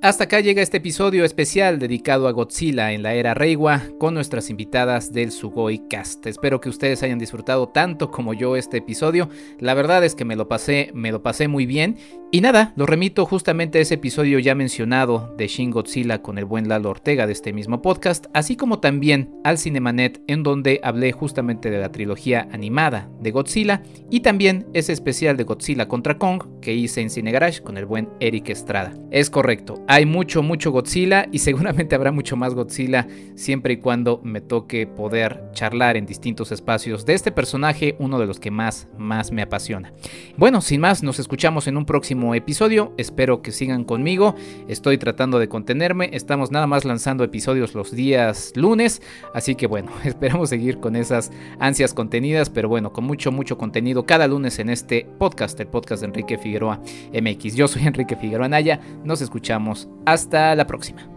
Hasta 0.00 0.24
acá 0.24 0.38
llega 0.38 0.62
este 0.62 0.76
episodio 0.76 1.24
especial 1.24 1.80
dedicado 1.80 2.28
a 2.28 2.30
Godzilla 2.30 2.92
en 2.92 3.02
la 3.02 3.14
era 3.14 3.34
Reiwa 3.34 3.82
con 3.98 4.14
nuestras 4.14 4.48
invitadas 4.48 5.12
del 5.12 5.32
Sugoi 5.32 5.88
Cast. 5.90 6.24
Espero 6.28 6.60
que 6.60 6.68
ustedes 6.68 7.02
hayan 7.02 7.18
disfrutado 7.18 7.70
tanto 7.70 8.12
como 8.12 8.32
yo 8.32 8.54
este 8.54 8.76
episodio. 8.76 9.28
La 9.58 9.74
verdad 9.74 10.04
es 10.04 10.14
que 10.14 10.24
me 10.24 10.36
lo 10.36 10.46
pasé, 10.46 10.92
me 10.94 11.10
lo 11.10 11.24
pasé 11.24 11.48
muy 11.48 11.66
bien. 11.66 11.96
Y 12.30 12.42
nada, 12.42 12.74
lo 12.76 12.84
remito 12.84 13.24
justamente 13.24 13.78
a 13.78 13.80
ese 13.80 13.94
episodio 13.94 14.38
ya 14.38 14.54
mencionado 14.54 15.34
de 15.38 15.48
Shin 15.48 15.70
Godzilla 15.70 16.20
con 16.20 16.36
el 16.36 16.44
buen 16.44 16.68
Lalo 16.68 16.90
Ortega 16.90 17.26
de 17.26 17.32
este 17.32 17.54
mismo 17.54 17.80
podcast, 17.80 18.26
así 18.34 18.54
como 18.54 18.80
también 18.80 19.30
al 19.44 19.56
Cinemanet 19.56 20.20
en 20.26 20.42
donde 20.42 20.78
hablé 20.84 21.10
justamente 21.12 21.70
de 21.70 21.78
la 21.78 21.90
trilogía 21.90 22.46
animada 22.52 23.08
de 23.18 23.30
Godzilla 23.30 23.82
y 24.10 24.20
también 24.20 24.66
ese 24.74 24.92
especial 24.92 25.38
de 25.38 25.44
Godzilla 25.44 25.88
contra 25.88 26.18
Kong 26.18 26.60
que 26.60 26.74
hice 26.74 27.00
en 27.00 27.08
Cine 27.08 27.32
Garage 27.32 27.62
con 27.62 27.78
el 27.78 27.86
buen 27.86 28.10
Eric 28.20 28.50
Estrada. 28.50 28.92
Es 29.10 29.30
correcto, 29.30 29.82
hay 29.90 30.04
mucho, 30.04 30.42
mucho 30.42 30.70
Godzilla 30.70 31.26
y 31.32 31.38
seguramente 31.38 31.94
habrá 31.94 32.12
mucho 32.12 32.36
más 32.36 32.52
Godzilla 32.52 33.08
siempre 33.36 33.72
y 33.72 33.76
cuando 33.78 34.20
me 34.22 34.42
toque 34.42 34.86
poder 34.86 35.50
charlar 35.52 35.96
en 35.96 36.04
distintos 36.04 36.52
espacios 36.52 37.06
de 37.06 37.14
este 37.14 37.32
personaje, 37.32 37.96
uno 37.98 38.18
de 38.18 38.26
los 38.26 38.38
que 38.38 38.50
más, 38.50 38.86
más 38.98 39.32
me 39.32 39.40
apasiona. 39.40 39.94
Bueno, 40.36 40.60
sin 40.60 40.82
más, 40.82 41.02
nos 41.02 41.18
escuchamos 41.18 41.68
en 41.68 41.78
un 41.78 41.86
próximo 41.86 42.34
episodio. 42.34 42.92
Espero 42.98 43.40
que 43.40 43.50
sigan 43.50 43.84
conmigo. 43.84 44.34
Estoy 44.68 44.98
tratando 44.98 45.38
de 45.38 45.48
contenerme. 45.48 46.10
Estamos 46.12 46.50
nada 46.50 46.66
más 46.66 46.84
lanzando 46.84 47.24
episodios 47.24 47.74
los 47.74 47.90
días 47.90 48.52
lunes. 48.56 49.00
Así 49.32 49.54
que 49.54 49.66
bueno, 49.66 49.90
esperamos 50.04 50.50
seguir 50.50 50.80
con 50.80 50.96
esas 50.96 51.32
ansias 51.60 51.94
contenidas. 51.94 52.50
Pero 52.50 52.68
bueno, 52.68 52.92
con 52.92 53.04
mucho, 53.04 53.32
mucho 53.32 53.56
contenido 53.56 54.04
cada 54.04 54.28
lunes 54.28 54.58
en 54.58 54.68
este 54.68 55.06
podcast, 55.18 55.58
el 55.60 55.68
podcast 55.68 56.02
de 56.02 56.08
Enrique 56.08 56.36
Figueroa 56.36 56.78
MX. 57.14 57.54
Yo 57.54 57.68
soy 57.68 57.86
Enrique 57.86 58.16
Figueroa 58.16 58.50
Naya. 58.50 58.80
Nos 59.02 59.22
escuchamos 59.22 59.77
hasta 60.06 60.54
la 60.54 60.66
próxima. 60.66 61.08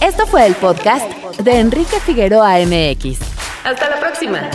Esto 0.00 0.26
fue 0.26 0.46
el 0.46 0.54
podcast 0.54 1.10
de 1.38 1.58
Enrique 1.60 2.00
Figueroa 2.00 2.58
MX. 2.60 3.47
Hasta 3.64 3.88
la 3.90 4.00
próxima. 4.00 4.50